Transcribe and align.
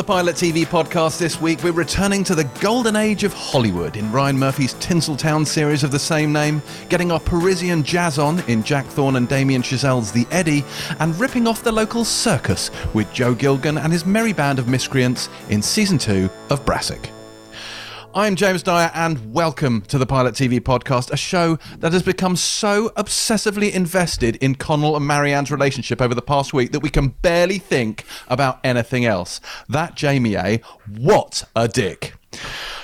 the 0.00 0.04
Pilot 0.04 0.36
TV 0.36 0.64
podcast 0.64 1.18
this 1.18 1.42
week, 1.42 1.62
we're 1.62 1.72
returning 1.72 2.24
to 2.24 2.34
the 2.34 2.44
golden 2.62 2.96
age 2.96 3.22
of 3.22 3.34
Hollywood 3.34 3.98
in 3.98 4.10
Ryan 4.10 4.38
Murphy's 4.38 4.72
Tinseltown 4.76 5.46
series 5.46 5.84
of 5.84 5.90
the 5.90 5.98
same 5.98 6.32
name, 6.32 6.62
getting 6.88 7.12
our 7.12 7.20
Parisian 7.20 7.82
jazz 7.82 8.18
on 8.18 8.40
in 8.48 8.62
Jack 8.62 8.86
Thorne 8.86 9.16
and 9.16 9.28
Damien 9.28 9.60
Chazelle's 9.60 10.10
The 10.10 10.26
Eddy, 10.30 10.64
and 11.00 11.14
ripping 11.20 11.46
off 11.46 11.62
the 11.62 11.70
local 11.70 12.06
circus 12.06 12.70
with 12.94 13.12
Joe 13.12 13.34
Gilgun 13.34 13.78
and 13.78 13.92
his 13.92 14.06
merry 14.06 14.32
band 14.32 14.58
of 14.58 14.68
miscreants 14.68 15.28
in 15.50 15.60
season 15.60 15.98
two 15.98 16.30
of 16.48 16.64
Brassic. 16.64 17.10
I'm 18.12 18.34
James 18.34 18.64
Dyer, 18.64 18.90
and 18.92 19.32
welcome 19.32 19.82
to 19.82 19.96
the 19.96 20.04
Pilot 20.04 20.34
TV 20.34 20.58
podcast, 20.58 21.12
a 21.12 21.16
show 21.16 21.60
that 21.78 21.92
has 21.92 22.02
become 22.02 22.34
so 22.34 22.88
obsessively 22.96 23.72
invested 23.72 24.34
in 24.36 24.56
Connell 24.56 24.96
and 24.96 25.06
Marianne's 25.06 25.52
relationship 25.52 26.02
over 26.02 26.12
the 26.12 26.20
past 26.20 26.52
week 26.52 26.72
that 26.72 26.80
we 26.80 26.90
can 26.90 27.10
barely 27.22 27.58
think 27.58 28.04
about 28.26 28.58
anything 28.64 29.04
else. 29.04 29.40
That 29.68 29.94
Jamie 29.94 30.34
A, 30.34 30.60
what 30.88 31.44
a 31.54 31.68
dick. 31.68 32.14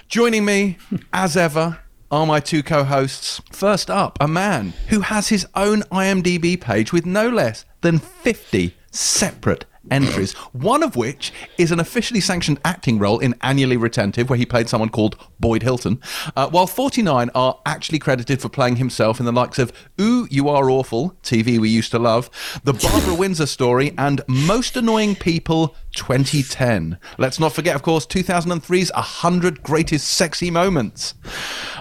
Joining 0.07 0.45
me, 0.45 0.79
as 1.13 1.37
ever, 1.37 1.81
are 2.09 2.25
my 2.25 2.39
two 2.39 2.63
co 2.63 2.85
hosts. 2.85 3.41
First 3.51 3.91
up, 3.91 4.19
a 4.21 4.29
man 4.29 4.75
who 4.91 5.01
has 5.01 5.27
his 5.27 5.45
own 5.57 5.83
IMDb 5.91 6.61
page 6.61 6.93
with 6.93 7.05
no 7.05 7.29
less 7.29 7.65
than 7.81 7.99
50 7.99 8.77
separate 8.93 9.65
entries, 9.91 10.33
one 10.53 10.83
of 10.83 10.97
which 10.97 11.33
is 11.59 11.73
an 11.73 11.81
officially 11.81 12.21
sanctioned 12.21 12.61
acting 12.65 12.99
role 12.99 13.19
in 13.19 13.35
Annually 13.43 13.77
Retentive, 13.77 14.29
where 14.29 14.39
he 14.39 14.47
played 14.47 14.69
someone 14.69 14.89
called 14.89 15.17
Boyd 15.41 15.63
Hilton, 15.63 16.01
uh, 16.37 16.49
while 16.49 16.67
49 16.67 17.31
are 17.35 17.61
actually 17.67 17.99
credited 17.99 18.41
for 18.41 18.49
playing 18.49 18.77
himself 18.77 19.21
in 19.21 19.27
the 19.27 19.33
likes 19.33 19.59
of 19.59 19.73
Ooh, 20.01 20.27
You 20.31 20.49
Are 20.49 20.71
Awful, 20.71 21.17
TV 21.23 21.59
we 21.59 21.69
used 21.69 21.91
to 21.93 21.99
love, 21.99 22.31
The 22.65 22.73
Barbara 22.73 23.15
Windsor 23.15 23.47
Story, 23.47 23.93
and 23.97 24.23
Most 24.29 24.77
Annoying 24.77 25.17
People 25.17 25.75
2010. 25.97 26.99
Let's 27.19 27.41
not 27.41 27.53
forget, 27.53 27.75
of 27.75 27.83
course, 27.83 28.07
2003's 28.07 28.93
100 28.93 29.63
Greatest 29.63 30.07
Sexy 30.09 30.51
Moments. 30.51 31.15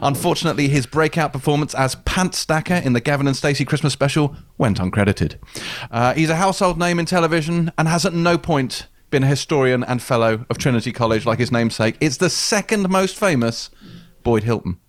Unfortunately, 0.02 0.68
his 0.68 0.86
breakout 0.86 1.32
performance 1.32 1.76
as 1.76 1.96
Pant 2.06 2.34
Stacker 2.34 2.76
in 2.76 2.94
the 2.94 3.02
Gavin 3.02 3.28
and 3.28 3.36
Stacey 3.36 3.66
Christmas 3.66 3.94
special 3.94 4.36
went 4.58 4.80
uncredited. 4.80 5.36
Uh, 5.92 6.14
he's 6.14 6.30
a 6.30 6.36
household 6.38 6.80
name 6.80 7.00
in 7.00 7.06
television 7.06 7.72
and 7.78 7.88
has 7.88 8.06
at 8.06 8.14
no 8.14 8.38
point 8.38 8.88
been 9.12 9.24
a 9.24 9.28
historian 9.28 9.84
and 9.84 10.02
fellow 10.02 10.46
of 10.50 10.58
Trinity 10.58 10.92
College 10.92 11.26
like 11.26 11.40
his 11.40 11.52
namesake. 11.52 11.96
It's 12.00 12.18
the 12.18 12.30
second 12.30 12.90
most 12.90 13.16
famous 13.16 13.70
Boyd 14.24 14.44
Hilton. 14.44 14.80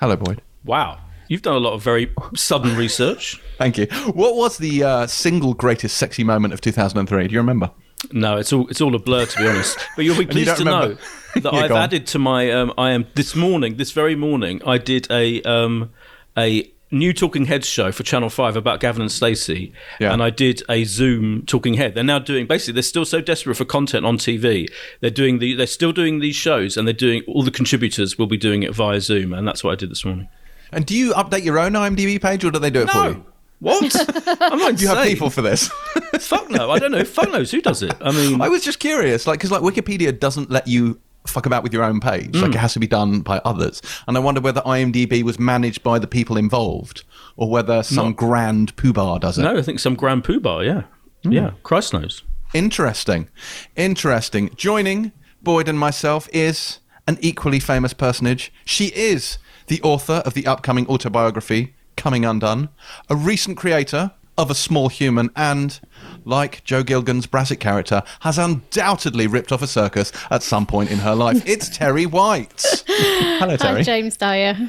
Hello, 0.00 0.16
Boyd. 0.16 0.42
Wow. 0.64 1.00
You've 1.28 1.42
done 1.42 1.56
a 1.56 1.60
lot 1.60 1.72
of 1.72 1.82
very 1.82 2.12
sudden 2.34 2.76
research. 2.76 3.40
Thank 3.58 3.78
you. 3.78 3.86
What 4.12 4.36
was 4.36 4.58
the 4.58 4.82
uh, 4.82 5.06
single 5.06 5.54
greatest 5.54 5.96
sexy 5.96 6.22
moment 6.24 6.54
of 6.54 6.60
2003? 6.60 7.28
Do 7.28 7.32
you 7.32 7.40
remember? 7.40 7.70
No, 8.12 8.36
it's 8.36 8.52
all 8.52 8.68
it's 8.68 8.80
all 8.80 8.94
a 8.94 8.98
blur 8.98 9.26
to 9.26 9.38
be 9.38 9.46
honest. 9.46 9.78
But 9.96 10.04
you'll 10.04 10.18
be 10.18 10.26
pleased 10.26 10.56
to 10.56 10.64
remember. 10.64 10.94
know 10.94 11.40
that 11.40 11.52
Yeah, 11.52 11.60
I've 11.60 11.70
added 11.72 12.06
to 12.08 12.18
my 12.18 12.50
um, 12.50 12.72
I 12.78 12.90
am 12.92 13.06
this 13.14 13.34
morning, 13.34 13.76
this 13.76 13.92
very 13.92 14.14
morning, 14.16 14.60
I 14.66 14.78
did 14.78 15.06
a 15.10 15.42
um, 15.42 15.90
a 16.36 16.70
new 16.92 17.12
Talking 17.12 17.46
Heads 17.46 17.66
show 17.66 17.90
for 17.90 18.04
Channel 18.04 18.30
Five 18.30 18.56
about 18.56 18.78
Gavin 18.80 19.02
and 19.02 19.10
Stacey, 19.10 19.72
Yeah. 19.98 20.12
and 20.12 20.22
I 20.22 20.30
did 20.30 20.62
a 20.68 20.84
Zoom 20.84 21.44
Talking 21.44 21.74
Head. 21.74 21.94
They're 21.94 22.04
now 22.04 22.20
doing 22.20 22.46
basically 22.46 22.74
they're 22.74 22.82
still 22.84 23.04
so 23.04 23.20
desperate 23.20 23.56
for 23.56 23.64
content 23.64 24.06
on 24.06 24.18
TV. 24.18 24.68
They're 25.00 25.10
doing 25.10 25.38
the 25.40 25.54
they're 25.54 25.66
still 25.66 25.92
doing 25.92 26.20
these 26.20 26.36
shows, 26.36 26.76
and 26.76 26.86
they're 26.86 26.92
doing 26.94 27.22
all 27.26 27.42
the 27.42 27.50
contributors 27.50 28.16
will 28.18 28.28
be 28.28 28.36
doing 28.36 28.62
it 28.62 28.74
via 28.74 29.00
Zoom, 29.00 29.32
and 29.32 29.46
that's 29.48 29.64
what 29.64 29.72
I 29.72 29.74
did 29.76 29.90
this 29.90 30.04
morning. 30.04 30.28
And 30.72 30.84
do 30.86 30.96
you 30.96 31.12
update 31.14 31.44
your 31.44 31.58
own 31.58 31.72
IMDb 31.72 32.20
page 32.20 32.44
or 32.44 32.50
do 32.50 32.58
they 32.58 32.70
do 32.70 32.82
it 32.82 32.90
for 32.90 33.08
you? 33.08 33.24
What? 33.58 33.94
I'm 34.40 34.58
not 34.58 34.76
Do 34.76 34.82
you 34.82 34.88
have 34.88 35.06
people 35.06 35.30
for 35.30 35.42
this? 35.42 35.68
Fuck 36.20 36.50
no, 36.50 36.70
I 36.70 36.78
don't 36.78 36.92
know. 36.92 37.04
Fuck 37.04 37.30
knows 37.30 37.50
who 37.50 37.60
does 37.60 37.82
it. 37.82 37.94
I 38.00 38.12
mean, 38.12 38.40
I 38.40 38.48
was 38.48 38.62
just 38.62 38.78
curious, 38.78 39.26
like, 39.26 39.38
because 39.38 39.50
like 39.50 39.62
Wikipedia 39.62 40.18
doesn't 40.18 40.50
let 40.50 40.66
you 40.68 41.00
fuck 41.26 41.46
about 41.46 41.62
with 41.62 41.72
your 41.72 41.82
own 41.82 41.98
page. 42.00 42.36
Like, 42.36 42.52
mm. 42.52 42.54
it 42.54 42.58
has 42.58 42.74
to 42.74 42.78
be 42.78 42.86
done 42.86 43.20
by 43.20 43.40
others. 43.44 43.82
And 44.06 44.16
I 44.16 44.20
wonder 44.20 44.40
whether 44.40 44.60
IMDb 44.60 45.22
was 45.22 45.38
managed 45.38 45.82
by 45.82 45.98
the 45.98 46.06
people 46.06 46.36
involved 46.36 47.02
or 47.36 47.50
whether 47.50 47.82
some 47.82 48.12
grand 48.12 48.76
poobah 48.76 49.20
does 49.20 49.38
it. 49.38 49.42
No, 49.42 49.56
I 49.56 49.62
think 49.62 49.80
some 49.80 49.94
Grand 49.94 50.24
Poobah, 50.24 50.64
yeah. 50.64 50.82
Mm. 51.24 51.34
Yeah, 51.34 51.50
Christ 51.62 51.92
knows. 51.92 52.22
Interesting. 52.54 53.28
Interesting. 53.74 54.50
Joining 54.56 55.12
Boyd 55.42 55.68
and 55.68 55.78
myself 55.78 56.28
is 56.32 56.80
an 57.06 57.18
equally 57.20 57.60
famous 57.60 57.92
personage. 57.92 58.52
She 58.64 58.86
is 58.86 59.38
the 59.66 59.80
author 59.82 60.22
of 60.24 60.34
the 60.34 60.46
upcoming 60.46 60.86
autobiography, 60.88 61.74
Coming 61.96 62.24
Undone, 62.24 62.68
a 63.08 63.16
recent 63.16 63.56
creator 63.56 64.12
of 64.38 64.50
A 64.50 64.54
Small 64.54 64.88
Human, 64.88 65.30
and, 65.34 65.80
like 66.24 66.62
Joe 66.64 66.82
Gilgun's 66.82 67.26
Brassic 67.26 67.58
character, 67.58 68.02
has 68.20 68.38
undoubtedly 68.38 69.26
ripped 69.26 69.50
off 69.50 69.62
a 69.62 69.66
circus 69.66 70.12
at 70.30 70.42
some 70.42 70.66
point 70.66 70.90
in 70.90 70.98
her 70.98 71.14
life. 71.14 71.42
It's 71.46 71.70
Terri 71.70 72.06
White. 72.06 72.64
Hello, 72.86 73.56
Terri. 73.56 73.60
Hi, 73.60 73.80
Terri. 73.80 73.84
James 73.84 74.16
Dyer. 74.16 74.68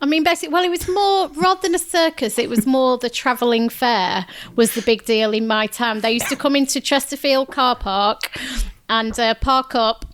I 0.00 0.06
mean, 0.06 0.24
basically, 0.24 0.52
well, 0.52 0.64
it 0.64 0.70
was 0.70 0.88
more 0.88 1.28
rather 1.28 1.60
than 1.62 1.74
a 1.74 1.78
circus. 1.78 2.38
It 2.38 2.48
was 2.48 2.66
more 2.66 2.98
the 2.98 3.10
travelling 3.10 3.68
fair 3.68 4.26
was 4.56 4.74
the 4.74 4.82
big 4.82 5.04
deal 5.04 5.32
in 5.32 5.46
my 5.46 5.66
time. 5.66 6.00
They 6.00 6.12
used 6.12 6.28
to 6.28 6.36
come 6.36 6.56
into 6.56 6.80
Chesterfield 6.80 7.50
car 7.50 7.76
park 7.76 8.36
and 8.88 9.18
uh, 9.18 9.34
park 9.34 9.74
up, 9.74 10.04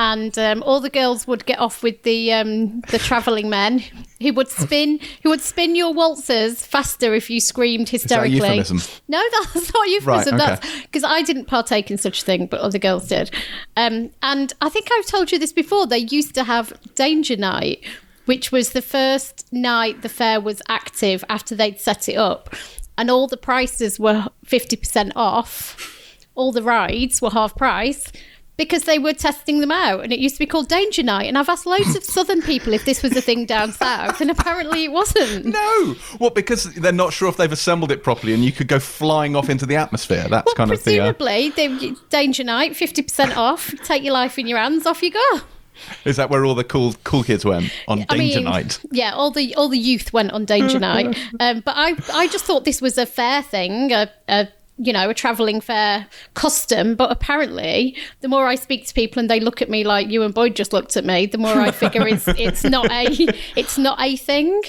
and 0.00 0.38
um, 0.38 0.62
all 0.62 0.80
the 0.80 0.88
girls 0.88 1.26
would 1.26 1.44
get 1.44 1.58
off 1.58 1.82
with 1.82 2.04
the 2.04 2.32
um, 2.32 2.80
the 2.88 2.98
travelling 2.98 3.50
men. 3.50 3.84
Who 4.22 4.32
would 4.32 4.48
spin? 4.48 4.98
Who 5.22 5.28
would 5.28 5.42
spin 5.42 5.76
your 5.76 5.92
waltzers 5.92 6.64
faster 6.64 7.12
if 7.14 7.28
you 7.28 7.38
screamed 7.38 7.88
that 7.88 7.92
a 7.92 7.96
hysterically? 7.98 8.36
euphemism? 8.36 8.80
No, 9.08 9.22
that's 9.54 9.74
not 9.74 9.88
euphemism. 9.88 10.36
okay. 10.36 10.46
That's 10.46 10.82
because 10.82 11.04
I 11.04 11.20
didn't 11.20 11.44
partake 11.44 11.90
in 11.90 11.98
such 11.98 12.22
a 12.22 12.24
thing, 12.24 12.46
but 12.46 12.60
other 12.60 12.78
girls 12.78 13.08
did. 13.08 13.30
Um, 13.76 14.10
and 14.22 14.54
I 14.62 14.70
think 14.70 14.88
I've 14.90 15.04
told 15.04 15.32
you 15.32 15.38
this 15.38 15.52
before. 15.52 15.86
They 15.86 15.98
used 15.98 16.34
to 16.36 16.44
have 16.44 16.72
Danger 16.94 17.36
Night, 17.36 17.84
which 18.24 18.50
was 18.50 18.70
the 18.70 18.82
first 18.82 19.52
night 19.52 20.00
the 20.00 20.08
fair 20.08 20.40
was 20.40 20.62
active 20.66 21.22
after 21.28 21.54
they'd 21.54 21.78
set 21.78 22.08
it 22.08 22.16
up, 22.16 22.54
and 22.96 23.10
all 23.10 23.26
the 23.26 23.36
prices 23.36 24.00
were 24.00 24.28
fifty 24.46 24.76
percent 24.76 25.12
off. 25.14 26.16
All 26.36 26.52
the 26.52 26.62
rides 26.62 27.20
were 27.20 27.30
half 27.30 27.54
price. 27.54 28.10
Because 28.60 28.82
they 28.82 28.98
were 28.98 29.14
testing 29.14 29.60
them 29.60 29.72
out, 29.72 30.04
and 30.04 30.12
it 30.12 30.18
used 30.18 30.34
to 30.34 30.38
be 30.38 30.44
called 30.44 30.68
Danger 30.68 31.02
Night. 31.02 31.26
And 31.26 31.38
I've 31.38 31.48
asked 31.48 31.64
loads 31.64 31.96
of 31.96 32.04
Southern 32.04 32.42
people 32.42 32.74
if 32.74 32.84
this 32.84 33.02
was 33.02 33.16
a 33.16 33.22
thing 33.22 33.46
down 33.46 33.72
south, 33.72 34.20
and 34.20 34.30
apparently 34.30 34.84
it 34.84 34.92
wasn't. 34.92 35.46
No! 35.46 35.96
Well, 36.18 36.28
because 36.28 36.64
they're 36.74 36.92
not 36.92 37.14
sure 37.14 37.30
if 37.30 37.38
they've 37.38 37.50
assembled 37.50 37.90
it 37.90 38.04
properly 38.04 38.34
and 38.34 38.44
you 38.44 38.52
could 38.52 38.68
go 38.68 38.78
flying 38.78 39.34
off 39.34 39.48
into 39.48 39.64
the 39.64 39.76
atmosphere. 39.76 40.26
That's 40.28 40.52
kind 40.52 40.70
of 40.70 40.84
the. 40.84 41.00
Uh, 41.00 41.12
Presumably, 41.14 41.48
they, 41.56 41.94
Danger 42.10 42.44
Night, 42.44 42.76
fifty 42.76 43.00
percent 43.00 43.34
off. 43.34 43.74
Take 43.82 44.02
your 44.02 44.12
life 44.12 44.38
in 44.38 44.46
your 44.46 44.58
hands. 44.58 44.84
Off 44.84 45.02
you 45.02 45.12
go. 45.12 45.40
is 46.04 46.16
that 46.16 46.28
where 46.28 46.44
all 46.44 46.54
the 46.54 46.62
cool 46.62 46.94
cool 47.02 47.22
kids 47.24 47.46
went 47.46 47.72
on 47.88 48.04
I 48.10 48.16
Danger 48.18 48.40
mean, 48.40 48.44
Night? 48.44 48.78
Yeah, 48.92 49.14
all 49.14 49.30
the 49.30 49.54
all 49.54 49.70
the 49.70 49.78
youth 49.78 50.12
went 50.12 50.32
on 50.32 50.44
Danger 50.44 50.78
Night, 50.90 51.18
um, 51.40 51.62
but 51.64 51.76
I 51.78 51.96
I 52.12 52.28
just 52.28 52.44
thought 52.44 52.66
this 52.66 52.82
was 52.82 52.98
a 52.98 53.06
fair 53.06 53.42
thing, 53.42 53.90
a, 53.92 54.10
a 54.28 54.48
you 54.82 54.92
know 54.92 55.10
a 55.10 55.14
travelling 55.14 55.60
fair 55.60 56.06
custom. 56.34 56.94
But 56.94 57.12
apparently, 57.12 57.96
the 58.20 58.28
more 58.28 58.46
I 58.46 58.54
speak 58.54 58.86
to 58.86 58.94
people 58.94 59.20
and 59.20 59.30
they 59.30 59.40
look 59.40 59.60
at 59.62 59.68
me 59.68 59.84
like 59.84 60.08
you 60.08 60.22
and 60.22 60.34
Boyd 60.34 60.56
just 60.56 60.72
looked 60.72 60.96
at 60.96 61.04
me, 61.04 61.26
the 61.26 61.38
more 61.38 61.60
I 61.60 61.70
figure 61.70 62.06
it's 62.08 62.26
it's 62.28 62.64
not 62.64 62.90
a 62.90 63.06
it's 63.56 63.78
not 63.78 64.00
a 64.00 64.16
thing. 64.16 64.60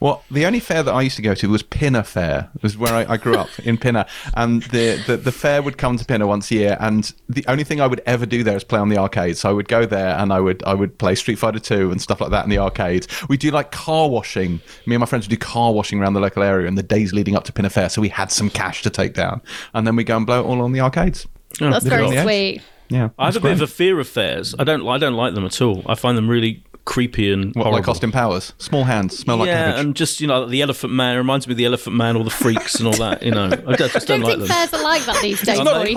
Well, 0.00 0.22
the 0.30 0.46
only 0.46 0.60
fair 0.60 0.82
that 0.82 0.92
I 0.92 1.02
used 1.02 1.16
to 1.16 1.22
go 1.22 1.34
to 1.34 1.48
was 1.48 1.62
Pinner 1.62 2.02
Fair. 2.02 2.50
It 2.54 2.62
was 2.62 2.76
where 2.76 2.92
I, 2.92 3.14
I 3.14 3.16
grew 3.16 3.36
up 3.36 3.48
in 3.60 3.78
Pinner, 3.78 4.06
and 4.34 4.62
the, 4.64 5.02
the 5.06 5.16
the 5.16 5.32
fair 5.32 5.62
would 5.62 5.78
come 5.78 5.96
to 5.96 6.04
Pinner 6.04 6.26
once 6.26 6.50
a 6.50 6.54
year. 6.54 6.76
And 6.80 7.12
the 7.28 7.44
only 7.48 7.64
thing 7.64 7.80
I 7.80 7.86
would 7.86 8.02
ever 8.06 8.26
do 8.26 8.42
there 8.42 8.56
is 8.56 8.64
play 8.64 8.78
on 8.78 8.88
the 8.88 8.98
arcade. 8.98 9.36
So 9.36 9.48
I 9.48 9.52
would 9.52 9.68
go 9.68 9.86
there 9.86 10.16
and 10.16 10.32
I 10.32 10.40
would 10.40 10.62
I 10.64 10.74
would 10.74 10.98
play 10.98 11.14
Street 11.14 11.36
Fighter 11.36 11.58
Two 11.58 11.90
and 11.90 12.00
stuff 12.00 12.20
like 12.20 12.30
that 12.30 12.44
in 12.44 12.50
the 12.50 12.58
arcades. 12.58 13.08
We 13.28 13.36
do 13.36 13.50
like 13.50 13.70
car 13.70 14.08
washing. 14.08 14.60
Me 14.86 14.94
and 14.94 15.00
my 15.00 15.06
friends 15.06 15.26
would 15.26 15.30
do 15.30 15.36
car 15.36 15.72
washing 15.72 16.00
around 16.00 16.14
the 16.14 16.20
local 16.20 16.42
area 16.42 16.66
in 16.68 16.74
the 16.74 16.82
days 16.82 17.12
leading 17.12 17.36
up 17.36 17.44
to 17.44 17.52
Pinner 17.52 17.70
Fair. 17.70 17.88
So 17.88 18.00
we 18.00 18.08
had 18.08 18.30
some 18.30 18.50
cash 18.50 18.82
to 18.82 18.90
take 18.90 19.14
down, 19.14 19.40
and 19.74 19.86
then 19.86 19.96
we 19.96 20.04
go 20.04 20.16
and 20.16 20.26
blow 20.26 20.40
it 20.40 20.44
all 20.44 20.60
on 20.60 20.72
the 20.72 20.80
arcades. 20.80 21.26
That's 21.58 21.84
Live 21.84 22.12
very 22.12 22.22
sweet. 22.22 22.62
Yeah, 22.88 23.08
I 23.18 23.26
have 23.26 23.34
that's 23.34 23.36
a 23.36 23.40
bit 23.40 23.52
of 23.52 23.62
a 23.62 23.66
fear 23.66 23.98
of 24.00 24.08
fairs. 24.08 24.54
I 24.58 24.64
don't. 24.64 24.86
I 24.86 24.98
don't 24.98 25.14
like 25.14 25.34
them 25.34 25.46
at 25.46 25.60
all. 25.62 25.82
I 25.86 25.94
find 25.94 26.16
them 26.18 26.28
really 26.28 26.62
creepy 26.84 27.32
and 27.32 27.54
what 27.54 27.62
horrible. 27.64 27.78
like 27.78 27.88
Austin 27.88 28.10
Powers, 28.12 28.52
small 28.58 28.84
hands, 28.84 29.16
smell 29.18 29.36
like 29.36 29.46
yeah, 29.46 29.70
cabbage. 29.70 29.84
and 29.84 29.94
just 29.96 30.20
you 30.20 30.26
know, 30.26 30.46
the 30.46 30.62
Elephant 30.62 30.92
Man 30.92 31.16
reminds 31.16 31.46
me 31.46 31.52
of 31.52 31.56
the 31.58 31.64
Elephant 31.64 31.94
Man, 31.96 32.16
all 32.16 32.24
the 32.24 32.30
freaks 32.30 32.74
and 32.76 32.86
all 32.88 32.94
that. 32.94 33.22
You 33.22 33.30
know, 33.30 33.44
I 33.66 33.76
just, 33.76 33.92
just 33.94 34.10
I 34.10 34.18
don't, 34.18 34.20
don't 34.20 34.22
like 34.22 34.38
think 34.38 34.38
them. 34.38 34.48
fairs 34.48 34.72
are 34.74 34.82
like 34.82 35.04
that 35.04 35.22
these 35.22 35.40
days, 35.42 35.58
it's 35.58 35.64
not 35.64 35.84
Boyd. 35.84 35.94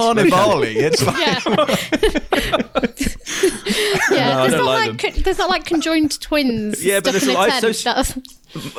It's 0.77 1.05
like 1.05 1.17
Yeah, 1.17 1.39
yeah. 4.11 4.35
No, 4.35 4.41
I 4.41 4.47
there's 4.47 4.51
don't 4.53 4.59
not 4.59 4.65
like 4.65 4.91
like, 4.91 4.99
con- 5.13 5.21
there's 5.23 5.37
not 5.37 5.49
like 5.49 5.65
conjoined 5.65 6.19
twins. 6.21 6.83
Yeah, 6.83 6.99
but 6.99 7.15
stuck 7.15 7.21
in 7.23 7.27
there's 7.27 7.35
a 7.35 7.39
a- 7.39 7.41
I- 7.41 7.59
tent. 7.61 7.75
so- 7.75 7.93
That's- 7.93 8.19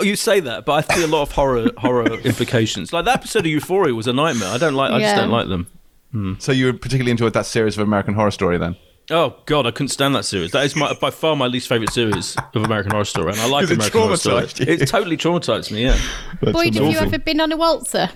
You 0.02 0.16
say 0.16 0.40
that, 0.40 0.64
but 0.64 0.90
I 0.90 0.94
see 0.94 1.02
a 1.02 1.06
lot 1.06 1.22
of 1.22 1.32
horror 1.32 1.68
horror 1.76 2.06
implications. 2.24 2.92
Like 2.92 3.04
that 3.06 3.18
episode 3.18 3.40
of 3.40 3.46
Euphoria 3.46 3.94
was 3.94 4.06
a 4.06 4.12
nightmare. 4.12 4.48
I 4.48 4.58
don't 4.58 4.74
like. 4.74 4.90
I 4.90 5.00
just 5.00 5.16
don't 5.16 5.30
like 5.30 5.48
them. 5.48 5.66
Hmm. 6.12 6.34
so 6.38 6.52
you 6.52 6.72
particularly 6.72 7.10
enjoyed 7.10 7.32
that 7.34 7.46
series 7.46 7.76
of 7.76 7.82
American 7.86 8.14
Horror 8.14 8.30
Story 8.30 8.58
then. 8.58 8.76
Oh 9.10 9.36
God, 9.46 9.66
I 9.66 9.70
couldn't 9.70 9.88
stand 9.90 10.14
that 10.16 10.24
series. 10.24 10.50
That 10.50 10.64
is 10.64 10.74
my, 10.74 10.92
by 10.94 11.10
far 11.10 11.36
my 11.36 11.46
least 11.46 11.68
favorite 11.68 11.92
series 11.92 12.36
of 12.54 12.64
American 12.64 12.90
Horror 12.90 13.04
Story, 13.04 13.30
and 13.32 13.40
I 13.40 13.46
like 13.48 13.68
Because 13.68 13.70
it 13.70 13.74
American 13.94 14.00
Horror 14.00 14.16
Story. 14.16 14.66
you. 14.66 14.72
It 14.82 14.86
totally 14.88 15.16
traumatized 15.16 15.70
me. 15.70 15.84
Yeah, 15.84 15.98
Boyd, 16.42 16.74
have 16.74 16.90
you 16.90 16.98
ever 16.98 17.18
been 17.18 17.40
on 17.40 17.52
a 17.52 17.56
waltzer? 17.56 18.08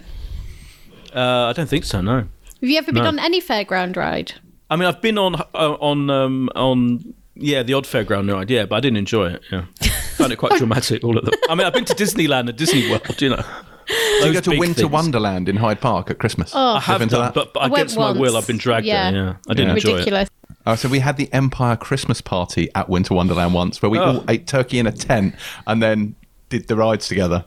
uh, 1.14 1.46
I 1.46 1.52
don't 1.52 1.68
think 1.68 1.84
so. 1.84 2.00
No. 2.00 2.16
Have 2.16 2.68
you 2.68 2.76
ever 2.78 2.92
been 2.92 3.02
No. 3.04 3.08
on 3.08 3.18
any 3.20 3.40
fairground 3.40 3.96
ride? 3.96 4.32
I 4.68 4.76
mean, 4.76 4.86
I've 4.88 5.00
been 5.00 5.16
on 5.18 5.36
uh, 5.36 5.44
on 5.54 6.10
um, 6.10 6.48
on 6.56 7.14
yeah 7.36 7.62
the 7.62 7.74
Odd 7.74 7.84
Fairground 7.84 8.32
ride, 8.32 8.50
yeah, 8.50 8.64
but 8.66 8.76
I 8.76 8.80
didn't 8.80 8.96
enjoy 8.98 9.28
it. 9.30 9.42
Yeah, 9.50 9.64
found 10.16 10.32
it 10.32 10.36
quite 10.36 10.52
dramatic. 10.58 11.04
All 11.04 11.16
of 11.16 11.24
them. 11.24 11.34
I 11.48 11.54
mean, 11.54 11.66
I've 11.68 11.72
been 11.72 11.84
to 11.84 11.94
Disneyland 11.94 12.48
and 12.48 12.56
Disney 12.56 12.90
World, 12.90 13.20
you 13.22 13.30
know. 13.30 13.44
Do 13.88 14.26
you 14.26 14.32
go 14.34 14.40
to 14.40 14.58
Winter 14.58 14.80
things. 14.82 14.90
Wonderland 14.90 15.48
in 15.48 15.56
Hyde 15.56 15.80
Park 15.80 16.10
at 16.10 16.18
Christmas? 16.18 16.52
Oh. 16.54 16.74
I 16.76 16.80
have 16.80 17.02
into 17.02 17.14
done, 17.16 17.24
that? 17.26 17.34
but, 17.34 17.52
but 17.54 17.60
I 17.60 17.62
went 17.66 17.74
against 17.74 17.96
my 17.98 18.12
will, 18.12 18.36
I've 18.36 18.46
been 18.46 18.58
dragged 18.58 18.86
Yeah. 18.86 19.10
there. 19.10 19.20
Yeah, 19.24 19.34
I 19.48 19.54
didn't 19.54 19.68
Yeah. 19.84 19.92
enjoy 20.04 20.18
it. 20.20 20.30
Ridiculous. 20.66 20.84
Oh, 20.84 20.88
so 20.88 20.88
we 20.90 20.98
had 21.00 21.16
the 21.16 21.32
Empire 21.32 21.76
Christmas 21.76 22.20
party 22.20 22.68
at 22.74 22.88
Winter 22.88 23.14
Wonderland 23.14 23.54
once, 23.54 23.80
where 23.82 23.90
we 23.90 23.98
Oh. 23.98 24.02
all 24.02 24.24
ate 24.28 24.46
turkey 24.46 24.78
in 24.78 24.86
a 24.86 24.92
tent 24.92 25.34
and 25.66 25.82
then 25.82 26.14
did 26.48 26.68
the 26.68 26.76
rides 26.76 27.08
together. 27.08 27.44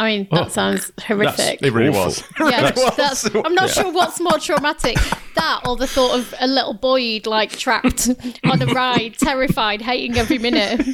I 0.00 0.16
mean, 0.18 0.28
that 0.30 0.46
oh. 0.46 0.48
sounds 0.48 0.92
horrific. 1.00 1.60
It 1.60 1.72
really 1.72 1.90
was. 1.90 2.22
yeah, 2.40 2.70
was. 2.74 2.96
that's, 2.96 3.34
I'm 3.34 3.54
not 3.54 3.70
sure 3.70 3.92
what's 3.92 4.20
more 4.20 4.38
traumatic, 4.38 4.96
that 5.34 5.62
or 5.66 5.76
the 5.76 5.88
thought 5.88 6.18
of 6.18 6.32
a 6.40 6.46
little 6.46 6.74
boy 6.74 7.20
like 7.24 7.50
trapped 7.50 8.08
on 8.44 8.62
a 8.62 8.66
ride, 8.66 9.16
terrified, 9.18 9.82
hating 9.82 10.16
every 10.16 10.38
minute. 10.38 10.86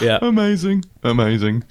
Yeah, 0.00 0.18
Amazing, 0.22 0.84
amazing. 1.02 1.64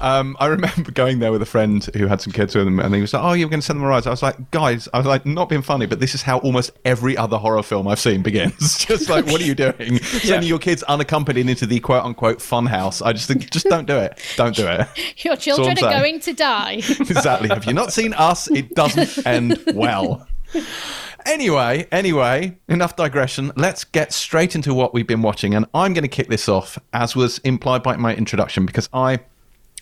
Um, 0.00 0.36
I 0.40 0.46
remember 0.46 0.90
going 0.90 1.18
there 1.18 1.32
with 1.32 1.42
a 1.42 1.46
friend 1.46 1.84
who 1.94 2.06
had 2.06 2.20
some 2.20 2.32
kids 2.32 2.54
with 2.54 2.66
him, 2.66 2.78
and 2.80 2.94
he 2.94 3.00
was 3.00 3.12
like, 3.12 3.22
"Oh, 3.22 3.32
you're 3.32 3.48
going 3.48 3.60
to 3.60 3.66
send 3.66 3.78
them 3.78 3.84
a 3.84 3.88
ride." 3.88 4.06
I 4.06 4.10
was 4.10 4.22
like, 4.22 4.50
"Guys," 4.50 4.88
I 4.94 4.98
was 4.98 5.06
like, 5.06 5.26
"Not 5.26 5.48
being 5.48 5.62
funny, 5.62 5.86
but 5.86 6.00
this 6.00 6.14
is 6.14 6.22
how 6.22 6.38
almost 6.38 6.70
every 6.84 7.16
other 7.16 7.36
horror 7.36 7.62
film 7.62 7.86
I've 7.88 7.98
seen 8.00 8.22
begins. 8.22 8.78
just 8.86 9.08
like, 9.08 9.26
what 9.26 9.40
are 9.40 9.44
you 9.44 9.54
doing? 9.54 9.98
Sending 10.02 10.48
your 10.48 10.58
kids 10.58 10.82
unaccompanied 10.84 11.48
into 11.48 11.66
the 11.66 11.80
quote 11.80 12.04
unquote 12.04 12.40
fun 12.40 12.66
house? 12.66 13.02
I 13.02 13.12
just 13.12 13.28
think, 13.28 13.50
just 13.50 13.66
don't 13.66 13.86
do 13.86 13.96
it. 13.96 14.18
Don't 14.36 14.54
do 14.56 14.66
it. 14.66 14.88
Your 15.24 15.36
children 15.36 15.72
are 15.72 15.76
saying. 15.76 16.00
going 16.00 16.20
to 16.20 16.32
die. 16.32 16.74
exactly. 16.74 17.48
Have 17.48 17.64
you 17.64 17.72
not 17.72 17.92
seen 17.92 18.14
us? 18.14 18.50
It 18.50 18.74
doesn't 18.74 19.26
end 19.26 19.62
well. 19.74 20.26
Anyway, 21.26 21.88
anyway, 21.90 22.56
enough 22.68 22.94
digression. 22.94 23.50
Let's 23.56 23.82
get 23.82 24.12
straight 24.12 24.54
into 24.54 24.72
what 24.72 24.94
we've 24.94 25.08
been 25.08 25.22
watching. 25.22 25.54
And 25.54 25.66
I'm 25.74 25.92
going 25.92 26.02
to 26.02 26.08
kick 26.08 26.28
this 26.28 26.48
off, 26.48 26.78
as 26.92 27.16
was 27.16 27.38
implied 27.38 27.82
by 27.82 27.96
my 27.96 28.14
introduction, 28.14 28.64
because 28.64 28.88
I 28.92 29.18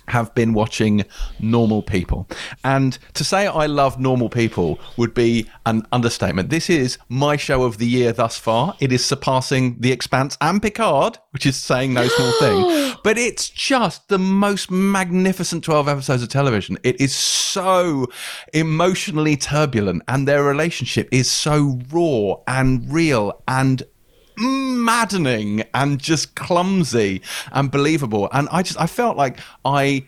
have 0.08 0.34
been 0.34 0.52
watching 0.54 1.04
Normal 1.40 1.82
People. 1.82 2.28
And 2.62 2.98
to 3.14 3.24
say 3.24 3.46
I 3.46 3.66
love 3.66 3.98
Normal 3.98 4.28
People 4.28 4.78
would 4.96 5.14
be 5.14 5.48
an 5.66 5.86
understatement. 5.92 6.50
This 6.50 6.68
is 6.68 6.98
my 7.08 7.36
show 7.36 7.62
of 7.62 7.78
the 7.78 7.86
year 7.86 8.12
thus 8.12 8.38
far. 8.38 8.76
It 8.80 8.92
is 8.92 9.04
surpassing 9.04 9.80
The 9.80 9.92
Expanse 9.92 10.36
and 10.40 10.60
Picard, 10.60 11.18
which 11.30 11.46
is 11.46 11.56
saying 11.56 11.94
no 11.94 12.06
small 12.06 12.32
thing. 12.38 12.96
But 13.02 13.18
it's 13.18 13.48
just 13.48 14.08
the 14.08 14.18
most 14.18 14.70
magnificent 14.70 15.64
12 15.64 15.88
episodes 15.88 16.22
of 16.22 16.28
television. 16.28 16.78
It 16.82 17.00
is 17.00 17.14
so 17.14 18.06
emotionally 18.52 19.36
turbulent, 19.36 20.02
and 20.08 20.26
their 20.28 20.42
relationship 20.42 21.08
is 21.12 21.30
so 21.30 21.80
raw 21.90 22.36
and 22.46 22.92
real 22.92 23.42
and 23.48 23.82
maddening 24.36 25.64
and 25.72 25.98
just 25.98 26.34
clumsy 26.34 27.22
and 27.52 27.70
believable. 27.70 28.28
And 28.32 28.48
I 28.50 28.62
just 28.62 28.80
I 28.80 28.86
felt 28.86 29.16
like 29.16 29.38
I 29.64 30.06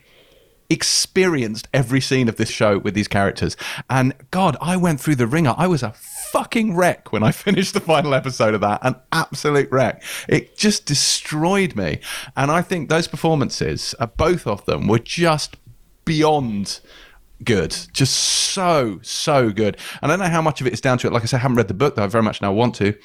experienced 0.69 1.67
every 1.73 2.01
scene 2.01 2.27
of 2.27 2.35
this 2.35 2.49
show 2.49 2.77
with 2.77 2.93
these 2.93 3.07
characters. 3.07 3.55
And 3.89 4.13
God, 4.31 4.57
I 4.61 4.77
went 4.77 4.99
through 4.99 5.15
the 5.15 5.27
ringer. 5.27 5.55
I 5.57 5.67
was 5.67 5.83
a 5.83 5.93
fucking 6.31 6.75
wreck 6.75 7.11
when 7.11 7.23
I 7.23 7.31
finished 7.45 7.73
the 7.73 7.79
final 7.79 8.13
episode 8.13 8.53
of 8.53 8.61
that. 8.61 8.79
An 8.83 8.95
absolute 9.11 9.71
wreck. 9.71 10.03
It 10.27 10.57
just 10.57 10.85
destroyed 10.85 11.75
me. 11.75 11.99
And 12.35 12.51
I 12.51 12.61
think 12.61 12.89
those 12.89 13.07
performances, 13.07 13.95
uh, 13.99 14.07
both 14.07 14.45
of 14.45 14.65
them, 14.65 14.87
were 14.87 14.99
just 14.99 15.55
beyond 16.05 16.79
good. 17.43 17.75
Just 17.93 18.15
so, 18.15 18.99
so 19.01 19.51
good. 19.51 19.77
And 20.01 20.11
I 20.11 20.15
don't 20.15 20.25
know 20.25 20.31
how 20.31 20.41
much 20.41 20.61
of 20.61 20.67
it 20.67 20.73
is 20.73 20.81
down 20.81 20.97
to 20.99 21.07
it. 21.07 21.13
Like 21.13 21.23
I 21.23 21.27
said, 21.27 21.37
I 21.37 21.41
haven't 21.41 21.57
read 21.57 21.67
the 21.67 21.73
book, 21.73 21.95
though 21.95 22.03
I 22.03 22.07
very 22.07 22.23
much 22.23 22.41
now 22.41 22.51
want 22.51 22.75
to 22.75 22.95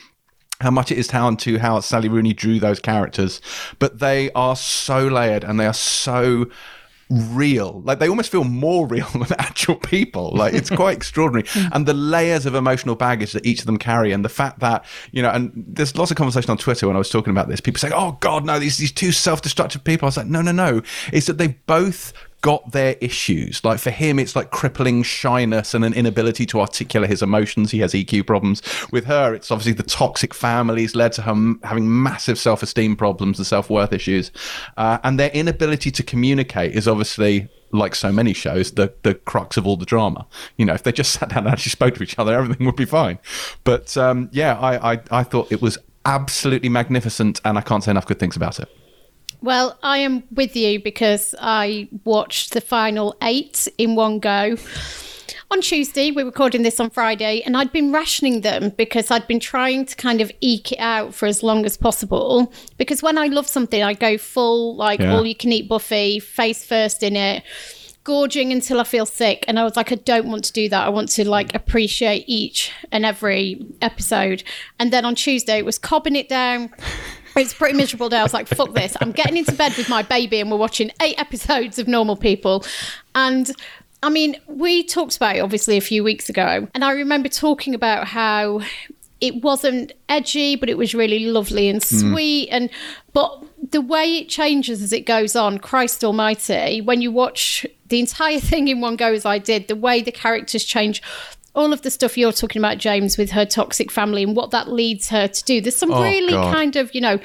how 0.63 0.71
much 0.71 0.91
it 0.91 0.99
is 0.99 1.09
down 1.09 1.37
to 1.39 1.59
how 1.59 1.81
Sally 1.81 2.09
Rooney 2.09 2.33
drew 2.33 2.59
those 2.59 2.81
characters, 2.81 3.41
but 3.79 3.99
they 3.99 4.31
are 4.33 4.57
so 4.57 5.07
layered 5.07 5.45
and 5.45 5.59
they 5.59 5.67
are 5.67 5.75
so 5.75 6.47
real. 7.13 7.83
Like 7.85 7.99
they 7.99 8.09
almost 8.09 8.31
feel 8.31 8.45
more 8.45 8.87
real 8.89 9.09
than 9.09 9.27
actual 9.39 9.77
people. 9.77 10.33
Like 10.35 10.55
it's 10.55 10.71
quite 10.71 10.97
extraordinary. 10.97 11.43
Hmm. 11.53 11.69
And 11.73 11.87
the 11.87 11.93
layers 11.93 12.47
of 12.47 12.55
emotional 12.55 12.95
baggage 12.95 13.33
that 13.33 13.45
each 13.45 13.61
of 13.61 13.67
them 13.67 13.77
carry, 13.77 14.13
and 14.13 14.25
the 14.25 14.31
fact 14.31 14.61
that 14.61 14.85
you 15.11 15.21
know, 15.21 15.31
and 15.31 15.53
there's 15.55 15.97
lots 15.97 16.11
of 16.11 16.17
conversation 16.17 16.51
on 16.51 16.57
Twitter 16.57 16.87
when 16.87 16.97
I 16.97 16.99
was 16.99 17.11
talking 17.11 17.31
about 17.31 17.49
this. 17.49 17.61
People 17.61 17.79
say, 17.79 17.91
"Oh 17.93 18.17
God, 18.21 18.47
no, 18.47 18.59
these 18.59 18.79
these 18.79 18.93
two 18.93 19.13
self-destructive 19.13 19.85
people." 19.85 20.07
I 20.07 20.09
was 20.09 20.17
like, 20.17 20.29
"No, 20.29 20.41
no, 20.41 20.53
no. 20.53 20.83
It's 21.13 21.27
that 21.27 21.39
they've 21.39 21.67
both." 21.67 22.13
Got 22.43 22.73
their 22.73 22.97
issues. 23.01 23.65
Like 23.65 23.79
for 23.79 23.91
him, 23.91 24.19
it's 24.19 24.37
like 24.37 24.51
crippling 24.51 25.03
shyness 25.03 25.73
and 25.75 25.85
an 25.85 25.95
inability 25.95 26.45
to 26.47 26.61
articulate 26.61 27.09
his 27.09 27.23
emotions. 27.23 27.71
He 27.71 27.79
has 27.79 27.95
EQ 27.95 28.27
problems. 28.27 28.61
With 28.91 29.07
her, 29.07 29.33
it's 29.35 29.51
obviously 29.51 29.73
the 29.73 29.85
toxic 29.85 30.35
families 30.35 30.95
led 30.95 31.13
to 31.13 31.23
her 31.23 31.55
having 31.63 32.03
massive 32.03 32.39
self 32.39 32.63
esteem 32.63 32.97
problems 32.97 33.39
and 33.39 33.47
self 33.47 33.71
worth 33.71 33.93
issues. 33.93 34.31
Uh, 34.77 34.99
and 35.03 35.19
their 35.19 35.31
inability 35.31 35.91
to 35.93 36.03
communicate 36.03 36.75
is 36.75 36.87
obviously. 36.87 37.49
Like 37.75 37.95
so 37.95 38.13
many 38.13 38.35
shows, 38.35 38.73
the 38.73 38.93
the 39.03 39.15
crux 39.15 39.57
of 39.57 39.67
all 39.67 39.79
the 39.79 39.87
drama. 39.87 40.27
You 40.59 40.67
know, 40.67 40.75
if 40.75 40.83
they 40.83 40.93
just 40.93 41.11
sat 41.19 41.31
down 41.31 41.47
and 41.47 41.49
actually 41.55 41.71
spoke 41.71 41.95
to 41.95 42.03
each 42.03 42.19
other, 42.19 42.35
everything 42.35 42.67
would 42.67 42.77
be 42.77 42.85
fine. 42.85 43.19
But 43.65 43.97
um, 43.97 44.29
yeah, 44.31 44.59
I, 44.59 44.93
I 44.93 45.01
I 45.11 45.23
thought 45.23 45.51
it 45.51 45.63
was 45.63 45.79
absolutely 46.05 46.69
magnificent, 46.69 47.41
and 47.47 47.57
I 47.57 47.63
can't 47.63 47.83
say 47.83 47.91
enough 47.91 48.05
good 48.05 48.19
things 48.19 48.37
about 48.37 48.61
it. 48.61 48.69
Well, 49.43 49.77
I 49.83 49.99
am 49.99 50.23
with 50.31 50.55
you 50.55 50.81
because 50.81 51.35
I 51.41 51.89
watched 52.05 52.53
the 52.53 52.61
final 52.61 53.17
eight 53.23 53.67
in 53.77 53.97
one 53.97 54.21
go. 54.21 54.57
On 55.51 55.61
Tuesday, 55.61 56.11
we're 56.13 56.25
recording 56.25 56.63
this 56.63 56.81
on 56.81 56.89
Friday, 56.91 57.43
and 57.45 57.57
I'd 57.57 57.73
been 57.73 57.93
rationing 57.93 58.41
them 58.41 58.71
because 58.79 59.11
I'd 59.11 59.27
been 59.27 59.41
trying 59.41 59.85
to 59.87 59.97
kind 59.97 60.21
of 60.21 60.31
eke 60.41 60.73
it 60.73 60.79
out 60.79 61.13
for 61.15 61.27
as 61.27 61.43
long 61.43 61.67
as 61.67 61.77
possible. 61.77 62.53
Because 62.79 63.03
when 63.03 63.19
I 63.19 63.27
love 63.27 63.47
something, 63.47 63.83
I 63.83 63.93
go 63.95 64.17
full, 64.17 64.77
like 64.77 65.01
Yeah. 65.01 65.15
all 65.15 65.27
you 65.27 65.35
can 65.35 65.53
eat 65.53 65.69
buffet, 65.69 66.21
face 66.21 66.65
first 66.65 67.03
in 67.03 67.17
it, 67.17 67.43
gorging 68.05 68.51
until 68.51 68.81
I 68.81 68.85
feel 68.85 69.05
sick. 69.05 69.45
And 69.47 69.59
I 69.59 69.65
was 69.65 69.77
like, 69.77 69.93
I 69.93 69.97
don't 69.97 70.29
want 70.29 70.45
to 70.45 70.53
do 70.53 70.69
that. 70.71 70.87
I 70.87 70.89
want 70.89 71.11
to 71.11 71.29
like 71.29 71.55
appreciate 71.55 72.25
each 72.29 72.71
and 72.91 73.05
every 73.05 73.67
episode. 73.83 74.45
And 74.79 74.91
then 74.93 75.05
on 75.05 75.15
Tuesday, 75.17 75.59
it 75.59 75.67
was 75.67 75.79
cobbing 75.79 76.17
it 76.17 76.29
down. 76.31 76.71
It's 77.37 77.53
a 77.53 77.57
pretty 77.57 77.77
miserable 77.77 78.09
day. 78.09 78.19
I 78.19 78.23
was 78.23 78.35
like, 78.35 78.49
fuck 78.49 78.75
this. 78.75 78.97
I'm 79.01 79.13
getting 79.13 79.37
into 79.37 79.53
bed 79.53 79.77
with 79.77 79.89
my 79.89 80.03
baby 80.03 80.41
and 80.41 80.51
we're 80.51 80.59
watching 80.59 80.91
eight 81.01 81.19
episodes 81.19 81.79
of 81.79 81.89
Normal 81.89 82.17
People. 82.17 82.65
And 83.15 83.51
I 84.03 84.11
mean, 84.11 84.37
we 84.47 84.83
talked 84.83 85.17
about 85.17 85.37
it 85.37 85.41
obviously 85.41 85.77
a 85.77 85.81
few 85.81 86.05
weeks 86.05 86.29
ago. 86.29 86.69
And 86.75 86.85
I 86.85 86.93
remember 86.93 87.29
talking 87.29 87.75
about 87.75 88.09
how 88.09 88.61
it 89.21 89.43
wasn't 89.43 89.93
edgy, 90.09 90.57
but 90.57 90.69
it 90.69 90.77
was 90.77 90.95
really 90.95 91.27
lovely 91.27 91.69
and 91.69 91.83
hmm. 91.83 92.13
sweet. 92.13 92.49
And 92.49 92.69
but 93.13 93.43
the 93.71 93.81
way 93.81 94.17
it 94.17 94.29
changes 94.29 94.83
as 94.83 94.93
it 94.93 95.07
goes 95.07 95.37
on, 95.37 95.59
Christ 95.59 96.03
Almighty, 96.03 96.81
when 96.81 97.01
you 97.01 97.13
watch 97.13 97.65
the 97.89 98.01
entire 98.01 98.41
thing 98.51 98.69
in 98.69 98.81
one 98.81 98.97
go, 98.97 99.13
as 99.13 99.25
I 99.25 99.39
did, 99.39 99.69
the 99.69 99.77
way 99.77 100.03
the 100.03 100.13
characters 100.13 100.65
change, 100.65 101.01
all 101.55 101.73
of 101.73 101.83
the 101.83 101.91
stuff 101.91 102.17
you're 102.17 102.33
talking 102.33 102.61
about, 102.61 102.79
James, 102.79 103.19
with 103.19 103.31
her 103.33 103.45
toxic 103.45 103.91
family 103.91 104.23
and 104.23 104.35
what 104.35 104.51
that 104.53 104.69
leads 104.69 105.09
her 105.11 105.29
to 105.29 105.45
do. 105.45 105.61
There's 105.61 105.77
some 105.77 105.93
Oh, 105.93 106.03
really 106.03 106.33
God. 106.33 106.55
kind 106.55 106.77
of, 106.77 106.95
you 106.95 107.01
know, 107.01 107.19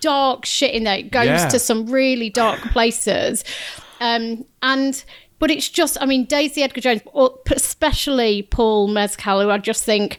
dark 0.00 0.44
shit 0.44 0.72
in 0.74 0.84
there. 0.84 0.98
It 0.98 1.10
goes 1.10 1.26
Yeah. 1.26 1.48
to 1.48 1.58
some 1.58 1.86
really 1.86 2.30
dark 2.30 2.60
places. 2.72 3.44
Um, 4.00 4.44
and 4.62 5.02
but 5.38 5.50
it's 5.50 5.68
just, 5.68 5.96
I 6.00 6.06
mean, 6.06 6.24
Daisy 6.26 6.62
Edgar 6.62 6.80
Jones, 6.80 7.02
especially 7.50 8.42
Paul 8.42 8.86
Mescal, 8.88 9.40
who 9.40 9.50
I 9.50 9.58
just 9.58 9.82
think, 9.84 10.18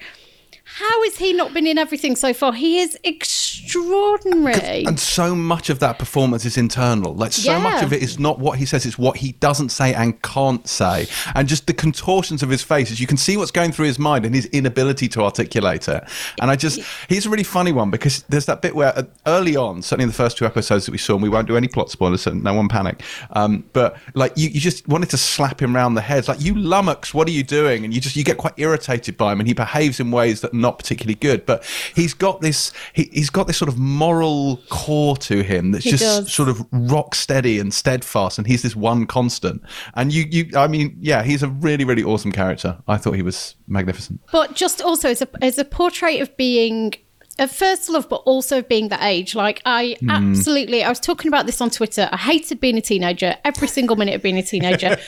how 0.76 1.04
has 1.04 1.18
he 1.18 1.34
not 1.34 1.54
been 1.54 1.68
in 1.68 1.78
everything 1.78 2.16
so 2.16 2.34
far? 2.34 2.52
He 2.54 2.80
is 2.80 2.98
extraordinary. 3.04 4.86
And 4.86 5.00
so 5.00 5.36
much 5.36 5.70
of 5.70 5.80
that 5.80 6.00
performance 6.00 6.46
is 6.46 6.58
internal. 6.58 7.14
Like 7.14 7.32
so 7.32 7.52
Yeah. 7.52 7.60
much 7.60 7.84
of 7.84 7.94
it 7.94 8.02
is 8.02 8.18
not 8.20 8.40
what 8.40 8.58
he 8.58 8.66
says, 8.66 8.86
it's 8.86 8.98
what 8.98 9.18
he 9.18 9.34
doesn't 9.34 9.70
say 9.70 9.94
and 9.94 10.20
can't 10.22 10.68
say. 10.68 11.08
And 11.36 11.48
just 11.48 11.68
the 11.68 11.74
contortions 11.74 12.42
of 12.44 12.50
his 12.50 12.64
face, 12.64 12.92
as 12.92 13.00
you 13.00 13.06
can 13.08 13.18
see 13.18 13.38
what's 13.38 13.52
going 13.52 13.72
through 13.72 13.86
his 13.86 14.00
mind 14.00 14.26
and 14.26 14.34
his 14.34 14.46
inability 14.48 15.08
to 15.10 15.22
articulate 15.22 15.88
it. 15.88 16.04
And 16.42 16.50
I 16.50 16.56
just, 16.56 16.80
he's 17.08 17.26
a 17.26 17.30
really 17.30 17.44
funny 17.44 17.72
one 17.72 17.92
because 17.92 18.24
there's 18.30 18.46
that 18.48 18.62
bit 18.62 18.76
where 18.76 18.98
uh, 18.98 19.04
early 19.28 19.56
on, 19.56 19.82
certainly 19.82 20.04
in 20.04 20.10
the 20.10 20.16
first 20.16 20.38
two 20.38 20.46
episodes 20.46 20.86
that 20.86 20.92
we 20.92 20.98
saw, 20.98 21.14
and 21.14 21.22
we 21.24 21.30
won't 21.30 21.48
do 21.48 21.56
any 21.56 21.68
plot 21.68 21.92
spoilers, 21.92 22.22
so 22.24 22.32
no 22.32 22.54
one 22.54 22.68
panic. 22.68 23.02
Um, 23.32 23.64
but 23.74 23.98
like 24.16 24.34
you, 24.36 24.50
you 24.50 24.60
just 24.60 24.88
wanted 24.88 25.10
to 25.12 25.18
slap 25.18 25.62
him 25.62 25.76
round 25.76 25.96
the 25.96 26.02
head. 26.02 26.20
It's 26.20 26.28
like, 26.28 26.42
you 26.42 26.56
lummox, 26.56 27.14
what 27.14 27.28
are 27.28 27.32
you 27.32 27.44
doing? 27.44 27.86
And 27.86 27.94
you 27.94 28.02
just, 28.02 28.16
you 28.16 28.24
get 28.24 28.38
quite 28.38 28.54
irritated 28.58 29.18
by 29.18 29.32
him 29.34 29.40
and 29.40 29.48
he 29.48 29.54
behaves 29.54 30.00
in 30.00 30.10
ways 30.12 30.42
that 30.42 30.54
not 30.64 30.80
particularly 30.80 31.16
good. 31.16 31.46
But 31.46 31.64
he's 31.96 32.16
got 32.16 32.42
this, 32.42 32.72
he, 32.94 33.04
he's 33.14 33.30
got 33.30 33.46
this 33.46 33.58
sort 33.58 33.70
of 33.70 33.78
moral 33.78 34.58
core 34.70 35.16
to 35.18 35.44
him 35.44 35.72
that's 35.72 35.84
He 35.84 35.92
just 35.92 36.04
does. 36.04 36.34
sort 36.34 36.50
of 36.50 36.66
rock 36.72 37.14
steady 37.14 37.60
and 37.60 37.72
steadfast. 37.72 38.40
And 38.40 38.48
he's 38.48 38.64
this 38.64 38.76
one 38.76 39.06
constant. 39.06 39.62
And 39.94 40.12
you, 40.12 40.26
you, 40.32 40.58
I 40.58 40.68
mean, 40.68 40.98
yeah, 41.00 41.22
he's 41.22 41.44
a 41.44 41.50
really, 41.50 41.86
really 41.86 42.04
awesome 42.04 42.32
character. 42.32 42.78
I 42.88 42.98
thought 42.98 43.14
he 43.14 43.22
was 43.22 43.56
magnificent. 43.68 44.22
but 44.32 44.56
just 44.56 44.82
also 44.82 45.10
as 45.10 45.22
a 45.22 45.28
as 45.44 45.58
a 45.60 45.66
portrait 45.66 46.20
of 46.22 46.36
being 46.38 46.94
of 47.40 47.52
first 47.52 47.90
love, 47.90 48.08
but 48.10 48.18
also 48.26 48.62
being 48.62 48.90
that 48.90 49.02
age. 49.02 49.34
Like 49.34 49.62
I 49.66 49.98
Hmm. 50.00 50.10
absolutely, 50.12 50.84
I 50.84 50.90
was 50.90 51.00
talking 51.00 51.30
about 51.30 51.46
this 51.48 51.62
on 51.62 51.70
Twitter. 51.72 52.08
I 52.12 52.18
hated 52.18 52.60
being 52.60 52.78
a 52.78 52.82
teenager. 52.82 53.36
Every 53.44 53.68
single 53.68 53.96
minute 53.96 54.14
of 54.16 54.22
being 54.22 54.38
a 54.38 54.44
teenager. 54.44 54.98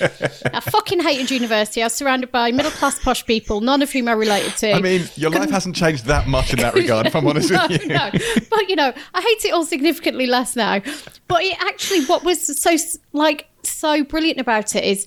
I 0.54 0.60
fucking 0.60 1.02
hated 1.02 1.30
university. 1.30 1.84
I 1.84 1.86
was 1.86 1.94
surrounded 1.94 2.32
by 2.32 2.52
middle 2.52 2.72
class 2.72 2.98
posh 2.98 3.26
people, 3.26 3.62
none 3.62 3.82
of 3.84 3.92
whom 3.92 4.08
I 4.08 4.14
related 4.14 4.58
to. 4.58 4.72
I 4.74 4.82
mean, 4.82 5.08
your 5.16 5.30
life 5.30 5.52
hasn't 5.52 5.76
changed 5.76 6.06
that 6.06 6.28
much 6.28 6.52
in 6.52 6.60
that 6.60 6.74
regard, 6.74 7.06
if 7.06 7.16
I'm 7.16 7.28
honest 7.28 7.52
no, 7.52 7.68
with 7.70 7.82
you. 7.84 7.88
no. 7.90 8.10
But 8.50 8.70
you 8.70 8.76
know, 8.76 8.92
I 9.14 9.22
hate 9.22 9.46
it 9.46 9.54
all 9.54 9.66
significantly 9.66 10.26
less 10.26 10.56
now. 10.56 10.82
But 11.28 11.44
it 11.44 11.58
actually, 11.62 12.06
what 12.06 12.24
was 12.24 12.60
so 12.60 12.76
like 13.14 13.48
so 13.64 14.04
brilliant 14.04 14.40
about 14.40 14.76
it 14.76 14.84
is, 14.84 15.06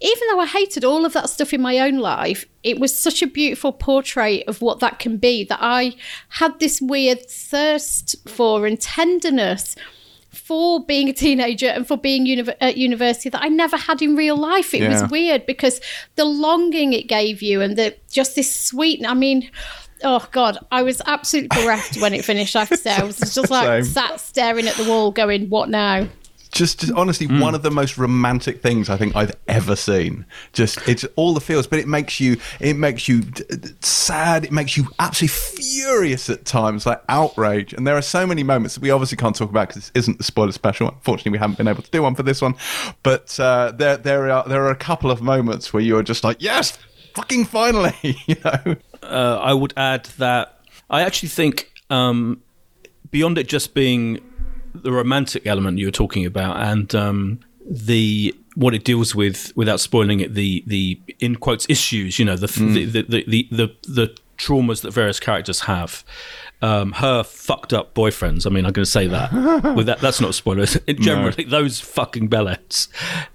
even 0.00 0.28
though 0.30 0.40
I 0.40 0.46
hated 0.46 0.84
all 0.84 1.04
of 1.04 1.12
that 1.12 1.28
stuff 1.28 1.52
in 1.52 1.60
my 1.60 1.78
own 1.78 1.98
life, 1.98 2.46
it 2.62 2.78
was 2.80 2.96
such 2.98 3.22
a 3.22 3.26
beautiful 3.26 3.72
portrait 3.72 4.44
of 4.46 4.62
what 4.62 4.80
that 4.80 4.98
can 4.98 5.16
be 5.18 5.44
that 5.44 5.58
I 5.60 5.94
had 6.30 6.58
this 6.58 6.80
weird 6.80 7.28
thirst 7.28 8.16
for 8.28 8.66
and 8.66 8.80
tenderness 8.80 9.76
for 10.32 10.84
being 10.84 11.08
a 11.08 11.12
teenager 11.12 11.66
and 11.66 11.86
for 11.86 11.96
being 11.96 12.24
uni- 12.24 12.52
at 12.60 12.76
university 12.76 13.28
that 13.28 13.42
I 13.42 13.48
never 13.48 13.76
had 13.76 14.00
in 14.00 14.14
real 14.16 14.36
life. 14.36 14.72
It 14.72 14.82
Yeah. 14.82 15.02
was 15.02 15.10
weird 15.10 15.44
because 15.44 15.80
the 16.16 16.24
longing 16.24 16.92
it 16.92 17.08
gave 17.08 17.42
you 17.42 17.60
and 17.60 17.76
the 17.76 17.94
just 18.10 18.36
this 18.36 18.54
sweet. 18.54 19.04
I 19.06 19.14
mean, 19.14 19.50
oh 20.04 20.26
god, 20.32 20.58
I 20.70 20.82
was 20.82 21.02
absolutely 21.06 21.48
bereft 21.62 22.00
when 22.00 22.14
it 22.14 22.24
finished. 22.24 22.54
I 22.56 22.60
have 22.60 22.68
to 22.70 22.76
say, 22.76 22.92
I 22.92 23.02
was 23.02 23.18
just 23.18 23.50
like 23.50 23.84
Same. 23.84 23.92
sat 23.92 24.20
staring 24.20 24.66
at 24.68 24.76
the 24.76 24.84
wall, 24.88 25.10
going, 25.10 25.50
"What 25.50 25.68
now?" 25.68 26.08
Just, 26.52 26.80
just 26.80 26.92
honestly 26.92 27.26
one 27.26 27.54
of 27.54 27.62
the 27.62 27.70
most 27.70 27.96
romantic 27.98 28.62
things 28.62 28.88
I 28.90 28.96
think 28.96 29.14
I've 29.16 29.34
ever 29.48 29.76
seen. 29.76 30.26
Just 30.52 30.78
it's 30.88 31.04
all 31.16 31.34
the 31.34 31.40
feels, 31.40 31.66
but 31.66 31.78
it 31.78 31.88
makes 31.88 32.20
you 32.20 32.36
it 32.60 32.74
makes 32.74 33.08
you 33.08 33.22
d- 33.22 33.44
d- 33.48 33.68
sad. 33.80 34.44
It 34.44 34.52
makes 34.52 34.76
you 34.76 34.88
absolutely 34.98 35.28
furious 35.62 36.28
at 36.28 36.44
times, 36.44 36.86
like 36.86 37.02
outrage. 37.08 37.72
And 37.72 37.86
there 37.86 37.96
are 37.96 38.02
so 38.02 38.26
many 38.26 38.42
moments 38.42 38.74
that 38.74 38.82
we 38.82 38.90
obviously 38.90 39.16
can't 39.16 39.34
talk 39.34 39.50
about 39.50 39.68
because 39.68 39.82
this 39.82 39.92
isn't 39.94 40.18
the 40.18 40.24
spoiler 40.24 40.52
special. 40.52 40.88
Unfortunately, 40.88 41.32
we 41.32 41.38
haven't 41.38 41.58
been 41.58 41.68
able 41.68 41.82
to 41.82 41.90
do 41.90 42.02
one 42.02 42.14
for 42.14 42.22
this 42.22 42.42
one. 42.42 42.54
But 43.02 43.38
uh, 43.38 43.72
there 43.72 43.96
there 43.96 44.30
are 44.30 44.48
there 44.48 44.64
are 44.64 44.70
a 44.70 44.76
couple 44.76 45.10
of 45.10 45.22
moments 45.22 45.72
where 45.72 45.82
you're 45.82 46.02
just 46.02 46.24
like, 46.24 46.38
yes, 46.40 46.78
fucking 47.14 47.44
finally, 47.44 47.94
you 48.26 48.36
know. 48.44 48.76
uh, 49.02 49.38
I 49.42 49.52
would 49.52 49.72
add 49.76 50.06
that 50.18 50.60
I 50.88 51.02
actually 51.02 51.28
think 51.28 51.72
um, 51.90 52.42
beyond 53.10 53.38
it 53.38 53.48
just 53.48 53.74
being 53.74 54.20
the 54.74 54.92
romantic 54.92 55.46
element 55.46 55.78
you 55.78 55.86
were 55.86 55.92
talking 55.92 56.24
about 56.26 56.56
and 56.56 56.94
um, 56.94 57.40
the 57.68 58.34
what 58.54 58.74
it 58.74 58.84
deals 58.84 59.14
with 59.14 59.52
without 59.56 59.80
spoiling 59.80 60.20
it 60.20 60.34
the 60.34 60.64
the 60.66 61.00
in 61.20 61.36
quotes 61.36 61.66
issues 61.68 62.18
you 62.18 62.24
know 62.24 62.36
the 62.36 62.46
the, 62.46 62.84
the, 62.84 63.02
the, 63.02 63.24
the 63.26 63.48
the 63.50 63.76
the 63.88 64.16
traumas 64.38 64.80
that 64.82 64.90
various 64.90 65.20
characters 65.20 65.60
have 65.60 66.04
um, 66.62 66.92
her 66.92 67.22
fucked 67.22 67.72
up 67.72 67.94
boyfriends. 67.94 68.46
I 68.46 68.50
mean, 68.50 68.66
I'm 68.66 68.72
going 68.72 68.84
to 68.84 68.90
say 68.90 69.06
that. 69.06 69.32
With 69.76 69.86
that, 69.86 70.00
that's 70.00 70.20
not 70.20 70.30
a 70.30 70.32
spoiler. 70.32 70.66
Generally, 70.88 71.44
those 71.44 71.80
fucking 71.80 72.28
bellets, 72.28 72.88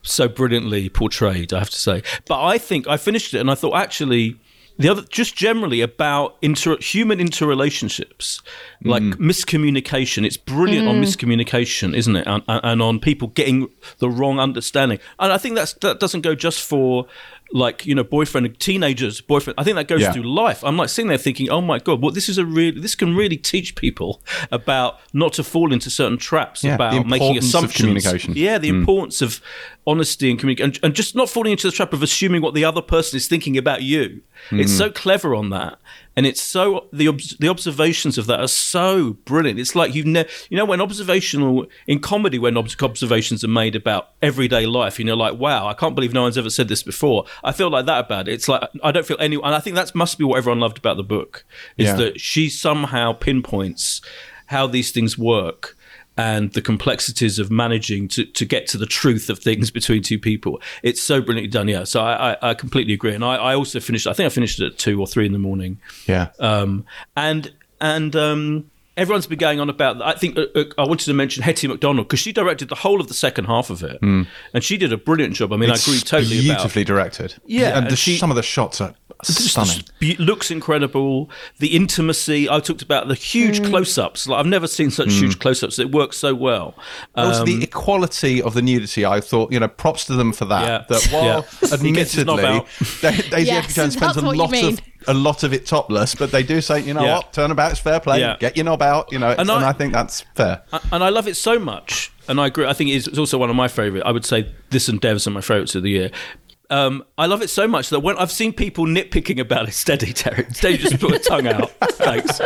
so 0.03 0.27
brilliantly 0.27 0.89
portrayed. 0.89 1.53
I 1.53 1.59
have 1.59 1.69
to 1.71 1.77
say. 1.77 2.03
But 2.27 2.43
I 2.43 2.57
think 2.57 2.87
I 2.87 2.97
finished 2.97 3.33
it 3.33 3.39
and 3.39 3.49
I 3.49 3.55
thought 3.55 3.75
actually 3.75 4.39
the 4.77 4.89
other 4.89 5.03
just 5.03 5.35
generally 5.35 5.81
about 5.81 6.37
inter 6.41 6.77
human 6.77 7.19
interrelationships 7.19 8.41
like 8.83 9.03
mm. 9.03 9.13
miscommunication. 9.13 10.25
It's 10.25 10.37
brilliant 10.37 10.87
on 10.87 10.95
mm. 10.95 11.03
miscommunication 11.03 11.95
isn't 11.95 12.15
it? 12.15 12.27
And, 12.27 12.43
and 12.47 12.81
on 12.81 12.99
people 12.99 13.29
getting 13.29 13.69
the 13.99 14.09
wrong 14.09 14.39
understanding. 14.39 14.99
And 15.19 15.31
i 15.31 15.37
think 15.37 15.55
that's 15.55 15.73
that 15.75 15.99
doesn't 15.99 16.21
go 16.21 16.35
just 16.35 16.61
for 16.61 17.07
like 17.51 17.85
you 17.85 17.93
know 17.93 18.03
boyfriend 18.03 18.59
teenagers 18.59 19.21
boyfriend 19.21 19.57
i 19.59 19.63
think 19.63 19.75
that 19.75 19.87
goes 19.87 20.01
Yeah. 20.01 20.11
through 20.11 20.23
life. 20.23 20.63
I'm 20.63 20.77
like 20.77 20.89
sitting 20.89 21.09
there 21.09 21.17
thinking 21.17 21.49
oh 21.49 21.61
my 21.61 21.79
god 21.79 22.01
well 22.01 22.11
this 22.11 22.27
is 22.27 22.37
a 22.37 22.45
really 22.45 22.79
this 22.79 22.95
can 22.95 23.15
really 23.15 23.37
teach 23.37 23.75
people 23.75 24.21
about 24.51 24.99
not 25.13 25.33
to 25.33 25.43
fall 25.43 25.71
into 25.71 25.89
certain 25.89 26.17
traps 26.17 26.63
Yeah, 26.63 26.75
about 26.75 26.93
making 27.05 27.35
importance 27.35 27.53
of 27.53 27.63
assumptions. 27.63 27.81
communication. 27.81 28.33
yeah 28.35 28.57
the 28.57 28.69
mm. 28.69 28.79
importance 28.79 29.21
of 29.21 29.41
honesty 29.87 30.29
and 30.29 30.39
communication 30.39 30.75
and, 30.75 30.83
and 30.83 30.95
just 30.95 31.15
not 31.15 31.29
falling 31.29 31.51
into 31.51 31.67
the 31.67 31.71
trap 31.71 31.93
of 31.93 32.01
assuming 32.01 32.41
what 32.41 32.53
the 32.53 32.65
other 32.65 32.81
person 32.81 33.17
is 33.17 33.27
thinking 33.27 33.57
about 33.57 33.83
you. 33.83 34.21
It's 34.51 34.71
hmm. 34.71 34.77
so 34.77 34.91
clever 34.91 35.35
on 35.35 35.49
that 35.51 35.79
and 36.15 36.25
it's 36.25 36.41
so 36.41 36.87
the 36.93 37.07
obs- 37.07 37.35
the 37.37 37.49
observations 37.49 38.17
of 38.17 38.25
that 38.27 38.39
are 38.39 38.47
so 38.47 39.13
brilliant. 39.25 39.59
It's 39.59 39.75
like 39.75 39.93
you've 39.93 40.05
never 40.05 40.29
you 40.49 40.57
know 40.57 40.65
when 40.65 40.81
observational 40.81 41.65
in 41.87 41.99
comedy 41.99 42.39
when 42.39 42.57
obs- 42.57 42.81
observations 42.81 43.43
are 43.43 43.49
made 43.49 43.75
about 43.75 44.09
everyday 44.21 44.65
life 44.65 44.97
you 44.97 45.05
know 45.05 45.15
like 45.15 45.37
wow 45.37 45.67
i 45.67 45.73
can't 45.73 45.95
believe 45.95 46.13
no 46.13 46.23
one's 46.23 46.37
ever 46.37 46.49
said 46.49 46.67
this 46.67 46.83
before. 46.83 47.25
I 47.43 47.51
feel 47.51 47.69
like 47.69 47.85
that 47.85 48.05
about 48.05 48.27
it. 48.27 48.33
It's 48.33 48.47
like 48.47 48.69
i 48.83 48.91
don't 48.91 49.05
feel 49.05 49.17
any 49.19 49.35
and 49.35 49.53
i 49.53 49.59
think 49.59 49.75
that 49.75 49.93
must 49.93 50.17
be 50.17 50.23
what 50.23 50.37
everyone 50.37 50.59
loved 50.59 50.77
about 50.77 50.97
the 50.97 51.03
book 51.03 51.45
is 51.77 51.87
Yeah. 51.87 51.95
that 51.95 52.21
she 52.21 52.49
somehow 52.49 53.13
pinpoints 53.13 54.01
how 54.47 54.67
these 54.67 54.91
things 54.91 55.17
work 55.17 55.75
and 56.17 56.53
the 56.53 56.61
complexities 56.61 57.39
of 57.39 57.51
managing 57.51 58.07
to, 58.07 58.25
to 58.25 58.45
get 58.45 58.67
to 58.67 58.77
the 58.77 58.85
truth 58.85 59.29
of 59.29 59.39
things 59.39 59.71
between 59.79 60.01
two 60.01 60.19
people. 60.19 60.61
It's 60.83 61.01
so 61.01 61.21
brilliantly 61.21 61.49
done, 61.49 61.67
yeah. 61.67 61.83
So 61.83 62.01
I, 62.01 62.31
I, 62.31 62.37
I 62.49 62.53
completely 62.53 62.93
agree. 62.93 63.13
And 63.13 63.23
I, 63.23 63.35
I 63.35 63.55
also 63.55 63.79
finished, 63.79 64.07
I 64.07 64.13
think 64.13 64.25
I 64.25 64.29
finished 64.29 64.59
it 64.59 64.65
at 64.65 64.77
two 64.77 64.99
or 64.99 65.07
three 65.07 65.25
in 65.25 65.33
the 65.33 65.39
morning. 65.39 65.79
Yeah. 66.07 66.29
Um, 66.39 66.85
and 67.15 67.53
and 67.81 68.15
um, 68.15 68.71
everyone's 68.97 69.27
been 69.27 69.37
going 69.39 69.59
on 69.59 69.69
about. 69.69 70.01
I 70.01 70.13
think 70.13 70.37
uh, 70.37 70.45
uh, 70.55 70.63
I 70.77 70.83
wanted 70.87 71.05
to 71.05 71.13
mention 71.13 71.43
Hettie 71.43 71.67
Macdonald 71.67 72.07
because 72.07 72.19
she 72.19 72.31
directed 72.31 72.69
the 72.69 72.75
whole 72.75 72.99
of 73.01 73.07
the 73.07 73.13
second 73.13 73.45
half 73.45 73.69
of 73.69 73.83
it, 73.83 73.99
and 74.01 74.27
she 74.63 74.77
did 74.77 74.91
a 74.93 74.97
brilliant 74.97 75.33
job. 75.35 75.51
I 75.53 75.57
mean, 75.57 75.69
I 75.71 75.75
agree 75.75 75.99
totally 75.99 76.39
about. 76.39 76.57
beautifully 76.57 76.83
directed. 76.83 77.35
Yeah, 77.45 77.69
and, 77.69 77.77
and 77.85 77.89
the, 77.91 77.95
she- 77.95 78.17
some 78.17 78.29
of 78.31 78.35
the 78.35 78.43
shots 78.43 78.81
are 78.81 78.93
stunning. 79.23 79.83
be- 79.99 80.15
looks 80.17 80.51
incredible. 80.51 81.29
The 81.59 81.75
intimacy. 81.75 82.49
I 82.49 82.59
talked 82.59 82.81
about 82.81 83.07
the 83.07 83.15
huge 83.15 83.63
close-ups. 83.63 84.27
Like 84.27 84.39
I've 84.39 84.45
never 84.45 84.67
seen 84.67 84.91
such 84.91 85.13
huge 85.13 85.39
close-ups. 85.39 85.79
It 85.79 85.91
works 85.91 86.17
so 86.17 86.33
well. 86.35 86.75
also, 87.15 87.41
Um, 87.41 87.45
the 87.45 87.63
equality 87.63 88.41
of 88.41 88.53
the 88.53 88.61
nudity, 88.61 89.05
I 89.05 89.21
thought, 89.21 89.51
you 89.51 89.59
know, 89.59 89.67
props 89.67 90.05
to 90.05 90.13
them 90.13 90.33
for 90.33 90.45
that. 90.45 90.63
Yeah. 90.63 90.85
That 90.89 91.07
while 91.11 91.23
Yeah. 91.71 91.77
He 91.85 91.91
gets 91.91 92.13
his 92.13 92.25
knob 92.25 92.39
admittedly, 92.39 92.59
out. 92.59 92.67
Da- 93.01 93.29
Daisy 93.29 93.47
Yes, 93.47 93.63
Edgar 93.65 93.73
Jones 93.73 93.93
spends 93.93 93.99
that's 93.99 94.17
a 94.17 94.21
lot 94.21 94.53
of 94.53 94.81
a 95.07 95.13
lot 95.13 95.43
of 95.43 95.53
it 95.53 95.65
topless, 95.65 96.15
but 96.15 96.31
they 96.31 96.43
do 96.43 96.61
say, 96.61 96.79
you 96.81 96.93
know 96.93 97.03
Yeah. 97.03 97.15
what, 97.17 97.33
turnabout 97.33 97.71
is 97.71 97.79
fair 97.79 97.99
play. 97.99 98.19
Yeah. 98.19 98.37
Get 98.39 98.55
your 98.57 98.65
knob 98.65 98.81
out, 98.81 99.11
you 99.11 99.19
know, 99.19 99.31
and, 99.31 99.41
And 99.41 99.51
I, 99.51 99.69
I- 99.69 99.73
think 99.73 99.93
that's 99.93 100.21
fair. 100.35 100.61
and 100.91 101.03
I 101.03 101.09
love 101.09 101.27
it 101.27 101.35
so 101.35 101.59
much. 101.59 102.11
And 102.27 102.41
I 102.41 102.47
agree. 102.47 102.65
I 102.65 102.73
think 102.73 102.89
it's, 102.89 103.07
also 103.19 103.37
one 103.37 103.49
of 103.51 103.55
my 103.55 103.67
favorite. 103.67 104.01
I 104.03 104.11
would 104.11 104.25
say 104.25 104.51
this 104.71 104.89
and 104.89 104.99
Devs 104.99 105.27
are 105.27 105.29
my 105.31 105.41
favorites 105.41 105.75
of 105.75 105.83
the 105.83 105.91
year. 105.91 106.11
Um, 106.69 107.03
I 107.17 107.27
love 107.27 107.41
it 107.41 107.49
so 107.49 107.67
much 107.67 107.89
that 107.89 107.99
when 107.99 108.17
I've 108.17 108.31
seen 108.31 108.51
people 108.53 108.85
nitpicking 108.85 109.39
about 109.39 109.67
it, 109.67 109.73
steady, 109.75 110.13
Terri, 110.13 110.53
steady, 110.55 110.77
just 110.77 110.99
put 110.99 111.13
a 111.13 111.19
tongue 111.19 111.47
out. 111.47 111.69
Thanks. 111.93 112.41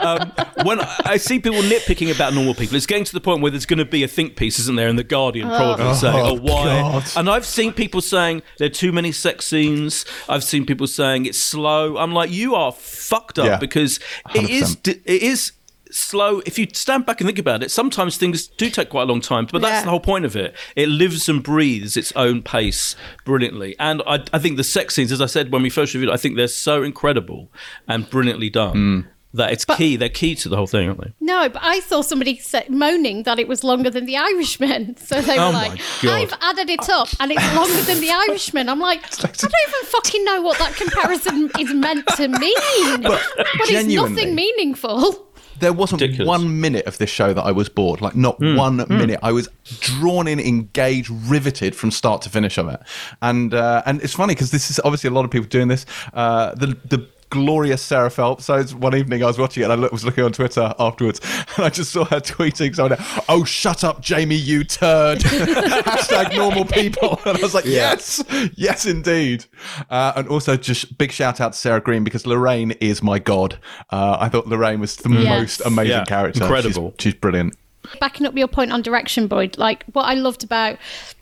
Um, 0.00 0.32
when 0.64 0.80
I 1.04 1.16
see 1.16 1.38
people 1.38 1.60
nitpicking 1.60 2.14
about 2.14 2.34
normal 2.34 2.54
people, 2.54 2.76
it's 2.76 2.86
getting 2.86 3.04
to 3.04 3.12
the 3.12 3.20
point 3.20 3.42
where 3.42 3.50
there's 3.50 3.66
going 3.66 3.78
to 3.78 3.84
be 3.84 4.02
a 4.02 4.08
think 4.08 4.36
piece, 4.36 4.58
isn't 4.58 4.76
there, 4.76 4.88
in 4.88 4.96
the 4.96 5.04
Guardian, 5.04 5.48
probably 5.48 5.94
saying, 5.94 6.14
"Oh, 6.26 6.34
why?" 6.34 6.64
God. 6.64 7.04
And 7.16 7.28
I've 7.30 7.46
seen 7.46 7.72
people 7.72 8.00
saying 8.00 8.42
there 8.58 8.66
are 8.66 8.70
too 8.70 8.92
many 8.92 9.12
sex 9.12 9.46
scenes. 9.46 10.04
I've 10.28 10.44
seen 10.44 10.64
people 10.66 10.86
saying 10.86 11.26
it's 11.26 11.38
slow. 11.38 11.96
I'm 11.96 12.12
like, 12.12 12.30
you 12.30 12.54
are 12.54 12.72
fucked 12.72 13.38
up 13.38 13.46
Yeah. 13.46 13.56
because 13.58 13.98
it 14.34 14.48
is. 14.50 14.76
100%. 14.76 15.00
It 15.06 15.22
is 15.22 15.52
slow 15.90 16.40
if 16.46 16.58
you 16.58 16.66
stand 16.72 17.06
back 17.06 17.20
and 17.20 17.28
think 17.28 17.38
about 17.38 17.62
it 17.62 17.70
sometimes 17.70 18.16
things 18.16 18.46
do 18.48 18.68
take 18.70 18.88
quite 18.88 19.02
a 19.02 19.06
long 19.06 19.20
time 19.20 19.46
but 19.50 19.60
that's 19.62 19.72
Yeah. 19.80 19.84
the 19.84 19.90
whole 19.90 20.00
point 20.00 20.24
of 20.24 20.34
it 20.36 20.54
it 20.74 20.88
lives 20.88 21.28
and 21.28 21.42
breathes 21.42 21.96
its 21.96 22.12
own 22.16 22.42
pace 22.42 22.96
brilliantly 23.24 23.76
and 23.78 24.02
I, 24.06 24.22
I 24.32 24.38
think 24.38 24.56
the 24.56 24.64
sex 24.64 24.94
scenes 24.94 25.12
as 25.12 25.20
i 25.20 25.26
said 25.26 25.52
when 25.52 25.62
we 25.62 25.70
first 25.70 25.94
reviewed 25.94 26.10
it, 26.10 26.12
i 26.12 26.16
think 26.16 26.36
they're 26.36 26.48
so 26.48 26.82
incredible 26.82 27.50
and 27.88 28.08
brilliantly 28.10 28.50
done 28.50 28.74
mm. 28.76 29.06
that 29.34 29.52
it's 29.52 29.64
key 29.64 29.96
they're 29.96 30.08
key 30.08 30.34
to 30.36 30.48
the 30.48 30.56
whole 30.56 30.66
thing 30.66 30.88
aren't 30.88 31.00
they 31.00 31.12
No, 31.20 31.48
but 31.48 31.62
I 31.62 31.80
saw 31.80 32.02
somebody 32.02 32.40
moaning 32.68 33.24
that 33.24 33.38
it 33.38 33.48
was 33.48 33.62
longer 33.64 33.90
than 33.90 34.06
The 34.06 34.16
Irishman. 34.16 34.96
So 35.06 35.20
they 35.20 35.36
were 35.36 35.44
Oh 35.44 35.50
like, 35.50 35.80
I've 36.04 36.32
added 36.40 36.70
it 36.70 36.88
up 36.88 37.08
and 37.20 37.32
it's 37.32 37.54
longer 37.54 37.82
than 37.82 38.00
The 38.00 38.10
Irishman. 38.10 38.68
I'm 38.68 38.78
like, 38.80 39.02
I 39.24 39.26
don't 39.26 39.52
even 39.68 39.82
fucking 39.84 40.24
know 40.24 40.40
what 40.42 40.58
that 40.58 40.74
comparison 40.76 41.50
is 41.58 41.74
meant 41.74 42.06
to 42.16 42.28
mean. 42.28 43.02
But, 43.02 43.22
it's 43.68 43.92
nothing 43.92 44.34
meaningful. 44.34 45.25
There 45.60 45.72
wasn't 45.72 46.00
Ridiculous. 46.02 46.28
one 46.28 46.60
minute 46.60 46.86
of 46.86 46.98
this 46.98 47.10
show 47.10 47.32
that 47.32 47.42
I 47.42 47.52
was 47.52 47.68
bored. 47.68 48.00
Like 48.00 48.14
not 48.14 48.38
one 48.40 48.76
minute. 48.88 49.18
I 49.22 49.32
was 49.32 49.48
drawn 49.80 50.26
in, 50.28 50.38
engaged, 50.40 51.10
riveted 51.10 51.74
from 51.74 51.90
start 51.90 52.22
to 52.22 52.30
finish 52.30 52.58
of 52.58 52.68
it. 52.68 52.80
And 53.22 53.54
uh, 53.54 53.82
and 53.86 54.02
it's 54.02 54.14
funny 54.14 54.34
because 54.34 54.50
this 54.50 54.70
is 54.70 54.80
obviously 54.84 55.08
a 55.08 55.12
lot 55.12 55.24
of 55.24 55.30
people 55.30 55.48
doing 55.48 55.68
this. 55.68 55.86
Uh, 56.12 56.54
the 56.54 56.76
the 56.84 57.06
glorious 57.30 57.82
Sarah 57.82 58.10
Phelps. 58.10 58.44
So 58.44 58.54
it's 58.54 58.72
one 58.74 58.94
evening 58.96 59.22
I 59.22 59.26
was 59.26 59.38
watching 59.38 59.62
it 59.62 59.64
and 59.64 59.72
I 59.72 59.76
look, 59.76 59.92
was 59.92 60.04
looking 60.04 60.24
on 60.24 60.32
Twitter 60.32 60.74
afterwards 60.78 61.20
and 61.56 61.64
I 61.66 61.68
just 61.70 61.92
saw 61.92 62.04
her 62.04 62.20
tweeting 62.20 62.74
something. 62.74 62.98
Oh, 63.28 63.44
shut 63.44 63.84
up, 63.84 64.00
Jamie, 64.00 64.34
you 64.36 64.64
turd. 64.64 65.18
Hashtag 65.20 66.36
normal 66.36 66.64
people. 66.64 67.20
And 67.26 67.38
I 67.38 67.40
was 67.42 67.54
like, 67.54 67.64
yes, 67.64 68.22
yes, 68.54 68.86
indeed. 68.86 69.44
Uh, 69.90 70.12
and 70.16 70.28
also 70.28 70.56
just 70.56 70.96
big 70.96 71.10
shout 71.10 71.40
out 71.40 71.52
to 71.54 71.58
Sarah 71.58 71.80
Greene 71.80 72.04
because 72.04 72.26
Lorraine 72.26 72.70
is 72.72 73.02
my 73.02 73.18
god. 73.18 73.58
Uh, 73.90 74.16
I 74.20 74.28
thought 74.28 74.46
Lorraine 74.46 74.80
was 74.80 74.96
the 74.96 75.08
Yes. 75.10 75.24
most 75.38 75.60
amazing 75.66 75.90
Yeah, 75.92 76.04
character. 76.04 76.42
incredible. 76.42 76.94
She's, 76.98 77.12
she's 77.12 77.20
brilliant. 77.20 77.56
Backing 78.00 78.26
up 78.26 78.36
your 78.36 78.48
point 78.48 78.72
on 78.72 78.82
direction, 78.82 79.26
Boyd, 79.26 79.56
like 79.58 79.84
what 79.92 80.04
I 80.04 80.14
loved 80.14 80.44
about 80.44 80.78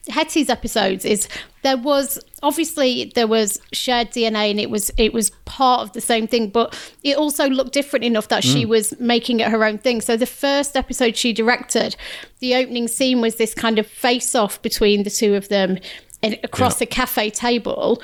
Hettie's 0.08 0.48
episodes 0.50 1.04
is 1.04 1.28
there 1.62 1.76
was 1.76 2.18
obviously 2.42 3.12
there 3.14 3.26
was 3.26 3.60
shared 3.72 4.10
DNA 4.10 4.50
and 4.50 4.60
it 4.60 4.70
was 4.70 4.90
it 4.96 5.12
was 5.12 5.30
part 5.44 5.82
of 5.82 5.92
the 5.92 6.00
same 6.00 6.26
thing, 6.26 6.50
but 6.50 6.74
it 7.02 7.16
also 7.16 7.48
looked 7.48 7.72
different 7.72 8.04
enough 8.04 8.28
that 8.28 8.44
she 8.44 8.64
mm. 8.64 8.68
was 8.68 8.98
making 9.00 9.40
it 9.40 9.48
her 9.48 9.64
own 9.64 9.78
thing. 9.78 10.00
So 10.00 10.16
the 10.16 10.26
first 10.26 10.76
episode 10.76 11.16
she 11.16 11.32
directed, 11.32 11.96
the 12.40 12.54
opening 12.54 12.88
scene 12.88 13.20
was 13.20 13.36
this 13.36 13.54
kind 13.54 13.78
of 13.78 13.86
face 13.86 14.34
off 14.34 14.60
between 14.62 15.02
the 15.04 15.10
two 15.10 15.34
of 15.34 15.48
them 15.48 15.78
and 16.22 16.38
across 16.42 16.80
a 16.80 16.86
cafe 16.86 17.30
table 17.30 18.02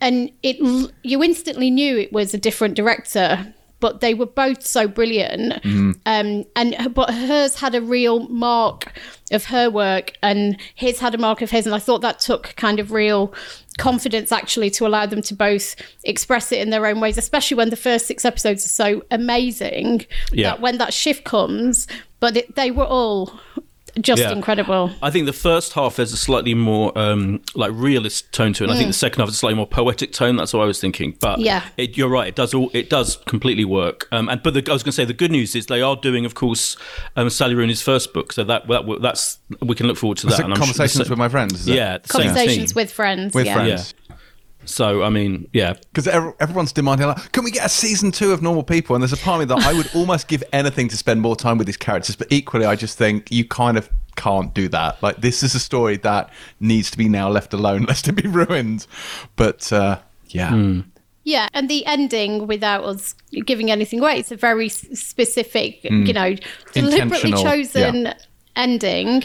and 0.00 0.30
it 0.42 0.56
you 1.02 1.22
instantly 1.22 1.70
knew 1.70 1.98
it 1.98 2.12
was 2.12 2.32
a 2.34 2.38
different 2.38 2.74
director 2.74 3.52
but 3.80 4.00
they 4.00 4.12
were 4.14 4.26
both 4.26 4.64
so 4.66 4.88
brilliant 4.88 5.64
um 6.06 6.44
and 6.56 6.76
but 6.94 7.10
hers 7.14 7.54
had 7.60 7.74
a 7.74 7.80
real 7.80 8.28
mark 8.28 8.92
of 9.30 9.44
her 9.46 9.70
work 9.70 10.12
and 10.22 10.56
his 10.74 10.98
had 10.98 11.14
a 11.14 11.18
mark 11.18 11.42
of 11.42 11.50
his 11.50 11.66
and 11.66 11.74
i 11.74 11.78
thought 11.78 12.00
that 12.00 12.18
took 12.18 12.54
kind 12.56 12.80
of 12.80 12.90
real 12.92 13.32
confidence 13.78 14.32
actually 14.32 14.70
to 14.70 14.86
allow 14.86 15.06
them 15.06 15.22
to 15.22 15.34
both 15.34 15.76
express 16.04 16.50
it 16.50 16.58
in 16.60 16.70
their 16.70 16.86
own 16.86 16.98
ways 17.00 17.16
especially 17.18 17.56
when 17.56 17.70
the 17.70 17.76
first 17.76 18.06
six 18.06 18.24
episodes 18.24 18.64
are 18.64 18.68
so 18.68 19.02
amazing 19.10 20.04
Yeah. 20.32 20.50
that 20.50 20.60
when 20.60 20.78
that 20.78 20.92
shift 20.92 21.24
comes 21.24 21.86
but 22.20 22.36
it, 22.36 22.56
they 22.56 22.70
were 22.72 22.84
all 22.86 23.38
just 24.00 24.22
Yeah. 24.22 24.32
incredible 24.32 24.90
I 25.02 25.10
think 25.10 25.26
the 25.26 25.32
first 25.32 25.72
half 25.72 25.96
there's 25.96 26.12
a 26.12 26.16
slightly 26.16 26.54
more 26.54 26.96
um, 26.98 27.40
like 27.54 27.70
realist 27.74 28.30
tone 28.32 28.52
to 28.54 28.64
it. 28.64 28.66
And 28.68 28.74
I 28.74 28.76
think 28.78 28.88
the 28.88 28.92
second 28.92 29.20
half 29.20 29.28
is 29.28 29.34
a 29.34 29.38
slightly 29.38 29.56
more 29.56 29.66
poetic 29.66 30.12
tone. 30.12 30.36
That's 30.36 30.52
what 30.52 30.62
I 30.62 30.66
was 30.66 30.80
thinking. 30.80 31.16
But 31.20 31.38
Mm. 31.38 31.44
Yeah. 31.44 31.62
it, 31.76 31.96
you're 31.96 32.08
right. 32.08 32.28
It 32.28 32.34
does 32.36 32.54
all. 32.54 32.70
It 32.74 32.90
does 32.90 33.16
completely 33.26 33.64
work. 33.64 34.08
Um, 34.12 34.28
and 34.28 34.42
but 34.42 34.54
the, 34.54 34.64
I 34.68 34.72
was 34.72 34.82
going 34.82 34.92
to 34.92 34.92
say 34.92 35.04
the 35.04 35.12
good 35.12 35.30
news 35.30 35.54
is 35.54 35.66
they 35.66 35.82
are 35.82 35.96
doing, 35.96 36.24
of 36.24 36.34
course, 36.34 36.76
um, 37.16 37.30
Sally 37.30 37.54
Rooney's 37.54 37.82
first 37.82 38.12
book. 38.12 38.32
So 38.32 38.44
that, 38.44 38.66
that 38.68 38.98
that's 39.00 39.38
we 39.62 39.74
can 39.74 39.86
look 39.86 39.96
forward 39.96 40.18
to 40.18 40.26
that. 40.26 40.32
Is 40.34 40.38
it 40.40 40.44
And 40.44 40.52
I'm 40.54 40.58
sure 40.58 40.66
the 40.66 40.72
conversations 40.78 41.10
with 41.10 41.18
my 41.18 41.28
friends? 41.28 41.60
is 41.60 41.68
yeah, 41.68 41.98
the 41.98 42.08
conversations 42.08 42.72
team. 42.72 42.76
with 42.76 42.92
friends 42.92 43.34
with 43.34 43.46
yeah. 43.46 43.54
friends. 43.54 43.94
So 44.68 45.02
I 45.02 45.10
mean, 45.10 45.48
yeah, 45.52 45.74
Because 45.92 46.06
everyone's 46.06 46.72
demanding, 46.72 47.06
like, 47.08 47.32
can 47.32 47.42
we 47.44 47.50
get 47.50 47.66
a 47.66 47.68
season 47.68 48.12
two 48.12 48.32
of 48.32 48.42
Normal 48.42 48.62
People? 48.62 48.94
And 48.94 49.02
there's 49.02 49.12
a 49.12 49.16
part 49.16 49.42
of 49.42 49.48
me 49.48 49.54
that 49.54 49.66
I 49.66 49.72
would 49.72 49.88
almost 49.94 50.28
give 50.28 50.44
anything 50.52 50.88
to 50.88 50.96
spend 50.96 51.20
more 51.20 51.36
time 51.36 51.58
with 51.58 51.66
these 51.66 51.76
characters, 51.76 52.16
but 52.16 52.28
equally, 52.30 52.66
I 52.66 52.76
just 52.76 52.98
think 52.98 53.30
you 53.32 53.44
kind 53.44 53.76
of 53.78 53.88
can't 54.16 54.52
do 54.54 54.68
that. 54.68 55.02
Like, 55.02 55.20
this 55.20 55.42
is 55.42 55.54
a 55.54 55.60
story 55.60 55.96
that 55.98 56.30
needs 56.60 56.90
to 56.90 56.98
be 56.98 57.08
now 57.08 57.28
left 57.28 57.52
alone, 57.54 57.82
lest 57.88 58.08
it 58.08 58.12
be 58.12 58.28
ruined. 58.28 58.86
But 59.36 59.72
uh, 59.72 59.98
yeah, 60.28 60.82
Yeah, 61.24 61.48
and 61.52 61.68
the 61.68 61.84
ending, 61.84 62.46
without 62.46 62.84
us 62.84 63.14
giving 63.44 63.70
anything 63.70 64.00
away, 64.00 64.18
it's 64.18 64.30
a 64.32 64.36
very 64.36 64.66
s- 64.66 64.86
specific, 64.98 65.84
you 65.84 66.12
know, 66.14 66.34
deliberately 66.72 67.32
chosen 67.42 68.04
yeah. 68.06 68.14
Ending. 68.58 69.24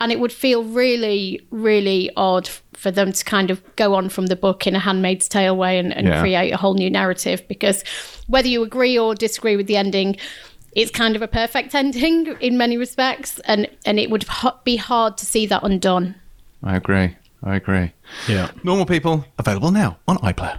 And 0.00 0.10
it 0.10 0.18
would 0.18 0.32
feel 0.32 0.64
really, 0.64 1.40
really 1.50 2.10
odd 2.16 2.48
for 2.74 2.90
them 2.90 3.12
to 3.12 3.24
kind 3.24 3.50
of 3.52 3.62
go 3.76 3.94
on 3.94 4.08
from 4.08 4.26
the 4.26 4.34
book 4.36 4.66
in 4.66 4.74
a 4.74 4.80
Handmaid's 4.80 5.28
Tale 5.28 5.56
way 5.56 5.78
and, 5.78 5.92
and 5.96 6.08
Yeah. 6.08 6.20
create 6.20 6.50
a 6.52 6.56
whole 6.56 6.74
new 6.74 6.90
narrative. 6.90 7.46
Because 7.48 7.84
whether 8.26 8.48
you 8.48 8.64
agree 8.64 8.98
or 8.98 9.14
disagree 9.14 9.54
with 9.56 9.68
the 9.68 9.76
ending, 9.76 10.16
it's 10.72 10.90
kind 10.90 11.14
of 11.14 11.22
a 11.22 11.28
perfect 11.28 11.72
ending 11.82 12.26
in 12.40 12.58
many 12.58 12.76
respects. 12.76 13.38
And, 13.44 13.68
and 13.86 14.00
it 14.00 14.10
would 14.10 14.24
h- 14.24 14.52
be 14.64 14.74
hard 14.76 15.16
to 15.18 15.24
see 15.26 15.46
that 15.46 15.62
undone. 15.62 16.16
I 16.64 16.74
agree. 16.76 17.16
I 17.44 17.56
agree. 17.56 17.92
yeah. 18.28 18.50
Normal 18.64 18.86
People 18.86 19.24
available 19.38 19.70
now 19.72 19.98
on 20.08 20.16
iPlayer 20.18 20.58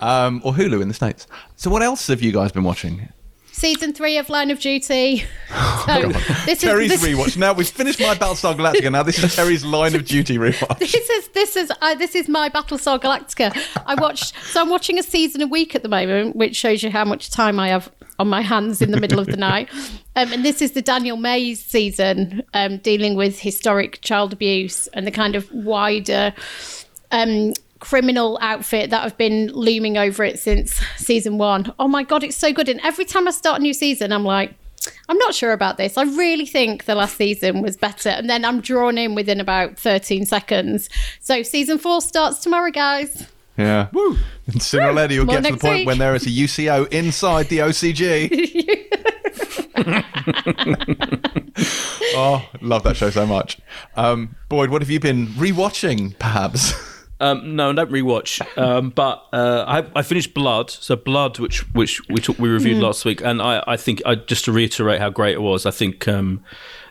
um, 0.00 0.40
or 0.44 0.52
Hulu 0.52 0.80
in 0.82 0.86
the 0.88 0.94
States. 0.94 1.26
So, 1.56 1.70
what 1.70 1.82
else 1.82 2.06
have 2.08 2.22
you 2.22 2.30
guys 2.32 2.52
been 2.52 2.62
watching? 2.62 3.08
Season 3.52 3.92
three 3.92 4.18
of 4.18 4.28
Line 4.28 4.50
of 4.50 4.60
Duty. 4.60 5.24
So 5.86 6.08
this 6.46 6.60
Terri's 6.60 6.92
is 6.92 7.00
this, 7.00 7.10
rewatch. 7.10 7.36
Now 7.36 7.52
we've 7.52 7.68
finished 7.68 7.98
my 7.98 8.14
Battlestar 8.14 8.54
Galactica. 8.54 8.92
Now 8.92 9.02
this 9.02 9.18
is 9.22 9.34
Terri's 9.34 9.64
line 9.64 9.96
of 9.96 10.04
duty 10.04 10.38
rewatch. 10.38 10.78
this 10.78 10.94
is 10.94 11.28
this 11.28 11.56
is 11.56 11.72
uh, 11.80 11.94
this 11.96 12.14
is 12.14 12.28
my 12.28 12.48
Battlestar 12.48 13.00
Galactica. 13.00 13.56
I 13.86 13.96
watched 13.96 14.34
so 14.44 14.60
I'm 14.60 14.68
watching 14.68 14.98
a 14.98 15.02
season 15.02 15.40
a 15.40 15.48
week 15.48 15.74
at 15.74 15.82
the 15.82 15.88
moment, 15.88 16.36
which 16.36 16.54
shows 16.54 16.84
you 16.84 16.90
how 16.90 17.04
much 17.04 17.30
time 17.30 17.58
I 17.58 17.68
have 17.68 17.90
on 18.20 18.28
my 18.28 18.42
hands 18.42 18.82
in 18.82 18.90
the 18.90 19.00
middle 19.00 19.18
of 19.18 19.26
the 19.26 19.36
night. 19.36 19.68
Um, 20.14 20.32
and 20.32 20.44
this 20.44 20.60
is 20.60 20.72
the 20.72 20.82
Daniel 20.82 21.16
Mays 21.16 21.64
season, 21.64 22.42
um, 22.54 22.76
dealing 22.78 23.16
with 23.16 23.40
historic 23.40 24.00
child 24.02 24.32
abuse 24.32 24.86
and 24.88 25.06
the 25.06 25.10
kind 25.10 25.34
of 25.34 25.50
wider 25.52 26.32
um, 27.10 27.54
criminal 27.80 28.38
outfit 28.40 28.90
that 28.90 29.04
I've 29.04 29.16
been 29.16 29.48
looming 29.48 29.98
over 29.98 30.22
it 30.22 30.38
since 30.38 30.80
season 30.96 31.38
one. 31.38 31.72
Oh 31.78 31.88
my 31.88 32.02
god, 32.02 32.22
it's 32.22 32.36
so 32.36 32.52
good! 32.52 32.68
And 32.68 32.80
every 32.82 33.04
time 33.04 33.26
I 33.26 33.32
start 33.32 33.60
a 33.60 33.62
new 33.62 33.74
season, 33.74 34.12
I'm 34.12 34.24
like. 34.24 34.54
I'm 35.10 35.18
not 35.18 35.34
sure 35.34 35.52
about 35.52 35.76
this. 35.76 35.98
I 35.98 36.04
really 36.04 36.46
think 36.46 36.86
the 36.86 36.94
last 36.94 37.18
season 37.18 37.60
was 37.60 37.76
better. 37.76 38.08
And 38.08 38.30
then 38.30 38.46
I'm 38.46 38.62
drawn 38.62 38.96
in 38.96 39.14
within 39.14 39.38
about 39.38 39.78
13 39.78 40.24
seconds. 40.24 40.88
So 41.20 41.42
season 41.42 41.76
four 41.76 42.00
starts 42.00 42.38
tomorrow, 42.38 42.70
guys. 42.70 43.26
Yeah. 43.58 43.88
Woo. 43.92 44.16
And 44.46 44.62
sooner 44.62 44.88
or 44.88 44.94
later 44.94 45.12
you'll 45.12 45.26
More 45.26 45.42
get 45.42 45.48
to 45.48 45.52
the 45.52 45.58
point 45.58 45.80
week. 45.80 45.86
when 45.86 45.98
there 45.98 46.14
is 46.14 46.26
a 46.26 46.30
UCO 46.30 46.90
inside 46.90 47.50
the 47.50 47.58
OCG. 47.58 48.88
oh, 52.14 52.48
love 52.60 52.82
that 52.82 52.96
show 52.96 53.10
so 53.10 53.26
much. 53.26 53.58
Um, 53.96 54.36
Boyd, 54.48 54.70
what 54.70 54.82
have 54.82 54.90
you 54.90 55.00
been 55.00 55.28
rewatching, 55.28 56.18
perhaps? 56.18 56.74
Um, 57.20 57.54
no, 57.54 57.70
I 57.70 57.72
don't 57.72 57.90
rewatch. 57.90 58.40
Um, 58.58 58.90
but 58.90 59.24
uh, 59.32 59.64
I, 59.66 59.98
I 59.98 60.02
finished 60.02 60.34
Blood. 60.34 60.70
So 60.70 60.96
Blood, 60.96 61.38
which 61.38 61.60
which 61.74 62.00
we 62.08 62.20
took, 62.20 62.38
we 62.38 62.48
reviewed 62.48 62.78
last 62.78 63.04
week, 63.04 63.20
and 63.22 63.40
I, 63.42 63.62
I 63.66 63.76
think 63.76 64.02
I 64.06 64.14
just 64.14 64.46
to 64.46 64.52
reiterate 64.52 65.00
how 65.00 65.10
great 65.10 65.34
it 65.34 65.42
was. 65.42 65.66
I 65.66 65.70
think 65.70 66.08
um, 66.08 66.42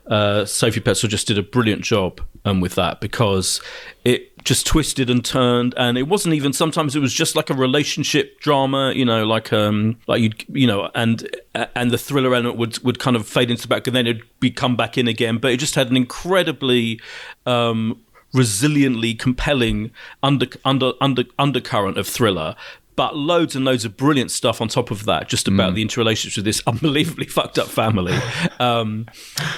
uh, 0.08 0.46
Sophie 0.46 0.82
Petzal 0.82 1.10
just 1.10 1.28
did 1.28 1.38
a 1.38 1.44
brilliant 1.44 1.84
job 1.84 2.22
um, 2.46 2.62
with 2.62 2.76
that 2.76 3.00
because 3.02 3.62
it 4.06 4.44
just 4.44 4.66
twisted 4.66 5.10
and 5.10 5.24
turned, 5.24 5.74
and 5.78 5.98
it 5.98 6.04
wasn't 6.04 6.34
even. 6.34 6.54
Sometimes 6.54 6.96
it 6.96 7.00
was 7.00 7.14
just 7.14 7.36
like 7.36 7.50
a 7.50 7.54
relationship 7.54 8.40
drama, 8.40 8.94
you 8.96 9.06
know, 9.06 9.26
like 9.26 9.54
um, 9.54 9.98
like 10.08 10.22
you 10.22 10.32
you 10.48 10.68
know, 10.68 10.90
and 10.96 11.30
and 11.54 11.92
the 11.92 11.98
thriller 11.98 12.34
element 12.34 12.58
would 12.58 12.80
would 12.84 13.00
kind 13.00 13.16
of 13.16 13.28
fade 13.28 13.52
into 13.52 13.64
the 13.64 13.68
back, 13.68 13.88
and 13.88 13.96
then 13.96 14.08
it'd 14.08 14.24
be 14.40 14.50
come 14.50 14.76
back 14.76 14.98
in 14.98 15.08
again. 15.08 15.38
But 15.38 15.52
it 15.52 15.58
just 15.58 15.76
had 15.76 15.90
an 15.90 15.98
incredibly 15.98 17.02
um, 17.46 18.02
resiliently 18.34 19.18
compelling 19.18 19.92
under 20.22 20.48
under 20.64 20.94
under 21.02 21.24
undercurrent 21.38 21.98
of 21.98 22.08
thriller. 22.08 22.56
But 22.96 23.16
loads 23.16 23.56
and 23.56 23.64
loads 23.64 23.86
of 23.86 23.96
brilliant 23.96 24.30
stuff 24.30 24.60
on 24.60 24.68
top 24.68 24.92
of 24.92 25.06
that 25.06 25.30
just 25.30 25.48
about 25.48 25.74
the 25.74 25.86
interrelationships 25.86 26.36
with 26.36 26.44
this 26.44 26.62
unbelievably 26.68 27.28
fucked 27.28 27.58
up 27.58 27.68
family. 27.68 28.18
Um, 28.60 29.06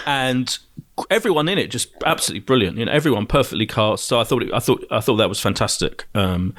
and 0.05 0.59
everyone 1.09 1.49
in 1.49 1.57
it 1.57 1.71
just 1.71 1.89
absolutely 2.05 2.45
brilliant. 2.45 2.77
You 2.77 2.85
know 2.85 2.91
everyone 2.91 3.25
perfectly 3.25 3.65
cast. 3.65 4.03
So 4.03 4.19
i 4.19 4.23
thought 4.23 4.43
it, 4.43 4.53
i 4.53 4.59
thought 4.59 4.85
i 4.91 4.99
thought 4.99 5.15
that 5.15 5.29
was 5.29 5.39
fantastic. 5.39 6.05
Um, 6.13 6.53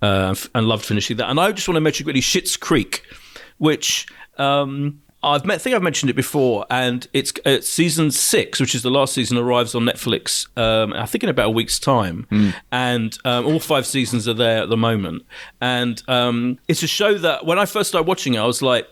uh, 0.00 0.34
and 0.54 0.68
loved 0.68 0.84
finishing 0.84 1.16
that. 1.16 1.28
And 1.28 1.40
i 1.40 1.50
just 1.50 1.66
want 1.68 1.76
to 1.76 1.80
mention 1.80 2.06
really 2.06 2.20
Schitt's 2.20 2.56
creek 2.56 3.04
which 3.58 4.06
um, 4.38 5.02
I've 5.22 5.44
met, 5.44 5.56
I 5.56 5.58
think 5.58 5.74
I've 5.74 5.82
mentioned 5.82 6.10
it 6.10 6.14
before, 6.16 6.64
and 6.70 7.06
it's, 7.12 7.32
it's 7.44 7.68
season 7.68 8.10
six, 8.12 8.60
which 8.60 8.74
is 8.74 8.82
the 8.82 8.90
last 8.90 9.14
season, 9.14 9.36
arrives 9.36 9.74
on 9.74 9.82
Netflix. 9.82 10.46
Um, 10.56 10.92
I 10.92 11.06
think 11.06 11.24
in 11.24 11.28
about 11.28 11.46
a 11.48 11.50
week's 11.50 11.78
time, 11.80 12.26
and 12.70 13.18
um, 13.24 13.44
all 13.46 13.58
five 13.58 13.84
seasons 13.84 14.28
are 14.28 14.34
there 14.34 14.62
at 14.62 14.68
the 14.68 14.76
moment. 14.76 15.24
And 15.60 16.00
um, 16.06 16.58
it's 16.68 16.84
a 16.84 16.86
show 16.86 17.18
that 17.18 17.44
when 17.46 17.58
I 17.58 17.66
first 17.66 17.88
started 17.88 18.06
watching 18.06 18.34
it, 18.34 18.38
I 18.38 18.46
was 18.46 18.62
like, 18.62 18.86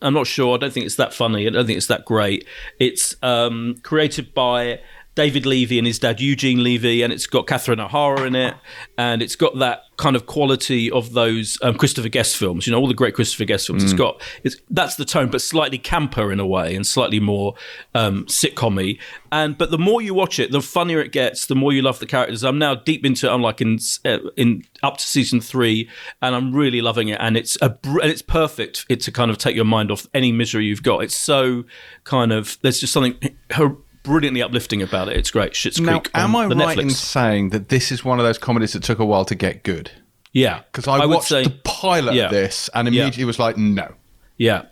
I'm 0.00 0.14
not 0.14 0.26
sure. 0.26 0.54
I 0.54 0.58
don't 0.58 0.72
think 0.72 0.86
it's 0.86 0.96
that 0.96 1.12
funny. 1.12 1.46
I 1.46 1.50
don't 1.50 1.66
think 1.66 1.76
it's 1.76 1.88
that 1.88 2.04
great. 2.04 2.46
It's 2.78 3.16
um, 3.22 3.76
created 3.82 4.32
by 4.34 4.80
David 5.14 5.44
Levy 5.46 5.78
and 5.78 5.86
his 5.86 5.98
dad 5.98 6.20
Eugene 6.20 6.62
Levy, 6.62 7.02
and 7.02 7.12
it's 7.12 7.26
got 7.26 7.46
Catherine 7.46 7.80
O'Hara 7.80 8.22
in 8.22 8.34
it, 8.34 8.54
and 8.96 9.20
it's 9.20 9.36
got 9.36 9.58
that 9.58 9.82
kind 10.02 10.16
of 10.16 10.26
quality 10.26 10.90
of 10.90 11.12
those 11.12 11.56
um, 11.62 11.76
Christopher 11.76 12.08
Guest 12.08 12.36
films. 12.36 12.66
You 12.66 12.72
know, 12.72 12.80
all 12.80 12.88
the 12.88 12.94
great 12.94 13.14
Christopher 13.14 13.44
Guest 13.44 13.68
films. 13.68 13.84
It's 13.84 13.92
got 13.92 14.20
it's 14.42 14.56
that's 14.68 14.96
the 14.96 15.04
tone, 15.04 15.30
but 15.30 15.40
slightly 15.40 15.78
camper 15.78 16.32
in 16.32 16.40
a 16.40 16.46
way, 16.46 16.74
and 16.74 16.84
slightly 16.84 17.20
more 17.20 17.54
um, 17.94 18.26
sitcom-y. 18.26 18.98
And 19.30 19.56
but 19.56 19.70
the 19.70 19.78
more 19.78 20.02
you 20.02 20.12
watch 20.12 20.40
it, 20.40 20.50
the 20.50 20.60
funnier 20.60 21.00
it 21.00 21.12
gets. 21.12 21.46
The 21.46 21.54
more 21.54 21.72
you 21.72 21.82
love 21.82 22.00
the 22.00 22.06
characters. 22.06 22.42
I'm 22.42 22.58
now 22.58 22.74
deep 22.74 23.06
into. 23.06 23.28
It. 23.28 23.30
I'm 23.30 23.42
like 23.42 23.60
in 23.60 23.78
uh, 24.04 24.18
in 24.36 24.64
up 24.82 24.96
to 24.96 25.04
season 25.04 25.40
three, 25.40 25.88
and 26.20 26.34
I'm 26.34 26.52
really 26.52 26.80
loving 26.80 27.06
it. 27.06 27.18
And 27.20 27.36
it's 27.36 27.56
a 27.62 27.68
br- 27.70 28.00
and 28.00 28.10
it's 28.10 28.22
perfect. 28.22 28.84
It 28.88 29.00
to 29.02 29.12
kind 29.12 29.30
of 29.30 29.38
take 29.38 29.54
your 29.54 29.64
mind 29.64 29.92
off 29.92 30.08
any 30.12 30.32
misery 30.32 30.64
you've 30.64 30.82
got. 30.82 31.04
It's 31.04 31.16
so 31.16 31.64
kind 32.02 32.32
of 32.32 32.58
there's 32.62 32.80
just 32.80 32.92
something. 32.92 33.16
Her, 33.50 33.76
Brilliantly 34.02 34.42
uplifting 34.42 34.82
about 34.82 35.08
it. 35.08 35.16
It's 35.16 35.30
great. 35.30 35.54
Shit's 35.54 35.80
now, 35.80 36.00
Creek. 36.00 36.10
am 36.14 36.34
I 36.34 36.46
right 36.46 36.76
Netflix. 36.76 36.82
in 36.82 36.90
saying 36.90 37.48
that 37.50 37.68
this 37.68 37.92
is 37.92 38.04
one 38.04 38.18
of 38.18 38.24
those 38.24 38.38
comedies 38.38 38.72
that 38.72 38.82
took 38.82 38.98
a 38.98 39.04
while 39.04 39.24
to 39.26 39.34
get 39.34 39.62
good? 39.62 39.90
Yeah, 40.32 40.60
Because 40.72 40.88
I, 40.88 41.04
would 41.04 41.14
watched 41.16 41.28
say- 41.28 41.44
the 41.44 41.50
pilot 41.62 42.14
yeah. 42.14 42.24
of 42.24 42.30
this 42.30 42.70
and 42.74 42.88
Yeah. 42.92 43.02
immediately 43.02 43.26
was 43.26 43.38
like, 43.38 43.56
no. 43.58 43.94
Yeah. 44.38 44.62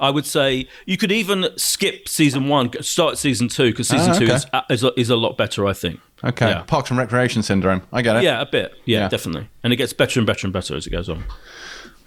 I 0.00 0.10
would 0.10 0.26
say 0.26 0.66
you 0.86 0.96
could 0.96 1.12
even 1.12 1.46
skip 1.56 2.08
season 2.08 2.48
one, 2.48 2.70
start 2.82 3.18
season 3.18 3.46
two, 3.48 3.70
because 3.70 3.86
season 3.86 4.10
Ah, 4.12 4.18
two 4.18 4.24
is, 4.24 4.46
uh, 4.52 4.62
is, 4.70 4.82
a, 4.82 4.98
is 4.98 5.10
a 5.10 5.14
lot 5.16 5.36
better, 5.36 5.66
I 5.66 5.72
think. 5.74 6.00
Okay. 6.24 6.48
Yeah. 6.48 6.62
Parks 6.62 6.90
and 6.90 6.98
Recreation 6.98 7.42
syndrome. 7.42 7.82
I 7.92 8.02
get 8.02 8.16
it. 8.16 8.24
Yeah, 8.24 8.40
a 8.40 8.46
bit. 8.46 8.72
Yeah, 8.86 9.00
Yeah. 9.00 9.08
definitely. 9.08 9.48
And 9.62 9.72
it 9.72 9.76
gets 9.76 9.92
better 9.92 10.18
and 10.18 10.26
better 10.26 10.46
and 10.46 10.52
better 10.52 10.74
as 10.74 10.86
it 10.86 10.90
goes 10.90 11.08
on. 11.08 11.24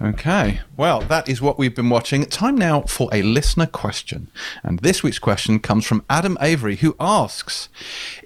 Okay. 0.04 0.60
Well, 0.76 1.00
that 1.04 1.30
is 1.30 1.42
what 1.42 1.58
we've 1.58 1.74
been 1.74 1.90
watching. 1.90 2.26
Time 2.26 2.58
now 2.58 2.82
for 2.82 3.08
a 3.14 3.22
listener 3.22 3.66
question. 3.66 4.30
And 4.62 4.80
this 4.80 5.02
week's 5.02 5.18
question 5.18 5.60
comes 5.60 5.86
from 5.86 6.04
Adam 6.10 6.38
Avery, 6.42 6.76
who 6.76 6.98
asks 7.00 7.70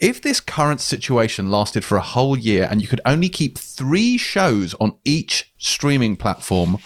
If 0.02 0.20
this 0.20 0.40
current 0.40 0.82
situation 0.82 1.52
lasted 1.52 1.86
for 1.86 1.96
a 1.96 2.02
whole 2.02 2.36
year 2.36 2.68
and 2.72 2.82
you 2.82 2.88
could 2.88 3.02
only 3.06 3.30
keep 3.30 3.60
three 3.60 4.18
shows 4.18 4.74
on 4.80 4.96
each 5.06 5.54
streaming 5.60 6.16
platform, 6.16 6.80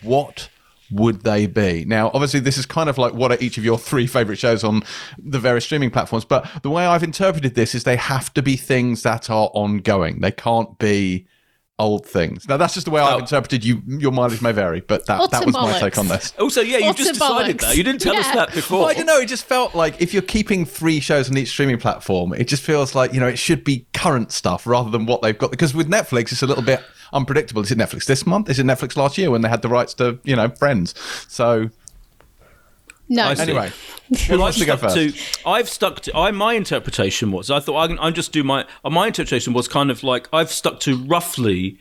what 0.00 0.48
would 0.90 1.24
they 1.24 1.46
be? 1.46 1.84
Now, 1.84 2.10
obviously, 2.14 2.40
this 2.40 2.56
is 2.56 2.64
kind 2.64 2.88
of 2.88 2.96
like 2.96 3.12
what 3.12 3.30
are 3.30 3.38
each 3.40 3.58
of 3.58 3.66
your 3.66 3.76
three 3.76 4.06
favorite 4.06 4.38
shows 4.38 4.64
on 4.64 4.82
the 5.18 5.38
various 5.38 5.66
streaming 5.66 5.90
platforms. 5.90 6.24
But 6.24 6.48
the 6.62 6.70
way 6.70 6.86
I've 6.86 7.02
interpreted 7.02 7.54
this 7.54 7.74
is 7.74 7.84
they 7.84 7.96
have 7.96 8.32
to 8.32 8.40
be 8.40 8.56
things 8.56 9.02
that 9.02 9.28
are 9.28 9.50
ongoing. 9.52 10.20
They 10.20 10.32
can't 10.32 10.78
be 10.78 11.26
old 11.78 12.04
things. 12.06 12.48
Now, 12.48 12.56
that's 12.56 12.74
just 12.74 12.86
the 12.86 12.90
way 12.90 13.00
I've 13.00 13.14
Oh. 13.14 13.18
interpreted 13.18 13.64
you. 13.64 13.82
Your 13.86 14.10
mileage 14.12 14.42
may 14.42 14.52
vary, 14.52 14.80
but 14.80 15.06
that, 15.06 15.30
that 15.30 15.44
was 15.46 15.54
my 15.54 15.78
take 15.78 15.96
on 15.96 16.08
this. 16.08 16.32
Also, 16.38 16.60
yeah, 16.60 16.78
you 16.78 16.92
just 16.94 17.14
decided 17.14 17.58
bollocks. 17.58 17.60
that. 17.62 17.76
You 17.76 17.84
didn't 17.84 18.00
tell 18.00 18.16
us 18.16 18.26
that 18.34 18.52
before. 18.52 18.80
Well, 18.80 18.88
I 18.88 18.94
don't 18.94 19.06
know. 19.06 19.18
It 19.18 19.26
just 19.26 19.44
felt 19.44 19.74
like 19.74 20.00
if 20.00 20.12
you're 20.12 20.22
keeping 20.22 20.64
three 20.64 21.00
shows 21.00 21.30
on 21.30 21.36
each 21.36 21.48
streaming 21.48 21.78
platform, 21.78 22.32
it 22.32 22.48
just 22.48 22.62
feels 22.62 22.94
like 22.94 23.12
you 23.14 23.20
know 23.20 23.28
it 23.28 23.38
should 23.38 23.62
be 23.64 23.86
current 23.94 24.32
stuff 24.32 24.66
rather 24.66 24.90
than 24.90 25.06
what 25.06 25.22
they've 25.22 25.38
got. 25.38 25.50
Because 25.50 25.74
with 25.74 25.88
Netflix, 25.88 26.32
it's 26.32 26.42
a 26.42 26.46
little 26.46 26.64
bit 26.64 26.82
unpredictable. 27.12 27.62
Is 27.62 27.70
it 27.70 27.78
Netflix 27.78 28.06
this 28.06 28.26
month? 28.26 28.50
Is 28.50 28.58
it 28.58 28.66
Netflix 28.66 28.96
last 28.96 29.16
year 29.16 29.30
when 29.30 29.42
they 29.42 29.48
had 29.48 29.62
the 29.62 29.68
rights 29.68 29.94
to 29.94 30.18
you 30.24 30.34
know 30.36 30.48
Friends? 30.48 30.94
So 31.28 31.70
No. 33.08 33.24
I 33.24 33.32
anyway, 33.34 33.70
who 34.26 34.32
Well, 34.34 34.40
wants 34.40 34.58
to 34.58 34.64
go 34.66 34.72
I've 34.74 34.78
stuck 34.80 34.92
first? 34.92 35.42
to. 35.42 35.48
I've 35.48 35.68
stuck 35.68 36.00
to. 36.00 36.16
I 36.16 36.30
my 36.30 36.54
interpretation 36.54 37.32
was. 37.32 37.50
I 37.50 37.60
thought 37.60 37.76
I 37.78 37.86
can. 37.88 37.98
I 37.98 38.10
just 38.10 38.32
do 38.32 38.44
my. 38.44 38.66
uh, 38.84 38.90
My 38.90 39.06
interpretation 39.06 39.52
was 39.52 39.68
kind 39.68 39.90
of 39.90 40.02
like 40.02 40.28
I've 40.32 40.50
stuck 40.50 40.80
to 40.80 40.96
roughly 40.96 41.78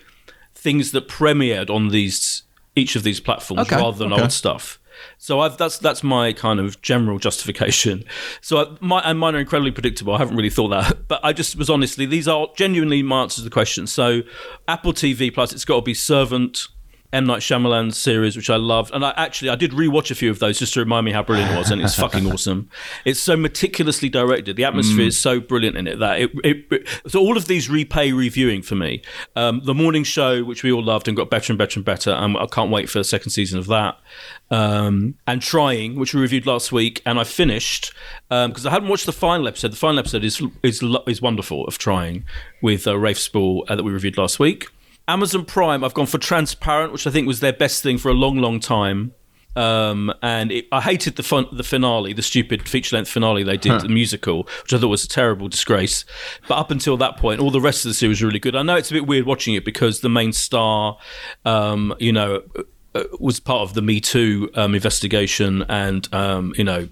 things 0.56 0.92
that 0.92 1.08
premiered 1.08 1.70
on 1.70 1.90
these 1.90 2.44
each 2.76 2.96
of 2.96 3.04
these 3.04 3.20
platforms 3.20 3.62
Okay, 3.62 3.76
rather 3.76 3.98
than 3.98 4.13
okay. 4.13 4.22
old 4.24 4.32
stuff. 4.32 4.80
So 5.20 5.40
I've 5.42 5.58
that's 5.58 5.78
that's 5.78 6.04
my 6.04 6.34
kind 6.34 6.60
of 6.60 6.82
general 6.82 7.20
justification. 7.20 8.04
So 8.42 8.58
I, 8.58 8.78
my 8.82 9.00
and 9.02 9.20
mine 9.20 9.36
are 9.36 9.40
incredibly 9.40 9.72
predictable. 9.72 10.13
I 10.16 10.18
haven't 10.18 10.36
really 10.38 10.50
thought 10.50 10.70
that, 10.70 11.08
but 11.08 11.20
I 11.24 11.34
just 11.34 11.56
was 11.56 11.70
honestly 11.70 12.06
these 12.06 12.28
are 12.28 12.48
genuinely 12.56 13.04
my 13.04 13.22
answers 13.24 13.44
to 13.44 13.50
the 13.50 13.54
question. 13.54 13.86
So 13.86 14.22
Apple 14.68 14.94
TV 14.94 15.32
Plus, 15.34 15.54
it's 15.54 15.66
got 15.66 15.76
to 15.76 15.82
be 15.84 15.94
Servant. 15.94 16.68
M 17.13 17.26
Night 17.26 17.39
Shyamalan's 17.39 17.98
series, 17.98 18.36
which 18.36 18.50
I 18.50 18.58
loved, 18.58 18.93
and 18.93 19.06
I 19.06 19.13
actually 19.15 19.50
I 19.50 19.56
did 19.56 19.72
rewatch 19.72 20.12
a 20.12 20.15
few 20.15 20.30
of 20.30 20.39
those 20.39 20.60
just 20.60 20.74
to 20.74 20.82
remind 20.82 21.06
me 21.06 21.13
how 21.13 21.24
brilliant 21.24 21.52
it 21.54 21.58
was, 21.58 21.72
and 21.72 21.82
it's 21.82 21.96
fucking 22.00 22.30
awesome. 22.30 22.70
It's 23.06 23.20
so 23.20 23.38
meticulously 23.38 24.10
directed. 24.10 24.58
The 24.58 24.65
atmosphere 24.65 25.06
Mm. 25.06 25.08
is 25.08 25.20
so 25.20 25.39
brilliant 25.39 25.78
in 25.78 25.88
it 25.88 26.00
that 26.00 26.20
it, 26.20 26.32
it, 26.43 26.65
it- 26.70 26.88
so 27.08 27.20
all 27.22 27.38
of 27.38 27.48
these 27.48 27.70
repay 27.70 28.12
reviewing 28.12 28.62
for 28.62 28.76
me. 28.76 29.02
Um, 29.38 29.62
the 29.63 29.74
morning 29.74 30.04
show, 30.04 30.43
which 30.43 30.63
we 30.63 30.72
all 30.72 30.84
loved 30.84 31.08
and 31.08 31.15
got 31.15 31.30
better 31.30 31.54
and 31.54 31.58
better 31.58 31.80
and 31.80 31.86
better, 31.86 32.12
and 32.12 32.36
I 32.38 32.46
can't 32.48 32.70
wait 32.72 32.89
for 32.89 33.00
the 33.00 33.06
second 33.06 33.30
season 33.32 33.58
of 33.58 33.67
that. 33.67 33.98
Um, 34.52 35.15
and 35.26 35.41
trying, 35.41 35.96
which 35.96 36.13
we 36.13 36.20
reviewed 36.22 36.46
last 36.46 36.72
week, 36.72 37.02
and 37.06 37.20
I 37.20 37.24
finished 37.24 37.93
because 38.30 38.65
I 38.65 38.70
hadn't 38.72 38.89
watched 38.89 39.06
the 39.06 39.12
final 39.13 39.48
episode. 39.48 39.72
The 39.72 39.78
final 39.78 40.00
episode 40.00 40.24
is 40.26 40.41
is 40.63 40.84
is 41.08 41.22
wonderful 41.22 41.65
of 41.67 41.78
trying 41.78 42.26
with 42.62 42.86
uh, 42.88 42.98
Rafe 42.98 43.20
Spall 43.20 43.65
uh, 43.70 43.76
that 43.78 43.84
we 43.84 43.91
reviewed 43.91 44.17
last 44.17 44.39
week. 44.39 44.67
Amazon 45.08 45.46
Prime, 45.46 45.84
I've 45.84 45.93
gone 45.93 46.06
for 46.06 46.17
Transparent, 46.17 46.91
which 46.91 47.08
I 47.08 47.12
think 47.12 47.28
was 47.28 47.39
their 47.39 47.54
best 47.54 47.82
thing 47.82 47.98
for 47.98 48.10
a 48.10 48.13
long, 48.13 48.38
long 48.38 48.60
time. 48.60 49.13
Um, 49.56 50.13
and 50.22 50.52
it, 50.52 50.67
I 50.72 50.82
hated 50.82 51.15
the 51.15 51.24
fun, 51.24 51.48
the 51.52 51.63
finale, 51.63 52.13
the 52.13 52.22
stupid 52.22 52.70
feature 52.70 52.96
length 52.96 53.10
finale 53.10 53.41
they 53.41 53.58
did, 53.58 53.82
the 53.82 53.89
musical, 53.89 54.43
which 54.62 54.72
I 54.72 54.78
thought 54.78 54.89
was 54.89 55.04
a 55.04 55.08
terrible 55.08 55.48
disgrace. 55.48 56.06
But 56.48 56.60
up 56.60 56.70
until 56.70 56.96
that 56.98 57.17
point, 57.17 57.39
all 57.39 57.50
the 57.50 57.62
rest 57.62 57.84
of 57.84 57.89
the 57.89 57.96
series 57.96 58.22
was 58.22 58.24
really 58.24 58.38
good. 58.38 58.56
I 58.56 58.62
know 58.62 58.76
it's 58.76 58.91
a 58.91 58.93
bit 58.93 59.08
weird 59.08 59.26
watching 59.26 59.56
it 59.56 59.65
because 59.65 60.02
the 60.02 60.10
main 60.10 60.32
star, 60.32 61.00
um, 61.43 61.96
you 61.98 62.12
know, 62.12 62.43
uh, 62.93 63.04
was 63.20 63.39
part 63.39 63.62
of 63.62 63.74
the 63.74 63.82
Me 63.82 64.00
Too 64.00 64.52
um, 64.54 64.76
investigation, 64.76 65.63
and 65.70 66.08
um, 66.13 66.54
you 66.56 66.63
know, 66.63 66.88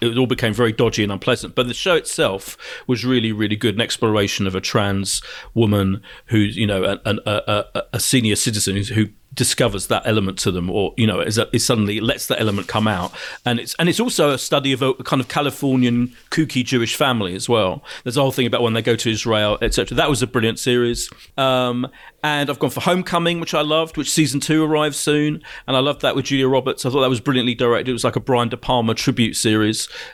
it 0.00 0.16
all 0.16 0.26
became 0.26 0.54
very 0.54 0.72
dodgy 0.72 1.02
and 1.02 1.12
unpleasant. 1.12 1.54
But 1.54 1.68
the 1.68 1.74
show 1.74 1.94
itself 1.94 2.56
was 2.86 3.04
really, 3.04 3.32
really 3.32 3.56
good. 3.56 3.74
An 3.74 3.80
exploration 3.80 4.46
of 4.46 4.54
a 4.54 4.60
trans 4.60 5.22
woman 5.54 6.02
who's, 6.26 6.56
you 6.56 6.66
know, 6.66 6.98
an, 7.04 7.20
a, 7.26 7.64
a, 7.74 7.82
a 7.94 8.00
senior 8.00 8.36
citizen 8.36 8.76
who 8.76 9.08
discovers 9.36 9.88
that 9.88 10.02
element 10.06 10.38
to 10.38 10.50
them, 10.50 10.70
or 10.70 10.94
you 10.96 11.06
know, 11.06 11.20
is, 11.20 11.38
is 11.52 11.64
suddenly 11.64 12.00
lets 12.00 12.26
that 12.26 12.40
element 12.40 12.66
come 12.66 12.88
out. 12.88 13.12
And 13.44 13.60
it's 13.60 13.74
and 13.78 13.88
it's 13.88 14.00
also 14.00 14.30
a 14.30 14.38
study 14.38 14.72
of 14.72 14.82
a 14.82 14.94
kind 14.94 15.20
of 15.20 15.28
Californian 15.28 16.14
kooky 16.30 16.64
Jewish 16.64 16.96
family 16.96 17.34
as 17.34 17.48
well. 17.48 17.84
There's 18.02 18.16
a 18.16 18.22
whole 18.22 18.32
thing 18.32 18.46
about 18.46 18.62
when 18.62 18.72
they 18.72 18.82
go 18.82 18.96
to 18.96 19.10
Israel, 19.10 19.58
etc. 19.62 19.96
That 19.96 20.10
was 20.10 20.22
a 20.22 20.26
brilliant 20.26 20.58
series. 20.58 21.10
Um, 21.36 21.86
and 22.24 22.50
I've 22.50 22.58
gone 22.58 22.70
for 22.70 22.80
Homecoming, 22.80 23.38
which 23.38 23.54
I 23.54 23.60
loved, 23.60 23.96
which 23.96 24.10
season 24.10 24.40
two 24.40 24.64
arrives 24.64 24.96
soon, 24.96 25.42
and 25.68 25.76
I 25.76 25.80
loved 25.80 26.00
that 26.00 26.16
with 26.16 26.24
Julia 26.24 26.48
Roberts. 26.48 26.84
I 26.84 26.90
thought 26.90 27.02
that 27.02 27.10
was 27.10 27.20
brilliantly 27.20 27.54
directed. 27.54 27.90
It 27.90 27.92
was 27.92 28.02
like 28.02 28.16
a 28.16 28.20
Brian 28.20 28.48
De 28.48 28.56
Palma 28.56 28.94
tribute 28.94 29.36
series, 29.36 29.55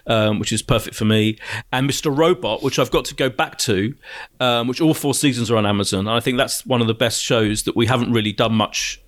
um, 0.07 0.39
which 0.39 0.53
is 0.53 0.63
perfect 0.63 0.97
for 0.97 1.05
me. 1.05 1.39
And 1.73 1.89
Mr. 1.89 2.17
Robot, 2.17 2.63
which 2.63 2.79
I've 2.79 2.91
got 2.91 3.05
to 3.07 3.15
go 3.15 3.29
back 3.29 3.59
to, 3.59 3.95
um, 4.41 4.69
which 4.69 4.81
all 4.81 4.95
four 4.95 5.15
seasons 5.15 5.51
are 5.51 5.57
on 5.57 5.67
Amazon. 5.67 6.01
And 6.01 6.11
I 6.11 6.21
think 6.21 6.39
that's 6.39 6.65
one 6.67 6.81
of 6.81 6.87
the 6.87 6.95
best 6.95 7.23
shows 7.23 7.65
that 7.65 7.77
we 7.77 7.87
haven't 7.87 8.13
really 8.13 8.33
done 8.33 8.55
much. 8.55 8.99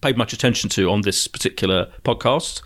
Paid 0.00 0.16
much 0.16 0.32
attention 0.32 0.70
to 0.70 0.90
on 0.90 1.02
this 1.02 1.28
particular 1.28 1.92
podcast, 2.02 2.62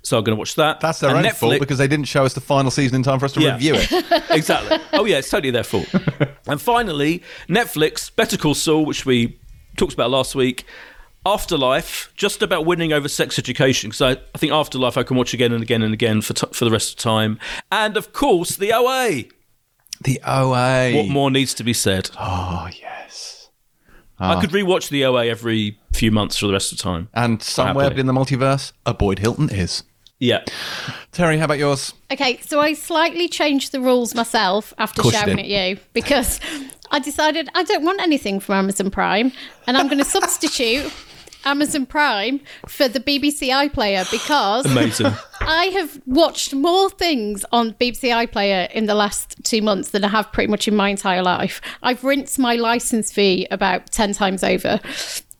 so 0.00 0.16
I'm 0.16 0.24
going 0.24 0.34
to 0.34 0.38
watch 0.38 0.54
that. 0.54 0.80
That's 0.80 1.00
their 1.00 1.10
And 1.10 1.18
own 1.18 1.24
Netflix- 1.30 1.36
fault 1.36 1.60
because 1.60 1.76
they 1.76 1.86
didn't 1.86 2.06
show 2.08 2.24
us 2.24 2.32
the 2.32 2.40
final 2.40 2.70
season 2.70 2.96
in 2.96 3.02
time 3.02 3.18
for 3.18 3.26
us 3.26 3.32
to 3.32 3.42
Yeah. 3.42 3.52
review 3.52 3.74
it. 3.76 3.90
exactly. 4.30 4.78
Oh 4.94 5.04
yeah, 5.04 5.18
it's 5.18 5.28
totally 5.28 5.50
their 5.50 5.64
fault. 5.64 5.86
and 6.46 6.58
finally, 6.58 7.22
Netflix, 7.46 8.10
Better 8.16 8.38
Call 8.38 8.54
Saul, 8.54 8.86
which 8.86 9.04
we 9.04 9.38
talked 9.76 9.92
about 9.92 10.10
last 10.10 10.34
week. 10.34 10.64
Afterlife, 11.26 12.12
just 12.14 12.40
about 12.40 12.64
winning 12.64 12.92
over 12.92 13.08
sex 13.08 13.36
education. 13.36 13.90
Because 13.90 14.16
I, 14.16 14.20
I 14.32 14.38
think 14.38 14.52
Afterlife 14.52 14.96
I 14.96 15.02
can 15.02 15.16
watch 15.16 15.34
again 15.34 15.52
and 15.52 15.60
again 15.60 15.82
and 15.82 15.92
again 15.92 16.22
for 16.22 16.34
t- 16.34 16.46
for 16.52 16.64
the 16.64 16.70
rest 16.70 16.92
of 16.92 16.96
the 16.96 17.02
time. 17.02 17.40
And 17.72 17.96
of 17.96 18.12
course, 18.12 18.56
the 18.56 18.72
OA. 18.72 19.24
The 20.00 20.20
OA. 20.24 20.94
What 20.94 21.08
more 21.08 21.30
needs 21.32 21.52
to 21.54 21.64
be 21.64 21.72
said? 21.72 22.10
Oh 22.18 22.68
yes. 22.80 23.48
I 24.20 24.34
ah. 24.34 24.40
could 24.40 24.50
rewatch 24.50 24.88
the 24.88 25.04
OA 25.04 25.26
every 25.26 25.78
few 25.92 26.12
months 26.12 26.38
for 26.38 26.46
the 26.46 26.52
rest 26.52 26.70
of 26.70 26.78
the 26.78 26.84
time. 26.84 27.08
And 27.12 27.42
somewhere 27.42 27.86
Happily. 27.86 28.00
in 28.00 28.06
the 28.06 28.12
multiverse, 28.12 28.72
a 28.86 28.94
Boyd 28.94 29.18
Hilton 29.18 29.50
is. 29.50 29.82
Yeah. 30.18 30.44
Terri, 31.12 31.38
how 31.38 31.44
about 31.44 31.58
yours? 31.58 31.92
Okay, 32.10 32.38
so 32.38 32.60
I 32.60 32.72
slightly 32.72 33.28
changed 33.28 33.72
the 33.72 33.80
rules 33.80 34.14
myself 34.14 34.72
after 34.78 35.02
Course 35.02 35.14
you 35.14 35.20
shouting 35.20 35.40
at 35.40 35.46
you 35.46 35.78
because 35.92 36.40
I 36.90 37.00
decided 37.00 37.50
I 37.54 37.64
don't 37.64 37.84
want 37.84 38.00
anything 38.00 38.40
from 38.40 38.54
Amazon 38.54 38.90
Prime 38.90 39.32
and 39.66 39.76
I'm 39.76 39.88
going 39.88 39.98
to 40.04 40.04
substitute 40.04 40.90
Amazon 41.46 41.86
Prime 41.86 42.40
for 42.68 42.88
the 42.88 43.00
BBC 43.00 43.48
iPlayer 43.48 44.10
because 44.10 44.66
Amazing. 44.66 45.12
I 45.40 45.66
have 45.66 46.00
watched 46.04 46.52
more 46.52 46.90
things 46.90 47.44
on 47.52 47.74
BBC 47.74 48.26
iPlayer 48.26 48.70
in 48.72 48.86
the 48.86 48.94
last 48.94 49.36
two 49.44 49.62
months 49.62 49.90
than 49.90 50.04
I 50.04 50.08
have 50.08 50.32
pretty 50.32 50.50
much 50.50 50.66
in 50.66 50.74
my 50.74 50.90
entire 50.90 51.22
life. 51.22 51.60
I've 51.82 52.02
rinsed 52.02 52.38
my 52.38 52.56
license 52.56 53.12
fee 53.12 53.46
about 53.50 53.90
10 53.92 54.12
times 54.12 54.42
over. 54.42 54.80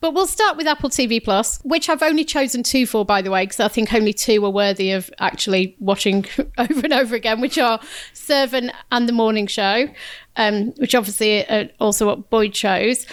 But 0.00 0.12
we'll 0.12 0.26
start 0.26 0.56
with 0.56 0.66
Apple 0.66 0.90
TV 0.90 1.22
Plus, 1.22 1.58
which 1.64 1.88
I've 1.88 2.02
only 2.02 2.24
chosen 2.24 2.62
two 2.62 2.86
for, 2.86 3.04
by 3.04 3.22
the 3.22 3.30
way, 3.30 3.44
because 3.44 3.60
I 3.60 3.68
think 3.68 3.92
only 3.92 4.12
two 4.12 4.44
are 4.44 4.50
worthy 4.50 4.92
of 4.92 5.10
actually 5.18 5.74
watching 5.80 6.26
over 6.58 6.80
and 6.84 6.92
over 6.92 7.16
again, 7.16 7.40
which 7.40 7.58
are 7.58 7.80
Servant 8.12 8.72
and 8.92 9.08
The 9.08 9.12
Morning 9.12 9.46
Show, 9.46 9.88
um, 10.36 10.72
which 10.76 10.94
obviously 10.94 11.48
are 11.48 11.70
also 11.80 12.06
what 12.06 12.30
Boyd 12.30 12.52
chose. 12.52 13.06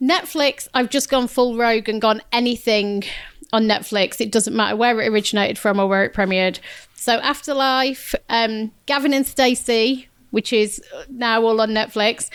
Netflix, 0.00 0.68
I've 0.74 0.90
just 0.90 1.08
gone 1.08 1.28
full 1.28 1.56
rogue 1.56 1.88
and 1.88 2.00
gone 2.00 2.20
anything 2.32 3.04
on 3.52 3.64
Netflix. 3.64 4.20
It 4.20 4.30
doesn't 4.30 4.54
matter 4.54 4.76
where 4.76 5.00
it 5.00 5.08
originated 5.08 5.58
from 5.58 5.80
or 5.80 5.86
where 5.86 6.04
it 6.04 6.14
premiered. 6.14 6.58
So 6.94 7.18
Afterlife, 7.18 8.14
um, 8.28 8.72
Gavin 8.86 9.14
and 9.14 9.26
Stacey, 9.26 10.08
which 10.30 10.52
is 10.52 10.82
now 11.08 11.42
all 11.42 11.60
on 11.60 11.70
Netflix, 11.70 12.28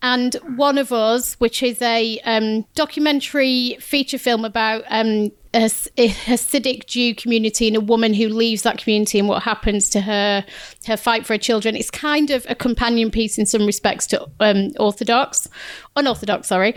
and 0.00 0.34
One 0.56 0.78
of 0.78 0.92
Us, 0.92 1.34
which 1.34 1.62
is 1.62 1.80
a 1.82 2.18
um, 2.20 2.64
documentary 2.74 3.76
feature 3.80 4.18
film 4.18 4.44
about 4.44 4.84
um, 4.88 5.30
a, 5.54 5.68
Hasidic 6.08 6.86
Jew 6.86 7.14
community 7.14 7.68
and 7.68 7.76
a 7.76 7.80
woman 7.80 8.14
who 8.14 8.28
leaves 8.28 8.62
that 8.62 8.78
community 8.78 9.18
and 9.18 9.28
what 9.28 9.42
happens 9.42 9.88
to 9.90 10.00
her, 10.00 10.44
her 10.86 10.96
fight 10.96 11.26
for 11.26 11.34
her 11.34 11.38
children. 11.38 11.76
It's 11.76 11.90
kind 11.90 12.30
of 12.30 12.46
a 12.48 12.54
companion 12.54 13.10
piece 13.10 13.38
in 13.38 13.46
some 13.46 13.66
respects 13.66 14.06
to 14.08 14.26
um, 14.40 14.70
Orthodox, 14.78 15.48
unorthodox, 15.96 16.48
sorry. 16.48 16.74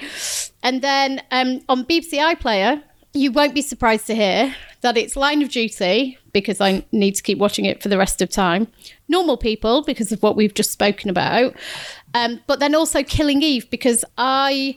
And 0.63 0.81
then 0.81 1.21
um, 1.31 1.61
on 1.69 1.85
BBC 1.85 2.13
iPlayer, 2.13 2.81
you 3.13 3.31
won't 3.31 3.55
be 3.55 3.61
surprised 3.61 4.07
to 4.07 4.15
hear 4.15 4.53
that 4.81 4.97
it's 4.97 5.15
Line 5.15 5.41
of 5.41 5.49
Duty 5.49 6.17
because 6.33 6.59
I 6.59 6.85
need 6.91 7.15
to 7.15 7.23
keep 7.23 7.37
watching 7.37 7.63
it 7.63 7.81
for 7.81 7.87
the 7.87 7.97
rest 7.97 8.21
of 8.21 8.29
time. 8.29 8.67
Normal 9.07 9.37
People 9.37 9.83
because 9.83 10.11
of 10.11 10.21
what 10.21 10.35
we've 10.35 10.53
just 10.53 10.71
spoken 10.71 11.09
about, 11.09 11.55
um, 12.13 12.41
but 12.45 12.59
then 12.59 12.75
also 12.75 13.03
Killing 13.03 13.41
Eve 13.41 13.69
because 13.69 14.03
I 14.17 14.75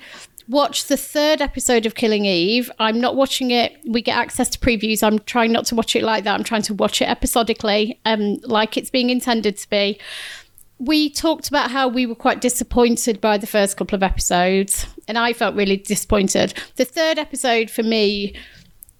watched 0.48 0.88
the 0.88 0.96
third 0.96 1.40
episode 1.40 1.87
of 1.87 1.94
Killing 1.94 2.24
Eve. 2.24 2.70
I'm 2.78 3.00
not 3.00 3.16
watching 3.16 3.50
it. 3.50 3.76
We 3.87 4.02
get 4.02 4.16
access 4.16 4.48
to 4.50 4.58
previews. 4.58 5.02
I'm 5.02 5.18
trying 5.20 5.52
not 5.52 5.66
to 5.66 5.74
watch 5.74 5.94
it 5.94 6.02
like 6.02 6.24
that. 6.24 6.34
I'm 6.34 6.44
trying 6.44 6.62
to 6.62 6.74
watch 6.74 7.02
it 7.02 7.08
episodically, 7.08 8.00
um, 8.04 8.38
like 8.44 8.76
it's 8.76 8.90
being 8.90 9.11
intended 9.11 9.56
to 9.58 9.70
be 9.70 9.98
we 10.78 11.11
talked 11.11 11.48
about 11.48 11.70
how 11.70 11.88
we 11.88 12.06
were 12.06 12.14
quite 12.14 12.40
disappointed 12.40 13.20
by 13.20 13.37
the 13.37 13.46
first 13.46 13.76
couple 13.76 13.96
of 13.96 14.02
episodes, 14.02 14.87
and 15.08 15.18
I 15.18 15.32
felt 15.32 15.56
really 15.56 15.76
disappointed. 15.76 16.54
The 16.76 16.84
third 16.84 17.18
episode 17.18 17.70
for 17.70 17.82
me 17.82 18.37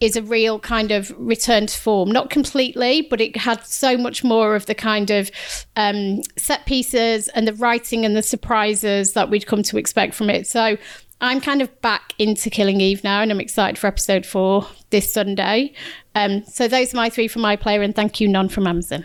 is 0.00 0.16
a 0.16 0.22
real 0.22 0.61
kind 0.61 0.92
of 0.92 1.12
return 1.18 1.66
to 1.66 1.78
form. 1.78 2.11
Not 2.11 2.30
completely, 2.30 3.02
but 3.02 3.20
it 3.20 3.37
had 3.37 3.64
so 3.64 3.96
much 3.96 4.22
more 4.22 4.54
of 4.54 4.66
the 4.66 4.74
kind 4.74 5.11
of 5.11 5.30
um, 5.76 6.22
set 6.37 6.66
pieces 6.66 7.28
and 7.28 7.48
the 7.48 7.54
writing 7.54 8.04
and 8.04 8.16
the 8.16 8.22
surprises 8.22 9.14
that 9.14 9.28
we'd 9.28 9.46
come 9.46 9.62
to 9.64 9.76
expect 9.76 10.14
from 10.14 10.30
it. 10.30 10.46
So 10.46 10.76
I'm 11.20 11.40
kind 11.40 11.62
of 11.62 11.81
back 11.81 12.14
into 12.18 12.48
Killing 12.48 12.81
Eve 12.81 13.02
now, 13.02 13.22
and 13.22 13.31
I'm 13.31 13.40
excited 13.40 13.76
for 13.78 13.88
episode 13.88 14.24
four 14.24 14.66
this 14.90 15.12
Sunday. 15.12 15.72
Um, 16.14 16.44
so 16.44 16.68
those 16.68 16.94
are 16.94 16.96
my 16.96 17.11
three 17.11 17.28
from 17.28 17.42
my 17.42 17.57
player, 17.57 17.83
and 17.83 17.94
thank 17.94 18.20
you, 18.20 18.28
none 18.28 18.48
from 18.48 18.66
Amazon. 18.66 19.04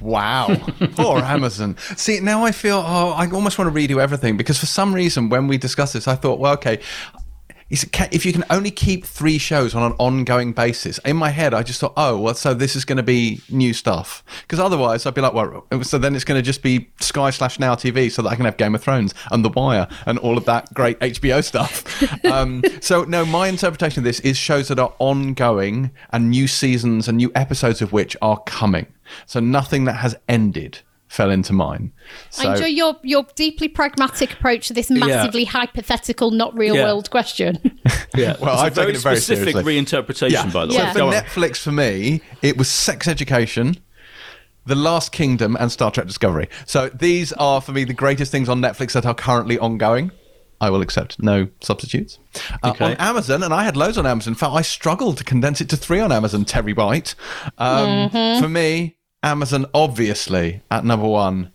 Wow. 0.00 0.54
Poor 0.96 1.18
Amazon. 1.20 1.76
See, 1.96 2.20
now 2.20 2.44
I 2.44 2.52
feel, 2.52 2.82
oh, 2.86 3.12
I 3.12 3.30
almost 3.30 3.58
want 3.58 3.74
to 3.74 3.80
redo 3.80 4.00
everything 4.00 4.36
because 4.36 4.58
for 4.58 4.66
some 4.66 4.94
reason, 4.94 5.30
when 5.30 5.48
we 5.48 5.56
discussed 5.56 5.94
this, 5.94 6.06
I 6.06 6.14
thought, 6.14 6.38
well, 6.38 6.52
okay, 6.54 6.80
if 7.68 8.24
you 8.24 8.32
can 8.32 8.44
only 8.48 8.70
keep 8.70 9.04
three 9.04 9.38
shows 9.38 9.74
on 9.74 9.82
an 9.82 9.96
ongoing 9.98 10.52
basis, 10.52 10.98
in 10.98 11.16
my 11.16 11.30
head, 11.30 11.52
I 11.52 11.62
just 11.62 11.80
thought, 11.80 11.94
oh, 11.96 12.18
well, 12.18 12.34
so 12.34 12.54
this 12.54 12.76
is 12.76 12.84
going 12.84 12.96
to 12.96 13.02
be 13.02 13.40
new 13.50 13.72
stuff. 13.72 14.22
Because 14.42 14.60
otherwise, 14.60 15.04
I'd 15.04 15.14
be 15.14 15.20
like, 15.20 15.32
well, 15.32 15.66
so 15.82 15.98
then 15.98 16.14
it's 16.14 16.24
going 16.24 16.38
to 16.38 16.42
just 16.42 16.62
be 16.62 16.88
Sky 17.00 17.30
slash 17.30 17.58
Now 17.58 17.74
TV 17.74 18.10
so 18.10 18.22
that 18.22 18.28
I 18.28 18.36
can 18.36 18.44
have 18.44 18.56
Game 18.56 18.74
of 18.74 18.82
Thrones 18.82 19.14
and 19.32 19.44
The 19.44 19.48
Wire 19.48 19.88
and 20.06 20.18
all 20.18 20.38
of 20.38 20.44
that 20.44 20.72
great 20.74 20.98
HBO 21.00 21.42
stuff. 21.42 22.24
um, 22.24 22.62
so, 22.80 23.02
no, 23.04 23.24
my 23.24 23.48
interpretation 23.48 24.00
of 24.00 24.04
this 24.04 24.20
is 24.20 24.36
shows 24.36 24.68
that 24.68 24.78
are 24.78 24.94
ongoing 24.98 25.90
and 26.10 26.30
new 26.30 26.46
seasons 26.46 27.08
and 27.08 27.16
new 27.16 27.32
episodes 27.34 27.82
of 27.82 27.92
which 27.92 28.16
are 28.22 28.38
coming. 28.44 28.86
So, 29.26 29.40
nothing 29.40 29.84
that 29.86 29.94
has 29.94 30.16
ended 30.28 30.80
fell 31.08 31.30
into 31.30 31.52
mine. 31.52 31.92
So, 32.30 32.48
I 32.48 32.54
enjoy 32.54 32.66
your 32.66 32.96
your 33.02 33.26
deeply 33.34 33.68
pragmatic 33.68 34.32
approach 34.34 34.68
to 34.68 34.74
this 34.74 34.90
massively 34.90 35.44
yeah. 35.44 35.50
hypothetical, 35.50 36.30
not 36.30 36.56
real 36.56 36.76
yeah. 36.76 36.84
world 36.84 37.10
question. 37.10 37.58
yeah, 38.14 38.36
well, 38.40 38.56
I've 38.58 38.74
taken 38.74 38.94
it 38.94 39.00
very 39.00 39.16
specific 39.16 39.54
seriously. 39.54 39.76
reinterpretation, 39.76 40.30
yeah. 40.30 40.50
by 40.50 40.66
the 40.66 40.72
way. 40.72 40.78
So 40.78 40.92
for 40.92 41.16
Netflix, 41.16 41.58
for 41.58 41.72
me, 41.72 42.22
it 42.42 42.56
was 42.56 42.68
Sex 42.68 43.08
Education. 43.08 43.76
The 44.64 44.74
Last 44.74 45.12
Kingdom 45.12 45.56
and 45.60 45.70
Star 45.70 45.92
Trek 45.92 46.08
Discovery. 46.08 46.48
So 46.64 46.88
these 46.88 47.32
are 47.34 47.60
for 47.60 47.70
me 47.70 47.84
the 47.84 47.94
greatest 47.94 48.32
things 48.32 48.48
on 48.48 48.60
Netflix 48.60 48.94
that 48.94 49.06
are 49.06 49.14
currently 49.14 49.60
ongoing. 49.60 50.10
I 50.60 50.70
will 50.70 50.80
accept 50.80 51.22
no 51.22 51.48
substitutes. 51.60 52.18
Uh, 52.62 52.70
okay. 52.70 52.84
On 52.84 52.92
Amazon, 52.94 53.42
and 53.42 53.52
I 53.52 53.64
had 53.64 53.76
loads 53.76 53.98
on 53.98 54.06
Amazon. 54.06 54.32
In 54.32 54.36
fact, 54.36 54.54
I 54.54 54.62
struggled 54.62 55.18
to 55.18 55.24
condense 55.24 55.60
it 55.60 55.68
to 55.70 55.76
three 55.76 56.00
on 56.00 56.10
Amazon. 56.10 56.44
Terri 56.44 56.74
White. 56.76 57.14
Um, 57.58 58.10
mm-hmm. 58.10 58.42
For 58.42 58.48
me, 58.48 58.95
Amazon, 59.22 59.66
obviously, 59.74 60.62
at 60.70 60.84
number 60.84 61.06
one. 61.06 61.52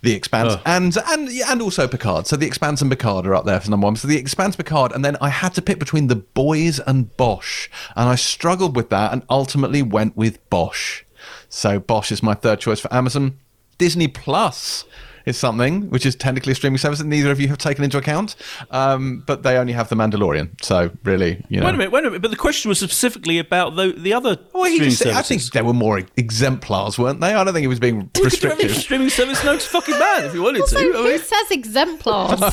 The 0.00 0.14
Expanse 0.14 0.54
oh. 0.54 0.62
and 0.64 0.96
and 1.08 1.28
and 1.28 1.60
also 1.60 1.88
Picard. 1.88 2.28
So 2.28 2.36
the 2.36 2.46
Expanse 2.46 2.80
and 2.80 2.88
Picard 2.88 3.26
are 3.26 3.34
up 3.34 3.46
there 3.46 3.58
for 3.58 3.68
number 3.68 3.86
one. 3.86 3.96
So 3.96 4.06
the 4.06 4.16
Expanse, 4.16 4.54
Picard, 4.54 4.92
and 4.92 5.04
then 5.04 5.16
I 5.20 5.28
had 5.28 5.54
to 5.54 5.62
pick 5.62 5.80
between 5.80 6.06
the 6.06 6.14
boys 6.14 6.78
and 6.78 7.16
Bosch, 7.16 7.68
and 7.96 8.08
I 8.08 8.14
struggled 8.14 8.76
with 8.76 8.90
that, 8.90 9.12
and 9.12 9.24
ultimately 9.28 9.82
went 9.82 10.16
with 10.16 10.48
Bosch. 10.50 11.02
So 11.48 11.80
Bosch 11.80 12.12
is 12.12 12.22
my 12.22 12.34
third 12.34 12.60
choice 12.60 12.78
for 12.78 12.94
Amazon. 12.94 13.38
Disney 13.76 14.06
Plus 14.06 14.84
is 15.26 15.36
something 15.36 15.90
which 15.90 16.06
is 16.06 16.14
technically 16.16 16.52
a 16.52 16.54
streaming 16.54 16.78
service 16.78 16.98
that 16.98 17.06
neither 17.06 17.30
of 17.30 17.40
you 17.40 17.48
have 17.48 17.58
taken 17.58 17.84
into 17.84 17.98
account. 17.98 18.36
Um, 18.70 19.22
but 19.26 19.42
they 19.42 19.56
only 19.56 19.72
have 19.72 19.88
The 19.88 19.96
Mandalorian. 19.96 20.50
So 20.62 20.90
really, 21.04 21.44
you 21.48 21.60
know. 21.60 21.66
Wait 21.66 21.74
a 21.74 21.78
minute, 21.78 21.92
wait 21.92 22.04
a 22.04 22.10
minute. 22.10 22.22
But 22.22 22.30
the 22.30 22.36
question 22.36 22.68
was 22.68 22.78
specifically 22.78 23.38
about 23.38 23.76
the, 23.76 23.92
the 23.96 24.12
other 24.12 24.38
well, 24.52 24.64
streaming 24.64 24.90
just, 24.90 25.02
services. 25.02 25.18
I 25.18 25.22
think 25.22 25.42
there 25.52 25.64
were 25.64 25.72
more 25.72 26.02
exemplars, 26.16 26.98
weren't 26.98 27.20
they? 27.20 27.34
I 27.34 27.44
don't 27.44 27.54
think 27.54 27.64
it 27.64 27.68
was 27.68 27.80
being 27.80 28.10
well, 28.14 28.24
restrictive. 28.24 28.74
streaming 28.74 29.10
service 29.10 29.44
no 29.44 29.58
fucking 29.58 29.98
bad 29.98 30.24
if 30.24 30.34
you 30.34 30.42
wanted 30.42 30.62
also, 30.62 30.78
to. 30.78 30.92
Who 30.92 31.18
says 31.18 31.50
exemplars? 31.50 32.40
More 32.40 32.48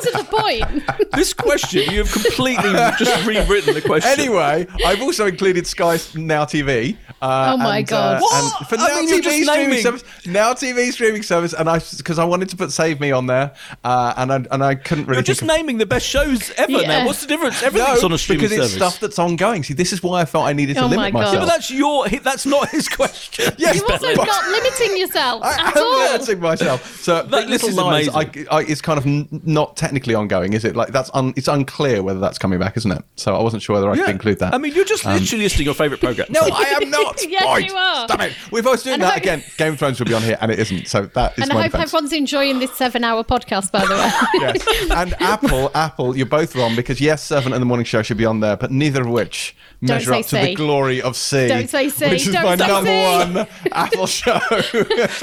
to 0.00 0.10
the 0.12 0.26
point. 0.28 1.12
This 1.12 1.32
question, 1.32 1.90
you 1.92 2.04
have 2.04 2.12
completely 2.12 2.72
just 2.98 3.26
rewritten 3.26 3.74
the 3.74 3.82
question. 3.82 4.10
Anyway, 4.18 4.66
I've 4.84 5.02
also 5.02 5.26
included 5.26 5.66
Sky 5.66 5.98
Now 6.14 6.44
TV. 6.44 6.96
Uh, 7.20 7.52
oh 7.54 7.56
my 7.56 7.78
and, 7.78 7.86
god! 7.86 8.22
Uh, 8.22 8.52
and 8.58 8.66
for 8.66 8.76
I 8.76 8.88
Now 8.88 9.00
mean, 9.00 9.22
TV 9.22 9.42
streaming 9.44 9.80
service, 9.80 10.04
now 10.34 10.52
TV 10.52 10.92
streaming 10.92 11.22
service, 11.22 11.54
and 11.54 11.70
I 11.70 11.80
because 11.96 12.18
I 12.18 12.24
wanted 12.24 12.50
to 12.50 12.56
put 12.56 12.72
Save 12.72 13.00
Me 13.00 13.10
on 13.10 13.26
there, 13.26 13.54
uh, 13.84 14.12
and 14.18 14.32
I 14.32 14.44
and 14.50 14.62
I 14.62 14.74
couldn't 14.74 15.06
really. 15.06 15.18
You're 15.18 15.22
just 15.22 15.42
naming 15.42 15.78
the 15.78 15.86
best 15.86 16.06
shows 16.06 16.50
ever. 16.58 16.72
Yeah. 16.72 16.86
Now, 16.86 17.06
what's 17.06 17.22
the 17.22 17.26
difference? 17.26 17.62
Everything's 17.62 18.02
no, 18.02 18.06
on 18.06 18.12
a 18.12 18.18
streaming 18.18 18.44
because 18.44 18.56
service. 18.56 18.74
it's 18.74 18.76
stuff 18.76 19.00
that's 19.00 19.18
ongoing. 19.18 19.62
See, 19.62 19.72
this 19.72 19.92
is 19.92 20.02
why 20.02 20.20
I 20.20 20.24
felt 20.26 20.44
I 20.44 20.52
needed 20.52 20.74
to 20.74 20.82
oh 20.82 20.86
limit 20.86 21.14
my 21.14 21.20
myself. 21.20 21.34
Yeah, 21.34 21.40
but 21.40 21.46
that's 21.46 21.70
your. 21.70 22.08
That's 22.08 22.44
not 22.44 22.68
his 22.68 22.88
question. 23.00 23.54
yes, 23.56 23.76
you're 23.76 23.90
also 23.90 24.14
but, 24.14 24.26
not 24.26 24.48
limiting 24.50 24.98
yourself 24.98 25.42
I 25.44 25.68
at 25.68 25.76
am 25.76 25.82
all. 25.82 25.98
limiting 26.12 26.40
myself. 26.40 27.00
So 27.00 27.22
that, 27.22 27.48
Little 27.48 27.72
Lies, 27.72 28.08
I, 28.08 28.46
I, 28.50 28.60
is 28.62 28.82
kind 28.82 28.98
of 28.98 29.06
n- 29.06 29.28
not 29.44 29.76
technically 29.76 30.14
ongoing, 30.14 30.52
is 30.52 30.64
it? 30.64 30.74
Like 30.76 30.88
that's 30.88 31.10
un, 31.14 31.32
it's 31.36 31.48
unclear 31.48 32.02
whether 32.02 32.20
that's 32.20 32.38
coming 32.38 32.58
back, 32.58 32.76
isn't 32.76 32.90
it? 32.90 33.02
So 33.16 33.36
I 33.36 33.42
wasn't 33.42 33.62
sure 33.62 33.74
whether 33.74 33.90
I 33.90 33.94
yeah. 33.94 34.06
could 34.06 34.14
include 34.14 34.38
that. 34.40 34.54
I 34.54 34.58
mean, 34.58 34.74
you're 34.74 34.84
just 34.84 35.06
um, 35.06 35.18
literally 35.18 35.44
listing 35.44 35.64
your 35.64 35.74
favourite 35.74 36.00
program. 36.00 36.26
no, 36.30 36.40
I 36.42 36.78
am 36.82 36.90
not. 36.90 37.24
yes, 37.28 37.70
you 37.70 37.76
are. 37.76 38.08
Stop 38.08 38.20
it. 38.20 38.32
We're 38.50 38.62
both 38.62 38.82
doing 38.82 38.94
and 38.94 39.02
that 39.02 39.18
again. 39.18 39.42
Game 39.56 39.74
of 39.74 39.78
Thrones 39.78 39.98
will 39.98 40.06
be 40.06 40.13
on 40.14 40.22
here, 40.22 40.38
and 40.40 40.50
it 40.50 40.58
isn't. 40.58 40.86
So 40.88 41.06
that 41.06 41.38
is 41.38 41.42
and 41.44 41.52
I 41.52 41.62
hope 41.62 41.72
defense. 41.72 41.90
everyone's 41.90 42.12
enjoying 42.12 42.58
this 42.58 42.72
seven-hour 42.72 43.24
podcast, 43.24 43.72
by 43.72 43.84
the 43.84 43.94
way. 43.94 44.10
yes. 44.34 44.90
And 44.90 45.14
Apple, 45.20 45.70
Apple, 45.74 46.16
you're 46.16 46.26
both 46.26 46.54
wrong 46.56 46.76
because 46.76 47.00
yes, 47.00 47.22
Servant 47.22 47.54
and 47.54 47.60
the 47.60 47.66
Morning 47.66 47.84
Show 47.84 48.02
should 48.02 48.16
be 48.16 48.24
on 48.24 48.40
there, 48.40 48.56
but 48.56 48.70
neither 48.70 49.02
of 49.02 49.08
which 49.08 49.56
measure 49.80 50.14
up 50.14 50.26
to 50.26 50.36
the 50.36 50.54
glory 50.54 51.02
of 51.02 51.16
See. 51.16 51.48
Don't 51.48 51.68
say 51.68 51.88
See. 51.88 52.08
Which 52.08 52.26
is 52.26 52.32
Don't 52.32 52.44
my 52.44 52.54
number 52.54 52.86
See. 52.86 53.34
one 53.34 53.48
Apple 53.72 54.06
show. 54.06 54.40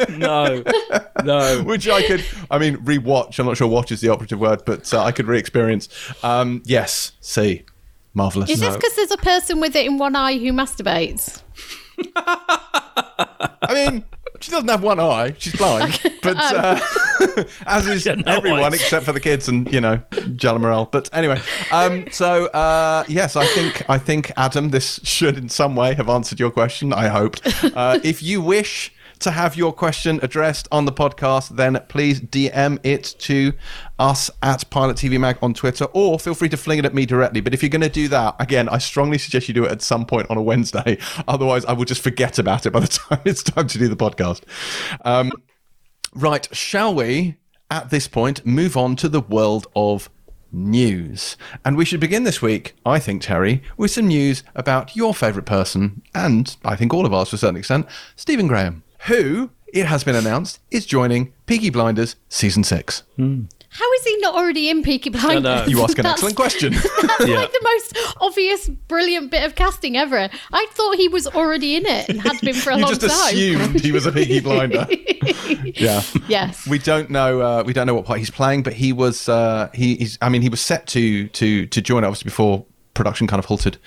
no, 0.17 0.63
no. 1.23 1.63
Which 1.63 1.87
I 1.87 2.05
could, 2.05 2.23
I 2.49 2.57
mean, 2.57 2.77
rewatch. 2.77 3.39
I'm 3.39 3.45
not 3.45 3.57
sure 3.57 3.67
"watch" 3.67 3.91
is 3.91 4.01
the 4.01 4.09
operative 4.09 4.39
word, 4.39 4.63
but 4.65 4.93
uh, 4.93 5.03
I 5.03 5.11
could 5.11 5.27
re-experience. 5.27 5.89
Um, 6.23 6.61
yes, 6.65 7.13
See. 7.21 7.63
Marvelous. 8.13 8.49
Is 8.49 8.59
this 8.59 8.75
because 8.75 8.93
there's 8.95 9.11
a 9.11 9.17
person 9.17 9.61
with 9.61 9.75
it 9.75 9.85
in 9.85 9.97
one 9.97 10.15
eye 10.17 10.37
who 10.37 10.51
masturbates? 10.51 11.41
I 12.15 13.73
mean, 13.73 14.03
she 14.41 14.51
doesn't 14.51 14.69
have 14.69 14.83
one 14.83 14.99
eye. 14.99 15.33
She's 15.37 15.55
blind. 15.55 15.99
But 16.21 16.37
oh. 16.37 16.55
uh, 16.55 17.43
as 17.65 17.87
is 17.87 18.05
everyone 18.05 18.61
eyes. 18.61 18.73
except 18.75 19.05
for 19.05 19.11
the 19.11 19.19
kids 19.19 19.47
and, 19.47 19.71
you 19.73 19.81
know, 19.81 19.97
Jerlamarel. 20.11 20.91
But 20.91 21.09
anyway, 21.13 21.41
um, 21.71 22.05
so 22.11 22.45
uh, 22.47 23.03
yes, 23.07 23.35
I 23.35 23.45
think 23.47 23.83
I 23.89 23.97
think 23.97 24.31
Adam, 24.37 24.69
this 24.69 24.99
should 25.03 25.35
in 25.35 25.49
some 25.49 25.75
way 25.75 25.95
have 25.95 26.09
answered 26.09 26.39
your 26.39 26.51
question. 26.51 26.93
I 26.93 27.07
hope. 27.07 27.37
Uh, 27.75 27.99
if 28.03 28.21
you 28.21 28.39
wish 28.39 28.93
to 29.21 29.31
have 29.31 29.55
your 29.55 29.71
question 29.71 30.19
addressed 30.23 30.67
on 30.71 30.85
the 30.85 30.91
podcast, 30.91 31.55
then 31.55 31.79
please 31.87 32.19
DM 32.19 32.79
it 32.83 33.15
to 33.19 33.53
us 33.99 34.29
at 34.41 34.69
Pilot 34.69 34.97
TV 34.97 35.19
Mag 35.19 35.37
on 35.41 35.53
Twitter, 35.53 35.85
or 35.93 36.19
feel 36.19 36.33
free 36.33 36.49
to 36.49 36.57
fling 36.57 36.79
it 36.79 36.85
at 36.85 36.93
me 36.93 37.05
directly. 37.05 37.39
But 37.39 37.53
if 37.53 37.61
you're 37.61 37.69
going 37.69 37.81
to 37.81 37.89
do 37.89 38.07
that, 38.09 38.35
again, 38.39 38.67
I 38.67 38.79
strongly 38.79 39.17
suggest 39.17 39.47
you 39.47 39.53
do 39.53 39.65
it 39.65 39.71
at 39.71 39.81
some 39.81 40.05
point 40.05 40.29
on 40.29 40.37
a 40.37 40.41
Wednesday. 40.41 40.97
Otherwise, 41.27 41.65
I 41.65 41.73
will 41.73 41.85
just 41.85 42.01
forget 42.01 42.39
about 42.39 42.65
it 42.65 42.71
by 42.71 42.79
the 42.79 42.87
time 42.87 43.21
it's 43.25 43.43
time 43.43 43.67
to 43.67 43.77
do 43.77 43.87
the 43.87 43.95
podcast. 43.95 44.41
Um, 45.05 45.31
right, 46.13 46.47
shall 46.55 46.93
we, 46.93 47.37
at 47.69 47.89
this 47.89 48.07
point, 48.07 48.45
move 48.45 48.75
on 48.75 48.95
to 48.97 49.09
the 49.09 49.21
world 49.21 49.67
of 49.75 50.09
news. 50.51 51.37
And 51.63 51.77
we 51.77 51.85
should 51.85 51.99
begin 51.99 52.23
this 52.23 52.41
week, 52.41 52.75
I 52.85 52.99
think, 52.99 53.23
Terri, 53.23 53.61
with 53.77 53.91
some 53.91 54.07
news 54.07 54.43
about 54.55 54.95
your 54.95 55.13
favourite 55.13 55.45
person, 55.45 56.01
and 56.13 56.55
I 56.65 56.75
think 56.75 56.93
all 56.93 57.05
of 57.05 57.13
ours 57.13 57.29
to 57.29 57.35
a 57.35 57.39
certain 57.39 57.57
extent, 57.57 57.87
Stephen 58.15 58.47
Graham 58.47 58.83
who, 59.05 59.51
it 59.73 59.85
has 59.85 60.03
been 60.03 60.15
announced, 60.15 60.59
is 60.69 60.85
joining 60.85 61.33
Peaky 61.45 61.69
Blinders 61.69 62.15
Season 62.29 62.63
6. 62.63 63.03
Mm. 63.17 63.47
How 63.73 63.89
is 63.93 64.03
he 64.03 64.17
not 64.17 64.35
already 64.35 64.69
in 64.69 64.83
Peaky 64.83 65.11
Blinders? 65.11 65.69
You 65.69 65.81
ask 65.81 65.97
an 65.97 66.05
excellent 66.05 66.35
question. 66.35 66.73
That's 67.01 67.25
yeah. 67.25 67.37
like 67.37 67.53
the 67.53 67.61
most 67.63 67.97
obvious, 68.19 68.67
brilliant 68.67 69.31
bit 69.31 69.45
of 69.45 69.55
casting 69.55 69.95
ever. 69.95 70.29
I 70.51 70.67
thought 70.71 70.97
he 70.97 71.07
was 71.07 71.25
already 71.25 71.77
in 71.77 71.85
it 71.85 72.09
and 72.09 72.19
had 72.19 72.41
been 72.41 72.53
for 72.53 72.71
a 72.71 72.75
long 72.75 72.91
time. 72.91 72.93
You 72.93 72.99
just 72.99 73.33
assumed 73.33 73.79
he 73.79 73.93
was 73.93 74.05
a 74.05 74.11
Peaky 74.11 74.39
Blinder. 74.41 74.85
yeah. 75.63 76.03
Yes. 76.27 76.67
We 76.67 76.79
don't 76.79 77.09
know. 77.09 77.39
Uh, 77.39 77.63
we 77.65 77.71
don't 77.71 77.87
know 77.87 77.95
what 77.95 78.03
part 78.03 78.19
he's 78.19 78.29
playing, 78.29 78.63
but 78.63 78.73
he 78.73 78.91
was. 78.91 79.29
Uh, 79.29 79.69
he, 79.73 79.95
he's. 79.95 80.17
I 80.21 80.27
mean, 80.27 80.41
he 80.41 80.49
was 80.49 80.59
set 80.59 80.85
to 80.87 81.29
to 81.29 81.65
to 81.65 81.81
join 81.81 82.03
obviously 82.03 82.25
before 82.25 82.65
production 82.93 83.25
kind 83.25 83.39
of 83.39 83.45
halted, 83.45 83.77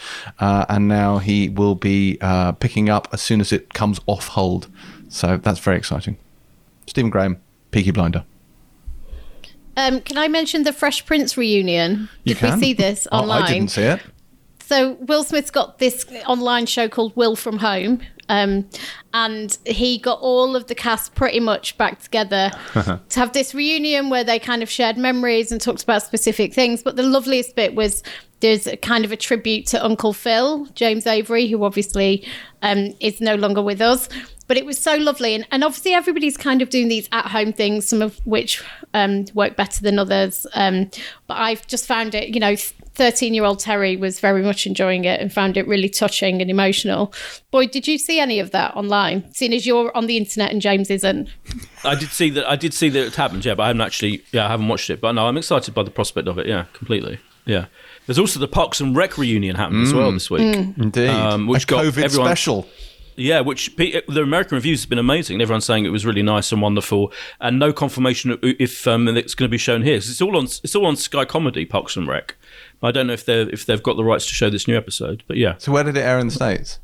uh, 0.40 0.64
and 0.68 0.88
now 0.88 1.18
he 1.18 1.50
will 1.50 1.74
be 1.74 2.16
uh, 2.20 2.52
picking 2.52 2.88
up 2.88 3.08
as 3.12 3.20
soon 3.20 3.40
as 3.40 3.52
it 3.52 3.74
comes 3.74 4.00
off 4.06 4.28
hold. 4.28 4.68
So 5.14 5.36
that's 5.36 5.60
very 5.60 5.76
exciting. 5.76 6.16
Stephen 6.88 7.08
Graham, 7.08 7.40
Peaky 7.70 7.92
Blinder. 7.92 8.24
Um, 9.76 10.00
can 10.00 10.18
I 10.18 10.26
mention 10.26 10.64
the 10.64 10.72
Fresh 10.72 11.06
Prince 11.06 11.36
reunion? 11.36 12.08
You 12.24 12.34
Did 12.34 12.40
can. 12.40 12.58
we 12.58 12.66
see 12.66 12.72
this 12.72 13.06
online? 13.12 13.42
Oh, 13.42 13.44
I 13.44 13.48
didn't 13.48 13.70
see 13.70 13.82
it. 13.82 14.00
So 14.58 14.94
Will 14.94 15.22
Smith's 15.22 15.52
got 15.52 15.78
this 15.78 16.04
online 16.26 16.66
show 16.66 16.88
called 16.88 17.14
Will 17.14 17.36
from 17.36 17.58
Home, 17.58 18.00
um, 18.28 18.68
and 19.12 19.56
he 19.66 19.98
got 19.98 20.18
all 20.20 20.56
of 20.56 20.66
the 20.66 20.74
cast 20.74 21.14
pretty 21.14 21.38
much 21.38 21.78
back 21.78 22.00
together 22.00 22.50
to 22.72 23.20
have 23.20 23.34
this 23.34 23.54
reunion 23.54 24.10
where 24.10 24.24
they 24.24 24.40
kind 24.40 24.64
of 24.64 24.70
shared 24.70 24.96
memories 24.96 25.52
and 25.52 25.60
talked 25.60 25.84
about 25.84 26.02
specific 26.02 26.52
things. 26.52 26.82
But 26.82 26.96
the 26.96 27.02
loveliest 27.04 27.54
bit 27.54 27.76
was 27.76 28.02
there's 28.40 28.66
a 28.66 28.76
kind 28.76 29.04
of 29.04 29.12
a 29.12 29.16
tribute 29.16 29.66
to 29.66 29.84
Uncle 29.84 30.12
Phil, 30.12 30.66
James 30.74 31.06
Avery, 31.06 31.46
who 31.46 31.62
obviously 31.62 32.26
um, 32.62 32.94
is 33.00 33.20
no 33.20 33.36
longer 33.36 33.62
with 33.62 33.80
us. 33.80 34.08
But 34.46 34.56
it 34.56 34.66
was 34.66 34.78
so 34.78 34.96
lovely. 34.96 35.34
And, 35.34 35.46
and 35.50 35.64
obviously, 35.64 35.92
everybody's 35.94 36.36
kind 36.36 36.60
of 36.60 36.68
doing 36.70 36.88
these 36.88 37.08
at 37.12 37.26
home 37.26 37.52
things, 37.52 37.88
some 37.88 38.02
of 38.02 38.18
which 38.26 38.62
um, 38.92 39.24
work 39.34 39.56
better 39.56 39.82
than 39.82 39.98
others. 39.98 40.46
Um, 40.54 40.90
but 41.26 41.38
I've 41.38 41.66
just 41.66 41.86
found 41.86 42.14
it, 42.14 42.28
you 42.34 42.40
know, 42.40 42.54
13 42.94 43.34
year 43.34 43.44
old 43.44 43.58
Terri 43.58 43.98
was 43.98 44.20
very 44.20 44.42
much 44.42 44.66
enjoying 44.66 45.04
it 45.04 45.20
and 45.20 45.32
found 45.32 45.56
it 45.56 45.66
really 45.66 45.88
touching 45.88 46.40
and 46.40 46.50
emotional. 46.50 47.12
Boy, 47.50 47.66
did 47.66 47.88
you 47.88 47.98
see 47.98 48.20
any 48.20 48.38
of 48.38 48.50
that 48.52 48.76
online? 48.76 49.24
Seeing 49.32 49.52
as 49.52 49.66
you're 49.66 49.96
on 49.96 50.06
the 50.06 50.16
internet 50.16 50.52
and 50.52 50.60
James 50.60 50.90
isn't. 50.90 51.28
I 51.82 51.94
did 51.94 52.10
see 52.10 52.30
that. 52.30 52.48
I 52.48 52.56
did 52.56 52.72
see 52.74 52.88
that 52.90 53.06
it 53.06 53.14
happened. 53.16 53.44
Yeah, 53.44 53.54
but 53.54 53.64
I 53.64 53.66
haven't 53.68 53.80
actually. 53.82 54.22
Yeah, 54.30 54.46
I 54.46 54.48
haven't 54.48 54.68
watched 54.68 54.90
it. 54.90 55.00
But 55.00 55.12
no, 55.12 55.26
I'm 55.26 55.36
excited 55.36 55.74
by 55.74 55.82
the 55.82 55.90
prospect 55.90 56.28
of 56.28 56.38
it. 56.38 56.46
Yeah, 56.46 56.66
completely. 56.72 57.18
Yeah. 57.46 57.66
There's 58.06 58.18
also 58.18 58.38
the 58.38 58.48
Parks 58.48 58.80
and 58.80 58.94
Rec 58.96 59.16
reunion 59.18 59.56
happened 59.56 59.82
as 59.86 59.94
well 59.94 60.12
this 60.12 60.30
week. 60.30 60.42
Indeed. 60.42 61.08
Um, 61.08 61.46
which 61.46 61.64
a 61.64 61.66
got 61.66 61.84
COVID 61.86 62.04
everyone- 62.04 62.28
special. 62.28 62.68
Yeah, 63.16 63.40
which 63.40 63.74
the 63.76 64.02
American 64.20 64.56
reviews 64.56 64.82
have 64.82 64.90
been 64.90 64.98
amazing. 64.98 65.40
Everyone's 65.40 65.64
saying 65.64 65.84
it 65.84 65.90
was 65.90 66.04
really 66.04 66.22
nice 66.22 66.50
and 66.52 66.60
wonderful, 66.60 67.12
and 67.40 67.58
no 67.58 67.72
confirmation 67.72 68.38
if 68.42 68.86
um, 68.88 69.06
it's 69.08 69.34
going 69.34 69.48
to 69.48 69.50
be 69.52 69.58
shown 69.58 69.82
here. 69.82 69.94
it's 69.96 70.20
all 70.20 70.36
on 70.36 70.44
it's 70.44 70.74
all 70.74 70.86
on 70.86 70.96
Sky 70.96 71.24
Comedy, 71.24 71.64
Parks 71.64 71.96
and 71.96 72.08
Rec. 72.08 72.34
But 72.80 72.88
I 72.88 72.90
don't 72.92 73.06
know 73.06 73.12
if 73.12 73.24
they 73.24 73.42
if 73.42 73.66
they've 73.66 73.82
got 73.82 73.96
the 73.96 74.04
rights 74.04 74.26
to 74.26 74.34
show 74.34 74.50
this 74.50 74.66
new 74.66 74.76
episode. 74.76 75.22
But 75.28 75.36
yeah, 75.36 75.54
So 75.58 75.70
where 75.72 75.84
did 75.84 75.96
it 75.96 76.00
air 76.00 76.18
in 76.18 76.26
the 76.28 76.32
states? 76.32 76.78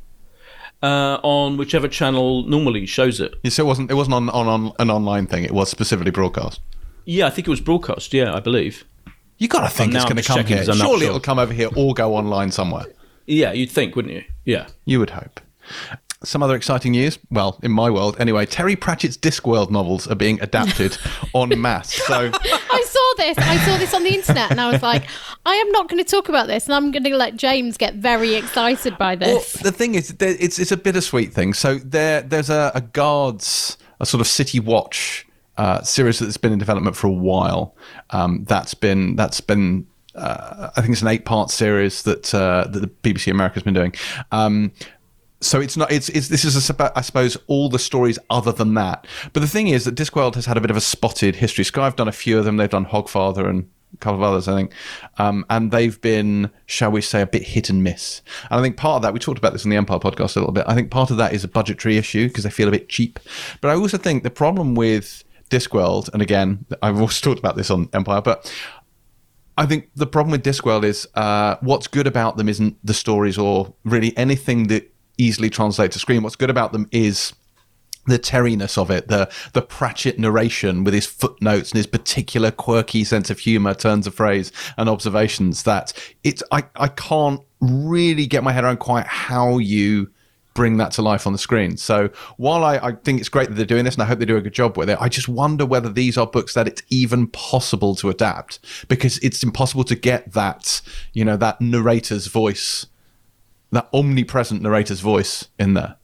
uh, 0.82 1.18
on 1.22 1.56
whichever 1.58 1.88
channel 1.88 2.42
normally 2.44 2.86
shows 2.86 3.20
it. 3.20 3.34
You 3.42 3.50
so 3.50 3.64
it 3.64 3.66
wasn't 3.66 3.90
it 3.90 3.94
wasn't 3.94 4.14
on, 4.14 4.30
on, 4.30 4.46
on 4.48 4.72
an 4.78 4.90
online 4.90 5.26
thing. 5.26 5.44
It 5.44 5.52
was 5.52 5.68
specifically 5.68 6.10
broadcast. 6.10 6.60
Yeah, 7.04 7.26
I 7.26 7.30
think 7.30 7.46
it 7.48 7.50
was 7.50 7.60
broadcast. 7.60 8.12
Yeah, 8.14 8.32
I 8.34 8.40
believe. 8.40 8.84
You 9.38 9.48
got 9.48 9.62
to 9.62 9.68
think 9.68 9.94
it's 9.94 10.04
going 10.04 10.16
to 10.16 10.22
come 10.22 10.44
here. 10.44 10.58
'cause 10.58 10.68
I'm 10.68 10.78
not 10.78 10.84
Surely 10.84 11.00
sure. 11.00 11.08
it'll 11.08 11.20
come 11.20 11.38
over 11.38 11.52
here 11.52 11.68
or 11.74 11.92
go 11.94 12.14
online 12.14 12.50
somewhere. 12.52 12.84
Yeah, 13.26 13.52
you'd 13.52 13.70
think, 13.70 13.96
wouldn't 13.96 14.12
you? 14.14 14.24
Yeah. 14.44 14.66
You 14.84 14.98
would 15.00 15.10
hope. 15.10 15.40
Some 16.22 16.42
other 16.42 16.54
exciting 16.54 16.92
news. 16.92 17.18
Well, 17.30 17.58
in 17.62 17.70
my 17.72 17.88
world, 17.88 18.16
anyway. 18.20 18.44
Terry 18.44 18.76
Pratchett's 18.76 19.16
Discworld 19.16 19.70
novels 19.70 20.06
are 20.06 20.14
being 20.14 20.38
adapted 20.42 20.98
en 21.34 21.58
masse. 21.60 21.94
So 21.94 22.30
I 22.42 22.84
saw 22.86 23.14
this. 23.16 23.38
I 23.38 23.56
saw 23.64 23.78
this 23.78 23.94
on 23.94 24.04
the 24.04 24.14
internet, 24.14 24.50
and 24.50 24.60
I 24.60 24.70
was 24.70 24.82
like, 24.82 25.04
I 25.46 25.54
am 25.54 25.70
not 25.72 25.88
going 25.88 26.02
to 26.04 26.08
talk 26.08 26.28
about 26.28 26.46
this, 26.46 26.66
and 26.66 26.74
I'm 26.74 26.90
going 26.90 27.04
to 27.04 27.16
let 27.16 27.36
James 27.36 27.78
get 27.78 27.94
very 27.94 28.34
excited 28.34 28.98
by 28.98 29.14
Well, 29.14 29.36
this. 29.36 29.54
the 29.54 29.72
thing 29.72 29.94
is, 29.94 30.14
it's 30.20 30.58
it's 30.58 30.72
a 30.72 30.76
bittersweet 30.76 31.32
thing. 31.32 31.54
So 31.54 31.76
there 31.78 32.20
there's 32.20 32.50
a, 32.50 32.70
a 32.74 32.82
guards 32.82 33.78
a 33.98 34.04
sort 34.04 34.20
of 34.20 34.26
city 34.26 34.60
watch 34.60 35.26
uh, 35.56 35.80
series 35.82 36.18
that's 36.18 36.36
been 36.36 36.52
in 36.52 36.58
development 36.58 36.96
for 36.96 37.06
a 37.06 37.12
while. 37.12 37.74
Um, 38.10 38.44
that's 38.44 38.74
been 38.74 39.16
that's 39.16 39.40
been 39.40 39.86
uh, 40.14 40.70
I 40.76 40.80
think 40.82 40.92
it's 40.92 41.02
an 41.02 41.08
eight 41.08 41.24
part 41.24 41.50
series 41.50 42.02
that 42.02 42.34
uh, 42.34 42.66
that 42.68 42.80
the 42.80 42.88
BBC 42.88 43.30
America's 43.30 43.62
been 43.62 43.74
doing. 43.74 43.94
Um, 44.32 44.72
so 45.40 45.60
it's 45.60 45.76
not 45.76 45.90
it's, 45.90 46.08
it's 46.10 46.28
this 46.28 46.44
is 46.44 46.70
a, 46.70 46.92
I 46.96 47.00
suppose 47.00 47.36
all 47.46 47.68
the 47.68 47.78
stories 47.78 48.18
other 48.28 48.52
than 48.52 48.74
that. 48.74 49.06
But 49.32 49.40
the 49.40 49.48
thing 49.48 49.68
is 49.68 49.84
that 49.84 49.94
Discworld 49.94 50.34
has 50.34 50.46
had 50.46 50.56
a 50.56 50.60
bit 50.60 50.70
of 50.70 50.76
a 50.76 50.80
spotted 50.80 51.36
history. 51.36 51.64
Sky 51.64 51.86
I've 51.86 51.96
done 51.96 52.08
a 52.08 52.12
few 52.12 52.38
of 52.38 52.44
them. 52.44 52.56
They've 52.56 52.68
done 52.68 52.86
Hogfather 52.86 53.48
and 53.48 53.68
a 53.94 53.96
couple 53.96 54.22
of 54.22 54.22
others, 54.22 54.46
I 54.46 54.54
think, 54.54 54.72
um, 55.18 55.44
and 55.50 55.72
they've 55.72 56.00
been, 56.00 56.50
shall 56.66 56.90
we 56.90 57.00
say, 57.00 57.22
a 57.22 57.26
bit 57.26 57.42
hit 57.42 57.70
and 57.70 57.82
miss. 57.82 58.22
And 58.50 58.60
I 58.60 58.62
think 58.62 58.76
part 58.76 58.96
of 58.96 59.02
that 59.02 59.12
we 59.12 59.18
talked 59.18 59.38
about 59.38 59.52
this 59.52 59.64
on 59.64 59.70
the 59.70 59.76
Empire 59.76 59.98
podcast 59.98 60.36
a 60.36 60.40
little 60.40 60.52
bit. 60.52 60.64
I 60.68 60.74
think 60.74 60.90
part 60.90 61.10
of 61.10 61.16
that 61.16 61.32
is 61.32 61.42
a 61.42 61.48
budgetary 61.48 61.96
issue 61.96 62.28
because 62.28 62.44
they 62.44 62.50
feel 62.50 62.68
a 62.68 62.72
bit 62.72 62.88
cheap. 62.88 63.18
But 63.60 63.70
I 63.70 63.74
also 63.74 63.98
think 63.98 64.22
the 64.22 64.30
problem 64.30 64.74
with 64.74 65.24
Discworld, 65.50 66.12
and 66.12 66.22
again, 66.22 66.66
I've 66.82 67.00
also 67.00 67.20
talked 67.30 67.38
about 67.38 67.56
this 67.56 67.70
on 67.70 67.88
Empire, 67.92 68.20
but 68.20 68.52
I 69.58 69.66
think 69.66 69.90
the 69.94 70.06
problem 70.06 70.32
with 70.32 70.44
Discworld 70.44 70.84
is 70.84 71.08
uh, 71.14 71.56
what's 71.60 71.86
good 71.86 72.06
about 72.06 72.36
them 72.36 72.48
isn't 72.48 72.78
the 72.84 72.94
stories 72.94 73.36
or 73.36 73.74
really 73.84 74.16
anything 74.16 74.68
that 74.68 74.89
easily 75.20 75.50
translate 75.50 75.92
to 75.92 75.98
screen. 75.98 76.22
What's 76.22 76.36
good 76.36 76.50
about 76.50 76.72
them 76.72 76.88
is 76.90 77.32
the 78.06 78.18
terriness 78.18 78.78
of 78.78 78.90
it, 78.90 79.08
the 79.08 79.30
the 79.52 79.62
Pratchett 79.62 80.18
narration 80.18 80.84
with 80.84 80.94
his 80.94 81.06
footnotes 81.06 81.70
and 81.70 81.76
his 81.76 81.86
particular 81.86 82.50
quirky 82.50 83.04
sense 83.04 83.30
of 83.30 83.38
humor, 83.38 83.74
turns 83.74 84.06
of 84.06 84.14
phrase, 84.14 84.52
and 84.76 84.88
observations. 84.88 85.64
That 85.64 85.92
it's 86.24 86.42
I 86.50 86.64
I 86.76 86.88
can't 86.88 87.40
really 87.60 88.26
get 88.26 88.42
my 88.42 88.52
head 88.52 88.64
around 88.64 88.78
quite 88.78 89.06
how 89.06 89.58
you 89.58 90.10
bring 90.54 90.78
that 90.78 90.92
to 90.92 91.02
life 91.02 91.26
on 91.26 91.32
the 91.32 91.38
screen. 91.38 91.76
So 91.76 92.10
while 92.36 92.64
I, 92.64 92.76
I 92.78 92.92
think 92.92 93.20
it's 93.20 93.28
great 93.28 93.48
that 93.48 93.54
they're 93.54 93.64
doing 93.64 93.84
this 93.84 93.94
and 93.94 94.02
I 94.02 94.06
hope 94.06 94.18
they 94.18 94.24
do 94.24 94.36
a 94.36 94.40
good 94.40 94.52
job 94.52 94.76
with 94.76 94.90
it, 94.90 94.98
I 95.00 95.08
just 95.08 95.28
wonder 95.28 95.64
whether 95.64 95.88
these 95.88 96.18
are 96.18 96.26
books 96.26 96.54
that 96.54 96.66
it's 96.66 96.82
even 96.90 97.28
possible 97.28 97.94
to 97.96 98.10
adapt 98.10 98.58
because 98.88 99.18
it's 99.18 99.42
impossible 99.42 99.84
to 99.84 99.94
get 99.94 100.32
that, 100.32 100.80
you 101.12 101.24
know, 101.24 101.36
that 101.36 101.60
narrator's 101.60 102.26
voice, 102.26 102.86
that 103.72 103.88
omnipresent 103.92 104.62
narrator's 104.62 105.00
voice 105.00 105.48
in 105.58 105.74
there. 105.74 105.96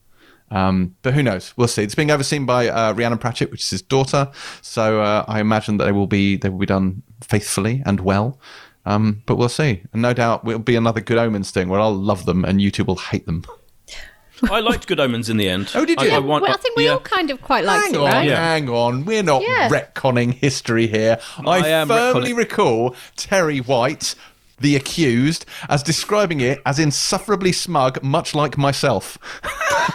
Um, 0.51 0.95
but 1.03 1.15
who 1.15 1.23
knows? 1.23 1.53
We'll 1.57 1.69
see. 1.69 1.83
It's 1.83 1.95
being 1.97 2.11
overseen 2.11 2.47
by 2.47 2.69
uh, 2.69 2.93
Rhiannon 2.93 3.19
Pratchett, 3.19 3.51
which 3.51 3.63
is 3.63 3.71
his 3.71 3.83
daughter. 3.83 4.31
So 4.63 5.01
uh, 5.01 5.25
I 5.27 5.41
imagine 5.41 5.77
that 5.79 5.85
they 5.87 5.93
will 5.93 6.07
be 6.07 6.37
they 6.37 6.49
will 6.49 6.59
be 6.59 6.67
done 6.67 7.03
faithfully 7.21 7.83
and 7.85 8.01
well. 8.01 8.39
Um, 8.85 9.23
but 9.27 9.35
we'll 9.35 9.49
see. 9.49 9.83
And 9.93 10.01
no 10.03 10.13
doubt 10.13 10.43
it'll 10.47 10.61
be 10.61 10.77
another 10.77 11.01
Good 11.01 11.19
Omens 11.19 11.51
thing 11.51 11.69
where 11.69 11.81
I'll 11.81 11.93
love 11.93 12.25
them 12.25 12.45
and 12.45 12.61
you 12.61 12.71
two 12.71 12.85
will 12.85 12.97
hate 12.97 13.27
them. 13.27 13.45
I 14.51 14.61
liked 14.61 14.87
Good 14.87 15.01
Omens 15.01 15.29
in 15.29 15.39
the 15.39 15.49
end. 15.49 15.73
Oh, 15.75 15.85
did 15.85 16.01
you? 16.01 16.11
I, 16.11 16.17
I, 16.17 16.19
want, 16.21 16.43
well, 16.43 16.53
I 16.53 16.57
think 16.57 16.77
we 16.77 16.85
yeah. 16.85 16.93
all 16.93 17.01
kind 17.01 17.31
of 17.31 17.41
quite 17.43 17.65
liked 17.65 17.87
Hang 17.87 17.95
it, 17.95 17.99
on, 17.99 18.05
right? 18.13 18.29
Yeah. 18.29 18.37
hang 18.37 18.69
on. 18.69 19.05
We're 19.05 19.23
not 19.23 19.43
Yeah. 19.43 19.69
retconning 19.69 20.35
history 20.35 20.87
here. 20.87 21.19
I, 21.45 21.83
I 21.83 21.85
firmly 21.87 22.33
retconning- 22.33 22.37
recall 22.37 22.91
Terri 23.17 23.67
White, 23.67 24.15
the 24.59 24.77
accused, 24.77 25.45
as 25.69 25.83
describing 25.83 26.41
it 26.41 26.61
as 26.65 26.79
insufferably 26.79 27.53
smug, 27.53 28.03
much 28.03 28.35
like 28.35 28.57
myself. 28.57 29.19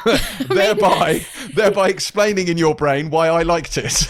thereby, 0.49 1.25
thereby 1.53 1.89
explaining 1.89 2.47
in 2.47 2.57
your 2.57 2.75
brain 2.75 3.09
why 3.09 3.27
I 3.27 3.43
liked 3.43 3.77
it. 3.77 4.07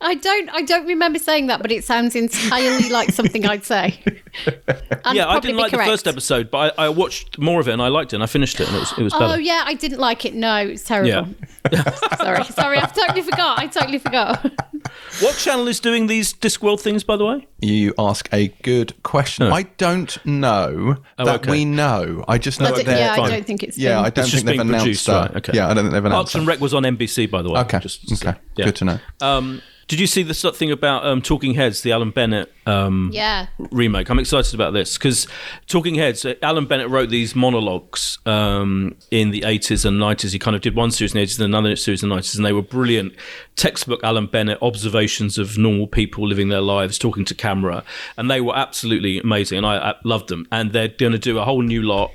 I 0.00 0.14
don't. 0.16 0.50
I 0.50 0.62
don't 0.62 0.86
remember 0.86 1.18
saying 1.18 1.46
that, 1.46 1.62
but 1.62 1.72
it 1.72 1.84
sounds 1.84 2.14
entirely 2.14 2.90
like 2.90 3.10
something 3.10 3.46
I'd 3.46 3.64
say. 3.64 3.98
And 5.04 5.16
Yeah, 5.16 5.28
I 5.28 5.40
didn't 5.40 5.56
be 5.56 5.62
like 5.62 5.72
the 5.72 5.78
first 5.78 6.06
episode, 6.06 6.50
but 6.50 6.74
I, 6.78 6.84
I 6.84 6.88
watched 6.88 7.38
more 7.38 7.60
of 7.60 7.68
it 7.68 7.72
and 7.72 7.82
I 7.82 7.88
liked 7.88 8.12
it 8.12 8.16
and 8.16 8.22
I 8.22 8.26
finished 8.26 8.60
it 8.60 8.68
and 8.68 8.76
it 8.76 8.80
was, 8.80 8.92
it 8.98 9.02
was 9.02 9.12
Oh 9.16 9.34
yeah, 9.34 9.62
I 9.66 9.74
didn't 9.74 9.98
like 9.98 10.24
it. 10.24 10.34
No, 10.34 10.56
it's 10.56 10.84
terrible. 10.84 11.34
sorry, 12.18 12.44
sorry, 12.44 12.78
I 12.78 12.86
totally 12.86 13.22
forgot. 13.22 13.58
I 13.58 13.66
totally 13.66 13.98
forgot. 13.98 14.50
What 15.20 15.36
channel 15.36 15.66
is 15.68 15.80
doing 15.80 16.06
these 16.06 16.32
Discworld 16.34 16.80
things, 16.80 17.02
by 17.04 17.16
the 17.16 17.24
way? 17.24 17.46
You 17.60 17.94
ask 17.98 18.28
a 18.32 18.48
good 18.62 19.00
question. 19.02 19.48
No. 19.48 19.54
I 19.54 19.62
don't 19.76 20.24
know 20.26 20.96
Oh, 21.18 21.24
that 21.24 21.40
okay. 21.42 21.50
we 21.50 21.64
know. 21.64 22.24
I 22.28 22.38
just 22.38 22.60
know 22.60 22.66
I 22.66 22.70
that 22.70 22.76
don't- 22.76 22.86
they're. 22.86 22.98
yeah, 22.98 23.22
I 23.22 23.28
don't 23.30 23.46
think 23.46 23.62
it's. 23.62 23.76
yeah, 23.78 23.96
been- 23.96 23.98
I 23.98 24.02
don't 24.02 24.06
It's 24.06 24.14
think 24.16 24.26
just 24.32 24.46
they've 24.46 24.52
being 24.54 24.60
announced 24.68 24.84
produced, 24.84 25.06
that. 25.06 25.20
right, 25.20 25.36
okay. 25.36 25.52
Yeah, 25.54 25.68
I 25.68 25.74
don't 25.74 25.84
think 25.84 25.92
they've 25.94 26.04
announced 26.04 26.32
Parks 26.32 26.34
and. 26.36 26.46
Rec 26.46 26.60
was 26.60 26.74
on 26.74 26.82
NBC, 26.84 27.30
by 27.30 27.42
the 27.42 27.50
way. 27.50 27.60
Okay, 27.60 27.78
Just 27.80 28.08
to 28.08 28.16
say. 28.16 28.28
okay, 28.30 28.38
Yeah. 28.56 28.64
good 28.66 28.76
to 28.76 28.84
know. 28.84 28.98
Um, 29.20 29.62
did 29.88 30.00
you 30.00 30.06
see 30.06 30.22
the 30.22 30.34
sort 30.34 30.54
of 30.54 30.58
thing 30.58 30.70
about 30.70 31.04
um, 31.04 31.20
Talking 31.22 31.54
Heads, 31.54 31.82
the 31.82 31.92
Alan 31.92 32.10
Bennett 32.10 32.52
um, 32.66 33.10
Yeah. 33.12 33.46
remake? 33.70 34.08
I'm 34.10 34.18
excited 34.18 34.54
about 34.54 34.72
this 34.72 34.96
because 34.96 35.26
Talking 35.66 35.96
Heads, 35.96 36.24
uh, 36.24 36.34
Alan 36.42 36.66
Bennett 36.66 36.88
wrote 36.88 37.10
these 37.10 37.34
monologues 37.34 38.18
um, 38.26 38.94
in 39.10 39.30
the 39.30 39.42
80s 39.42 39.84
and 39.84 40.00
90s. 40.00 40.32
He 40.32 40.38
kind 40.38 40.56
of 40.56 40.62
did 40.62 40.74
one 40.74 40.90
series 40.90 41.14
in 41.14 41.20
the 41.20 41.26
80s 41.26 41.38
and 41.40 41.46
another 41.54 41.76
series 41.76 42.02
in 42.02 42.08
the 42.08 42.14
90s, 42.16 42.36
and 42.36 42.44
they 42.46 42.52
were 42.52 42.62
brilliant 42.62 43.14
textbook 43.56 44.02
Alan 44.02 44.26
Bennett 44.26 44.58
observations 44.62 45.36
of 45.38 45.58
normal 45.58 45.86
people 45.86 46.26
living 46.26 46.48
their 46.48 46.60
lives, 46.60 46.98
talking 46.98 47.24
to 47.26 47.34
camera, 47.34 47.84
and 48.16 48.30
they 48.30 48.40
were 48.40 48.56
absolutely 48.56 49.18
amazing, 49.18 49.58
and 49.58 49.66
I, 49.66 49.90
I 49.90 49.94
loved 50.04 50.28
them. 50.28 50.46
And 50.50 50.72
they're 50.72 50.88
going 50.88 51.12
to 51.12 51.18
do 51.18 51.38
a 51.38 51.44
whole 51.44 51.62
new 51.62 51.82
lot 51.82 52.10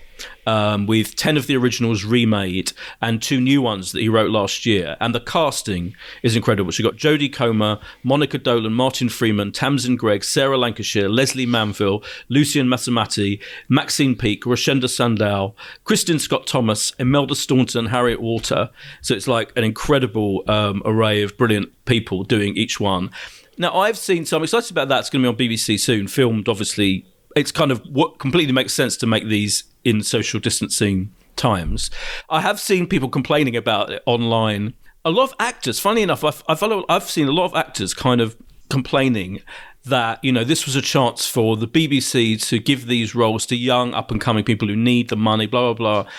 um, 0.46 0.86
with 0.88 1.16
10 1.16 1.38
of 1.38 1.48
the 1.48 1.58
originals 1.58 2.04
remade 2.04 2.72
and 3.02 3.22
two 3.22 3.40
new 3.40 3.62
ones 3.62 3.92
that 3.92 4.00
he 4.00 4.10
wrote 4.10 4.32
last 4.32 4.66
year. 4.66 4.96
And 5.00 5.14
the 5.14 5.20
casting 5.20 5.96
is 6.24 6.36
incredible. 6.36 6.72
So 6.72 6.84
you've 6.84 6.92
got 6.92 7.00
Jodie 7.00 7.32
Comer, 7.32 7.80
Monica 8.04 8.38
Dolan, 8.38 8.74
Martin 8.74 9.10
Freeman, 9.10 9.52
Tamsin 9.52 9.96
Greig, 9.96 10.24
Sarah 10.24 10.58
Lancashire, 10.58 11.10
Lesley 11.10 11.46
Manville, 11.46 12.04
Lucian 12.30 12.68
Msamati, 12.68 13.42
Maxine 13.70 14.16
Peake, 14.16 14.44
Rochenda 14.44 14.90
Sandall, 14.90 15.56
Kristin 15.86 16.20
Scott 16.20 16.48
Thomas, 16.48 16.94
Imelda 17.00 17.36
Staunton, 17.36 17.88
Harriet 17.88 18.22
Walter. 18.22 18.70
So 19.02 19.14
it's 19.14 19.28
like 19.28 19.52
an 19.58 19.64
incredible 19.64 20.44
um, 20.48 20.82
array 20.86 21.24
of 21.24 21.38
brilliant 21.38 21.74
people 21.86 22.24
doing 22.24 22.56
each 22.56 22.80
one. 22.80 23.12
Now, 23.58 23.76
I've 23.76 23.98
seen, 23.98 24.26
so 24.26 24.38
I'm 24.38 24.44
excited 24.44 24.72
about 24.72 24.88
that. 24.90 25.00
It's 25.00 25.10
going 25.10 25.24
to 25.24 25.34
be 25.34 25.46
on 25.46 25.52
BBC 25.52 25.80
soon, 25.80 26.08
filmed 26.08 26.48
obviously 26.48 27.06
it's 27.38 27.52
kind 27.52 27.72
of 27.72 27.82
what 27.92 28.18
completely 28.18 28.52
makes 28.52 28.74
sense 28.74 28.98
to 28.98 29.06
make 29.06 29.28
these 29.28 29.64
in 29.88 30.04
social 30.04 30.40
distancing 30.40 31.14
times. 31.38 31.90
I 32.30 32.42
have 32.42 32.60
seen 32.60 32.88
people 32.88 33.08
complaining 33.08 33.56
about 33.56 33.90
it 33.90 34.04
online. 34.06 34.74
A 35.06 35.12
lot 35.12 35.30
of 35.30 35.36
actors, 35.40 35.80
funny 35.80 36.02
enough, 36.02 36.26
I've, 36.26 36.44
I've, 36.50 36.62
I've 36.90 37.10
seen 37.10 37.30
a 37.30 37.32
lot 37.32 37.46
of 37.46 37.56
actors 37.56 37.94
kind 37.94 38.20
of 38.20 38.36
complaining 38.70 39.42
that 39.86 40.22
you 40.22 40.34
know 40.34 40.44
this 40.44 40.66
was 40.66 40.76
a 40.76 40.82
chance 40.82 41.26
for 41.26 41.56
the 41.56 41.68
BBC 41.68 42.46
to 42.50 42.60
give 42.60 42.88
these 42.88 43.16
roles 43.16 43.46
to 43.46 43.56
young 43.56 43.94
up 43.94 44.12
and 44.12 44.20
coming 44.20 44.44
people 44.44 44.68
who 44.68 44.76
need 44.76 45.08
the 45.08 45.16
money, 45.16 45.46
blah 45.46 45.74
blah 45.74 46.04
blah. 46.04 46.12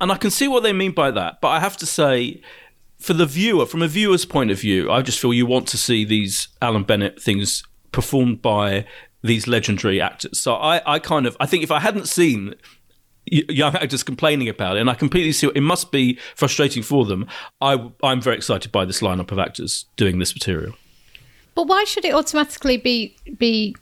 And 0.00 0.12
I 0.12 0.16
can 0.16 0.30
see 0.30 0.46
what 0.46 0.62
they 0.62 0.72
mean 0.72 0.92
by 0.92 1.10
that, 1.10 1.40
but 1.40 1.48
I 1.48 1.58
have 1.58 1.76
to 1.78 1.86
say, 1.86 2.40
for 2.98 3.14
the 3.14 3.26
viewer, 3.26 3.66
from 3.66 3.82
a 3.82 3.88
viewer's 3.88 4.24
point 4.24 4.52
of 4.52 4.60
view, 4.60 4.88
I 4.88 5.02
just 5.02 5.18
feel 5.18 5.34
you 5.34 5.46
want 5.46 5.66
to 5.68 5.78
see 5.78 6.04
these 6.04 6.48
Alan 6.62 6.84
Bennett 6.84 7.20
things 7.20 7.64
performed 7.90 8.40
by 8.42 8.86
these 9.24 9.48
legendary 9.48 10.00
actors. 10.00 10.38
So 10.38 10.54
I, 10.54 10.80
I 10.94 10.98
kind 10.98 11.26
of, 11.26 11.36
I 11.40 11.46
think 11.46 11.64
if 11.64 11.70
I 11.70 11.80
hadn't 11.80 12.08
seen 12.08 12.54
young 13.26 13.74
actors 13.74 14.02
complaining 14.02 14.48
about 14.48 14.76
it, 14.76 14.80
and 14.80 14.90
I 14.90 14.94
completely 14.94 15.32
see 15.32 15.50
it 15.54 15.60
must 15.60 15.90
be 15.92 16.18
frustrating 16.34 16.82
for 16.82 17.04
them. 17.04 17.26
I, 17.60 17.90
I'm 18.02 18.20
very 18.20 18.36
excited 18.36 18.72
by 18.72 18.84
this 18.84 19.00
lineup 19.00 19.30
of 19.30 19.38
actors 19.38 19.86
doing 19.96 20.18
this 20.18 20.34
material. 20.34 20.74
But 21.54 21.66
why 21.66 21.84
should 21.84 22.04
it 22.04 22.14
automatically 22.14 22.76
be 22.76 23.16
be 23.38 23.74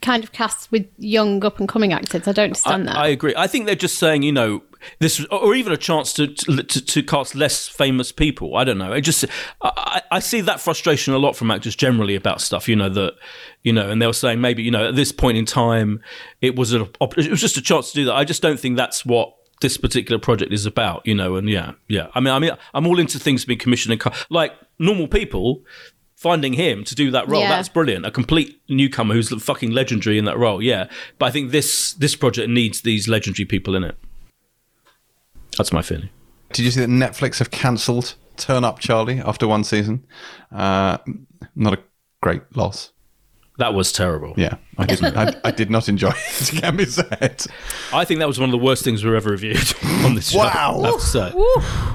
kind 0.00 0.22
of 0.22 0.32
cast 0.32 0.70
with 0.70 0.86
young 0.98 1.44
up 1.44 1.58
and 1.58 1.68
coming 1.68 1.92
actors? 1.92 2.28
I 2.28 2.32
don't 2.32 2.44
understand 2.46 2.88
that. 2.88 2.96
I 2.96 3.08
agree. 3.08 3.34
I 3.36 3.46
think 3.46 3.66
they're 3.66 3.74
just 3.74 3.98
saying, 3.98 4.22
you 4.22 4.32
know, 4.32 4.62
this, 4.98 5.24
or 5.26 5.54
even 5.54 5.72
a 5.72 5.76
chance 5.76 6.12
to 6.14 6.28
to, 6.28 6.62
to 6.62 7.02
cast 7.02 7.34
less 7.34 7.68
famous 7.68 8.12
people. 8.12 8.56
I 8.56 8.64
don't 8.64 8.78
know. 8.78 8.92
I 8.92 9.00
just 9.00 9.24
I, 9.62 10.02
I 10.10 10.18
see 10.20 10.40
that 10.42 10.60
frustration 10.60 11.14
a 11.14 11.18
lot 11.18 11.36
from 11.36 11.50
actors 11.50 11.76
generally 11.76 12.14
about 12.14 12.40
stuff. 12.40 12.68
You 12.68 12.76
know 12.76 12.88
that 12.88 13.14
you 13.62 13.72
know, 13.72 13.90
and 13.90 14.00
they 14.00 14.06
were 14.06 14.12
saying 14.12 14.40
maybe 14.40 14.62
you 14.62 14.70
know 14.70 14.88
at 14.88 14.96
this 14.96 15.12
point 15.12 15.38
in 15.38 15.46
time 15.46 16.02
it 16.40 16.56
was 16.56 16.74
a 16.74 16.82
it 17.00 17.30
was 17.30 17.40
just 17.40 17.56
a 17.56 17.62
chance 17.62 17.90
to 17.90 17.96
do 17.96 18.04
that. 18.06 18.14
I 18.14 18.24
just 18.24 18.42
don't 18.42 18.58
think 18.58 18.76
that's 18.76 19.04
what 19.04 19.34
this 19.60 19.76
particular 19.76 20.18
project 20.18 20.52
is 20.52 20.66
about, 20.66 21.06
you 21.06 21.14
know, 21.14 21.36
and 21.36 21.48
yeah, 21.48 21.72
yeah. 21.88 22.08
I 22.14 22.20
mean, 22.20 22.34
I 22.34 22.38
mean, 22.38 22.50
I'm 22.74 22.86
all 22.86 22.98
into 22.98 23.18
things 23.18 23.44
being 23.44 23.58
commissioned 23.58 23.92
and 23.92 24.00
co- 24.00 24.12
like 24.28 24.52
normal 24.78 25.08
people 25.08 25.62
finding 26.16 26.54
him 26.54 26.84
to 26.84 26.94
do 26.94 27.10
that 27.10 27.28
role. 27.28 27.42
Yeah. 27.42 27.48
That's 27.48 27.68
brilliant. 27.68 28.06
A 28.06 28.10
complete 28.10 28.60
newcomer 28.68 29.14
who's 29.14 29.30
fucking 29.42 29.70
legendary 29.70 30.18
in 30.18 30.24
that 30.24 30.38
role. 30.38 30.62
Yeah, 30.62 30.88
but 31.18 31.26
I 31.26 31.30
think 31.30 31.50
this 31.50 31.92
this 31.94 32.16
project 32.16 32.48
needs 32.50 32.82
these 32.82 33.08
legendary 33.08 33.46
people 33.46 33.74
in 33.74 33.84
it. 33.84 33.96
That's 35.56 35.72
my 35.72 35.82
feeling. 35.82 36.10
Did 36.52 36.64
you 36.64 36.70
see 36.70 36.80
that 36.80 36.88
Netflix 36.88 37.38
have 37.38 37.50
cancelled 37.50 38.14
Turn 38.36 38.64
Up 38.64 38.78
Charlie 38.78 39.20
after 39.20 39.46
one 39.48 39.64
season? 39.64 40.04
Uh, 40.52 40.98
not 41.54 41.74
a 41.74 41.78
great 42.22 42.42
loss. 42.56 42.90
That 43.58 43.72
was 43.72 43.92
terrible. 43.92 44.34
Yeah, 44.36 44.56
I 44.78 44.86
didn't. 44.86 45.16
I, 45.16 45.32
I 45.44 45.50
did 45.52 45.70
not 45.70 45.88
enjoy 45.88 46.10
it. 46.10 46.50
Can 46.60 46.76
be 46.76 46.84
said. 46.86 47.44
I 47.92 48.04
think 48.04 48.18
that 48.18 48.26
was 48.26 48.40
one 48.40 48.48
of 48.48 48.52
the 48.52 48.64
worst 48.64 48.82
things 48.82 49.04
we've 49.04 49.14
ever 49.14 49.30
reviewed 49.30 49.72
on 50.04 50.16
this 50.16 50.30
show. 50.30 50.38
Wow. 50.38 50.80
I 50.82 50.86
have 50.86 50.94
to 50.96 51.00
say. 51.06 51.30
Woo, 51.32 51.44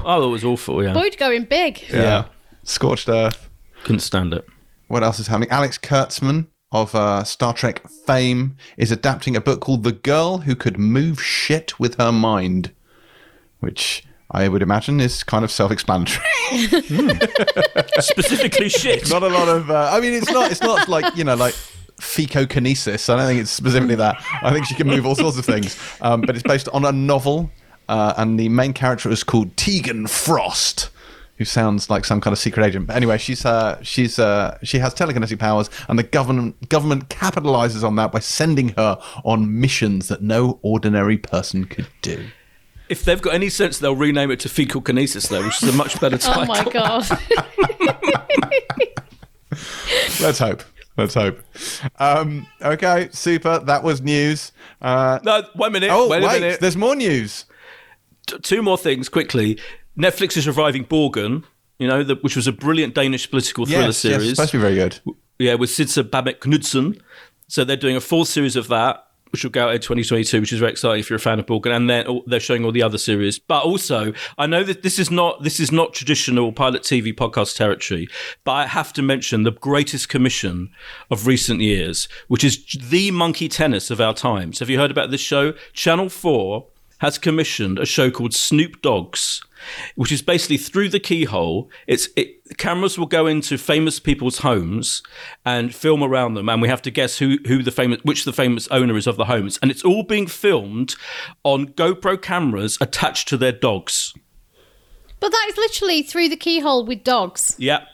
Oh, 0.04 0.24
it 0.26 0.30
was 0.30 0.42
awful. 0.44 0.82
Yeah, 0.82 0.94
Boyd 0.94 1.18
going 1.18 1.44
big. 1.44 1.82
Yeah. 1.90 2.26
Scorched 2.62 3.08
Earth. 3.10 3.50
couldn't 3.84 4.00
stand 4.00 4.32
it. 4.32 4.46
What 4.88 5.02
else 5.02 5.18
is 5.20 5.26
happening? 5.26 5.50
Alex 5.50 5.76
Kurtzman 5.76 6.46
of 6.72 6.94
uh, 6.94 7.24
Star 7.24 7.52
Trek 7.52 7.86
fame 8.06 8.56
is 8.78 8.90
adapting 8.90 9.36
a 9.36 9.40
book 9.40 9.60
called 9.60 9.84
The 9.84 9.92
Girl 9.92 10.38
Who 10.38 10.54
Could 10.56 10.78
Move 10.78 11.22
Shit 11.22 11.78
with 11.78 11.96
Her 11.96 12.10
Mind, 12.12 12.72
which 13.60 14.04
I 14.30 14.48
would 14.48 14.62
imagine 14.62 15.00
is 15.00 15.22
kind 15.22 15.44
of 15.44 15.50
self-explanatory. 15.50 16.24
Specifically, 17.98 18.68
shit. 18.68 19.10
not 19.10 19.22
a 19.22 19.28
lot 19.28 19.48
of. 19.48 19.70
Uh, 19.70 19.90
I 19.92 20.00
mean, 20.00 20.12
it's 20.14 20.30
not. 20.30 20.50
It's 20.50 20.60
not 20.60 20.88
like 20.88 21.16
you 21.16 21.24
know, 21.24 21.34
like 21.34 21.54
fecokinesis. 22.00 23.12
I 23.12 23.16
don't 23.16 23.26
think 23.26 23.40
it's 23.40 23.50
specifically 23.50 23.96
that. 23.96 24.22
I 24.42 24.52
think 24.52 24.66
she 24.66 24.74
can 24.74 24.86
move 24.86 25.04
all 25.06 25.14
sorts 25.14 25.38
of 25.38 25.44
things. 25.44 25.76
Um, 26.00 26.20
but 26.22 26.36
it's 26.36 26.42
based 26.42 26.68
on 26.68 26.84
a 26.84 26.92
novel, 26.92 27.50
uh, 27.88 28.14
and 28.16 28.38
the 28.38 28.48
main 28.48 28.72
character 28.72 29.10
is 29.10 29.24
called 29.24 29.56
Tegan 29.56 30.06
Frost. 30.06 30.90
Who 31.38 31.44
sounds 31.46 31.88
like 31.88 32.04
some 32.04 32.20
kind 32.20 32.32
of 32.32 32.38
secret 32.38 32.64
agent? 32.66 32.86
But 32.86 32.96
anyway, 32.96 33.16
she's 33.18 33.44
uh, 33.44 33.82
she's 33.82 34.18
uh, 34.18 34.58
she 34.62 34.78
has 34.78 34.94
telekinetic 34.94 35.38
powers, 35.38 35.70
and 35.88 35.98
the 35.98 36.02
government 36.02 36.68
government 36.68 37.08
capitalizes 37.08 37.82
on 37.82 37.96
that 37.96 38.12
by 38.12 38.18
sending 38.20 38.70
her 38.70 38.98
on 39.24 39.58
missions 39.60 40.08
that 40.08 40.22
no 40.22 40.60
ordinary 40.62 41.16
person 41.16 41.64
could 41.64 41.88
do. 42.02 42.26
If 42.90 43.04
they've 43.04 43.22
got 43.22 43.34
any 43.34 43.48
sense, 43.48 43.78
they'll 43.78 43.94
rename 43.96 44.30
it 44.32 44.40
to 44.40 44.48
fecal 44.48 44.82
kinesis, 44.82 45.28
though, 45.28 45.44
which 45.44 45.62
is 45.62 45.68
a 45.72 45.72
much 45.76 45.98
better 46.00 46.18
title. 46.18 46.42
Oh 46.42 46.46
my 46.46 46.64
god. 46.64 47.06
Let's 50.20 50.38
hope. 50.38 50.62
Let's 50.96 51.14
hope. 51.14 51.40
Um, 51.98 52.46
okay, 52.62 53.08
super. 53.12 53.58
That 53.60 53.82
was 53.82 54.00
news. 54.02 54.52
Uh, 54.82 55.18
No, 55.24 55.42
one 55.54 55.72
minute. 55.72 55.90
oh, 55.92 56.08
wait, 56.08 56.22
wait, 56.22 56.36
a 56.36 56.40
minute. 56.40 56.60
there's 56.60 56.76
more 56.76 56.94
news. 56.94 57.46
T- 58.26 58.38
two 58.38 58.62
more 58.62 58.76
things 58.76 59.08
quickly. 59.08 59.58
Netflix 59.98 60.36
is 60.36 60.46
reviving 60.46 60.84
Borgen, 60.84 61.44
you 61.78 61.88
know, 61.88 62.02
the, 62.04 62.16
which 62.16 62.36
was 62.36 62.46
a 62.46 62.52
brilliant 62.52 62.94
Danish 62.94 63.28
political 63.30 63.66
thriller 63.66 63.86
Yes, 63.86 64.04
yes, 64.04 64.14
series. 64.20 64.30
supposed 64.36 64.50
to 64.52 64.58
be 64.58 64.62
very 64.62 64.74
good. 64.74 65.00
yeah, 65.38 65.54
with 65.54 65.70
Sidse 65.70 66.02
Babett 66.08 66.40
Knudsen. 66.40 67.00
So 67.48 67.64
they're 67.64 67.76
doing 67.76 67.96
a 67.96 68.00
full 68.00 68.24
series 68.24 68.54
of 68.56 68.68
that, 68.68 69.04
which 69.30 69.44
will 69.44 69.50
go 69.50 69.68
out 69.68 69.74
in 69.74 69.80
2022, 69.80 70.40
which 70.40 70.52
is 70.52 70.58
very 70.58 70.72
exciting 70.72 71.00
if 71.00 71.10
you're 71.10 71.16
a 71.16 71.20
fan 71.20 71.38
of 71.38 71.46
Borgen. 71.46 71.74
And 71.74 71.88
then 71.88 72.20
they're 72.26 72.40
showing 72.40 72.64
all 72.64 72.72
the 72.72 72.82
other 72.82 72.98
series. 72.98 73.38
But 73.38 73.64
also, 73.64 74.12
I 74.38 74.46
know 74.46 74.62
that 74.64 74.82
this 74.82 74.98
is 74.98 75.10
not 75.10 75.42
this 75.42 75.60
is 75.60 75.72
not 75.72 75.94
traditional 75.94 76.52
pilot 76.52 76.82
TV 76.82 77.14
podcast 77.14 77.56
territory, 77.56 78.08
but 78.44 78.52
I 78.52 78.66
have 78.66 78.92
to 78.94 79.02
mention 79.02 79.42
the 79.42 79.52
greatest 79.52 80.08
commission 80.08 80.70
of 81.10 81.26
recent 81.26 81.60
years, 81.60 82.08
which 82.28 82.44
is 82.44 82.64
the 82.90 83.10
monkey 83.10 83.48
tennis 83.48 83.90
of 83.90 84.00
our 84.00 84.14
times. 84.14 84.58
Have 84.58 84.70
you 84.70 84.78
heard 84.78 84.90
about 84.90 85.10
this 85.10 85.20
show? 85.20 85.54
Channel 85.72 86.08
Four 86.08 86.66
has 86.98 87.16
commissioned 87.18 87.78
a 87.78 87.86
show 87.86 88.10
called 88.10 88.34
Snoop 88.34 88.82
Dogs, 88.82 89.42
which 89.94 90.12
is 90.12 90.22
basically 90.22 90.56
through 90.56 90.88
the 90.88 91.00
keyhole. 91.00 91.70
It's 91.86 92.08
it, 92.16 92.56
cameras 92.58 92.98
will 92.98 93.06
go 93.06 93.26
into 93.26 93.56
famous 93.58 94.00
people's 94.00 94.38
homes 94.38 95.02
and 95.44 95.74
film 95.74 96.02
around 96.02 96.34
them, 96.34 96.48
and 96.48 96.60
we 96.62 96.68
have 96.68 96.82
to 96.82 96.90
guess 96.90 97.18
who 97.18 97.38
who 97.46 97.62
the 97.62 97.70
famous 97.70 98.00
which 98.02 98.24
the 98.24 98.32
famous 98.32 98.68
owner 98.68 98.96
is 98.96 99.06
of 99.06 99.16
the 99.16 99.26
homes, 99.26 99.58
and 99.62 99.70
it's 99.70 99.84
all 99.84 100.02
being 100.02 100.26
filmed 100.26 100.94
on 101.44 101.68
GoPro 101.68 102.20
cameras 102.20 102.78
attached 102.80 103.28
to 103.28 103.36
their 103.36 103.52
dogs. 103.52 104.12
but 105.20 105.30
that 105.32 105.46
is 105.50 105.56
literally 105.56 106.02
through 106.02 106.28
the 106.30 106.36
keyhole 106.36 106.84
with 106.86 107.04
dogs. 107.04 107.54
Yeah. 107.58 107.84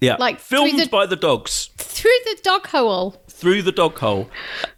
Yeah, 0.00 0.16
Like, 0.18 0.38
filmed 0.38 0.78
the- 0.78 0.86
by 0.88 1.06
the 1.06 1.16
dogs 1.16 1.70
Through 1.78 2.10
the 2.26 2.38
dog 2.42 2.66
hole. 2.66 3.22
through 3.30 3.62
the 3.62 3.72
dog 3.72 3.98
hole, 3.98 4.28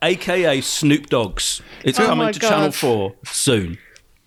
aka 0.01 0.61
Snoop 0.61 1.07
Dogs. 1.09 1.61
It's 1.83 1.99
Oh 1.99 2.07
coming 2.07 2.33
to 2.33 2.39
Channel 2.39 2.71
Four 2.71 3.15
soon. 3.25 3.79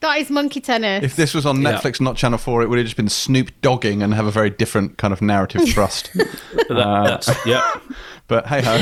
That 0.02 0.18
is 0.20 0.30
monkey 0.30 0.62
tennis. 0.62 1.04
If 1.04 1.16
this 1.16 1.34
was 1.34 1.46
on 1.46 1.62
Yeah. 1.62 1.74
Netflix, 1.74 2.00
not 2.00 2.16
Channel 2.16 2.38
4, 2.38 2.62
it 2.64 2.70
would 2.70 2.78
have 2.78 2.86
just 2.88 2.96
been 2.96 3.10
Snoop 3.10 3.52
dogging 3.62 4.02
and 4.02 4.14
have 4.14 4.26
a 4.26 4.32
very 4.32 4.50
different 4.50 4.98
kind 4.98 5.12
of 5.14 5.22
narrative 5.22 5.68
thrust. 5.74 6.10
That- 6.14 6.40
that's, 6.70 7.46
yeah. 7.46 7.80
but 8.28 8.48
hey 8.48 8.62
ho. 8.62 8.82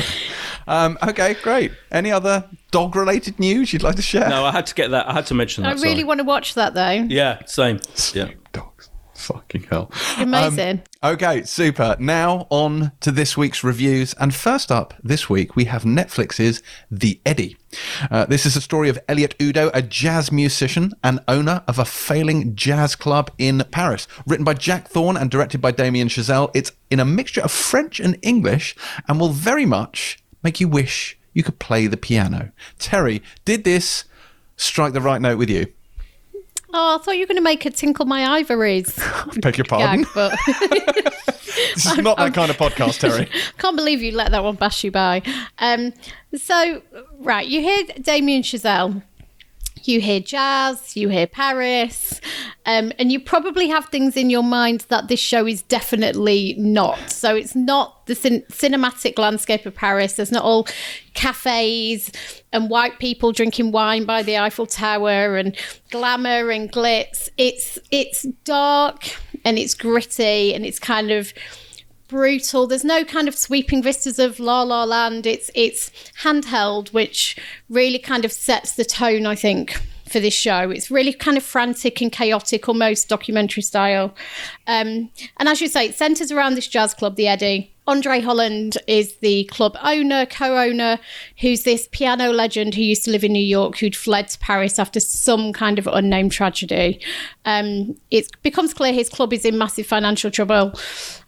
Um, 0.68 0.98
okay, 1.02 1.34
great. 1.42 1.72
Any 1.90 2.12
other 2.12 2.44
dog 2.70 2.94
related 2.94 3.38
news 3.40 3.72
you'd 3.72 3.82
like 3.82 3.96
to 3.96 4.02
share? 4.02 4.28
No, 4.28 4.44
I 4.44 4.52
had 4.52 4.66
to 4.66 4.74
get 4.74 4.90
that. 4.90 5.08
I 5.08 5.12
had 5.14 5.26
to 5.26 5.34
mention 5.34 5.64
that. 5.64 5.70
I 5.70 5.72
really 5.80 5.90
sorry. 5.94 6.04
want 6.04 6.18
to 6.20 6.24
watch 6.24 6.54
that 6.54 6.74
though. 6.74 6.90
Yeah, 7.08 7.44
same. 7.46 7.80
Yeah. 8.14 8.30
Dogs. 8.52 8.87
Fucking 9.18 9.64
hell. 9.64 9.90
Amazing. 10.16 10.82
Okay, 11.02 11.42
super. 11.42 11.96
Now 11.98 12.46
on 12.50 12.92
to 13.00 13.10
this 13.10 13.36
week's 13.36 13.64
reviews. 13.64 14.14
And 14.14 14.32
first 14.32 14.70
up 14.70 14.94
this 15.02 15.28
week, 15.28 15.56
we 15.56 15.64
have 15.64 15.82
Netflix's 15.82 16.62
The 16.88 17.20
Eddy. 17.26 17.56
Uh, 18.12 18.26
this 18.26 18.46
is 18.46 18.54
a 18.54 18.60
story 18.60 18.88
of 18.88 18.98
Elliot 19.08 19.34
Udo, 19.42 19.70
a 19.74 19.82
jazz 19.82 20.30
musician 20.30 20.92
and 21.02 21.18
owner 21.26 21.64
of 21.66 21.80
a 21.80 21.84
failing 21.84 22.54
jazz 22.54 22.94
club 22.94 23.30
in 23.38 23.64
Paris. 23.72 24.06
Written 24.24 24.44
by 24.44 24.54
Jack 24.54 24.88
Thorne 24.88 25.16
and 25.16 25.30
directed 25.30 25.60
by 25.60 25.72
Damien 25.72 26.08
Chazelle, 26.08 26.52
it's 26.54 26.70
in 26.88 27.00
a 27.00 27.04
mixture 27.04 27.42
of 27.42 27.50
French 27.50 27.98
and 27.98 28.16
English 28.22 28.76
and 29.08 29.18
will 29.20 29.30
very 29.30 29.66
much 29.66 30.22
make 30.44 30.60
you 30.60 30.68
wish 30.68 31.18
you 31.32 31.42
could 31.42 31.58
play 31.58 31.88
the 31.88 31.96
piano. 31.96 32.52
Terri, 32.78 33.20
did 33.44 33.64
this 33.64 34.04
strike 34.56 34.92
the 34.92 35.00
right 35.00 35.20
note 35.20 35.38
with 35.38 35.50
you? 35.50 35.66
Oh, 36.72 36.96
I 37.00 37.02
thought 37.02 37.14
you 37.14 37.20
were 37.22 37.26
going 37.26 37.36
to 37.36 37.42
make 37.42 37.64
a 37.64 37.70
tinkle 37.70 38.04
my 38.04 38.24
ivories 38.38 38.98
Beg 39.40 39.56
your 39.58 39.64
pardon. 39.64 40.02
gag, 40.02 40.08
but 40.14 40.38
This 41.74 41.86
is 41.86 41.98
not 41.98 42.16
that 42.18 42.34
kind 42.34 42.50
of 42.50 42.56
podcast, 42.56 43.00
Terri. 43.00 43.28
can't 43.58 43.76
believe 43.76 44.02
you 44.02 44.12
let 44.12 44.30
that 44.32 44.44
one 44.44 44.56
pass 44.56 44.82
you 44.84 44.90
by. 44.90 45.22
Um, 45.58 45.92
so, 46.36 46.82
right, 47.18 47.46
you 47.46 47.60
hear 47.60 47.84
Damien 48.00 48.42
Chazelle. 48.42 49.02
You 49.84 50.00
hear 50.00 50.20
jazz, 50.20 50.96
you 50.96 51.08
hear 51.08 51.26
Paris, 51.26 52.20
um, 52.66 52.92
and 52.98 53.12
you 53.12 53.20
probably 53.20 53.68
have 53.68 53.86
things 53.86 54.16
in 54.16 54.30
your 54.30 54.42
mind 54.42 54.86
that 54.88 55.08
this 55.08 55.20
show 55.20 55.46
is 55.46 55.62
definitely 55.62 56.54
not. 56.58 57.10
So 57.10 57.34
it's 57.34 57.54
not 57.54 58.06
the 58.06 58.14
cin- 58.14 58.44
cinematic 58.50 59.18
landscape 59.18 59.66
of 59.66 59.74
Paris. 59.74 60.14
There's 60.14 60.32
not 60.32 60.44
all 60.44 60.66
cafes 61.14 62.10
and 62.52 62.70
white 62.70 62.98
people 62.98 63.32
drinking 63.32 63.72
wine 63.72 64.04
by 64.04 64.22
the 64.22 64.38
Eiffel 64.38 64.66
Tower 64.66 65.36
and 65.36 65.56
glamour 65.90 66.50
and 66.50 66.70
glitz. 66.70 67.28
It's 67.36 67.78
it's 67.90 68.22
dark 68.44 69.04
and 69.44 69.58
it's 69.58 69.74
gritty 69.74 70.54
and 70.54 70.64
it's 70.64 70.78
kind 70.78 71.10
of 71.10 71.32
brutal. 72.08 72.66
There's 72.66 72.84
no 72.84 73.04
kind 73.04 73.28
of 73.28 73.36
sweeping 73.36 73.82
vistas 73.82 74.18
of 74.18 74.40
La 74.40 74.62
La 74.62 74.84
Land. 74.84 75.26
It's 75.26 75.50
it's 75.54 75.90
handheld, 76.22 76.92
which 76.92 77.36
really 77.68 77.98
kind 77.98 78.24
of 78.24 78.32
sets 78.32 78.74
the 78.74 78.84
tone, 78.84 79.26
I 79.26 79.34
think, 79.34 79.80
for 80.08 80.18
this 80.20 80.34
show. 80.34 80.70
It's 80.70 80.90
really 80.90 81.12
kind 81.12 81.36
of 81.36 81.42
frantic 81.42 82.00
and 82.00 82.10
chaotic, 82.10 82.68
almost 82.68 83.08
documentary 83.08 83.62
style. 83.62 84.14
Um, 84.66 85.10
and 85.36 85.48
as 85.48 85.60
you 85.60 85.68
say, 85.68 85.86
it 85.86 85.94
centres 85.94 86.32
around 86.32 86.54
this 86.54 86.66
jazz 86.66 86.94
club, 86.94 87.16
the 87.16 87.28
Eddy. 87.28 87.74
Andre 87.86 88.20
Holland 88.20 88.76
is 88.86 89.16
the 89.16 89.44
club 89.44 89.74
owner, 89.82 90.26
co-owner, 90.26 90.98
who's 91.40 91.62
this 91.62 91.88
piano 91.90 92.30
legend 92.32 92.74
who 92.74 92.82
used 92.82 93.04
to 93.06 93.10
live 93.10 93.24
in 93.24 93.32
New 93.32 93.42
York, 93.42 93.78
who'd 93.78 93.96
fled 93.96 94.28
to 94.28 94.38
Paris 94.40 94.78
after 94.78 95.00
some 95.00 95.54
kind 95.54 95.78
of 95.78 95.86
unnamed 95.86 96.32
tragedy. 96.32 97.00
Um, 97.46 97.96
it 98.10 98.30
becomes 98.42 98.74
clear 98.74 98.92
his 98.92 99.08
club 99.08 99.32
is 99.32 99.46
in 99.46 99.56
massive 99.56 99.86
financial 99.86 100.30
trouble, 100.30 100.74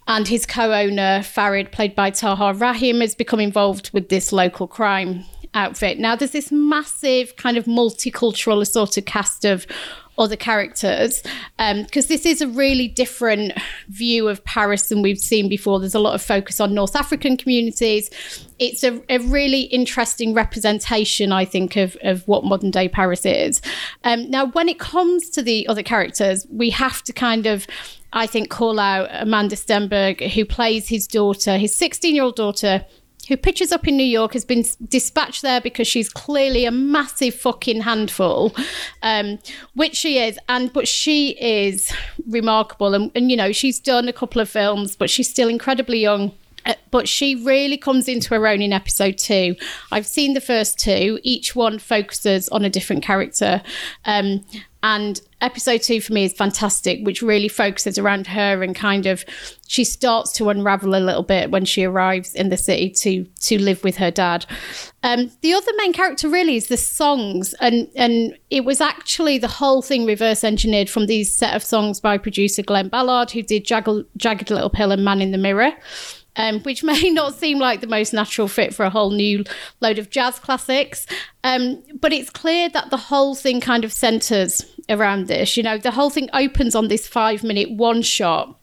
and 0.07 0.27
his 0.27 0.45
co-owner 0.45 1.23
Farid, 1.23 1.71
played 1.71 1.95
by 1.95 2.09
Tahar 2.09 2.53
Rahim, 2.53 3.01
has 3.01 3.15
become 3.15 3.39
involved 3.39 3.91
with 3.93 4.09
this 4.09 4.31
local 4.31 4.67
crime. 4.67 5.25
outfit. 5.53 5.99
Now, 5.99 6.15
there's 6.15 6.31
this 6.31 6.51
massive 6.51 7.35
kind 7.35 7.57
of 7.57 7.65
multicultural 7.65 8.61
assorted 8.61 9.05
cast 9.05 9.45
of 9.45 9.67
other 10.17 10.35
characters 10.35 11.23
because 11.57 12.05
um, 12.05 12.07
this 12.07 12.25
is 12.25 12.41
a 12.41 12.47
really 12.47 12.87
different 12.87 13.53
view 13.87 14.27
of 14.27 14.43
Paris 14.43 14.89
than 14.89 15.01
we've 15.01 15.17
seen 15.19 15.49
before. 15.49 15.79
There's 15.79 15.95
a 15.95 15.99
lot 15.99 16.13
of 16.13 16.21
focus 16.21 16.59
on 16.59 16.73
North 16.73 16.95
African 16.95 17.37
communities. 17.37 18.09
It's 18.59 18.83
a, 18.83 19.01
a 19.09 19.19
really 19.19 19.61
interesting 19.61 20.33
representation, 20.33 21.31
I 21.31 21.45
think, 21.45 21.75
of, 21.75 21.97
of 22.03 22.27
what 22.27 22.43
modern 22.43 22.71
day 22.71 22.87
Paris 22.87 23.25
is. 23.25 23.61
Um, 24.03 24.29
now, 24.29 24.47
when 24.47 24.69
it 24.69 24.79
comes 24.79 25.29
to 25.31 25.41
the 25.41 25.67
other 25.67 25.83
characters, 25.83 26.45
we 26.51 26.69
have 26.71 27.01
to 27.03 27.13
kind 27.13 27.45
of 27.47 27.65
I 28.13 28.27
think, 28.27 28.49
call 28.49 28.79
out 28.79 29.09
Amandla 29.09 29.57
Stenberg, 29.57 30.31
who 30.31 30.45
plays 30.45 30.89
his 30.89 31.07
daughter, 31.07 31.57
his 31.57 31.75
16 31.75 32.13
year 32.13 32.23
old 32.23 32.35
daughter, 32.35 32.85
who 33.27 33.37
pitches 33.37 33.71
up 33.71 33.87
in 33.87 33.95
New 33.95 34.03
York, 34.03 34.33
has 34.33 34.43
been 34.43 34.65
dispatched 34.87 35.41
there 35.41 35.61
because 35.61 35.87
she's 35.87 36.09
clearly 36.09 36.65
a 36.65 36.71
massive 36.71 37.35
fucking 37.35 37.81
handful, 37.81 38.53
um, 39.03 39.39
which 39.73 39.95
she 39.95 40.17
is. 40.17 40.37
And 40.49 40.73
but 40.73 40.87
she 40.87 41.29
is 41.39 41.93
remarkable, 42.27 42.93
and, 42.93 43.11
and 43.15 43.31
you 43.31 43.37
know 43.37 43.51
she's 43.51 43.79
done 43.79 44.07
a 44.07 44.13
couple 44.13 44.41
of 44.41 44.49
films, 44.49 44.95
but 44.95 45.09
she's 45.09 45.29
still 45.29 45.47
incredibly 45.47 45.99
young. 45.99 46.33
Uh, 46.65 46.73
but 46.91 47.07
she 47.07 47.35
really 47.35 47.77
comes 47.77 48.07
into 48.07 48.33
her 48.35 48.47
own 48.47 48.61
in 48.61 48.73
episode 48.73 49.17
two. 49.17 49.55
I've 49.91 50.05
seen 50.05 50.33
the 50.33 50.41
first 50.41 50.79
two. 50.79 51.19
Each 51.23 51.55
one 51.55 51.79
focuses 51.79 52.49
on 52.49 52.63
a 52.65 52.69
different 52.69 53.03
character. 53.03 53.61
Um, 54.05 54.45
and 54.83 55.21
episode 55.41 55.81
two 55.81 56.01
for 56.01 56.13
me 56.13 56.23
is 56.23 56.33
fantastic, 56.33 57.05
which 57.05 57.21
really 57.21 57.47
focuses 57.47 57.99
around 57.99 58.27
her 58.27 58.63
and 58.63 58.75
kind 58.75 59.05
of 59.05 59.23
she 59.67 59.83
starts 59.83 60.31
to 60.33 60.49
unravel 60.49 60.95
a 60.95 60.97
little 60.97 61.23
bit 61.23 61.51
when 61.51 61.65
she 61.65 61.83
arrives 61.83 62.33
in 62.33 62.49
the 62.49 62.57
city 62.57 62.89
to 62.89 63.23
to 63.41 63.61
live 63.61 63.83
with 63.83 63.97
her 63.97 64.09
dad. 64.09 64.45
Um, 65.03 65.31
the 65.41 65.53
other 65.53 65.71
main 65.77 65.93
character 65.93 66.27
really 66.27 66.55
is 66.55 66.67
the 66.67 66.77
songs, 66.77 67.53
and 67.59 67.89
and 67.95 68.35
it 68.49 68.65
was 68.65 68.81
actually 68.81 69.37
the 69.37 69.47
whole 69.47 69.83
thing 69.83 70.05
reverse 70.05 70.43
engineered 70.43 70.89
from 70.89 71.05
these 71.05 71.33
set 71.33 71.55
of 71.55 71.63
songs 71.63 71.99
by 71.99 72.17
producer 72.17 72.63
Glen 72.63 72.89
Ballard, 72.89 73.31
who 73.31 73.43
did 73.43 73.65
Jagged, 73.65 74.05
Jagged 74.17 74.49
Little 74.49 74.69
Pill 74.69 74.91
and 74.91 75.05
Man 75.05 75.21
in 75.21 75.31
the 75.31 75.37
Mirror 75.37 75.73
um, 76.35 76.59
which 76.61 76.83
may 76.91 77.09
not 77.09 77.35
seem 77.35 77.59
like 77.59 77.81
the 77.81 77.87
most 77.87 78.13
natural 78.13 78.47
fit 78.47 78.73
for 78.73 78.85
a 78.85 78.89
whole 78.89 79.11
new 79.11 79.43
load 79.79 79.99
of 79.99 80.09
jazz 80.09 80.39
classics. 80.39 81.05
Um, 81.43 81.83
but 81.99 82.13
it's 82.13 82.29
clear 82.29 82.69
that 82.69 82.89
the 82.89 82.97
whole 82.97 83.35
thing 83.35 83.61
kind 83.61 83.83
of 83.83 83.91
centers 83.91 84.65
around 84.89 85.27
this. 85.27 85.57
You 85.57 85.63
know, 85.63 85.77
the 85.77 85.91
whole 85.91 86.09
thing 86.09 86.29
opens 86.33 86.75
on 86.75 86.87
this 86.87 87.07
five 87.07 87.43
minute 87.43 87.71
one 87.71 88.01
shot, 88.01 88.57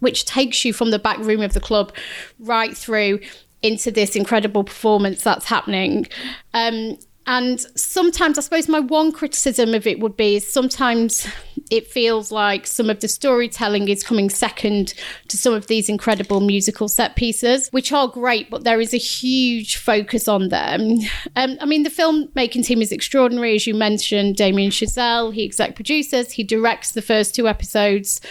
which 0.00 0.24
takes 0.24 0.64
you 0.64 0.72
from 0.72 0.90
the 0.90 0.98
back 0.98 1.18
room 1.18 1.42
of 1.42 1.54
the 1.54 1.60
club 1.60 1.92
right 2.38 2.76
through 2.76 3.20
into 3.62 3.90
this 3.90 4.14
incredible 4.14 4.62
performance 4.62 5.22
that's 5.22 5.46
happening. 5.46 6.06
Um, 6.54 6.96
and 7.28 7.60
sometimes, 7.76 8.38
I 8.38 8.40
suppose, 8.40 8.68
my 8.68 8.80
one 8.80 9.12
criticism 9.12 9.74
of 9.74 9.86
it 9.86 10.00
would 10.00 10.16
be 10.16 10.38
sometimes 10.38 11.28
it 11.70 11.86
feels 11.86 12.32
like 12.32 12.66
some 12.66 12.88
of 12.88 13.00
the 13.00 13.08
storytelling 13.08 13.90
is 13.90 14.02
coming 14.02 14.30
second 14.30 14.94
to 15.28 15.36
some 15.36 15.52
of 15.52 15.66
these 15.66 15.90
incredible 15.90 16.40
musical 16.40 16.88
set 16.88 17.16
pieces, 17.16 17.68
which 17.68 17.92
are 17.92 18.08
great, 18.08 18.48
but 18.48 18.64
there 18.64 18.80
is 18.80 18.94
a 18.94 18.98
huge 18.98 19.76
focus 19.76 20.26
on 20.26 20.48
them. 20.48 21.00
Um, 21.36 21.58
I 21.60 21.66
mean, 21.66 21.82
the 21.82 21.90
filmmaking 21.90 22.64
team 22.64 22.80
is 22.80 22.92
extraordinary, 22.92 23.54
as 23.56 23.66
you 23.66 23.74
mentioned. 23.74 24.36
Damien 24.36 24.70
Chazelle, 24.70 25.34
he 25.34 25.44
exec 25.44 25.74
produces, 25.74 26.32
he 26.32 26.42
directs 26.42 26.92
the 26.92 27.02
first 27.02 27.34
two 27.34 27.46
episodes. 27.46 28.22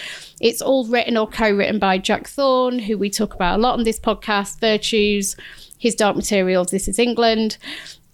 It's 0.41 0.61
all 0.61 0.87
written 0.87 1.17
or 1.17 1.27
co 1.27 1.51
written 1.51 1.77
by 1.77 1.99
Jack 1.99 2.27
Thorne, 2.27 2.79
who 2.79 2.97
we 2.97 3.11
talk 3.11 3.35
about 3.35 3.59
a 3.59 3.61
lot 3.61 3.77
on 3.77 3.83
this 3.83 3.99
podcast, 3.99 4.59
Virtues, 4.59 5.35
his 5.77 5.93
Dark 5.93 6.15
Materials, 6.15 6.71
This 6.71 6.87
is 6.87 6.97
England. 6.97 7.57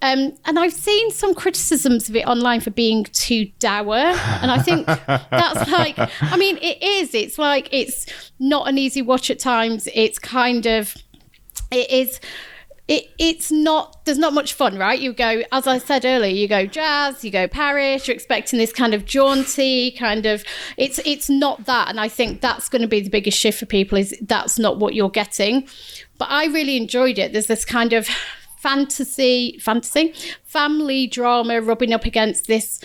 Um, 0.04 0.34
and 0.44 0.58
I've 0.58 0.74
seen 0.74 1.10
some 1.12 1.34
criticisms 1.34 2.10
of 2.10 2.16
it 2.16 2.26
online 2.26 2.60
for 2.60 2.70
being 2.70 3.04
too 3.04 3.46
dour. 3.58 3.96
And 3.96 4.50
I 4.50 4.58
think 4.58 4.86
that's 5.06 5.70
like, 5.70 5.94
I 6.20 6.36
mean, 6.36 6.58
it 6.58 6.82
is. 6.82 7.14
It's 7.14 7.38
like, 7.38 7.70
it's 7.72 8.04
not 8.38 8.68
an 8.68 8.76
easy 8.76 9.00
watch 9.00 9.30
at 9.30 9.38
times. 9.38 9.88
It's 9.94 10.18
kind 10.18 10.66
of, 10.66 10.94
it 11.70 11.90
is. 11.90 12.20
It, 12.86 13.06
it's 13.18 13.50
not 13.50 14.04
there's 14.04 14.18
not 14.18 14.34
much 14.34 14.52
fun 14.52 14.76
right 14.76 15.00
you 15.00 15.14
go 15.14 15.42
as 15.52 15.66
i 15.66 15.78
said 15.78 16.04
earlier 16.04 16.30
you 16.30 16.46
go 16.46 16.66
jazz 16.66 17.24
you 17.24 17.30
go 17.30 17.48
paris 17.48 18.06
you're 18.06 18.14
expecting 18.14 18.58
this 18.58 18.74
kind 18.74 18.92
of 18.92 19.06
jaunty 19.06 19.90
kind 19.92 20.26
of 20.26 20.44
it's 20.76 21.00
it's 21.06 21.30
not 21.30 21.64
that 21.64 21.88
and 21.88 21.98
i 21.98 22.08
think 22.08 22.42
that's 22.42 22.68
going 22.68 22.82
to 22.82 22.88
be 22.88 23.00
the 23.00 23.08
biggest 23.08 23.38
shift 23.38 23.58
for 23.58 23.64
people 23.64 23.96
is 23.96 24.14
that's 24.20 24.58
not 24.58 24.78
what 24.78 24.92
you're 24.92 25.08
getting 25.08 25.66
but 26.18 26.28
i 26.28 26.44
really 26.44 26.76
enjoyed 26.76 27.18
it 27.18 27.32
there's 27.32 27.46
this 27.46 27.64
kind 27.64 27.94
of 27.94 28.06
fantasy, 28.64 29.58
fantasy, 29.58 30.14
family 30.42 31.06
drama 31.06 31.60
rubbing 31.60 31.92
up 31.92 32.06
against 32.06 32.46
this 32.46 32.80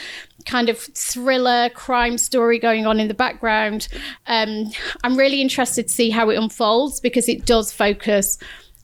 kind 0.46 0.68
of 0.68 0.78
thriller 0.78 1.70
crime 1.70 2.18
story 2.18 2.60
going 2.60 2.86
on 2.86 3.00
in 3.00 3.08
the 3.08 3.14
background. 3.14 3.88
Um, 4.28 4.72
I'm 5.06 5.16
really 5.16 5.40
interested 5.40 5.88
to 5.88 5.94
see 5.94 6.10
how 6.10 6.30
it 6.32 6.36
unfolds 6.36 7.00
because 7.00 7.30
it 7.30 7.46
does 7.46 7.72
focus 7.72 8.38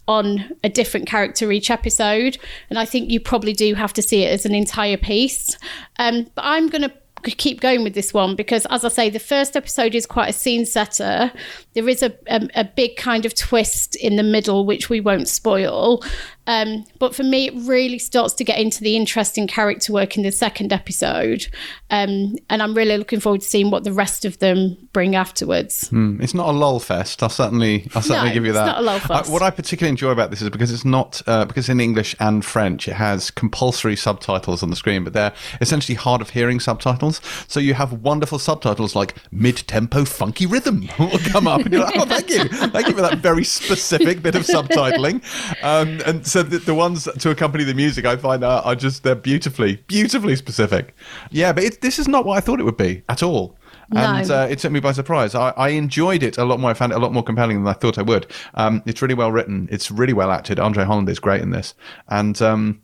on 0.08 0.50
a 0.64 0.70
different 0.70 1.06
character 1.06 1.52
each 1.52 1.70
episode. 1.70 2.38
And 2.70 2.80
I 2.80 2.86
think 2.86 3.12
you 3.12 3.20
probably 3.20 3.52
do 3.52 3.74
have 3.74 3.92
to 3.92 4.02
see 4.02 4.24
it 4.24 4.32
as 4.32 4.46
an 4.46 4.56
entire 4.56 4.96
piece. 4.96 5.58
Um, 6.00 6.28
but 6.34 6.46
I'm 6.46 6.70
going 6.70 6.84
to 6.84 6.94
keep 7.32 7.60
going 7.60 7.84
with 7.84 7.94
this 7.94 8.14
one 8.14 8.36
because, 8.36 8.66
as 8.68 8.86
I 8.86 8.90
say, 8.90 9.10
the 9.10 9.20
first 9.20 9.58
episode 9.58 9.96
is 9.96 10.06
quite 10.06 10.30
a 10.30 10.34
scene 10.34 10.66
setter. 10.66 11.32
There 11.74 11.90
is 11.90 12.04
a, 12.04 12.14
a, 12.28 12.48
a 12.56 12.64
big 12.64 12.96
kind 12.96 13.26
of 13.26 13.34
twist 13.34 13.96
in 13.96 14.16
the 14.16 14.24
middle, 14.24 14.66
which 14.66 14.90
we 14.90 15.02
won't 15.02 15.28
spoil. 15.28 16.04
Um, 16.48 16.86
but 17.00 17.16
for 17.16 17.24
me, 17.24 17.48
it 17.48 17.54
really 17.68 18.00
starts 18.00 18.34
to 18.36 18.44
get 18.44 18.60
into 18.60 18.84
the 18.84 18.96
interesting 18.96 19.48
character 19.48 19.94
work 19.94 20.18
in 20.18 20.24
the 20.24 20.32
second 20.32 20.72
episode. 20.72 21.48
Um, 21.90 22.36
and 22.50 22.62
I'm 22.62 22.74
really 22.74 22.98
looking 22.98 23.20
forward 23.20 23.42
to 23.42 23.48
seeing 23.48 23.72
what 23.72 23.84
the 23.84 23.94
rest 23.94 24.26
of 24.26 24.40
them 24.40 24.78
bring 24.94 25.16
afterwards. 25.16 25.90
Mm, 25.90 26.22
it's 26.22 26.34
not 26.34 26.50
a 26.50 26.52
lull 26.52 26.80
fest. 26.80 27.24
I'll 27.24 27.30
certainly, 27.30 27.90
I'll 27.96 28.02
certainly 28.02 28.30
no, 28.30 28.34
give 28.34 28.46
you 28.46 28.54
that. 28.54 28.66
not 28.66 28.78
a 28.80 28.82
lull 28.82 29.00
fest. 29.00 29.30
I, 29.30 29.32
what 29.32 29.42
I 29.42 29.50
particularly 29.50 29.90
enjoy 29.90 30.12
about 30.12 30.30
this 30.30 30.42
is 30.42 30.50
because 30.50 30.72
it's 30.72 30.86
not, 30.86 31.22
uh, 31.28 31.46
because 31.46 31.70
in 31.70 31.80
English 31.80 32.16
and 32.20 32.44
French, 32.44 32.88
it 32.88 32.94
has 32.94 33.32
compulsory 33.32 33.96
subtitles 33.96 34.62
on 34.64 34.70
the 34.70 34.76
screen, 34.76 35.04
but 35.04 35.14
they're 35.14 35.34
essentially 35.62 35.96
hard 35.96 36.22
of 36.22 36.32
hearing 36.32 36.60
subtitles. 36.60 37.22
So 37.48 37.60
you 37.60 37.74
have 37.74 37.92
wonderful 37.94 38.40
subtitles 38.40 38.96
like 38.96 39.16
mid 39.32 39.58
tempo 39.68 40.06
funky 40.06 40.46
rhythm 40.46 40.90
will 41.00 41.20
come 41.20 41.48
up. 41.48 41.62
And 41.62 41.74
you're 41.74 41.84
like, 41.84 41.96
oh, 41.98 42.06
thank 42.06 42.30
you. 42.30 42.46
Thank 42.76 42.88
you 42.88 42.94
for 42.94 43.02
that 43.02 43.20
very 43.20 43.44
specific 43.44 44.22
bit 44.22 44.36
of 44.36 44.42
subtitling. 44.42 45.24
Um, 45.64 46.02
and 46.06 46.26
so 46.26 46.35
the, 46.44 46.60
the, 46.60 46.76
ones 46.76 47.08
to 47.20 47.30
accompany 47.30 47.64
the 47.64 47.74
music, 47.74 48.06
I 48.06 48.16
find 48.18 48.44
are, 48.44 48.62
are 48.64 48.76
just 48.76 49.04
they're 49.04 49.16
beautifully, 49.16 49.78
beautifully 49.88 50.36
specific. 50.36 50.96
Yeah, 51.32 51.54
but 51.54 51.64
it, 51.64 51.82
this 51.82 52.00
is 52.00 52.08
not 52.08 52.26
what 52.26 52.38
I 52.38 52.42
thought 52.42 52.60
it 52.60 52.64
would 52.64 52.78
be 52.78 53.04
at 53.10 53.24
all. 53.24 53.58
No. 53.92 54.02
And 54.02 54.32
uh, 54.32 54.48
it 54.50 54.60
took 54.60 54.72
me 54.72 54.80
by 54.80 54.92
surprise. 54.94 55.36
I, 55.36 55.50
I, 55.52 55.70
enjoyed 55.70 56.24
it 56.24 56.38
a 56.38 56.46
lot 56.46 56.60
more. 56.60 56.72
I 56.72 56.74
found 56.74 56.92
it 56.92 56.96
a 56.96 57.00
lot 57.00 57.14
more 57.14 57.24
compelling 57.24 57.64
than 57.64 57.68
I 57.68 57.78
thought 57.78 58.00
I 58.00 58.02
would. 58.02 58.26
Um, 58.56 58.82
it's 58.86 59.02
really 59.02 59.14
well 59.14 59.32
written. 59.32 59.68
It's 59.72 59.92
really 59.92 60.14
well 60.14 60.32
acted. 60.32 60.60
Andre 60.60 60.86
Holland 60.86 61.08
is 61.10 61.20
great 61.20 61.42
in 61.42 61.52
this, 61.52 61.76
and 62.08 62.42
um, 62.42 62.82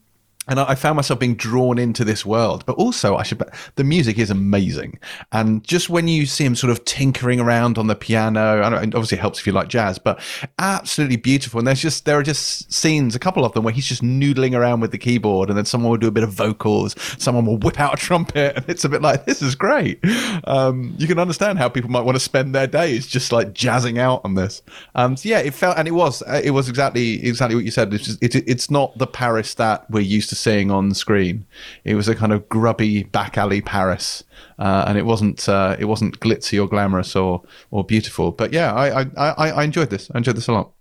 and 0.48 0.60
I 0.60 0.76
found 0.76 0.96
myself 0.96 1.20
being 1.20 1.36
drawn 1.36 1.78
into 1.78 2.04
this 2.04 2.26
world. 2.26 2.66
But 2.66 2.78
also, 2.78 3.16
I 3.16 3.24
should 3.24 3.42
the 3.76 3.84
music 3.84 4.18
is 4.18 4.30
amazing, 4.30 5.00
and 5.32 5.64
just 5.64 5.90
when 5.90 6.08
you 6.08 6.26
see 6.26 6.46
him 6.46 6.56
sort 6.56 6.72
of 6.72 6.84
tinkering 6.86 7.40
around 7.40 7.78
on 7.78 7.88
the 7.88 7.96
piano, 7.96 8.68
know, 8.70 8.78
obviously 8.78 9.18
it 9.18 9.22
helps 9.22 9.40
if 9.40 9.48
you 9.48 9.54
like 9.54 9.68
jazz, 9.68 10.00
but 10.00 10.20
absolutely 10.58 11.18
beautiful. 11.18 11.60
And 11.60 11.68
there's 11.68 11.82
just 11.82 12.06
there 12.06 12.18
are 12.18 12.24
just 12.24 12.72
scenes, 12.74 13.16
a 13.16 13.20
couple 13.20 13.46
of 13.46 13.54
them, 13.54 13.64
where 13.64 13.74
he's 13.74 13.86
just 13.86 14.02
noodling 14.02 14.58
around 14.58 14.80
with 14.80 14.92
the 14.92 14.98
keyboard, 14.98 15.50
and 15.50 15.58
then 15.58 15.66
someone 15.66 15.92
will 15.92 15.98
do 15.98 16.08
a 16.08 16.12
bit 16.12 16.24
of 16.24 16.32
vocals, 16.32 16.96
someone 17.20 17.46
will 17.46 17.58
whip 17.58 17.80
out 17.80 17.94
a 17.94 17.98
trumpet, 17.98 18.58
and 18.58 18.66
it's 18.68 18.84
a 18.84 18.90
bit 18.90 19.02
like 19.02 19.26
this 19.26 19.42
is 19.42 19.54
great. 19.54 20.00
Um, 20.46 20.96
you 20.98 21.08
can 21.08 21.20
understand 21.20 21.60
how 21.60 21.70
people 21.70 21.92
might 21.92 22.02
want 22.02 22.16
to 22.16 22.20
spend 22.20 22.56
their 22.56 22.68
days 22.68 23.06
just 23.06 23.32
like 23.32 23.54
jazzing 23.54 24.00
out 24.00 24.22
on 24.24 24.34
this. 24.34 24.64
Um, 24.96 25.16
so 25.18 25.30
yeah, 25.30 25.40
it 25.40 25.54
felt, 25.54 25.78
and 25.78 25.88
it 25.88 25.92
was, 25.92 26.24
uh, 26.24 26.42
it 26.44 26.52
was 26.52 26.68
exactly 26.68 27.24
exactly 27.24 27.56
what 27.56 27.66
you 27.66 27.72
said. 27.72 27.94
It's 27.94 28.06
just, 28.06 28.24
it, 28.24 28.36
it's 28.36 28.72
not 28.72 28.98
the 28.98 29.08
Paris 29.08 29.54
that 29.56 29.90
we're 29.90 30.02
used 30.02 30.31
to 30.32 30.36
seeing 30.36 30.72
on 30.72 30.94
screen. 30.94 31.46
It 31.84 31.96
was 31.96 32.08
a 32.08 32.16
kind 32.16 32.32
of 32.32 32.48
grubby 32.50 33.04
back 33.04 33.38
alley 33.38 33.62
Paris, 33.62 34.24
uh, 34.58 34.86
and 34.88 34.98
it 34.98 35.06
wasn't 35.06 35.48
uh, 35.48 35.76
it 35.78 35.86
wasn't 35.86 36.20
glitzy 36.22 36.62
or 36.62 36.68
glamorous 36.68 37.16
or 37.16 37.44
or 37.70 37.84
beautiful. 37.84 38.32
But 38.32 38.54
yeah, 38.54 38.74
I, 38.74 39.02
I, 39.18 39.50
I 39.52 39.64
enjoyed 39.64 39.90
this. 39.90 40.10
I 40.14 40.18
enjoyed 40.18 40.38
this 40.38 40.48
a 40.48 40.54
lot. 40.54 40.72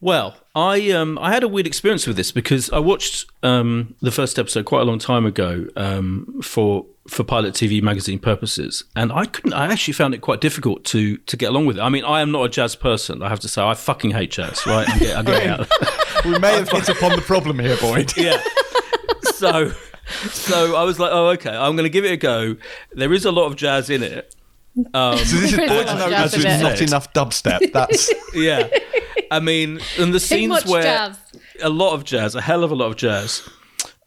Well, 0.00 0.36
I 0.54 0.90
um, 0.92 1.18
I 1.18 1.32
had 1.32 1.42
a 1.42 1.48
weird 1.48 1.66
experience 1.66 2.06
with 2.06 2.16
this 2.16 2.30
because 2.30 2.70
I 2.70 2.78
watched 2.78 3.26
um, 3.42 3.96
the 4.00 4.12
first 4.12 4.38
episode 4.38 4.64
quite 4.64 4.82
a 4.82 4.84
long 4.84 5.00
time 5.00 5.26
ago 5.26 5.66
um, 5.74 6.40
for 6.42 6.86
for 7.08 7.24
Pilot 7.24 7.54
TV 7.54 7.82
magazine 7.82 8.20
purposes, 8.20 8.84
and 8.94 9.10
I 9.10 9.24
couldn't. 9.24 9.54
I 9.54 9.72
actually 9.72 9.94
found 9.94 10.14
it 10.14 10.20
quite 10.20 10.40
difficult 10.40 10.84
to 10.86 11.16
to 11.16 11.36
get 11.36 11.48
along 11.48 11.66
with 11.66 11.78
it. 11.78 11.80
I 11.80 11.88
mean, 11.88 12.04
I 12.04 12.20
am 12.20 12.30
not 12.30 12.44
a 12.44 12.48
jazz 12.48 12.76
person. 12.76 13.22
I 13.24 13.28
have 13.28 13.40
to 13.40 13.48
say, 13.48 13.60
I 13.60 13.74
fucking 13.74 14.12
hate 14.12 14.30
jazz. 14.30 14.64
Right? 14.66 14.88
I 14.88 14.98
get, 14.98 15.16
I 15.16 15.22
get 15.22 15.46
out. 15.60 16.24
we 16.24 16.38
may 16.38 16.52
have 16.52 16.68
hit 16.70 16.88
upon 16.90 17.16
the 17.16 17.22
problem 17.22 17.58
here, 17.58 17.76
Boyd. 17.80 18.16
yeah. 18.16 18.40
So, 19.38 19.72
so 20.30 20.76
I 20.76 20.82
was 20.84 20.98
like, 20.98 21.10
oh, 21.12 21.28
okay, 21.30 21.50
I'm 21.50 21.76
going 21.76 21.84
to 21.84 21.90
give 21.90 22.04
it 22.04 22.12
a 22.12 22.16
go. 22.16 22.56
There 22.92 23.12
is 23.12 23.24
a 23.24 23.32
lot 23.32 23.46
of 23.46 23.56
jazz 23.56 23.88
in 23.90 24.02
it. 24.02 24.34
Um, 24.94 25.18
so 25.18 25.36
this 25.36 25.52
is 25.52 25.56
Boyd's 25.56 25.92
note 25.94 26.12
as 26.12 26.62
not 26.62 26.80
enough 26.80 27.12
dubstep. 27.12 27.72
That's 27.72 28.12
yeah. 28.34 28.68
I 29.30 29.40
mean, 29.40 29.80
and 29.98 30.14
the 30.14 30.20
scenes 30.20 30.64
where 30.66 30.82
jazz. 30.82 31.18
a 31.62 31.68
lot 31.68 31.94
of 31.94 32.04
jazz, 32.04 32.34
a 32.34 32.40
hell 32.40 32.64
of 32.64 32.70
a 32.70 32.74
lot 32.74 32.86
of 32.86 32.96
jazz. 32.96 33.48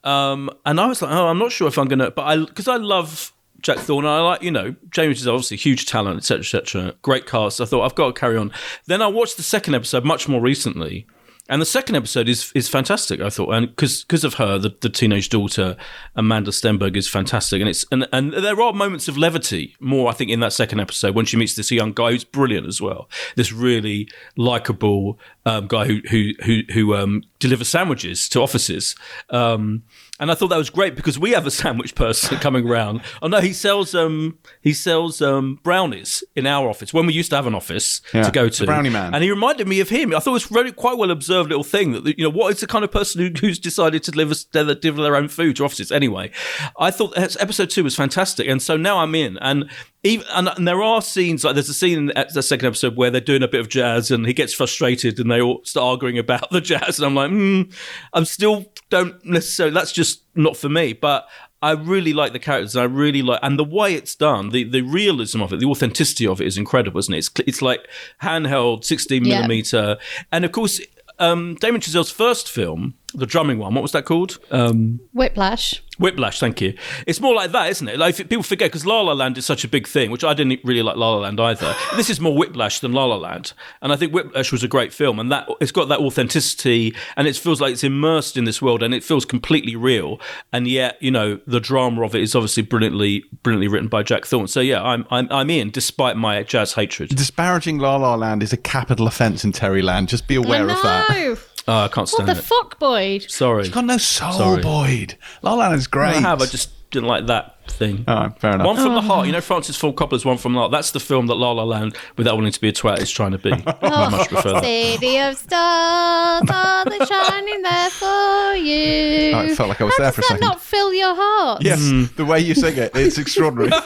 Um, 0.04 0.50
and 0.64 0.80
I 0.80 0.86
was 0.86 1.02
like, 1.02 1.12
oh, 1.12 1.28
I'm 1.28 1.38
not 1.38 1.52
sure 1.52 1.68
if 1.68 1.78
I'm 1.78 1.88
gonna, 1.88 2.10
but 2.10 2.22
I 2.22 2.38
because 2.38 2.68
I 2.68 2.76
love 2.76 3.32
Jack 3.60 3.78
Thorne. 3.78 4.06
I 4.06 4.20
like, 4.20 4.42
you 4.42 4.50
know, 4.50 4.74
James 4.90 5.20
is 5.20 5.28
obviously 5.28 5.56
a 5.56 5.60
huge 5.60 5.86
talent, 5.86 6.16
etc., 6.18 6.40
etc. 6.40 6.94
Great 7.02 7.26
cast. 7.26 7.60
I 7.60 7.64
thought 7.64 7.84
I've 7.84 7.94
got 7.94 8.14
to 8.14 8.20
carry 8.20 8.36
on. 8.36 8.50
Then 8.86 9.00
I 9.00 9.06
watched 9.06 9.36
the 9.36 9.42
second 9.42 9.74
episode 9.74 10.04
much 10.04 10.28
more 10.28 10.40
recently, 10.40 11.06
and 11.48 11.60
the 11.60 11.66
second 11.66 11.96
episode 11.96 12.28
is 12.28 12.52
is 12.54 12.68
fantastic. 12.68 13.20
I 13.20 13.28
thought, 13.28 13.52
and 13.52 13.68
because 13.68 14.04
because 14.04 14.22
of 14.22 14.34
her, 14.34 14.58
the, 14.58 14.74
the 14.80 14.88
teenage 14.88 15.28
daughter 15.28 15.76
Amandla 16.16 16.48
Stenberg 16.48 16.96
is 16.96 17.08
fantastic, 17.08 17.60
and 17.60 17.68
it's 17.68 17.84
and 17.90 18.06
and 18.12 18.32
there 18.32 18.60
are 18.60 18.72
moments 18.72 19.08
of 19.08 19.18
levity 19.18 19.74
more. 19.80 20.08
I 20.08 20.12
think 20.12 20.30
in 20.30 20.40
that 20.40 20.52
second 20.52 20.80
episode 20.80 21.16
when 21.16 21.26
she 21.26 21.36
meets 21.36 21.56
this 21.56 21.70
young 21.70 21.92
guy 21.92 22.12
who's 22.12 22.24
brilliant 22.24 22.68
as 22.68 22.80
well. 22.80 23.08
This 23.34 23.52
really 23.52 24.08
likable 24.36 25.18
um, 25.44 25.66
guy 25.66 25.84
who 25.86 26.00
who 26.10 26.30
who, 26.44 26.60
who 26.72 26.94
um, 26.94 27.22
delivers 27.38 27.68
sandwiches 27.68 28.28
to 28.30 28.40
offices. 28.40 28.94
Um, 29.30 29.82
and 30.20 30.30
I 30.30 30.34
thought 30.34 30.48
that 30.48 30.56
was 30.58 30.70
great 30.70 30.94
because 30.94 31.18
we 31.18 31.32
have 31.32 31.46
a 31.46 31.50
sandwich 31.62 31.96
person 31.96 32.38
coming 32.38 32.68
around. 32.68 33.00
Oh 33.22 33.26
no, 33.28 33.40
he 33.40 33.52
sells 33.52 33.92
um 33.94 34.38
he 34.60 34.72
sells 34.72 35.20
um 35.20 35.58
brownies 35.64 36.22
in 36.36 36.46
our 36.46 36.68
office 36.68 36.94
when 36.94 37.06
we 37.06 37.12
used 37.12 37.30
to 37.30 37.36
have 37.36 37.46
an 37.48 37.54
office 37.56 38.00
Yeah, 38.14 38.22
to 38.22 38.30
go 38.30 38.44
the 38.44 38.50
to. 38.50 38.66
brownie 38.66 38.90
man. 38.90 39.14
and 39.14 39.24
he 39.24 39.30
reminded 39.30 39.66
me 39.66 39.80
of 39.80 39.88
him. 39.88 40.14
I 40.14 40.20
thought 40.20 40.30
it 40.30 40.34
was 40.34 40.50
really 40.52 40.70
quite 40.72 40.96
well 40.96 41.10
observed 41.10 41.48
little 41.48 41.64
thing 41.64 41.92
that 41.92 42.16
you 42.18 42.24
know 42.24 42.30
what 42.30 42.52
is 42.54 42.60
the 42.60 42.68
kind 42.68 42.84
of 42.84 42.92
person 42.92 43.20
who, 43.20 43.30
who's 43.40 43.58
decided 43.58 44.04
to 44.04 44.10
deliver 44.12 44.34
deliver 44.52 45.02
their 45.02 45.16
own 45.16 45.26
food 45.28 45.56
to 45.56 45.64
offices. 45.64 45.90
Anyway, 45.90 46.30
I 46.78 46.92
thought 46.92 47.16
episode 47.18 47.70
two 47.70 47.82
was 47.82 47.96
fantastic, 47.96 48.46
and 48.46 48.62
so 48.62 48.76
now 48.76 48.98
I'm 48.98 49.14
in 49.16 49.38
and. 49.38 49.68
Even, 50.04 50.26
and, 50.32 50.48
and 50.48 50.66
there 50.66 50.82
are 50.82 51.00
scenes 51.00 51.44
like 51.44 51.54
there's 51.54 51.68
a 51.68 51.74
scene 51.74 52.10
in 52.10 52.26
the 52.34 52.42
second 52.42 52.66
episode 52.66 52.96
where 52.96 53.08
they're 53.10 53.20
doing 53.20 53.42
a 53.44 53.48
bit 53.48 53.60
of 53.60 53.68
jazz 53.68 54.10
and 54.10 54.26
he 54.26 54.32
gets 54.32 54.52
frustrated 54.52 55.20
and 55.20 55.30
they 55.30 55.40
all 55.40 55.60
start 55.64 55.84
arguing 55.84 56.18
about 56.18 56.50
the 56.50 56.60
jazz 56.60 56.98
and 56.98 57.06
I'm 57.06 57.14
like, 57.14 57.30
mm, 57.30 57.72
I'm 58.12 58.24
still 58.24 58.66
don't 58.90 59.24
necessarily. 59.24 59.72
That's 59.74 59.92
just 59.92 60.22
not 60.34 60.56
for 60.56 60.68
me. 60.68 60.92
But 60.92 61.28
I 61.62 61.70
really 61.72 62.12
like 62.12 62.32
the 62.32 62.40
characters. 62.40 62.74
I 62.74 62.82
really 62.82 63.22
like, 63.22 63.38
and 63.44 63.56
the 63.56 63.64
way 63.64 63.94
it's 63.94 64.16
done, 64.16 64.48
the, 64.48 64.64
the 64.64 64.82
realism 64.82 65.40
of 65.40 65.52
it, 65.52 65.60
the 65.60 65.66
authenticity 65.66 66.26
of 66.26 66.40
it 66.40 66.48
is 66.48 66.58
incredible, 66.58 66.98
isn't 66.98 67.14
it? 67.14 67.18
It's, 67.18 67.30
it's 67.46 67.62
like 67.62 67.86
handheld, 68.22 68.84
16 68.84 69.24
Yeah. 69.24 69.36
millimeter, 69.36 69.98
and 70.32 70.44
of 70.44 70.50
course, 70.50 70.80
um, 71.20 71.54
Damien 71.60 71.80
Chazelle's 71.80 72.10
first 72.10 72.50
film, 72.50 72.94
the 73.14 73.26
drumming 73.26 73.58
one, 73.58 73.74
what 73.74 73.82
was 73.82 73.92
that 73.92 74.04
called? 74.04 74.38
Um, 74.50 75.00
Whiplash. 75.12 75.82
Whiplash, 75.98 76.40
thank 76.40 76.60
you. 76.60 76.74
It's 77.06 77.20
more 77.20 77.34
like 77.34 77.52
that, 77.52 77.68
isn't 77.70 77.86
it? 77.86 77.98
Like 77.98 78.18
if 78.18 78.28
people 78.28 78.42
forget 78.42 78.70
because 78.70 78.86
La 78.86 79.00
La 79.02 79.12
Land 79.12 79.36
is 79.36 79.44
such 79.44 79.62
a 79.62 79.68
big 79.68 79.86
thing, 79.86 80.10
which 80.10 80.24
I 80.24 80.34
didn't 80.34 80.60
really 80.64 80.82
like 80.82 80.96
La 80.96 81.10
La 81.10 81.18
Land 81.18 81.40
either. 81.40 81.74
this 81.96 82.08
is 82.08 82.20
more 82.20 82.36
Whiplash 82.36 82.80
than 82.80 82.92
La 82.92 83.04
La 83.04 83.16
Land, 83.16 83.52
and 83.82 83.92
I 83.92 83.96
think 83.96 84.12
Whiplash 84.12 84.52
was 84.52 84.64
a 84.64 84.68
great 84.68 84.92
film, 84.92 85.18
and 85.18 85.30
that 85.30 85.48
it's 85.60 85.72
got 85.72 85.88
that 85.88 86.00
authenticity, 86.00 86.94
and 87.16 87.28
it 87.28 87.36
feels 87.36 87.60
like 87.60 87.72
it's 87.72 87.84
immersed 87.84 88.36
in 88.36 88.44
this 88.44 88.62
world, 88.62 88.82
and 88.82 88.94
it 88.94 89.04
feels 89.04 89.24
completely 89.24 89.76
real, 89.76 90.20
and 90.52 90.66
yet 90.66 90.96
you 91.00 91.10
know 91.10 91.40
the 91.46 91.60
drama 91.60 92.02
of 92.02 92.14
it 92.14 92.22
is 92.22 92.34
obviously 92.34 92.62
brilliantly, 92.62 93.24
brilliantly 93.42 93.68
written 93.68 93.88
by 93.88 94.02
Jack 94.02 94.24
Thorne. 94.24 94.48
So 94.48 94.60
yeah, 94.60 94.82
I'm 94.82 95.06
I'm, 95.10 95.28
I'm 95.30 95.50
in 95.50 95.70
despite 95.70 96.16
my 96.16 96.42
jazz 96.42 96.72
hatred. 96.72 97.10
Disparaging 97.10 97.78
La 97.78 97.96
La 97.96 98.14
Land 98.14 98.42
is 98.42 98.52
a 98.52 98.56
capital 98.56 99.06
offence 99.06 99.44
in 99.44 99.52
Terriland. 99.52 100.08
Just 100.08 100.26
be 100.26 100.36
aware 100.36 100.68
I 100.68 100.72
of 100.72 100.82
that. 100.82 101.38
Know. 101.66 101.74
Oh, 101.74 101.84
I 101.84 101.88
can't 101.88 102.10
What 102.10 102.26
the 102.26 102.32
it. 102.32 102.38
fuck, 102.38 102.78
Boyd? 102.78 103.30
Sorry, 103.30 103.68
Got 103.68 103.84
no 103.84 103.96
soul, 103.98 104.32
Sorry. 104.32 104.62
Boyd. 104.62 105.16
La 105.42 105.52
La 105.54 105.68
Land 105.68 105.74
is 105.74 105.86
great. 105.86 106.16
I 106.16 106.20
have. 106.20 106.42
I 106.42 106.46
just 106.46 106.70
didn't 106.90 107.08
like 107.08 107.26
that 107.26 107.70
thing. 107.70 108.04
All 108.06 108.14
right, 108.14 108.38
fair 108.38 108.52
enough. 108.52 108.66
One 108.66 108.76
from 108.76 108.92
the 108.94 108.98
oh. 108.98 109.02
heart. 109.02 109.26
You 109.26 109.32
know, 109.32 109.40
Francis 109.40 109.76
Ford 109.76 109.96
Coppola's 109.96 110.24
One 110.24 110.36
from 110.36 110.52
the 110.52 110.58
Heart. 110.60 110.72
That's 110.72 110.90
the 110.90 111.00
film 111.00 111.26
that 111.28 111.34
La 111.34 111.52
La 111.52 111.64
Land, 111.64 111.96
without 112.16 112.34
wanting 112.36 112.52
to 112.52 112.60
be 112.60 112.68
a 112.68 112.72
twat, 112.72 113.00
is 113.00 113.10
trying 113.10 113.32
to 113.32 113.38
be. 113.38 113.50
Oh, 113.84 113.88
I 113.88 114.08
much 114.10 114.28
prefer 114.28 114.52
that. 114.52 114.62
City 114.64 115.18
of 115.18 115.36
stars, 115.36 116.48
are 116.48 116.84
they 116.84 117.04
shining 117.04 117.62
there 117.62 117.90
for 117.90 118.54
you? 118.56 119.32
Oh, 119.34 119.44
it 119.44 119.56
felt 119.56 119.68
like 119.68 119.80
I 119.80 119.84
was 119.84 119.94
How 119.96 120.04
there 120.04 120.12
does 120.12 120.14
for 120.14 120.20
a 120.20 120.22
that 120.22 120.28
second. 120.28 120.40
not 120.40 120.60
fill 120.60 120.94
your 120.94 121.14
heart? 121.16 121.62
Yes, 121.62 121.80
the 122.16 122.24
way 122.24 122.40
you 122.40 122.54
sing 122.54 122.76
it, 122.76 122.92
it's 122.94 123.18
extraordinary. 123.18 123.70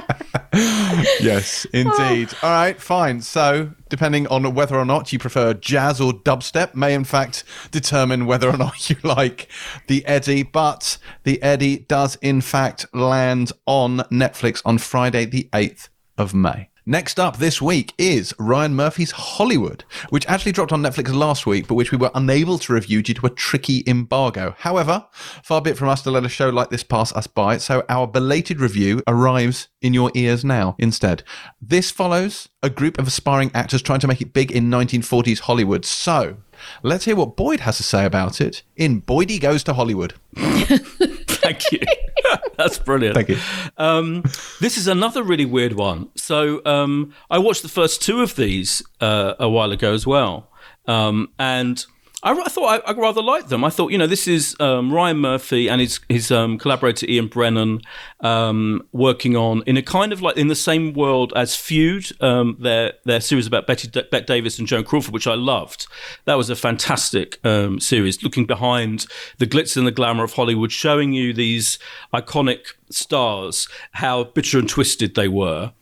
yes, 1.21 1.65
indeed. 1.73 2.29
Ah. 2.43 2.47
All 2.47 2.51
right, 2.51 2.81
fine. 2.81 3.21
So, 3.21 3.71
depending 3.89 4.27
on 4.27 4.53
whether 4.53 4.77
or 4.77 4.85
not 4.85 5.13
you 5.13 5.19
prefer 5.19 5.53
jazz 5.53 6.01
or 6.01 6.11
dubstep, 6.11 6.75
may 6.75 6.93
in 6.93 7.03
fact 7.03 7.43
determine 7.71 8.25
whether 8.25 8.49
or 8.49 8.57
not 8.65 8.89
you 8.89 8.97
like 9.03 9.47
the 9.87 10.05
Eddy. 10.05 10.43
But 10.43 10.97
the 11.23 11.41
Eddy 11.41 11.79
does 11.79 12.17
in 12.21 12.41
fact 12.41 12.85
land 12.93 13.51
on 13.65 13.99
Netflix 14.11 14.61
on 14.65 14.77
Friday, 14.77 15.25
the 15.25 15.49
8th 15.53 15.89
of 16.17 16.33
May. 16.33 16.70
Next 16.87 17.19
up 17.19 17.37
this 17.37 17.61
week 17.61 17.93
is 17.99 18.33
Ryan 18.39 18.73
Murphy's 18.73 19.11
Hollywood, 19.11 19.85
which 20.09 20.25
actually 20.25 20.51
dropped 20.51 20.71
on 20.71 20.81
Netflix 20.81 21.13
last 21.13 21.45
week, 21.45 21.67
but 21.67 21.75
which 21.75 21.91
we 21.91 21.97
were 21.99 22.09
unable 22.15 22.57
to 22.57 22.73
review 22.73 23.03
due 23.03 23.13
to 23.13 23.27
a 23.27 23.29
tricky 23.29 23.83
embargo. 23.85 24.55
However, 24.57 25.05
far 25.11 25.61
be 25.61 25.69
it 25.69 25.77
from 25.77 25.89
us 25.89 26.01
to 26.01 26.09
let 26.09 26.25
a 26.25 26.29
show 26.29 26.49
like 26.49 26.71
this 26.71 26.83
pass 26.83 27.13
us 27.13 27.27
by, 27.27 27.59
so 27.59 27.83
our 27.87 28.07
belated 28.07 28.59
review 28.59 29.03
arrives 29.05 29.67
in 29.79 29.93
your 29.93 30.11
ears 30.15 30.43
now 30.43 30.75
instead. 30.79 31.21
This 31.61 31.91
follows 31.91 32.49
a 32.63 32.69
group 32.71 32.97
of 32.97 33.05
aspiring 33.05 33.51
actors 33.53 33.83
trying 33.83 33.99
to 33.99 34.07
make 34.07 34.21
it 34.21 34.33
big 34.33 34.51
in 34.51 34.71
1940s 34.71 35.41
Hollywood. 35.41 35.85
So, 35.85 36.37
let's 36.83 37.05
hear 37.05 37.15
what 37.15 37.35
Boyd 37.35 37.61
has 37.61 37.77
to 37.77 37.83
say 37.83 38.05
about 38.05 38.41
it 38.41 38.63
in 38.75 39.01
Boydie 39.01 39.39
Goes 39.39 39.63
to 39.65 39.73
Hollywood. 39.73 40.13
Thank 40.35 41.71
you. 41.71 41.79
That's 42.57 42.77
brilliant. 42.77 43.15
Thank 43.15 43.29
you. 43.29 43.37
Um, 43.77 44.23
this 44.59 44.77
is 44.77 44.87
another 44.87 45.23
really 45.23 45.45
weird 45.45 45.73
one. 45.73 46.09
So 46.15 46.63
um, 46.65 47.13
I 47.29 47.37
watched 47.39 47.63
the 47.63 47.69
first 47.69 48.01
two 48.01 48.21
of 48.21 48.35
these 48.35 48.83
uh, 48.99 49.33
a 49.39 49.49
while 49.49 49.71
ago 49.71 49.93
as 49.93 50.05
well, 50.05 50.49
um, 50.87 51.29
and 51.39 51.85
I, 52.23 52.33
I 52.33 52.49
thought 52.49 52.83
I, 52.85 52.91
I 52.91 52.93
rather 52.93 53.21
liked 53.21 53.49
them. 53.49 53.63
I 53.63 53.69
thought, 53.69 53.91
you 53.91 53.97
know, 53.97 54.07
this 54.07 54.27
is 54.27 54.55
um, 54.59 54.93
Ryan 54.93 55.17
Murphy 55.17 55.69
and 55.69 55.81
his 55.81 55.99
his 56.07 56.31
um, 56.31 56.57
collaborator 56.57 57.07
Ian 57.09 57.27
Brennan 57.27 57.81
um, 58.19 58.87
working 58.91 59.35
on 59.35 59.63
in 59.65 59.77
a 59.77 59.81
kind 59.81 60.13
of 60.13 60.21
like 60.21 60.37
in 60.37 60.47
the 60.47 60.55
same 60.55 60.93
world 60.93 61.33
as 61.35 61.55
Feud, 61.55 62.11
um, 62.21 62.57
their 62.59 62.93
their 63.05 63.21
series 63.21 63.47
about 63.47 63.67
Betty 63.67 63.87
D- 63.87 64.03
Bette 64.11 64.25
Davis 64.25 64.59
and 64.59 64.67
Joan 64.67 64.83
Crawford, 64.83 65.13
which 65.13 65.27
I 65.27 65.33
loved. 65.33 65.87
That 66.25 66.35
was 66.35 66.49
a 66.49 66.55
fantastic 66.55 67.43
um, 67.45 67.79
series, 67.79 68.23
looking 68.23 68.45
behind 68.45 69.07
the 69.39 69.47
glitz 69.47 69.75
and 69.75 69.87
the 69.87 69.91
glamour 69.91 70.23
of 70.23 70.33
Hollywood, 70.33 70.71
showing 70.71 71.13
you 71.13 71.33
these 71.33 71.79
iconic 72.13 72.73
stars, 72.89 73.67
how 73.93 74.25
bitter 74.25 74.59
and 74.59 74.69
twisted 74.69 75.15
they 75.15 75.27
were. 75.27 75.73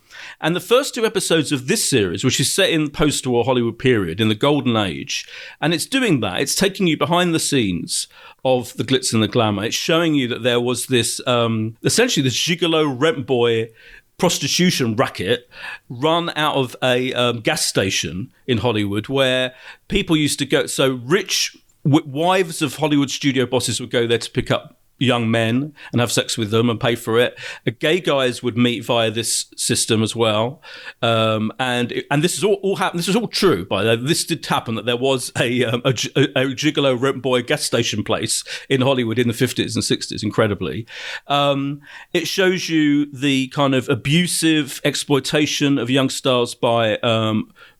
And 0.41 0.55
the 0.55 0.59
first 0.59 0.95
two 0.95 1.05
episodes 1.05 1.51
of 1.51 1.67
this 1.67 1.87
series, 1.87 2.23
which 2.23 2.39
is 2.39 2.51
set 2.51 2.69
in 2.69 2.85
the 2.85 2.91
post-war 2.91 3.43
Hollywood 3.43 3.79
period, 3.79 4.19
in 4.19 4.29
the 4.29 4.35
golden 4.35 4.75
age, 4.75 5.27
and 5.61 5.73
it's 5.73 5.85
doing 5.85 6.19
that. 6.21 6.39
It's 6.41 6.55
taking 6.55 6.87
you 6.87 6.97
behind 6.97 7.33
the 7.33 7.39
scenes 7.39 8.07
of 8.45 8.73
the 8.77 8.83
glitz 8.83 9.13
and 9.13 9.21
the 9.21 9.27
glamour. 9.27 9.65
It's 9.65 9.75
showing 9.75 10.15
you 10.15 10.27
that 10.29 10.43
there 10.43 10.61
was 10.61 10.87
this, 10.87 11.21
um, 11.27 11.77
essentially, 11.83 12.23
this 12.23 12.37
gigolo 12.37 12.99
rent 12.99 13.25
boy 13.25 13.69
prostitution 14.17 14.95
racket 14.95 15.49
run 15.89 16.29
out 16.35 16.55
of 16.55 16.75
a 16.83 17.13
um, 17.13 17.39
gas 17.39 17.65
station 17.65 18.31
in 18.47 18.59
Hollywood 18.59 19.07
where 19.07 19.53
people 19.87 20.15
used 20.15 20.39
to 20.39 20.45
go. 20.45 20.67
So 20.67 20.95
rich 21.03 21.57
wives 21.83 22.61
of 22.61 22.75
Hollywood 22.75 23.09
studio 23.09 23.45
bosses 23.45 23.79
would 23.79 23.89
go 23.89 24.05
there 24.05 24.17
to 24.17 24.29
pick 24.29 24.51
up 24.51 24.78
young 24.99 25.31
men 25.31 25.73
and 25.91 26.01
have 26.01 26.11
sex 26.11 26.37
with 26.37 26.51
them 26.51 26.69
and 26.69 26.79
pay 26.79 26.95
for 26.95 27.19
it. 27.19 27.37
Uh, 27.65 27.71
gay 27.79 27.99
guys 27.99 28.43
would 28.43 28.57
meet 28.57 28.83
via 28.83 29.09
this 29.09 29.45
system 29.55 30.03
as 30.03 30.15
well, 30.15 30.61
um, 31.01 31.51
and 31.59 32.03
and 32.11 32.23
this 32.23 32.37
is 32.37 32.43
all, 32.43 32.55
all 32.55 32.75
happened. 32.75 32.99
This 32.99 33.07
is 33.07 33.15
all 33.15 33.27
true. 33.27 33.65
By 33.65 33.83
the 33.83 33.89
way, 33.89 33.95
this 33.95 34.25
did 34.25 34.45
happen 34.45 34.75
that 34.75 34.85
there 34.85 34.97
was 34.97 35.31
a 35.37 35.63
um, 35.65 35.81
a, 35.85 35.89
a, 35.89 36.45
gigolo 36.53 36.99
rent 36.99 37.21
boy 37.21 37.41
gas 37.41 37.63
station 37.63 38.03
place 38.03 38.43
in 38.69 38.81
Hollywood 38.81 39.17
in 39.17 39.27
the 39.27 39.33
fifties 39.33 39.75
and 39.75 39.83
sixties. 39.83 40.23
Incredibly, 40.23 40.85
um, 41.27 41.81
it 42.13 42.27
shows 42.27 42.69
you 42.69 43.11
the 43.11 43.47
kind 43.47 43.73
of 43.73 43.89
abusive 43.89 44.81
exploitation 44.83 45.77
of 45.77 45.89
young 45.89 46.09
stars 46.09 46.53
by. 46.53 46.97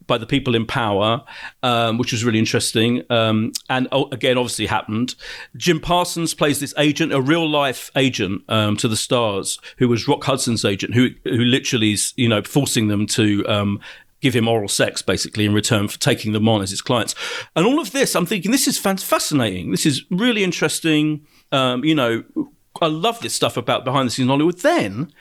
By 0.10 0.18
the 0.18 0.26
people 0.26 0.56
in 0.56 0.66
power, 0.66 1.24
um, 1.64 2.00
which 2.00 2.12
was 2.12 2.26
really 2.26 2.40
interesting. 2.40 3.04
Um, 3.10 3.54
and 3.70 3.88
oh, 3.92 4.10
again, 4.12 4.38
obviously 4.38 4.66
happened. 4.66 5.16
Jim 5.56 5.80
Parsons 5.80 6.34
plays 6.34 6.60
this 6.60 6.74
agent, 6.78 7.14
a 7.14 7.22
real 7.22 7.48
life 7.48 7.92
agent 7.96 8.42
um, 8.50 8.76
to 8.78 8.88
the 8.88 8.98
stars, 8.98 9.60
who 9.78 9.88
was 9.88 10.08
Rock 10.08 10.24
Hudson's 10.24 10.66
agent, 10.66 10.96
who 10.96 11.10
who 11.24 11.46
literally 11.46 11.94
is 11.94 12.14
you 12.18 12.28
know 12.28 12.42
forcing 12.44 12.90
them 12.90 13.06
to. 13.08 13.48
Um, 13.48 13.80
Give 14.22 14.36
him 14.36 14.50
oral 14.50 14.68
sex, 14.68 15.02
basically, 15.02 15.46
in 15.46 15.54
return 15.54 15.88
for 15.88 15.98
taking 15.98 16.34
them 16.34 16.50
on 16.50 16.62
as 16.62 16.72
his 16.72 16.82
clients, 16.82 17.16
and 17.56 17.66
all 17.66 17.80
of 17.80 17.94
this. 17.94 18.18
I'm 18.18 18.26
thinking 18.26 18.52
this 18.52 18.68
is 18.68 18.78
fascinating. 18.78 19.72
This 19.72 19.86
is 19.86 20.04
really 20.12 20.44
interesting. 20.44 21.26
Um, 21.54 21.86
you 21.86 21.96
know, 21.96 22.26
I 22.82 22.88
love 22.88 23.22
this 23.22 23.34
stuff 23.34 23.56
about 23.56 23.86
behind 23.86 24.08
the 24.08 24.12
scenes 24.12 24.26
in 24.26 24.30
Hollywood. 24.30 24.60
Then, 24.60 25.14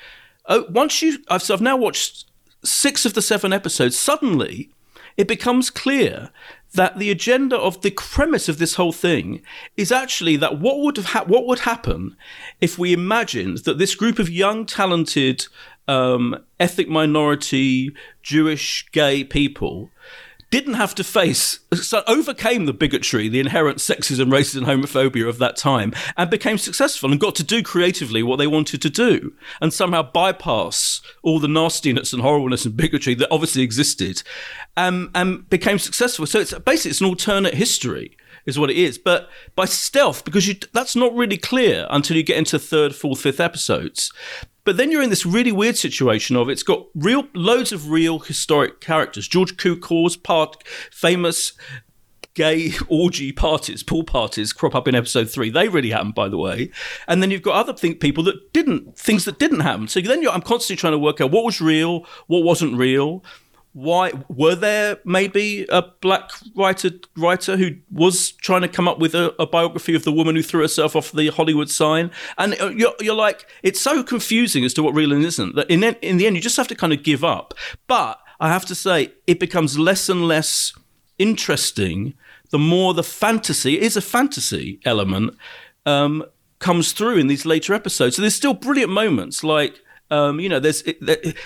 uh, 0.47 0.63
once 0.69 1.01
you, 1.01 1.19
I've, 1.29 1.45
so 1.45 1.55
I've 1.55 1.61
now 1.61 1.77
watched 1.77 2.25
six 2.65 3.07
of 3.07 3.15
the 3.15 3.23
seven 3.23 3.53
episodes. 3.53 3.97
Suddenly, 3.97 4.71
it 5.19 5.27
becomes 5.27 5.69
clear 5.69 6.31
that 6.75 6.99
the 6.99 7.11
agenda 7.11 7.57
of 7.59 7.81
the 7.83 7.91
premise 7.91 8.49
of 8.49 8.59
this 8.59 8.75
whole 8.75 8.93
thing 8.93 9.43
is 9.77 9.91
actually 9.91 10.37
that 10.37 10.61
what 10.61 10.79
would 10.79 10.97
have 10.97 11.07
ha- 11.07 11.25
what 11.27 11.47
would 11.47 11.61
happen 11.61 12.17
if 12.61 12.79
we 12.79 12.93
imagined 12.93 13.59
that 13.59 13.79
this 13.79 13.95
group 13.95 14.19
of 14.19 14.31
young, 14.31 14.65
talented, 14.65 15.47
um, 15.89 16.37
ethnic 16.61 16.89
minority, 16.89 17.91
Jewish, 18.23 18.87
gay 18.93 19.25
people 19.25 19.91
didn't 20.51 20.75
have 20.75 20.95
to 20.95 21.05
face, 21.05 21.61
so 21.75 22.03
overcame 22.07 22.65
the 22.65 22.73
bigotry, 22.73 23.29
the 23.29 23.41
inherent 23.41 23.79
sexism, 23.79 24.31
racism, 24.31 24.65
homophobia 24.65 25.29
of 25.29 25.39
that 25.39 25.57
time, 25.57 25.93
and 26.17 26.31
became 26.31 26.57
successful 26.57 27.11
and 27.11 27.21
got 27.21 27.35
to 27.35 27.45
do 27.45 27.63
creatively 27.63 28.23
what 28.23 28.37
they 28.37 28.47
wanted 28.47 28.81
to 28.83 28.91
do, 28.91 29.35
and 29.61 29.73
somehow 29.73 30.03
bypass 30.03 31.03
all 31.23 31.39
the 31.39 31.49
nastiness 31.49 32.13
and 32.13 32.23
horribleness 32.23 32.65
and 32.65 32.77
bigotry 32.77 33.15
that 33.15 33.29
obviously 33.31 33.63
existed, 33.63 34.23
um, 34.77 35.11
and 35.15 35.49
became 35.51 35.79
successful. 35.79 36.27
So 36.27 36.41
it's 36.41 36.55
basically 36.61 36.91
it's 36.91 37.01
an 37.01 37.09
alternate 37.09 37.55
history 37.55 38.17
is 38.47 38.59
what 38.59 38.71
it 38.71 38.79
is, 38.79 38.97
but 38.97 39.29
by 39.55 39.67
stealth 39.67 40.25
because 40.25 40.49
you, 40.49 40.55
that's 40.73 40.97
not 40.97 41.15
really 41.15 41.37
clear 41.37 41.87
until 41.91 42.17
you 42.17 42.23
get 42.23 42.39
into 42.39 42.59
third, 42.59 42.95
fourth, 42.95 43.21
fifth 43.21 43.41
episodes. 43.41 44.11
But 44.69 44.77
then 44.77 44.91
you're 44.91 45.01
in 45.01 45.09
this 45.09 45.25
really 45.25 45.51
weird 45.51 45.79
situation 45.79 46.37
of 46.37 46.51
it's 46.51 46.63
got 46.63 46.89
real 46.95 47.27
loads 47.33 47.73
of 47.73 47.89
real 47.89 48.19
historic 48.19 48.83
characters. 48.83 49.27
George 49.27 49.57
Cukor's 49.57 50.15
part 50.15 50.63
famous 50.93 51.55
gay 52.35 52.73
orgy 52.89 53.33
parties, 53.33 53.83
pool 53.83 54.05
parties 54.05 54.53
crop 54.53 54.75
up 54.75 54.87
in 54.87 54.95
episode 54.95 55.31
three. 55.31 55.49
They 55.49 55.71
really 55.71 55.89
happened, 55.89 56.15
by 56.15 56.29
the 56.29 56.37
way. 56.37 56.71
And 57.07 57.23
then 57.23 57.31
you've 57.31 57.41
got 57.41 57.55
other 57.55 57.73
think 57.73 57.99
people 57.99 58.23
that 58.25 58.53
didn't, 58.53 58.95
things 58.99 59.25
that 59.25 59.39
didn't 59.39 59.61
happen. 59.61 59.89
So 59.89 60.03
then 60.03 60.29
I'm 60.29 60.43
constantly 60.43 60.79
trying 60.79 60.93
to 60.93 60.99
work 60.99 61.23
out 61.23 61.31
what 61.31 61.47
was 61.47 61.63
real, 61.63 62.05
what 62.27 62.45
wasn't 62.45 62.77
real 62.77 63.25
why 63.79 64.13
were 64.29 64.57
there 64.57 64.99
maybe 65.05 65.65
a 65.69 65.83
black 66.01 66.33
writer 66.57 66.91
writer 67.17 67.57
who 67.57 67.77
was 67.93 68.33
trying 68.33 68.63
to 68.63 68.69
come 68.69 68.89
up 68.89 68.99
with 68.99 69.15
a, 69.15 69.33
a 69.41 69.47
biography 69.47 69.95
of 69.95 70.03
the 70.03 70.11
woman 70.11 70.35
who 70.35 70.43
threw 70.43 70.63
herself 70.63 70.97
off 70.97 71.13
the 71.13 71.29
Hollywood 71.29 71.71
sign? 71.71 72.11
And 72.39 72.61
uh, 72.61 72.71
you're, 72.71 72.95
you're 72.99 73.15
like, 73.15 73.47
it's 73.63 73.81
so 73.81 74.03
confusing 74.03 74.65
as 74.65 74.75
to 74.75 74.83
what 74.83 74.95
real 74.95 75.13
and 75.13 75.25
isn't 75.25 75.55
that 75.55 75.71
in 75.71 75.85
in 75.85 76.17
the 76.17 76.27
end 76.27 76.35
you 76.35 76.43
just 76.43 76.57
have 76.57 76.67
to 76.69 76.75
kind 76.75 76.93
of 76.93 77.05
give 77.05 77.23
up. 77.23 77.55
But 77.87 78.19
I 78.41 78.49
have 78.49 78.67
to 78.67 78.75
say, 78.75 79.13
it 79.29 79.39
becomes 79.39 79.79
less 79.79 80.09
and 80.09 80.27
less 80.27 80.73
interesting 81.17 82.15
the 82.51 82.59
more 82.59 82.95
the 82.95 83.05
fantasy 83.05 83.81
is 83.81 83.97
a 83.97 84.01
fantasy 84.01 84.81
element 84.85 85.37
um, 85.87 86.25
comes 86.59 86.91
through 86.91 87.19
in 87.19 87.29
these 87.29 87.47
later 87.47 87.75
episodes. 87.75 88.17
So 88.17 88.23
there's 88.23 88.35
still 88.35 88.55
brilliant 88.55 88.91
moments 88.91 89.45
like. 89.45 89.81
Um, 90.11 90.41
you 90.41 90.49
know, 90.49 90.59
there's 90.59 90.81
it, 90.87 91.37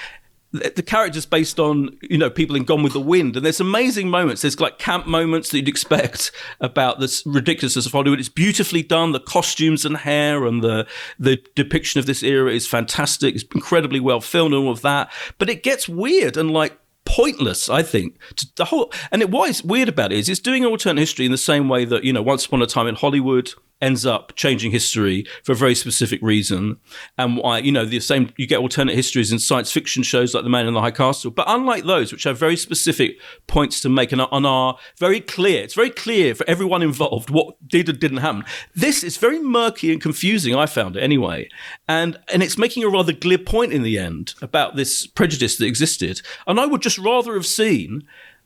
the 0.53 0.83
characters 0.83 1.25
based 1.25 1.59
on 1.59 1.97
you 2.03 2.19
know 2.19 2.29
people 2.29 2.57
in 2.57 2.65
Gone 2.65 2.83
with 2.83 2.93
the 2.93 3.01
Wind, 3.01 3.37
and 3.37 3.45
there's 3.45 3.61
amazing 3.61 4.09
moments. 4.11 4.43
There's 4.43 4.61
like 4.61 4.79
camp 4.79 5.07
moments 5.07 5.51
that 5.51 5.59
you'd 5.59 5.69
expect 5.69 6.31
about 6.61 7.01
this 7.01 7.25
ridiculousness 7.25 7.87
of 7.87 7.93
Hollywood. 7.93 8.21
It's 8.21 8.29
beautifully 8.29 8.83
done. 8.83 9.13
The 9.13 9.21
costumes 9.21 9.85
and 9.85 9.97
hair 9.99 10.45
and 10.45 10.63
the 10.63 10.87
the 11.19 11.43
depiction 11.55 11.99
of 11.99 12.07
this 12.07 12.23
era 12.23 12.53
is 12.53 12.67
fantastic. 12.67 13.35
It's 13.35 13.45
incredibly 13.55 14.01
well 14.01 14.21
filmed 14.21 14.55
and 14.55 14.65
all 14.65 14.73
of 14.73 14.83
that. 14.83 15.11
But 15.39 15.49
it 15.49 15.63
gets 15.63 15.89
weird 15.89 16.37
and 16.37 16.51
like 16.51 16.79
pointless, 17.05 17.69
I 17.69 17.83
think. 17.83 18.19
The 18.57 18.67
whole 18.67 18.93
and 19.11 19.23
it, 19.23 19.31
what 19.31 19.49
is 19.49 19.65
weird 19.65 19.89
about 19.89 20.13
it 20.13 20.19
is 20.19 20.29
it's 20.29 20.41
doing 20.41 20.65
alternate 20.65 21.01
history 21.01 21.25
in 21.25 21.33
the 21.33 21.39
same 21.39 21.69
way 21.69 21.85
that 21.87 22.05
you 22.05 22.13
know 22.13 22.23
Once 22.23 22.47
Upon 22.47 22.63
a 22.63 22.67
Time 22.67 22.87
in 22.87 22.95
Hollywood 22.95 23.53
ends 23.83 24.07
up 24.07 24.35
changing 24.37 24.71
history 24.71 25.27
for 25.45 25.53
a 25.53 25.57
very 25.57 25.75
specific 25.75 26.21
reason. 26.23 26.79
And 27.19 27.37
why, 27.37 27.59
you 27.59 27.73
know, 27.73 27.85
the 27.85 28.01
same, 28.01 28.33
you 28.37 28.47
get 28.47 28.61
alternate 28.61 28.95
histories 28.95 29.33
in 29.33 29.39
science 29.39 29.73
fiction 29.73 30.03
shows 30.03 30.33
like 30.33 30.45
The 30.45 30.51
Man 30.51 30.67
in 30.67 30.75
the 30.75 30.81
High 30.81 30.93
Castle. 30.93 31.33
But 31.33 31.47
unlike 31.49 31.85
those, 31.85 32.13
which 32.13 32.25
have 32.25 32.39
very 32.39 32.57
specific 32.57 33.19
points 33.47 33.81
to 33.81 33.89
make 33.89 34.13
and 34.13 34.23
are 34.23 34.79
very 34.99 35.21
clear, 35.21 35.63
it's 35.63 35.75
very 35.75 35.91
clear 35.91 36.35
for 36.35 36.49
everyone 36.49 36.83
involved 36.83 37.29
what 37.29 37.57
did 37.69 37.89
or 37.89 37.93
didn't 37.93 38.19
happen. 38.19 38.45
This 38.75 39.03
is 39.03 39.17
very 39.17 39.41
murky 39.41 39.93
and 39.93 40.01
confusing, 40.01 40.55
I 40.55 40.67
found 40.67 40.97
it 40.97 41.03
anyway. 41.03 41.49
And, 41.89 42.19
and 42.33 42.43
it's 42.43 42.57
making 42.57 42.85
a 42.85 42.89
rather 42.89 43.13
glib 43.13 43.45
point 43.45 43.73
in 43.73 43.83
the 43.83 43.99
end 43.99 44.35
about 44.41 44.77
this 44.77 45.07
prejudice 45.07 45.57
that 45.57 45.67
existed. 45.67 46.23
And 46.47 46.61
I 46.61 46.67
would 46.67 46.83
just 46.83 46.99
rather 46.99 47.35
have 47.35 47.47
seen 47.47 48.03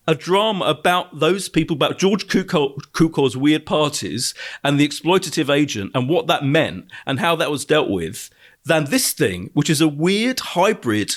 a 0.06 0.14
drama 0.14 0.64
about 0.64 1.18
those 1.18 1.48
people, 1.48 1.74
about 1.74 1.98
George 1.98 2.26
Cukor's 2.28 3.36
weird 3.36 3.66
parties 3.66 4.34
and 4.62 4.78
the 4.78 4.86
exploitative 4.86 5.54
agent 5.54 5.90
and 5.94 6.08
what 6.08 6.26
that 6.26 6.44
meant 6.44 6.86
and 7.06 7.20
how 7.20 7.36
that 7.36 7.50
was 7.50 7.64
dealt 7.64 7.90
with, 7.90 8.30
than 8.64 8.86
this 8.86 9.12
thing, 9.12 9.50
which 9.54 9.70
is 9.70 9.80
a 9.80 9.88
weird 9.88 10.40
hybrid 10.40 11.16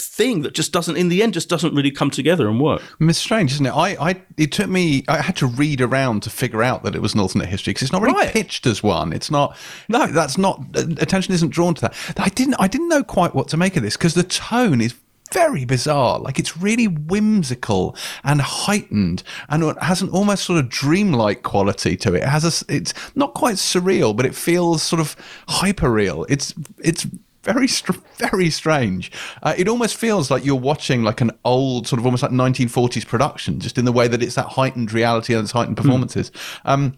thing 0.00 0.42
that 0.42 0.54
just 0.54 0.72
doesn't 0.72 0.96
in 0.96 1.08
the 1.08 1.22
end 1.22 1.34
just 1.34 1.48
doesn't 1.48 1.74
really 1.74 1.90
come 1.90 2.10
together 2.10 2.48
and 2.48 2.60
work. 2.60 2.82
It's 3.00 3.18
strange 3.18 3.52
isn't 3.52 3.66
it? 3.66 3.70
I, 3.70 4.10
I 4.10 4.22
it 4.36 4.52
took 4.52 4.68
me 4.68 5.04
i 5.08 5.20
had 5.20 5.36
to 5.36 5.46
read 5.46 5.80
around 5.80 6.22
to 6.22 6.30
figure 6.30 6.62
out 6.62 6.84
that 6.84 6.94
it 6.94 7.02
was 7.02 7.14
an 7.14 7.20
alternate 7.20 7.48
history 7.48 7.72
because 7.72 7.82
it's 7.82 7.92
not 7.92 8.02
really 8.02 8.14
right. 8.14 8.32
pitched 8.32 8.66
as 8.66 8.80
one. 8.80 9.12
It's 9.12 9.30
not 9.30 9.56
no. 9.88 10.06
that's 10.06 10.38
not 10.38 10.60
uh, 10.76 10.84
attention 11.00 11.34
isn't 11.34 11.50
drawn 11.50 11.74
to 11.74 11.80
that. 11.82 11.94
I 12.16 12.28
didn't 12.28 12.54
i 12.58 12.68
didn't 12.68 12.88
know 12.88 13.02
quite 13.02 13.34
what 13.34 13.48
to 13.48 13.56
make 13.56 13.76
of 13.76 13.82
this 13.82 13.96
because 13.96 14.14
the 14.14 14.22
tone 14.22 14.80
is 14.80 14.94
very 15.32 15.64
bizarre. 15.64 16.18
Like 16.18 16.38
it's 16.38 16.56
really 16.56 16.88
whimsical 16.88 17.96
and 18.24 18.40
heightened, 18.40 19.22
and 19.48 19.62
it 19.62 19.82
has 19.82 20.02
an 20.02 20.08
almost 20.10 20.44
sort 20.44 20.58
of 20.58 20.68
dreamlike 20.68 21.42
quality 21.42 21.96
to 21.98 22.14
it. 22.14 22.22
It 22.22 22.28
has 22.28 22.44
a, 22.44 22.72
it's 22.72 22.94
not 23.14 23.34
quite 23.34 23.56
surreal, 23.56 24.16
but 24.16 24.26
it 24.26 24.34
feels 24.34 24.82
sort 24.82 25.00
of 25.00 25.16
hyperreal. 25.48 26.26
It's 26.28 26.54
it's 26.78 27.06
very 27.42 27.68
very 28.16 28.50
strange. 28.50 29.10
Uh, 29.42 29.54
it 29.56 29.68
almost 29.68 29.96
feels 29.96 30.30
like 30.30 30.44
you're 30.44 30.56
watching 30.56 31.02
like 31.02 31.20
an 31.20 31.30
old 31.44 31.86
sort 31.86 31.98
of 31.98 32.06
almost 32.06 32.22
like 32.22 32.32
1940s 32.32 33.06
production, 33.06 33.60
just 33.60 33.78
in 33.78 33.84
the 33.84 33.92
way 33.92 34.08
that 34.08 34.22
it's 34.22 34.34
that 34.34 34.46
heightened 34.46 34.92
reality 34.92 35.34
and 35.34 35.42
its 35.44 35.52
heightened 35.52 35.78
hmm. 35.78 35.82
performances. 35.82 36.30
Mm. 36.30 36.70
Um, 36.70 36.96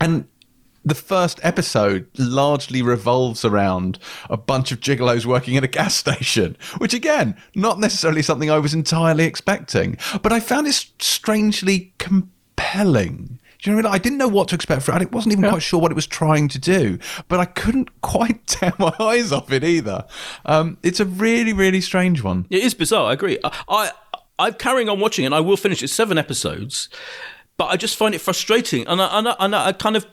and 0.00 0.28
the 0.84 0.94
first 0.94 1.40
episode 1.42 2.06
largely 2.18 2.82
revolves 2.82 3.44
around 3.44 3.98
a 4.28 4.36
bunch 4.36 4.72
of 4.72 4.80
gigolos 4.80 5.24
working 5.24 5.56
at 5.56 5.64
a 5.64 5.68
gas 5.68 5.94
station, 6.02 6.56
which 6.78 6.94
again, 6.94 7.36
not 7.54 7.78
necessarily 7.78 8.22
something 8.22 8.50
I 8.50 8.58
was 8.58 8.74
entirely 8.74 9.24
expecting, 9.24 9.96
but 10.22 10.32
I 10.32 10.40
found 10.40 10.66
it 10.66 10.86
strangely 10.98 11.92
compelling. 11.98 13.38
Do 13.62 13.70
you 13.70 13.76
know 13.76 13.82
what 13.82 13.86
I, 13.86 13.88
mean? 13.90 13.94
I 13.94 13.98
didn't 13.98 14.18
know 14.18 14.28
what 14.28 14.48
to 14.48 14.56
expect 14.56 14.82
from 14.82 14.96
it. 14.96 15.02
I 15.02 15.04
wasn't 15.12 15.32
even 15.32 15.44
yeah. 15.44 15.50
quite 15.50 15.62
sure 15.62 15.80
what 15.80 15.92
it 15.92 15.94
was 15.94 16.06
trying 16.06 16.48
to 16.48 16.58
do, 16.58 16.98
but 17.28 17.38
I 17.38 17.44
couldn't 17.44 17.90
quite 18.02 18.44
tear 18.46 18.72
my 18.78 18.92
eyes 18.98 19.30
off 19.30 19.52
it 19.52 19.62
either. 19.62 20.04
Um, 20.44 20.78
it's 20.82 20.98
a 20.98 21.04
really, 21.04 21.52
really 21.52 21.80
strange 21.80 22.22
one. 22.22 22.46
It 22.50 22.64
is 22.64 22.74
bizarre. 22.74 23.10
I 23.10 23.12
agree. 23.12 23.38
I, 23.44 23.62
I, 23.68 23.90
I'm 24.40 24.54
carrying 24.54 24.88
on 24.88 24.98
watching, 24.98 25.24
and 25.24 25.34
I 25.34 25.40
will 25.40 25.56
finish 25.56 25.80
it. 25.82 25.88
Seven 25.88 26.18
episodes, 26.18 26.88
but 27.56 27.66
I 27.66 27.76
just 27.76 27.96
find 27.96 28.16
it 28.16 28.20
frustrating, 28.20 28.84
and 28.88 29.00
I, 29.00 29.18
and 29.18 29.28
I, 29.28 29.36
and 29.38 29.54
I 29.54 29.72
kind 29.72 29.94
of 29.94 30.06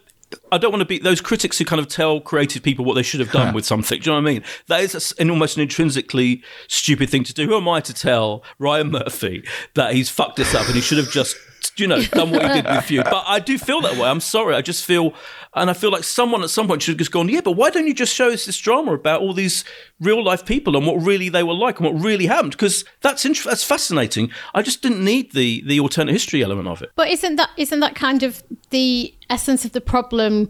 I 0.51 0.57
don't 0.57 0.71
want 0.71 0.81
to 0.81 0.85
be 0.85 0.99
those 0.99 1.21
critics 1.21 1.57
who 1.57 1.65
kind 1.65 1.79
of 1.79 1.87
tell 1.87 2.19
creative 2.19 2.61
people 2.61 2.85
what 2.85 2.93
they 2.93 3.03
should 3.03 3.19
have 3.19 3.31
done 3.31 3.53
with 3.55 3.65
something. 3.65 3.99
Do 3.99 4.09
you 4.09 4.15
know 4.15 4.21
what 4.21 4.29
I 4.29 4.33
mean? 4.33 4.43
That 4.67 4.81
is 4.81 5.13
an 5.19 5.29
almost 5.29 5.57
an 5.57 5.63
intrinsically 5.63 6.43
stupid 6.67 7.09
thing 7.09 7.23
to 7.25 7.33
do. 7.33 7.47
Who 7.47 7.57
am 7.57 7.67
I 7.67 7.81
to 7.81 7.93
tell 7.93 8.43
Ryan 8.59 8.91
Murphy 8.91 9.43
that 9.73 9.93
he's 9.93 10.09
fucked 10.09 10.37
this 10.37 10.53
up 10.53 10.65
and 10.67 10.75
he 10.75 10.81
should 10.81 10.97
have 10.97 11.11
just, 11.11 11.35
you 11.77 11.87
know, 11.87 12.01
done 12.01 12.31
what 12.31 12.43
he 12.43 12.61
did 12.61 12.65
with 12.65 12.91
you? 12.91 13.03
But 13.03 13.23
I 13.25 13.39
do 13.39 13.57
feel 13.57 13.81
that 13.81 13.97
way. 13.97 14.07
I'm 14.07 14.19
sorry. 14.19 14.55
I 14.55 14.61
just 14.61 14.85
feel 14.85 15.13
and 15.55 15.69
I 15.69 15.73
feel 15.73 15.91
like 15.91 16.03
someone 16.03 16.43
at 16.43 16.49
some 16.49 16.67
point 16.67 16.83
should 16.83 16.93
have 16.93 16.99
just 16.99 17.11
gone, 17.11 17.27
yeah, 17.27 17.41
but 17.41 17.53
why 17.53 17.71
don't 17.71 17.87
you 17.87 17.93
just 17.93 18.13
show 18.13 18.29
us 18.29 18.45
this 18.45 18.57
drama 18.57 18.93
about 18.93 19.21
all 19.21 19.33
these 19.33 19.65
real 19.99 20.23
life 20.23 20.45
people 20.45 20.77
and 20.77 20.85
what 20.85 21.01
really 21.01 21.29
they 21.29 21.41
were 21.41 21.53
like 21.55 21.79
and 21.79 21.91
what 21.91 22.03
really 22.03 22.27
happened? 22.27 22.51
Because 22.51 22.85
that's 23.01 23.25
int- 23.25 23.43
that's 23.43 23.63
fascinating. 23.63 24.31
I 24.53 24.61
just 24.61 24.81
didn't 24.81 25.03
need 25.03 25.31
the 25.31 25.63
the 25.65 25.79
alternate 25.79 26.11
history 26.11 26.43
element 26.43 26.67
of 26.67 26.81
it. 26.81 26.91
But 26.95 27.09
isn't 27.09 27.37
that 27.37 27.49
isn't 27.57 27.79
that 27.79 27.95
kind 27.95 28.21
of 28.23 28.43
the 28.69 29.13
essence 29.29 29.65
of 29.65 29.71
the 29.71 29.81
problem? 29.81 30.49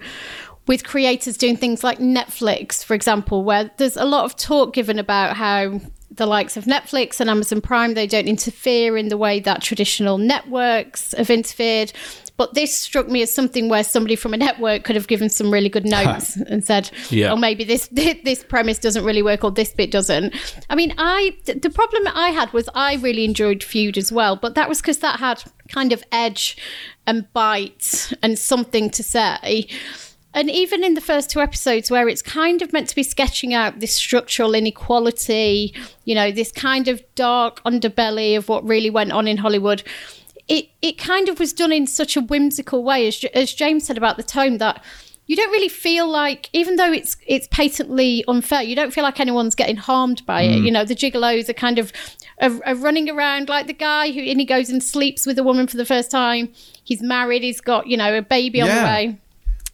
with 0.67 0.83
creators 0.83 1.35
doing 1.35 1.57
things 1.57 1.83
like 1.83 1.97
Netflix, 1.97 2.85
for 2.85 2.93
example, 2.93 3.43
where 3.43 3.71
there's 3.77 3.97
a 3.97 4.05
lot 4.05 4.23
of 4.25 4.35
talk 4.35 4.71
given 4.71 4.99
about 4.99 5.35
how 5.35 5.81
the 6.11 6.27
likes 6.27 6.57
of 6.57 6.65
Netflix 6.65 7.19
and 7.19 7.27
Amazon 7.27 7.59
Prime, 7.59 7.95
they 7.95 8.05
don't 8.05 8.27
interfere 8.27 8.95
in 8.95 9.07
the 9.07 9.17
way 9.17 9.39
that 9.39 9.63
traditional 9.63 10.19
networks 10.19 11.13
have 11.17 11.31
interfered. 11.31 11.91
But 12.39 12.53
this 12.53 12.73
struck 12.73 13.09
me 13.09 13.21
as 13.21 13.33
something 13.33 13.67
where 13.67 13.83
somebody 13.83 14.15
from 14.15 14.33
a 14.33 14.37
network 14.37 14.85
could 14.85 14.95
have 14.95 15.09
given 15.09 15.29
some 15.29 15.51
really 15.51 15.67
good 15.67 15.85
notes 15.97 16.37
and 16.37 16.63
said, 16.65 16.89
yeah. 17.09 17.33
"Oh, 17.33 17.35
maybe 17.35 17.63
this 17.65 17.89
this 17.89 18.45
premise 18.45 18.79
doesn't 18.79 19.03
really 19.03 19.21
work, 19.21 19.43
or 19.43 19.51
this 19.51 19.73
bit 19.73 19.91
doesn't." 19.91 20.33
I 20.69 20.75
mean, 20.75 20.93
I 20.97 21.35
the 21.45 21.69
problem 21.69 22.07
I 22.07 22.29
had 22.29 22.53
was 22.53 22.69
I 22.73 22.95
really 22.95 23.25
enjoyed 23.25 23.61
Feud 23.61 23.97
as 23.97 24.09
well, 24.09 24.37
but 24.37 24.55
that 24.55 24.69
was 24.69 24.79
because 24.79 24.99
that 24.99 25.19
had 25.19 25.43
kind 25.67 25.91
of 25.91 26.01
edge 26.13 26.55
and 27.05 27.31
bite 27.33 28.13
and 28.23 28.39
something 28.39 28.89
to 28.91 29.03
say. 29.03 29.67
And 30.33 30.49
even 30.49 30.83
in 30.83 30.93
the 30.93 31.01
first 31.01 31.29
two 31.29 31.41
episodes, 31.41 31.91
where 31.91 32.07
it's 32.07 32.21
kind 32.21 32.61
of 32.61 32.71
meant 32.71 32.87
to 32.87 32.95
be 32.95 33.03
sketching 33.03 33.53
out 33.53 33.81
this 33.81 33.93
structural 33.93 34.53
inequality, 34.53 35.75
you 36.05 36.15
know, 36.15 36.31
this 36.31 36.53
kind 36.53 36.87
of 36.87 37.03
dark 37.15 37.61
underbelly 37.63 38.37
of 38.37 38.47
what 38.47 38.63
really 38.63 38.91
went 38.91 39.11
on 39.11 39.27
in 39.27 39.37
Hollywood, 39.37 39.83
it 40.49 40.69
it 40.81 40.97
kind 40.97 41.29
of 41.29 41.39
was 41.39 41.53
done 41.53 41.71
in 41.71 41.87
such 41.87 42.17
a 42.17 42.21
whimsical 42.21 42.83
way, 42.83 43.07
as 43.07 43.23
as 43.33 43.53
James 43.53 43.85
said 43.85 43.97
about 43.97 44.17
the 44.17 44.23
tone 44.23 44.57
that 44.57 44.83
you 45.29 45.35
don't 45.35 45.51
really 45.51 45.69
feel 45.69 46.09
like, 46.09 46.49
even 46.53 46.75
though 46.77 46.91
it's 46.91 47.15
it's 47.27 47.47
patently 47.51 48.25
unfair, 48.27 48.63
you 48.63 48.75
don't 48.75 48.91
feel 48.91 49.03
like 49.03 49.19
anyone's 49.19 49.53
getting 49.53 49.77
harmed 49.77 50.25
by 50.25 50.43
mm. 50.43 50.57
it. 50.57 50.63
You 50.63 50.71
know, 50.71 50.83
the 50.83 50.95
gigolos 50.95 51.47
are 51.47 51.53
kind 51.53 51.77
of 51.77 51.93
are, 52.41 52.59
are, 52.65 52.75
running 52.75 53.11
around 53.11 53.47
like 53.47 53.67
the 53.67 53.73
guy 53.73 54.11
who 54.11 54.21
and 54.21 54.39
he 54.39 54.45
goes 54.45 54.71
and 54.71 54.83
sleeps 54.83 55.27
with 55.27 55.37
a 55.37 55.43
woman 55.43 55.67
for 55.67 55.77
the 55.77 55.85
first 55.85 56.09
time. 56.09 56.51
He's 56.83 57.03
married. 57.03 57.43
He's 57.43 57.61
got 57.61 57.85
you 57.85 57.95
know 57.95 58.17
a 58.17 58.23
baby 58.23 58.59
on 58.59 58.69
the 58.69 58.83
way. 58.83 59.19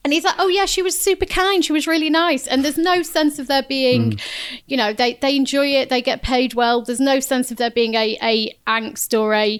And 0.04 0.12
he's 0.12 0.22
like, 0.22 0.36
oh 0.38 0.46
yeah, 0.46 0.66
she 0.66 0.82
was 0.82 0.96
super 0.96 1.26
kind. 1.26 1.64
She 1.64 1.72
was 1.72 1.88
really 1.88 2.10
nice. 2.10 2.46
And 2.46 2.64
there's 2.64 2.78
no 2.78 3.02
sense 3.02 3.40
of 3.40 3.48
there 3.48 3.64
being, 3.64 4.12
mm. 4.12 4.20
you 4.66 4.76
know, 4.76 4.92
they 4.92 5.14
they 5.14 5.34
enjoy 5.34 5.68
it. 5.68 5.88
They 5.88 6.02
get 6.02 6.22
paid 6.22 6.52
well. 6.52 6.82
There's 6.82 7.00
no 7.00 7.18
sense 7.18 7.50
of 7.50 7.56
there 7.56 7.70
being 7.70 7.94
a 7.94 8.18
a 8.22 8.56
angst 8.68 9.18
or 9.18 9.32
a 9.32 9.58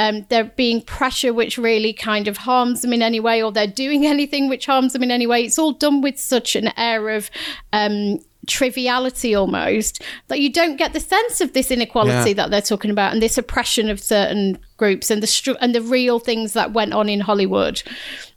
um, 0.00 0.26
there 0.30 0.44
being 0.44 0.80
pressure 0.82 1.32
which 1.32 1.56
really 1.58 1.92
kind 1.92 2.26
of 2.26 2.38
harms 2.38 2.80
them 2.82 2.92
in 2.92 3.02
any 3.02 3.20
way, 3.20 3.40
or 3.42 3.52
they're 3.52 3.66
doing 3.68 4.04
anything 4.14 4.48
which 4.48 4.66
harms 4.66 4.92
them 4.94 5.02
in 5.04 5.10
any 5.12 5.26
way. 5.28 5.42
It's 5.44 5.58
all 5.58 5.72
done 5.72 6.00
with 6.00 6.18
such 6.18 6.56
an 6.56 6.72
air 6.76 7.10
of 7.10 7.30
um, 7.72 8.18
triviality 8.46 9.34
almost 9.34 10.02
that 10.28 10.40
you 10.40 10.50
don't 10.52 10.76
get 10.76 10.92
the 10.94 11.00
sense 11.00 11.40
of 11.40 11.52
this 11.52 11.70
inequality 11.70 12.30
Yeah. 12.30 12.34
that 12.34 12.50
they're 12.50 12.62
talking 12.62 12.90
about 12.90 13.12
and 13.12 13.22
this 13.22 13.36
oppression 13.38 13.90
of 13.90 14.00
certain 14.00 14.58
groups 14.78 15.10
and 15.10 15.22
the 15.22 15.26
stru- 15.26 15.58
and 15.60 15.74
the 15.74 15.82
real 15.82 16.18
things 16.18 16.54
that 16.54 16.72
went 16.72 16.94
on 16.94 17.08
in 17.08 17.20
Hollywood. 17.20 17.82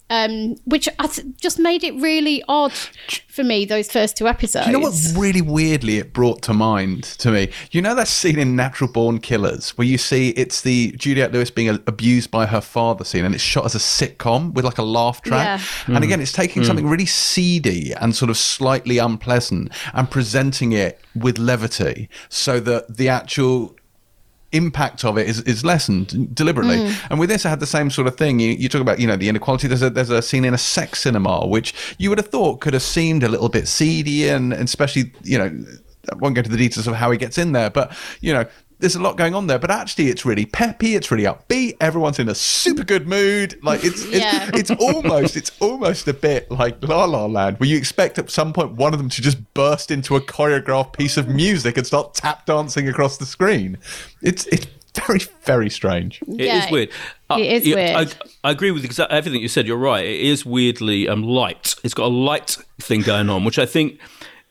Um, 0.10 0.58
which 0.66 0.88
I 1.00 1.08
th- 1.08 1.26
just 1.38 1.58
made 1.58 1.84
it 1.84 1.96
really 1.96 2.44
odd 2.48 2.74
for 3.28 3.44
me 3.44 3.66
those 3.66 3.90
first 3.92 4.16
two 4.16 4.28
episodes. 4.28 4.68
You 4.68 4.74
know 4.74 4.80
what 4.80 4.94
really 5.16 5.42
weirdly 5.42 5.98
it 5.98 6.14
brought 6.14 6.44
to 6.44 6.54
mind 6.54 7.04
to 7.20 7.32
me? 7.32 7.50
You 7.72 7.82
know 7.82 7.96
that 7.96 8.08
scene 8.08 8.38
in 8.38 8.56
Natural 8.56 8.92
Born 8.92 9.20
Killers 9.20 9.72
where 9.72 9.88
you 9.88 9.98
see 9.98 10.30
it's 10.32 10.62
the 10.62 10.92
Juliette 10.98 11.32
Lewis 11.32 11.50
being 11.50 11.70
a- 11.70 11.80
abused 11.88 12.30
by 12.30 12.46
her 12.46 12.62
father 12.62 13.04
scene 13.04 13.26
and 13.26 13.34
it's 13.34 13.44
shot 13.44 13.66
as 13.66 13.74
a 13.74 13.80
sitcom 13.80 14.54
with 14.54 14.66
like 14.66 14.78
a 14.78 14.84
laugh 14.84 15.22
track. 15.24 15.60
And 15.88 16.04
again, 16.04 16.22
it's 16.22 16.34
taking 16.34 16.64
something 16.64 16.88
really 16.88 17.08
seedy 17.08 17.94
and 17.94 18.16
sort 18.16 18.30
of 18.30 18.38
slightly 18.38 19.00
unpleasant 19.00 19.72
and 19.94 20.12
presenting 20.12 20.74
it 20.74 21.00
with 21.16 21.40
levity 21.40 22.08
so 22.30 22.60
that 22.60 22.98
the 22.98 23.10
actual 23.10 23.76
impact 24.54 25.04
of 25.04 25.18
it 25.18 25.28
is, 25.28 25.42
is 25.42 25.66
lessened 25.66 26.34
deliberately. 26.34 26.78
Mm. 26.78 27.12
And 27.12 27.20
with 27.20 27.30
this, 27.30 27.46
I 27.46 27.50
had 27.50 27.60
the 27.60 27.68
same 27.68 27.90
sort 27.90 28.08
of 28.08 28.16
thing. 28.16 28.40
You, 28.40 28.52
you 28.52 28.70
talk 28.70 28.82
about, 28.82 29.00
you 29.00 29.08
know, 29.08 29.18
the 29.18 29.30
inequality. 29.30 29.68
There's 29.68 29.82
a, 29.82 29.90
there's 29.90 30.10
a 30.10 30.22
scene 30.22 30.46
in 30.46 30.54
a 30.54 30.58
sex 30.58 31.02
cinema, 31.02 31.46
which 31.46 31.74
you 31.98 32.10
would 32.10 32.18
have 32.18 32.28
thought 32.28 32.62
could 32.62 32.74
have 32.74 32.84
seemed 32.84 33.24
a 33.24 33.30
little 33.30 33.50
bit 33.50 33.68
seedy 33.68 34.30
and, 34.30 34.54
and 34.54 34.64
especially, 34.64 35.12
you 35.24 35.38
know, 35.38 35.66
I 36.12 36.16
won't 36.16 36.36
go 36.36 36.40
into 36.40 36.52
the 36.52 36.58
details 36.58 36.88
of 36.88 36.96
how 36.96 37.12
he 37.12 37.18
gets 37.18 37.38
in 37.38 37.54
there, 37.54 37.70
but, 37.70 37.96
you 38.22 38.34
know, 38.34 38.46
there's 38.84 38.96
a 38.96 39.02
lot 39.02 39.16
going 39.16 39.34
on 39.34 39.48
there, 39.48 39.58
but 39.58 39.72
actually 39.72 40.10
it's 40.10 40.26
really 40.26 40.46
peppy, 40.46 40.94
it's 40.96 41.10
really 41.10 41.24
upbeat, 41.24 41.78
everyone's 41.80 42.20
in 42.20 42.28
a 42.28 42.36
super 42.36 42.84
good 42.84 43.08
mood. 43.08 43.58
Like 43.64 43.84
it's 43.86 44.04
it's, 44.04 44.18
Yeah. 44.20 44.50
it's 44.54 44.72
almost 44.72 45.38
it's 45.38 45.52
almost 45.62 46.06
a 46.10 46.14
bit 46.14 46.52
like 46.52 46.84
La 46.84 47.06
La 47.06 47.26
Land, 47.26 47.60
where 47.62 47.70
you 47.70 47.78
expect 47.78 48.20
at 48.20 48.30
some 48.30 48.52
point 48.52 48.74
one 48.74 48.94
of 48.94 49.00
them 49.00 49.08
to 49.10 49.22
just 49.22 49.38
burst 49.54 49.90
into 49.90 50.18
a 50.18 50.22
choreographed 50.22 50.92
piece 50.98 51.16
of 51.16 51.30
music 51.30 51.78
and 51.78 51.88
start 51.88 52.14
tap 52.14 52.46
dancing 52.46 52.90
across 52.90 53.16
the 53.18 53.26
screen. 53.26 53.78
It's 54.22 54.46
it's 54.48 54.68
very 55.08 55.22
very 55.44 55.70
strange. 55.70 56.22
It 56.28 56.42
is 56.42 56.48
Yeah, 56.48 56.70
weird. 56.72 56.90
Uh, 57.30 57.38
it 57.40 57.52
is 57.54 57.66
yeah, 57.66 57.76
weird. 57.76 58.16
I, 58.44 58.50
I 58.50 58.52
agree 58.52 58.72
with 58.72 58.84
exa- 58.84 59.08
everything 59.10 59.42
you 59.42 59.48
said. 59.48 59.66
You're 59.66 59.78
right. 59.78 60.06
It 60.06 60.20
is 60.22 60.46
weirdly 60.46 61.08
um, 61.08 61.24
light. 61.24 61.76
It's 61.86 61.94
got 61.94 62.06
a 62.08 62.14
light 62.14 62.58
thing 62.82 63.02
going 63.02 63.30
on, 63.30 63.46
which 63.46 63.58
I 63.58 63.66
think 63.66 63.98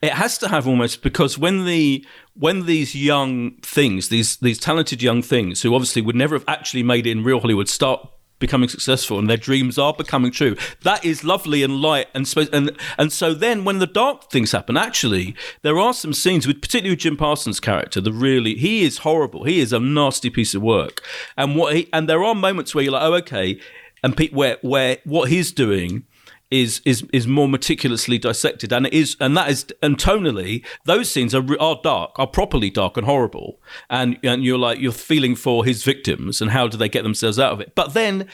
it 0.02 0.12
has 0.12 0.36
to 0.38 0.48
have 0.48 0.66
almost 0.66 1.02
because 1.02 1.38
when 1.38 1.64
the 1.64 2.04
when 2.34 2.66
these 2.66 2.94
young 2.94 3.52
things, 3.62 4.08
these 4.08 4.36
these 4.38 4.58
talented 4.58 5.00
young 5.00 5.22
things, 5.22 5.62
who 5.62 5.74
obviously 5.74 6.02
would 6.02 6.16
never 6.16 6.34
have 6.34 6.44
actually 6.48 6.82
made 6.82 7.06
it 7.06 7.12
in 7.12 7.22
real 7.22 7.40
Hollywood, 7.40 7.68
start 7.68 8.08
becoming 8.40 8.68
successful 8.68 9.20
and 9.20 9.30
their 9.30 9.36
dreams 9.36 9.78
are 9.78 9.94
becoming 9.94 10.32
true. 10.32 10.56
That 10.82 11.04
is 11.04 11.22
lovely 11.22 11.62
and 11.62 11.80
light 11.80 12.08
and 12.12 12.30
and 12.52 12.76
and 12.98 13.12
so 13.12 13.32
then 13.32 13.64
when 13.64 13.78
the 13.78 13.86
dark 13.86 14.30
things 14.30 14.50
happen, 14.50 14.76
actually 14.76 15.36
there 15.62 15.78
are 15.78 15.94
some 15.94 16.12
scenes 16.12 16.48
with 16.48 16.60
particularly 16.60 16.90
with 16.90 16.98
Jim 16.98 17.16
Parsons' 17.16 17.60
character. 17.60 18.00
The 18.00 18.12
really 18.12 18.56
he 18.56 18.82
is 18.82 18.98
horrible. 18.98 19.44
He 19.44 19.60
is 19.60 19.72
a 19.72 19.78
nasty 19.78 20.28
piece 20.28 20.54
of 20.56 20.62
work. 20.62 21.00
And 21.36 21.54
what 21.54 21.76
he, 21.76 21.88
and 21.92 22.08
there 22.08 22.24
are 22.24 22.34
moments 22.34 22.74
where 22.74 22.82
you're 22.82 22.94
like, 22.94 23.02
oh 23.04 23.14
okay, 23.14 23.60
and 24.02 24.18
where 24.32 24.58
where 24.62 24.98
what 25.04 25.30
he's 25.30 25.52
doing 25.52 26.04
is 26.52 26.82
is 26.84 27.04
is 27.12 27.26
more 27.26 27.48
meticulously 27.48 28.18
dissected. 28.18 28.72
And 28.72 28.86
it 28.86 28.92
is 28.92 29.16
and 29.18 29.36
that 29.36 29.50
is 29.50 29.66
and 29.82 29.96
tonally 29.96 30.64
those 30.84 31.10
scenes 31.10 31.34
are 31.34 31.44
are 31.58 31.80
dark 31.82 32.12
are 32.16 32.26
properly 32.26 32.70
dark 32.70 32.96
and 32.96 33.06
horrible. 33.06 33.60
And 33.88 34.18
and 34.22 34.44
you're 34.44 34.58
like 34.58 34.78
you're 34.78 34.92
feeling 34.92 35.34
for 35.34 35.64
his 35.64 35.82
victims 35.82 36.40
and 36.40 36.50
how 36.50 36.68
do 36.68 36.76
they 36.76 36.88
get 36.88 37.02
themselves 37.02 37.38
out 37.38 37.52
of 37.52 37.60
it. 37.60 37.74
But 37.74 37.94
then 37.94 38.28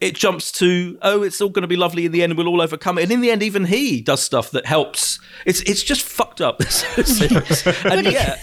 it 0.00 0.14
jumps 0.14 0.52
to 0.52 0.98
oh 1.02 1.22
it's 1.22 1.40
all 1.40 1.48
going 1.48 1.62
to 1.62 1.68
be 1.68 1.76
lovely 1.76 2.04
in 2.04 2.12
the 2.12 2.22
end 2.22 2.36
we'll 2.36 2.48
all 2.48 2.60
overcome 2.60 2.98
it. 2.98 3.04
And 3.04 3.12
in 3.12 3.20
the 3.22 3.30
end 3.30 3.42
even 3.42 3.64
he 3.64 4.02
does 4.02 4.22
stuff 4.22 4.50
that 4.50 4.66
helps. 4.66 5.18
It's 5.46 5.62
it's 5.62 5.82
just 5.82 6.02
fucked 6.02 6.40
up. 6.40 6.60
And 7.84 8.06
yeah 8.06 8.36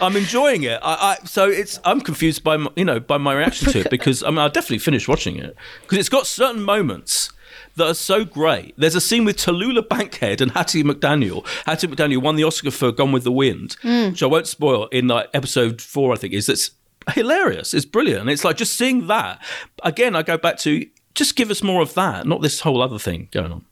I'm 0.00 0.16
enjoying 0.16 0.62
it. 0.62 0.78
I, 0.82 1.18
I 1.22 1.24
so 1.24 1.48
it's 1.48 1.78
I'm 1.84 2.00
confused 2.00 2.42
by 2.42 2.56
my, 2.56 2.70
you 2.76 2.84
know 2.84 2.98
by 2.98 3.18
my 3.18 3.34
reaction 3.34 3.72
to 3.72 3.80
it 3.80 3.90
because 3.98 4.24
I 4.24 4.30
mean 4.30 4.38
I'll 4.38 4.50
definitely 4.50 4.78
finish 4.78 5.06
watching 5.06 5.36
it. 5.36 5.54
Because 5.82 5.98
it's 5.98 6.08
got 6.08 6.26
certain 6.26 6.62
moments 6.62 7.30
that 7.76 7.86
are 7.86 7.94
so 7.94 8.24
great. 8.24 8.74
There's 8.76 8.94
a 8.94 9.00
scene 9.00 9.24
with 9.24 9.36
Tallulah 9.36 9.88
Bankhead 9.88 10.40
and 10.40 10.52
Hattie 10.52 10.84
McDaniel. 10.84 11.46
Hattie 11.66 11.88
McDaniel 11.88 12.22
won 12.22 12.36
the 12.36 12.44
Oscar 12.44 12.70
for 12.70 12.92
Gone 12.92 13.12
with 13.12 13.24
the 13.24 13.32
Wind, 13.32 13.76
mm. 13.82 14.10
which 14.10 14.22
I 14.22 14.26
won't 14.26 14.46
spoil 14.46 14.86
in 14.86 15.08
like 15.08 15.28
episode 15.34 15.80
four. 15.80 16.12
I 16.12 16.16
think 16.16 16.32
is 16.34 16.46
that's 16.46 16.70
hilarious. 17.12 17.74
It's 17.74 17.84
brilliant. 17.84 18.28
It's 18.30 18.44
like 18.44 18.56
just 18.56 18.76
seeing 18.76 19.06
that 19.08 19.42
again. 19.82 20.14
I 20.16 20.22
go 20.22 20.38
back 20.38 20.58
to 20.58 20.86
just 21.14 21.36
give 21.36 21.50
us 21.50 21.62
more 21.62 21.82
of 21.82 21.94
that, 21.94 22.26
not 22.26 22.42
this 22.42 22.60
whole 22.60 22.82
other 22.82 22.98
thing 22.98 23.28
going 23.30 23.52
on. 23.52 23.64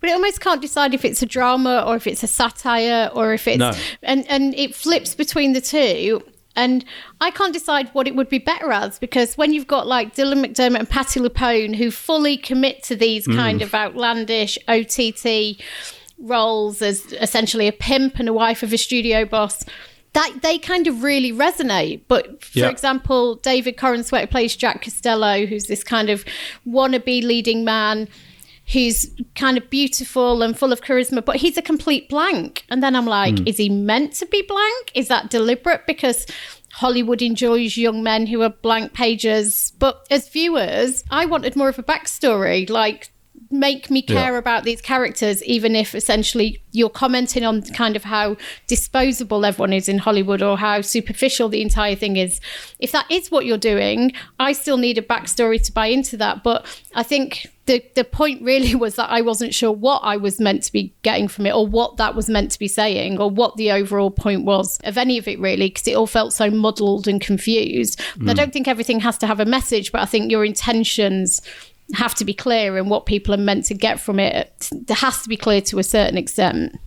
But 0.00 0.10
it 0.10 0.14
almost 0.14 0.40
can't 0.40 0.60
decide 0.60 0.94
if 0.94 1.04
it's 1.04 1.22
a 1.22 1.26
drama 1.26 1.84
or 1.86 1.94
if 1.94 2.08
it's 2.08 2.24
a 2.24 2.26
satire 2.26 3.08
or 3.14 3.32
if 3.32 3.46
it's 3.46 3.58
No. 3.58 3.72
and 4.02 4.26
and 4.28 4.52
it 4.56 4.74
flips 4.74 5.14
between 5.14 5.52
the 5.52 5.60
two. 5.60 6.22
And 6.54 6.84
I 7.20 7.30
can't 7.30 7.52
decide 7.52 7.88
what 7.94 8.06
it 8.06 8.14
would 8.14 8.28
be 8.28 8.38
better 8.38 8.72
as 8.72 8.98
because 8.98 9.36
when 9.38 9.52
you've 9.54 9.66
got 9.66 9.86
like 9.86 10.14
Dylan 10.14 10.44
McDermott 10.44 10.80
and 10.80 10.88
Patti 10.90 11.18
LuPone 11.20 11.76
who 11.76 11.90
fully 11.90 12.36
commit 12.36 12.82
to 12.84 12.96
these 12.96 13.26
Mm. 13.26 13.36
kind 13.36 13.62
of 13.62 13.74
outlandish 13.74 14.58
OTT 14.68 15.56
roles 16.18 16.82
as 16.82 17.12
essentially 17.14 17.66
a 17.68 17.72
pimp 17.72 18.18
and 18.18 18.28
a 18.28 18.32
wife 18.32 18.62
of 18.62 18.72
a 18.72 18.78
studio 18.78 19.24
boss, 19.24 19.64
that 20.12 20.30
they 20.42 20.58
kind 20.58 20.86
of 20.86 21.02
really 21.02 21.32
resonate. 21.32 22.02
But 22.06 22.44
for 22.44 22.58
Yeah. 22.58 22.68
example, 22.68 23.36
David 23.36 23.76
Corenswet 23.76 24.30
plays 24.30 24.54
Jack 24.54 24.82
Costello, 24.84 25.46
who's 25.46 25.64
this 25.64 25.82
kind 25.82 26.10
of 26.10 26.24
wannabe 26.68 27.22
leading 27.24 27.64
man 27.64 28.08
who's 28.72 29.10
kind 29.34 29.58
of 29.58 29.68
beautiful 29.70 30.42
and 30.42 30.58
full 30.58 30.72
of 30.72 30.80
charisma, 30.80 31.24
but 31.24 31.36
he's 31.36 31.56
a 31.56 31.62
complete 31.62 32.08
blank. 32.08 32.64
And 32.70 32.82
then 32.82 32.96
I'm 32.96 33.06
like, 33.06 33.38
hmm. 33.38 33.46
is 33.46 33.58
he 33.58 33.68
meant 33.68 34.14
to 34.14 34.26
be 34.26 34.42
blank? 34.42 34.92
Is 34.94 35.08
that 35.08 35.30
deliberate? 35.30 35.86
Because 35.86 36.26
Hollywood 36.72 37.20
enjoys 37.20 37.76
young 37.76 38.02
men 38.02 38.26
who 38.26 38.40
are 38.42 38.48
blank 38.48 38.94
pages. 38.94 39.72
But 39.78 40.06
as 40.10 40.28
viewers, 40.28 41.04
I 41.10 41.26
wanted 41.26 41.54
more 41.54 41.68
of 41.68 41.78
a 41.78 41.82
backstory. 41.82 42.68
Like, 42.68 43.12
make 43.50 43.90
me 43.90 44.00
care 44.00 44.32
Yeah. 44.32 44.38
about 44.38 44.64
these 44.64 44.80
characters, 44.80 45.44
even 45.44 45.76
if 45.76 45.94
essentially 45.94 46.62
you're 46.72 46.88
commenting 46.88 47.44
on 47.44 47.60
kind 47.62 47.96
of 47.96 48.04
how 48.04 48.36
disposable 48.66 49.44
everyone 49.44 49.74
is 49.74 49.88
in 49.88 49.98
Hollywood 49.98 50.42
or 50.42 50.56
how 50.56 50.80
superficial 50.80 51.50
the 51.50 51.60
entire 51.60 51.94
thing 51.94 52.16
is. 52.16 52.40
If 52.78 52.92
that 52.92 53.04
is 53.10 53.30
what 53.30 53.44
you're 53.44 53.58
doing, 53.58 54.14
I 54.40 54.52
still 54.52 54.78
need 54.78 54.96
a 54.96 55.02
backstory 55.02 55.62
to 55.64 55.72
buy 55.72 55.88
into 55.88 56.16
that. 56.16 56.42
But 56.42 56.64
I 56.94 57.02
think 57.02 57.46
the 57.66 57.84
the 57.94 58.04
point 58.04 58.42
really 58.42 58.74
was 58.84 58.96
that 58.96 59.10
I 59.10 59.20
wasn't 59.20 59.54
sure 59.54 59.72
what 59.72 60.00
I 60.00 60.16
was 60.16 60.40
meant 60.40 60.62
to 60.64 60.72
be 60.72 60.94
getting 61.02 61.28
from 61.28 61.46
it 61.46 61.54
or 61.54 61.66
what 61.66 61.96
that 61.96 62.14
was 62.14 62.28
meant 62.28 62.50
to 62.52 62.58
be 62.58 62.68
saying 62.68 63.18
or 63.18 63.30
what 63.30 63.56
the 63.56 63.70
overall 63.72 64.10
point 64.10 64.44
was 64.44 64.78
of 64.84 64.98
any 64.98 65.18
of 65.18 65.28
it 65.28 65.38
really 65.38 65.68
because 65.68 65.86
it 65.86 65.94
all 65.94 66.06
felt 66.06 66.32
so 66.32 66.50
muddled 66.50 67.06
and 67.08 67.20
confused. 67.20 68.00
And 68.18 68.30
I 68.30 68.34
mm. 68.34 68.36
don't 68.36 68.52
think 68.52 68.68
everything 68.68 69.00
has 69.00 69.18
to 69.18 69.26
have 69.26 69.40
a 69.40 69.44
message, 69.44 69.92
but 69.92 70.00
I 70.00 70.06
think 70.06 70.30
your 70.30 70.44
intentions 70.44 71.40
have 71.94 72.14
to 72.16 72.24
be 72.24 72.32
clear 72.32 72.78
and 72.78 72.88
what 72.88 73.06
people 73.06 73.34
are 73.34 73.38
meant 73.38 73.66
to 73.66 73.74
get 73.74 74.00
from 74.00 74.18
it 74.18 74.70
there 74.86 74.96
has 74.96 75.22
to 75.22 75.28
be 75.28 75.36
clear 75.36 75.60
to 75.60 75.78
a 75.78 75.82
certain 75.82 76.16
extent 76.16 76.78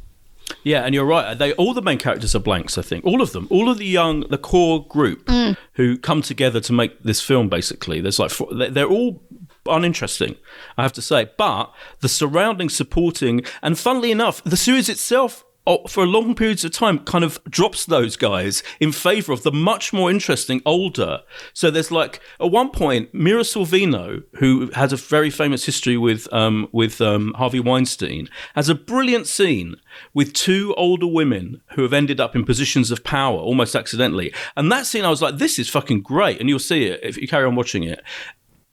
Yeah, 0.64 0.84
and 0.84 0.94
you're 0.94 1.06
right. 1.06 1.38
They 1.38 1.54
all 1.54 1.74
the 1.74 1.82
main 1.82 1.98
characters 1.98 2.36
are 2.36 2.40
blanks. 2.40 2.78
I 2.78 2.84
think 2.84 3.04
all 3.04 3.22
of 3.22 3.32
them, 3.32 3.48
all 3.50 3.68
of 3.68 3.78
the 3.80 3.86
young, 3.86 4.22
the 4.30 4.38
core 4.38 4.86
group 4.86 5.26
mm. 5.26 5.58
who 5.74 5.98
come 5.98 6.22
together 6.22 6.60
to 6.62 6.74
make 6.74 7.02
this 7.02 7.20
film. 7.20 7.50
Basically, 7.50 8.00
there's 8.00 8.20
like 8.20 8.30
four, 8.30 8.48
they're 8.54 8.88
all 8.88 9.24
uninteresting. 9.68 10.36
I 10.78 10.84
have 10.84 10.93
to 10.93 11.01
say, 11.01 11.30
but 11.38 11.74
the 12.01 12.09
surrounding, 12.09 12.70
supporting, 12.70 13.41
and 13.61 13.78
funnily 13.78 14.11
enough, 14.11 14.43
the 14.43 14.57
series 14.57 14.89
itself. 14.89 15.43
oh, 15.68 15.88
For 15.88 16.05
long 16.05 16.36
periods 16.36 16.63
of 16.63 16.72
time, 16.72 16.99
kind 16.99 17.24
of 17.24 17.43
drops 17.49 17.86
those 17.86 18.16
guys 18.16 18.61
in 18.80 18.91
favor 18.91 19.32
of 19.34 19.41
the 19.41 19.51
much 19.51 19.91
more 19.91 20.11
interesting 20.11 20.61
older. 20.66 21.22
So 21.53 21.72
there's 21.72 21.89
like 21.91 22.20
at 22.39 22.51
one 22.51 22.70
point, 22.70 23.13
Mira 23.13 23.41
Sorvino, 23.41 24.24
who 24.36 24.70
has 24.76 24.93
a 24.93 24.97
very 24.97 25.32
famous 25.32 25.66
history 25.66 25.97
with 25.97 26.32
um, 26.32 26.68
with 26.72 27.01
um, 27.01 27.34
Harvey 27.38 27.59
Weinstein, 27.59 28.30
has 28.53 28.70
a 28.70 28.76
brilliant 28.76 29.26
scene 29.26 29.76
with 30.13 30.34
two 30.34 30.74
older 30.78 31.07
women 31.07 31.61
who 31.74 31.82
have 31.82 31.93
ended 31.93 32.20
up 32.20 32.36
in 32.36 32.45
positions 32.45 32.91
of 32.91 33.03
power 33.03 33.39
almost 33.39 33.76
accidentally. 33.76 34.32
And 34.55 34.72
that 34.72 34.86
scene, 34.86 35.05
I 35.05 35.09
was 35.09 35.22
like, 35.22 35.38
this 35.38 35.57
is 35.57 35.68
fucking 35.70 36.01
great. 36.01 36.39
And 36.39 36.47
you'll 36.49 36.59
see 36.59 36.84
it 36.86 36.99
if 37.01 37.18
you 37.18 37.28
carry 37.28 37.45
on 37.45 37.55
watching 37.55 37.84
it. 37.84 38.03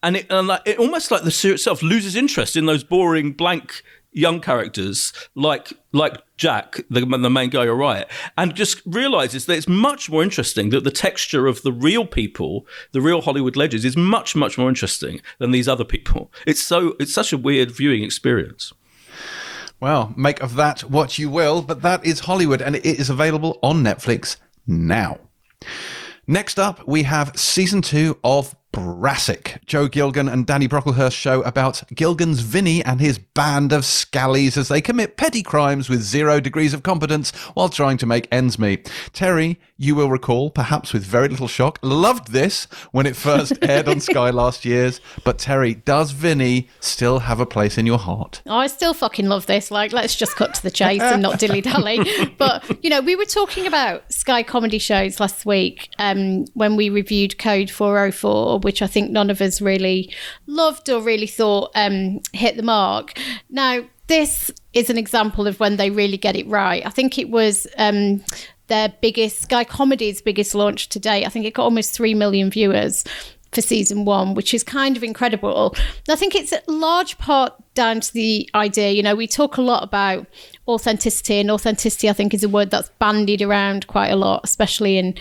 And 0.03 0.17
it, 0.17 0.27
and 0.31 0.49
like, 0.49 0.63
it 0.67 0.79
almost 0.79 1.11
like 1.11 1.23
the 1.23 1.31
series 1.31 1.61
itself 1.61 1.83
loses 1.83 2.17
interest 2.17 2.57
in 2.57 2.67
those 2.67 2.83
boring, 2.85 3.33
blank 3.33 3.83
young 4.13 4.41
characters 4.41 5.13
like 5.35 5.73
like 5.93 6.19
Jack, 6.37 6.81
the, 6.91 7.01
the 7.01 7.31
main 7.31 7.51
guy, 7.51 7.65
you're 7.65 7.75
right, 7.75 8.07
and 8.37 8.55
just 8.55 8.83
realizes 8.85 9.47
that 9.47 9.57
it's 9.57 9.69
much 9.69 10.11
more 10.11 10.23
interesting 10.23 10.71
that 10.71 10.85
the 10.85 10.91
texture 10.91 11.47
of 11.47 11.63
the 11.63 11.73
real 11.73 12.07
people, 12.07 12.67
the 12.93 13.01
real 13.01 13.23
Hollywood 13.23 13.57
legends, 13.57 13.85
is 13.85 13.97
much 13.97 14.37
much 14.37 14.59
more 14.59 14.69
interesting 14.69 15.21
than 15.39 15.51
these 15.51 15.69
other 15.69 15.85
people. 15.85 16.31
It's 16.47 16.63
so 16.63 16.95
it's 17.01 17.15
such 17.15 17.33
a 17.33 17.39
weird 17.39 17.71
viewing 17.71 18.03
experience. 18.03 18.73
Well, 19.81 20.15
make 20.17 20.41
of 20.41 20.55
that 20.57 20.83
what 20.83 21.19
you 21.19 21.29
will, 21.29 21.63
but 21.63 21.83
that 21.83 22.05
is 22.07 22.21
Hollywood 22.21 22.63
and 22.63 22.77
it 22.77 22.87
is 22.87 23.11
available 23.11 23.59
on 23.63 23.83
Netflix 23.83 24.37
now. 24.67 25.19
Next 26.27 26.59
up, 26.59 26.87
we 26.87 27.03
have 27.03 27.37
season 27.37 27.83
two 27.83 28.17
of 28.23 28.55
Brassic, 28.73 29.61
Joe 29.67 29.87
Gilgun 29.87 30.33
and 30.33 30.47
Danny 30.47 30.67
Brocklehurst 30.67 31.13
show 31.13 31.43
about 31.43 31.83
Gilgun's 31.95 32.41
Vinny 32.41 32.83
and 32.83 33.01
his 33.01 33.19
band 33.19 33.71
of 33.71 33.83
scallies 33.83 34.57
as 34.57 34.69
they 34.69 34.81
commit 34.81 35.19
petty 35.19 35.43
crimes 35.43 35.91
with 35.91 36.01
zero 36.01 36.41
degrees 36.41 36.73
of 36.73 36.83
competence 36.83 37.33
while 37.53 37.69
trying 37.69 37.99
to 37.99 38.07
make 38.07 38.27
ends 38.33 38.59
meet. 38.59 38.91
Terri, 39.13 39.59
you 39.77 39.95
will 39.95 40.09
recall, 40.09 40.51
perhaps 40.51 40.95
with 40.95 41.05
very 41.05 41.29
little 41.29 41.49
shock, 41.49 41.79
loved 41.83 42.33
this 42.33 42.65
when 42.93 43.05
it 43.05 43.15
first 43.15 43.53
aired 43.63 43.89
on 43.89 44.01
Sky 44.01 44.31
last 44.31 44.65
year's. 44.65 45.01
But 45.23 45.37
Terri, 45.37 45.85
does 45.85 46.13
Vinny 46.13 46.69
still 46.81 47.19
have 47.19 47.41
a 47.41 47.47
place 47.47 47.77
in 47.77 47.85
your 47.85 47.99
heart? 47.99 48.41
Oh, 48.47 48.57
I 48.57 48.69
still 48.69 48.95
fucking 48.95 49.29
love 49.29 49.45
this. 49.47 49.71
Like, 49.71 49.93
let's 49.93 50.17
just 50.17 50.35
cut 50.37 50.55
to 50.55 50.63
the 50.63 50.71
chase 50.71 51.03
and 51.03 51.21
not 51.21 51.39
dilly 51.39 51.61
dally. 51.61 52.01
but 52.39 52.65
you 52.83 52.89
know, 52.89 53.03
we 53.03 53.17
were 53.17 53.27
talking 53.27 53.67
about 53.67 54.11
Sky 54.11 54.43
comedy 54.43 54.79
shows 54.79 55.21
last 55.21 55.45
week 55.45 55.91
um, 55.99 56.47
when 56.55 56.77
we 56.77 56.89
reviewed 56.89 57.37
Code 57.37 57.71
404 57.71 58.62
which 58.63 58.83
I 58.83 58.87
think 58.87 59.11
none 59.11 59.31
of 59.31 59.41
us 59.41 59.61
really 59.61 60.13
loved 60.47 60.89
or 60.89 61.01
really 61.01 61.27
thought 61.27 61.71
um, 61.75 62.21
hit 62.33 62.57
the 62.57 62.63
mark. 62.63 63.19
Now, 63.51 63.85
this 64.09 64.51
is 64.73 64.91
an 64.91 64.99
example 64.99 65.47
of 65.47 65.61
when 65.61 65.77
they 65.77 65.91
really 65.91 66.17
get 66.17 66.37
it 66.37 66.47
right. 66.47 66.85
I 66.85 66.91
think 66.91 67.19
it 67.19 67.31
was 67.31 67.67
um, 67.79 68.25
their 68.67 68.93
biggest, 69.01 69.43
Sky 69.43 69.65
Comedy's 69.65 70.23
biggest 70.23 70.55
launch 70.55 70.89
to 70.91 70.99
date. 70.99 71.25
I 71.25 71.29
think 71.29 71.47
it 71.47 71.55
got 71.55 71.65
almost 71.65 71.93
3 71.95 72.15
million 72.15 72.51
viewers 72.51 73.05
for 73.53 73.61
season 73.61 74.05
one, 74.05 74.35
which 74.35 74.55
is 74.55 74.63
kind 74.63 74.97
of 74.97 75.03
incredible. 75.03 75.75
I 76.09 76.17
think 76.17 76.35
it's 76.35 76.53
a 76.53 76.63
large 76.67 77.19
part 77.19 77.53
down 77.75 78.01
to 78.01 78.13
the 78.13 78.49
idea. 78.55 78.91
You 78.91 79.03
know, 79.03 79.15
we 79.15 79.27
talk 79.27 79.59
a 79.59 79.63
lot 79.63 79.83
about 79.83 80.27
authenticity, 80.67 81.39
and 81.39 81.51
authenticity, 81.51 82.09
I 82.09 82.15
think, 82.15 82.33
is 82.33 82.43
a 82.43 82.49
word 82.49 82.71
that's 82.71 82.91
bandied 82.99 83.43
around 83.43 83.87
quite 83.87 84.09
a 84.09 84.17
lot, 84.17 84.41
especially 84.45 84.97
in 84.97 85.15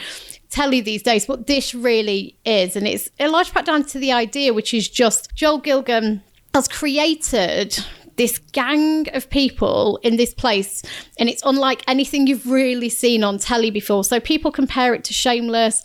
telly 0.51 0.81
these 0.81 1.01
days 1.01 1.27
what 1.27 1.47
this 1.47 1.73
really 1.73 2.37
is. 2.45 2.75
And 2.75 2.87
it's 2.87 3.09
a 3.19 3.27
large 3.27 3.51
part 3.51 3.65
down 3.65 3.85
to 3.85 3.99
the 3.99 4.11
idea, 4.11 4.53
which 4.53 4.73
is 4.73 4.87
just 4.87 5.33
Joe 5.33 5.59
Gilgun 5.59 6.21
has 6.53 6.67
created 6.67 7.83
this 8.17 8.37
gang 8.51 9.07
of 9.15 9.29
people 9.29 9.99
in 10.03 10.17
this 10.17 10.33
place 10.33 10.83
and 11.17 11.29
it's 11.29 11.41
unlike 11.45 11.81
anything 11.87 12.27
you've 12.27 12.45
really 12.45 12.89
seen 12.89 13.23
on 13.23 13.37
telly 13.37 13.71
before 13.71 14.03
so 14.03 14.19
people 14.19 14.51
compare 14.51 14.93
it 14.93 15.03
to 15.05 15.13
shameless 15.13 15.81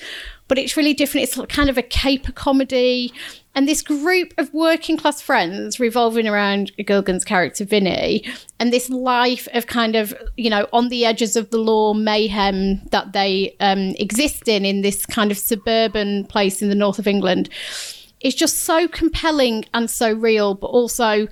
but 0.49 0.59
it's 0.59 0.77
really 0.77 0.93
different 0.93 1.23
it's 1.23 1.41
kind 1.55 1.71
of 1.71 1.79
a 1.79 1.83
caper 1.83 2.33
comedy 2.33 3.12
and 3.57 3.67
this 3.67 3.81
group 3.81 4.35
of 4.37 4.53
working 4.53 4.99
class 4.99 5.23
friends 5.23 5.81
revolving 5.81 6.29
around 6.29 6.71
Gilgun's 6.77 7.25
character 7.25 7.65
Vinny 7.65 8.23
and 8.61 8.71
this 8.71 8.91
life 8.91 9.49
of 9.55 9.67
kind 9.67 9.97
of, 9.97 10.15
you 10.37 10.51
know, 10.51 10.69
on 10.75 10.91
the 10.91 11.07
edges 11.07 11.37
of 11.37 11.49
the 11.49 11.57
law 11.57 11.95
mayhem 11.95 12.83
that 12.91 13.15
they 13.15 13.57
um, 13.61 13.95
exist 13.99 14.47
in, 14.47 14.67
in 14.67 14.83
this 14.83 15.07
kind 15.07 15.31
of 15.31 15.39
suburban 15.39 16.27
place 16.27 16.61
in 16.61 16.69
the 16.69 16.75
north 16.75 16.99
of 16.99 17.07
England, 17.07 17.49
is 18.21 18.35
just 18.35 18.59
so 18.59 18.89
compelling 18.89 19.65
and 19.73 19.91
so 19.91 20.13
real, 20.13 20.55
but 20.55 20.67
also 20.67 21.27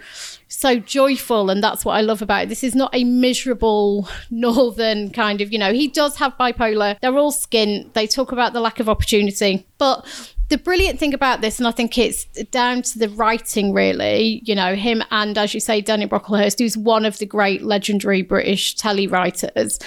so 0.49 0.77
joyful 0.77 1.51
and 1.51 1.65
that's 1.65 1.85
what 1.85 1.95
i 1.95 2.01
love 2.01 2.23
about 2.23 2.45
it. 2.45 2.49
This 2.49 2.63
is 2.63 2.75
not 2.75 2.95
a 2.95 3.05
miserable 3.05 4.09
northern 4.31 5.11
kind 5.11 5.41
of 5.41 5.53
you 5.53 5.59
know 5.59 5.73
he 5.73 5.89
does 5.89 6.17
have 6.17 6.33
bipolar. 6.39 6.99
They're 7.01 7.19
all 7.19 7.33
skin 7.33 7.91
they 7.95 8.07
talk 8.07 8.33
about 8.33 8.53
the 8.53 8.61
lack 8.61 8.81
of 8.81 8.89
opportunity. 8.89 9.67
But 9.79 10.34
the 10.49 10.59
brilliant 10.59 10.99
thing 10.99 11.15
about 11.15 11.41
this, 11.41 11.59
and 11.59 11.67
I 11.67 11.71
think 11.71 11.97
it's 11.97 12.25
down 12.51 12.83
to 12.83 12.99
the 12.99 13.09
writing, 13.09 13.73
really, 13.73 14.43
you 14.45 14.55
know, 14.55 14.75
him 14.75 15.03
and, 15.11 15.39
as 15.39 15.55
you 15.55 15.61
say, 15.61 15.81
Danny 15.81 16.07
Brocklehurst, 16.07 16.59
who's 16.59 16.77
one 16.77 17.05
of 17.05 17.19
the 17.19 17.27
great 17.27 17.63
legendary 17.63 18.23
British 18.23 18.75
telly 18.75 19.07
writers. 19.07 19.79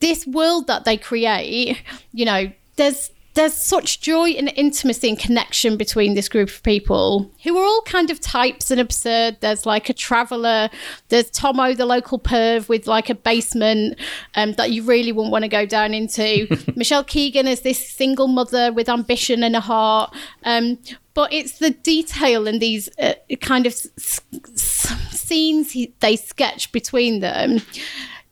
This 0.00 0.26
world 0.26 0.66
that 0.66 0.84
they 0.84 0.96
create, 0.96 1.82
you 2.12 2.24
know, 2.24 2.52
there's 2.76 3.10
there's 3.38 3.54
such 3.54 4.00
joy 4.00 4.30
and 4.30 4.52
intimacy 4.56 5.08
and 5.08 5.16
connection 5.16 5.76
between 5.76 6.14
this 6.14 6.28
group 6.28 6.48
of 6.48 6.60
people 6.64 7.30
who 7.44 7.56
are 7.56 7.64
all 7.64 7.82
kind 7.82 8.10
of 8.10 8.20
types 8.20 8.72
and 8.72 8.80
absurd. 8.80 9.36
There's 9.40 9.64
like 9.64 9.88
a 9.88 9.92
traveller, 9.92 10.68
there's 11.08 11.30
Tomo, 11.30 11.72
the 11.72 11.86
local 11.86 12.18
perv 12.18 12.68
with 12.68 12.88
like 12.88 13.08
a 13.10 13.14
basement 13.14 13.96
um, 14.34 14.54
that 14.54 14.72
you 14.72 14.82
really 14.82 15.12
wouldn't 15.12 15.30
want 15.30 15.44
to 15.44 15.48
go 15.48 15.64
down 15.64 15.94
into. 15.94 16.48
Michelle 16.76 17.04
Keegan 17.04 17.46
is 17.46 17.60
this 17.60 17.88
single 17.88 18.26
mother 18.26 18.72
with 18.72 18.88
ambition 18.88 19.44
and 19.44 19.54
a 19.54 19.60
heart. 19.60 20.12
Um, 20.42 20.76
but 21.14 21.32
it's 21.32 21.58
the 21.58 21.70
detail 21.70 22.48
and 22.48 22.60
these 22.60 22.88
uh, 22.98 23.14
kind 23.40 23.66
of 23.66 23.72
s- 23.72 24.20
s- 24.52 24.92
scenes 25.10 25.72
he, 25.72 25.94
they 26.00 26.16
sketch 26.16 26.72
between 26.72 27.20
them 27.20 27.60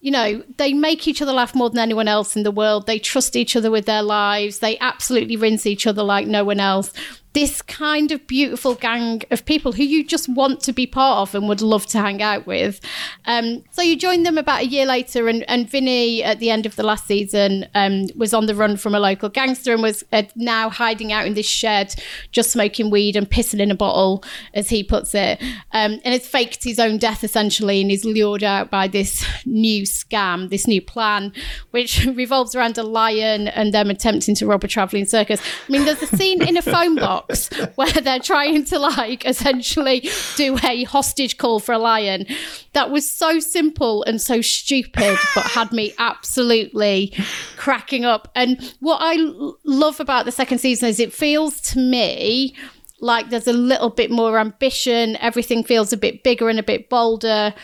you 0.06 0.12
know, 0.12 0.40
they 0.56 0.72
make 0.72 1.08
each 1.08 1.20
other 1.20 1.32
laugh 1.32 1.52
more 1.52 1.68
than 1.68 1.80
anyone 1.80 2.06
else 2.06 2.36
in 2.36 2.44
the 2.44 2.52
world. 2.52 2.86
They 2.86 3.00
trust 3.00 3.34
each 3.34 3.56
other 3.56 3.72
with 3.72 3.86
their 3.86 4.04
lives. 4.04 4.60
They 4.60 4.78
absolutely 4.78 5.34
rinse 5.36 5.66
each 5.66 5.84
other 5.84 6.04
like 6.04 6.28
no 6.28 6.44
one 6.44 6.60
else 6.60 6.92
this 7.36 7.60
kind 7.60 8.12
of 8.12 8.26
beautiful 8.26 8.74
gang 8.74 9.20
of 9.30 9.44
people 9.44 9.72
who 9.72 9.82
you 9.82 10.02
just 10.02 10.26
want 10.26 10.58
to 10.58 10.72
be 10.72 10.86
part 10.86 11.18
of 11.18 11.34
and 11.34 11.46
would 11.46 11.60
love 11.60 11.84
to 11.84 11.98
hang 11.98 12.22
out 12.22 12.46
with. 12.46 12.80
Um, 13.26 13.62
so 13.72 13.82
you 13.82 13.94
joined 13.94 14.24
them 14.24 14.38
about 14.38 14.62
a 14.62 14.66
year 14.66 14.86
later, 14.86 15.28
and, 15.28 15.44
and 15.46 15.68
Vinny, 15.68 16.24
at 16.24 16.38
the 16.38 16.48
end 16.48 16.64
of 16.64 16.76
the 16.76 16.82
last 16.82 17.06
season, 17.06 17.66
um, 17.74 18.06
was 18.16 18.32
on 18.32 18.46
the 18.46 18.54
run 18.54 18.78
from 18.78 18.94
a 18.94 18.98
local 18.98 19.28
gangster 19.28 19.74
and 19.74 19.82
was 19.82 20.02
uh, 20.14 20.22
now 20.34 20.70
hiding 20.70 21.12
out 21.12 21.26
in 21.26 21.34
this 21.34 21.46
shed, 21.46 21.94
just 22.32 22.50
smoking 22.50 22.88
weed 22.88 23.16
and 23.16 23.28
pissing 23.28 23.60
in 23.60 23.70
a 23.70 23.74
bottle, 23.74 24.24
as 24.54 24.70
he 24.70 24.82
puts 24.82 25.14
it. 25.14 25.38
Um, 25.72 26.00
and 26.04 26.14
has 26.14 26.26
faked 26.26 26.64
his 26.64 26.78
own 26.78 26.96
death 26.96 27.22
essentially, 27.22 27.82
and 27.82 27.90
is 27.90 28.06
lured 28.06 28.44
out 28.44 28.70
by 28.70 28.88
this 28.88 29.26
new 29.44 29.82
scam, 29.82 30.48
this 30.48 30.66
new 30.66 30.80
plan, 30.80 31.34
which 31.72 32.06
revolves 32.14 32.54
around 32.54 32.78
a 32.78 32.82
lion 32.82 33.48
and 33.48 33.74
them 33.74 33.90
attempting 33.90 34.34
to 34.36 34.46
rob 34.46 34.64
a 34.64 34.68
traveling 34.68 35.04
circus. 35.04 35.38
I 35.68 35.72
mean, 35.72 35.84
there's 35.84 36.00
a 36.00 36.06
scene 36.06 36.40
in 36.40 36.56
a 36.56 36.62
phone 36.62 36.94
box 36.94 37.25
where 37.76 37.92
they're 37.92 38.18
trying 38.18 38.64
to 38.66 38.78
like 38.78 39.24
essentially 39.24 40.08
do 40.36 40.58
a 40.62 40.84
hostage 40.84 41.36
call 41.38 41.60
for 41.60 41.72
a 41.72 41.78
lion. 41.78 42.26
That 42.72 42.90
was 42.90 43.08
so 43.08 43.40
simple 43.40 44.02
and 44.04 44.20
so 44.20 44.40
stupid, 44.40 45.18
but 45.34 45.44
had 45.44 45.72
me 45.72 45.94
absolutely 45.98 47.12
cracking 47.56 48.04
up. 48.04 48.30
And 48.34 48.74
what 48.80 48.98
I 49.02 49.16
l- 49.16 49.58
love 49.64 50.00
about 50.00 50.24
the 50.24 50.32
second 50.32 50.58
season 50.58 50.88
is 50.88 51.00
it 51.00 51.12
feels 51.12 51.60
to 51.72 51.78
me 51.78 52.54
like 53.00 53.28
there's 53.28 53.46
a 53.46 53.52
little 53.52 53.90
bit 53.90 54.10
more 54.10 54.38
ambition. 54.38 55.16
Everything 55.16 55.62
feels 55.62 55.92
a 55.92 55.96
bit 55.96 56.22
bigger 56.22 56.48
and 56.48 56.58
a 56.58 56.62
bit 56.62 56.88
bolder 56.88 57.54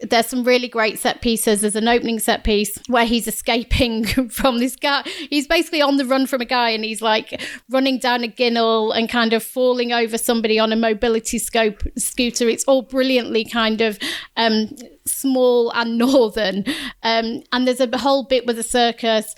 there's 0.00 0.26
some 0.26 0.44
really 0.44 0.68
great 0.68 0.98
set 0.98 1.20
pieces. 1.20 1.60
There's 1.60 1.76
an 1.76 1.88
opening 1.88 2.18
set 2.18 2.44
piece 2.44 2.78
where 2.88 3.06
he's 3.06 3.26
escaping 3.26 4.04
from 4.28 4.58
this 4.58 4.76
guy. 4.76 5.02
He's 5.30 5.46
basically 5.46 5.82
on 5.82 5.96
the 5.96 6.04
run 6.04 6.26
from 6.26 6.40
a 6.40 6.44
guy 6.44 6.70
and 6.70 6.84
he's 6.84 7.02
like 7.02 7.40
running 7.70 7.98
down 7.98 8.24
a 8.24 8.28
ginnel 8.28 8.92
and 8.92 9.08
kind 9.08 9.32
of 9.32 9.42
falling 9.42 9.92
over 9.92 10.18
somebody 10.18 10.58
on 10.58 10.72
a 10.72 10.76
mobility 10.76 11.38
scope 11.38 11.82
scooter. 11.96 12.48
It's 12.48 12.64
all 12.64 12.82
brilliantly 12.82 13.44
kind 13.44 13.80
of 13.80 13.98
um, 14.36 14.70
small 15.06 15.70
and 15.72 15.98
northern. 15.98 16.64
Um, 17.02 17.42
and 17.52 17.66
there's 17.66 17.80
a 17.80 17.98
whole 17.98 18.24
bit 18.24 18.46
with 18.46 18.58
a 18.58 18.64
circus. 18.64 19.34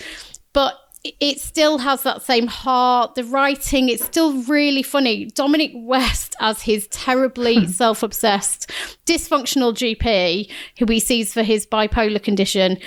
But 0.52 0.74
it 1.20 1.40
still 1.40 1.78
has 1.78 2.02
that 2.02 2.22
same 2.22 2.46
heart. 2.46 3.14
The 3.14 3.24
writing, 3.24 3.88
it's 3.88 4.04
still 4.04 4.42
really 4.42 4.82
funny. 4.82 5.26
Dominic 5.26 5.72
West 5.74 6.36
as 6.40 6.62
his 6.62 6.86
terribly 6.88 7.64
hmm. 7.64 7.66
self-obsessed, 7.66 8.70
dysfunctional 9.07 9.72
GP, 9.72 10.50
who 10.78 10.86
he 10.86 11.00
sees 11.00 11.32
for 11.32 11.42
his 11.42 11.66
bipolar 11.66 12.22
condition, 12.22 12.78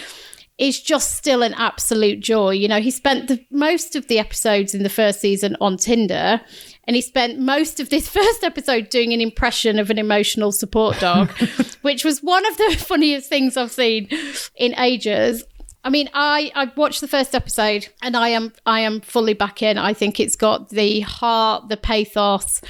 is 0.59 0.82
just 0.82 1.15
still 1.15 1.41
an 1.41 1.53
absolute 1.53 2.20
joy. 2.20 2.51
You 2.51 2.67
know, 2.67 2.82
he 2.82 2.91
spent 2.91 3.30
the 3.30 3.43
most 3.49 3.95
of 3.95 4.07
the 4.07 4.20
episodes 4.20 4.76
in 4.76 4.84
the 4.84 4.89
first 4.89 5.22
season 5.22 5.55
on 5.61 5.78
Tinder. 5.78 6.41
And 6.84 6.95
he 6.95 7.01
spent 7.01 7.39
most 7.39 7.80
of 7.80 7.89
this 7.89 8.09
first 8.20 8.43
episode 8.43 8.89
doing 8.89 9.13
an 9.13 9.22
impression 9.22 9.80
of 9.80 9.89
an 9.89 9.97
emotional 9.97 10.51
support 10.51 10.99
dog, 10.99 11.32
which 11.82 12.03
was 12.03 12.22
one 12.22 12.45
of 12.45 12.57
the 12.57 12.76
funniest 12.88 13.30
things 13.30 13.55
I've 13.55 13.72
seen 13.72 14.09
in 14.55 14.78
ages. 14.78 15.45
I 15.84 15.89
mean, 15.89 16.09
I 16.13 16.51
I 16.55 16.71
watched 16.75 17.01
the 17.01 17.07
first 17.07 17.34
episode 17.34 17.88
and 18.01 18.17
I 18.17 18.30
am 18.30 18.53
I 18.65 18.82
am 18.82 19.01
fully 19.01 19.34
back 19.34 19.61
in. 19.63 19.77
I 19.77 19.93
think 19.93 20.19
it's 20.19 20.36
got 20.36 20.69
the 20.69 21.01
heart, 21.01 21.69
the 21.69 21.77
pathos, 21.77 22.61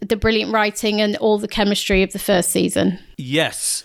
the 0.00 0.16
brilliant 0.16 0.52
writing, 0.52 1.00
and 1.00 1.16
all 1.16 1.38
the 1.38 1.48
chemistry 1.48 2.02
of 2.02 2.12
the 2.12 2.18
first 2.18 2.50
season. 2.50 2.98
Yes, 3.16 3.84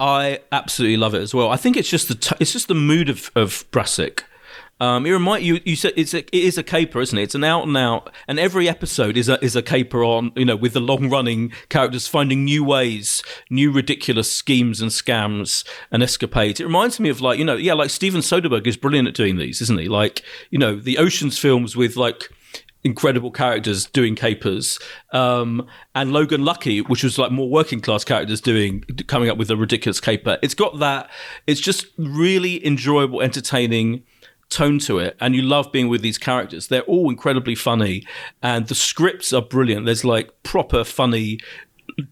I 0.00 0.40
absolutely 0.50 0.96
love 0.96 1.14
it 1.14 1.22
as 1.22 1.32
well. 1.32 1.50
I 1.50 1.56
think 1.56 1.76
it's 1.76 1.88
just 1.88 2.08
the 2.08 2.16
t- 2.16 2.36
it's 2.40 2.52
just 2.52 2.68
the 2.68 2.74
mood 2.74 3.08
of 3.08 3.30
of 3.36 3.64
Brassic 3.70 4.24
um, 4.82 5.06
it 5.06 5.12
remind 5.12 5.44
you. 5.44 5.60
You 5.64 5.76
said 5.76 5.92
it's 5.96 6.12
a, 6.12 6.18
it 6.18 6.44
is 6.44 6.58
a 6.58 6.64
caper, 6.64 7.00
isn't 7.00 7.16
it? 7.16 7.22
It's 7.22 7.36
an 7.36 7.44
out 7.44 7.68
and 7.68 7.76
out, 7.76 8.12
and 8.26 8.40
every 8.40 8.68
episode 8.68 9.16
is 9.16 9.28
a 9.28 9.42
is 9.42 9.54
a 9.54 9.62
caper 9.62 10.02
on 10.02 10.32
you 10.34 10.44
know 10.44 10.56
with 10.56 10.72
the 10.72 10.80
long 10.80 11.08
running 11.08 11.52
characters 11.68 12.08
finding 12.08 12.44
new 12.44 12.64
ways, 12.64 13.22
new 13.48 13.70
ridiculous 13.70 14.32
schemes 14.32 14.80
and 14.80 14.90
scams 14.90 15.64
and 15.92 16.02
escapades. 16.02 16.58
It 16.58 16.64
reminds 16.64 16.98
me 16.98 17.10
of 17.10 17.20
like 17.20 17.38
you 17.38 17.44
know 17.44 17.54
yeah 17.54 17.74
like 17.74 17.90
Steven 17.90 18.22
Soderbergh 18.22 18.66
is 18.66 18.76
brilliant 18.76 19.06
at 19.06 19.14
doing 19.14 19.36
these, 19.36 19.62
isn't 19.62 19.78
he? 19.78 19.88
Like 19.88 20.24
you 20.50 20.58
know 20.58 20.74
the 20.74 20.98
Ocean's 20.98 21.38
films 21.38 21.76
with 21.76 21.96
like 21.96 22.28
incredible 22.82 23.30
characters 23.30 23.86
doing 23.86 24.16
capers, 24.16 24.80
um, 25.12 25.64
and 25.94 26.12
Logan 26.12 26.44
Lucky, 26.44 26.80
which 26.80 27.04
was 27.04 27.20
like 27.20 27.30
more 27.30 27.48
working 27.48 27.80
class 27.80 28.02
characters 28.02 28.40
doing 28.40 28.82
coming 29.06 29.30
up 29.30 29.38
with 29.38 29.48
a 29.48 29.56
ridiculous 29.56 30.00
caper. 30.00 30.38
It's 30.42 30.54
got 30.54 30.80
that. 30.80 31.08
It's 31.46 31.60
just 31.60 31.86
really 31.96 32.66
enjoyable, 32.66 33.22
entertaining 33.22 34.02
tone 34.52 34.78
to 34.80 34.98
it, 34.98 35.16
and 35.20 35.34
you 35.34 35.42
love 35.42 35.72
being 35.72 35.88
with 35.88 36.02
these 36.02 36.18
characters. 36.18 36.68
They're 36.68 36.82
all 36.82 37.10
incredibly 37.10 37.54
funny, 37.54 38.04
and 38.42 38.68
the 38.68 38.74
scripts 38.74 39.32
are 39.32 39.42
brilliant. 39.42 39.86
There's 39.86 40.04
like 40.04 40.42
proper 40.42 40.84
funny 40.84 41.38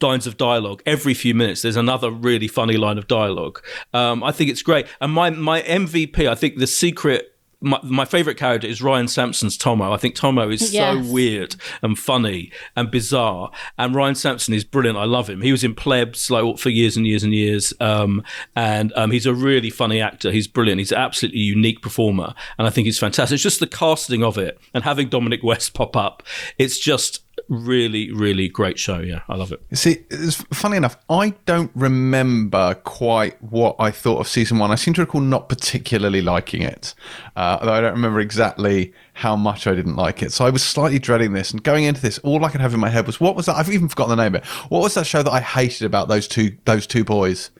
lines 0.02 0.26
of 0.26 0.36
dialogue 0.36 0.82
every 0.84 1.14
few 1.14 1.34
minutes 1.34 1.62
there's 1.62 1.76
another 1.76 2.10
really 2.10 2.48
funny 2.48 2.76
line 2.76 2.98
of 2.98 3.06
dialogue 3.08 3.62
um, 3.94 4.22
i 4.22 4.30
think 4.30 4.50
it's 4.50 4.62
great 4.62 4.86
and 5.00 5.10
my 5.10 5.30
my 5.30 5.62
mvp 5.62 6.28
i 6.28 6.34
think 6.34 6.58
the 6.58 6.66
secret 6.66 7.29
my, 7.60 7.78
my 7.82 8.04
favorite 8.04 8.36
character 8.36 8.66
is 8.66 8.80
Ryan 8.80 9.06
Sampson's 9.08 9.56
Tomo. 9.56 9.92
I 9.92 9.96
think 9.98 10.14
Tomo 10.14 10.48
is 10.50 10.72
Yes. 10.72 11.04
so 11.06 11.12
weird 11.12 11.56
and 11.82 11.98
funny 11.98 12.50
and 12.74 12.90
bizarre, 12.90 13.50
and 13.78 13.94
Ryan 13.94 14.14
Sampson 14.14 14.54
is 14.54 14.64
brilliant. 14.64 14.96
I 14.98 15.04
love 15.04 15.28
him. 15.28 15.42
He 15.42 15.52
was 15.52 15.62
in 15.64 15.74
Plebs 15.74 16.30
like 16.30 16.58
for 16.58 16.70
years 16.70 16.96
and 16.96 17.06
years 17.06 17.22
and 17.22 17.34
years, 17.34 17.72
um, 17.80 18.22
and 18.56 18.92
um, 18.96 19.10
he's 19.10 19.26
a 19.26 19.34
really 19.34 19.70
funny 19.70 20.00
actor. 20.00 20.30
He's 20.30 20.46
brilliant. 20.48 20.78
He's 20.78 20.92
an 20.92 20.98
absolutely 20.98 21.40
unique 21.40 21.82
performer, 21.82 22.34
and 22.58 22.66
I 22.66 22.70
think 22.70 22.86
he's 22.86 22.98
fantastic. 22.98 23.34
It's 23.34 23.42
just 23.42 23.60
the 23.60 23.66
casting 23.66 24.24
of 24.24 24.38
it 24.38 24.58
and 24.72 24.84
having 24.84 25.08
Dominic 25.08 25.42
West 25.42 25.74
pop 25.74 25.96
up. 25.96 26.22
It's 26.58 26.78
just 26.78 27.22
really, 27.48 28.12
really 28.12 28.48
great 28.48 28.78
show. 28.78 28.98
Yeah, 29.00 29.20
I 29.28 29.36
love 29.36 29.52
it. 29.52 29.60
See, 29.72 30.04
it's 30.10 30.36
funny 30.52 30.76
enough, 30.76 30.96
I 31.08 31.30
don't 31.46 31.70
remember 31.74 32.74
quite 32.74 33.42
what 33.42 33.76
I 33.78 33.90
thought 33.90 34.20
of 34.20 34.28
season 34.28 34.58
one. 34.58 34.70
I 34.70 34.74
seem 34.74 34.94
to 34.94 35.02
recall 35.02 35.20
not 35.20 35.48
particularly 35.48 36.22
liking 36.22 36.62
it, 36.62 36.94
uh, 37.36 37.58
although 37.60 37.72
I 37.72 37.80
don't 37.80 37.92
remember 37.94 38.20
exactly 38.20 38.92
how 39.14 39.36
much 39.36 39.66
I 39.66 39.74
didn't 39.74 39.96
like 39.96 40.22
it. 40.22 40.32
So 40.32 40.46
I 40.46 40.50
was 40.50 40.62
slightly 40.62 40.98
dreading 40.98 41.32
this. 41.32 41.50
And 41.50 41.62
going 41.62 41.84
into 41.84 42.00
this, 42.00 42.18
all 42.18 42.44
I 42.44 42.50
could 42.50 42.60
have 42.60 42.74
in 42.74 42.80
my 42.80 42.88
head 42.88 43.06
was, 43.06 43.20
what 43.20 43.36
was 43.36 43.46
that? 43.46 43.56
I've 43.56 43.70
even 43.70 43.88
forgotten 43.88 44.16
the 44.16 44.22
name 44.22 44.34
of 44.34 44.42
it. 44.42 44.46
What 44.70 44.82
was 44.82 44.94
that 44.94 45.06
show 45.06 45.22
that 45.22 45.30
I 45.30 45.40
hated 45.40 45.84
about 45.84 46.08
those 46.08 46.26
two 46.26 46.56
those 46.64 46.86
two 46.86 47.04
boys? 47.04 47.50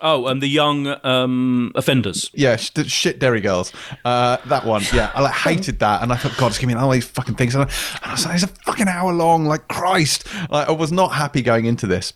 Oh, 0.00 0.28
and 0.28 0.40
the 0.40 0.46
young 0.46 0.86
um, 1.04 1.72
offenders. 1.74 2.30
Yeah, 2.32 2.56
sh- 2.56 2.70
shit 2.86 3.18
dairy 3.18 3.40
girls. 3.40 3.72
Uh, 4.04 4.36
that 4.46 4.64
one. 4.64 4.82
Yeah, 4.92 5.10
I 5.12 5.22
like 5.22 5.34
hated 5.34 5.80
that, 5.80 6.02
and 6.02 6.12
I 6.12 6.16
thought, 6.16 6.36
God, 6.36 6.48
just 6.48 6.60
give 6.60 6.68
me 6.68 6.74
all 6.74 6.90
these 6.90 7.04
fucking 7.04 7.34
things. 7.34 7.54
And 7.54 7.64
I, 7.64 7.66
and 8.02 8.04
I 8.04 8.12
was 8.12 8.24
like, 8.24 8.34
it's 8.34 8.44
a 8.44 8.48
fucking 8.48 8.86
hour 8.86 9.12
long. 9.12 9.46
Like 9.46 9.66
Christ, 9.66 10.26
like, 10.50 10.68
I 10.68 10.72
was 10.72 10.92
not 10.92 11.08
happy 11.08 11.42
going 11.42 11.64
into 11.64 11.88
this, 11.88 12.12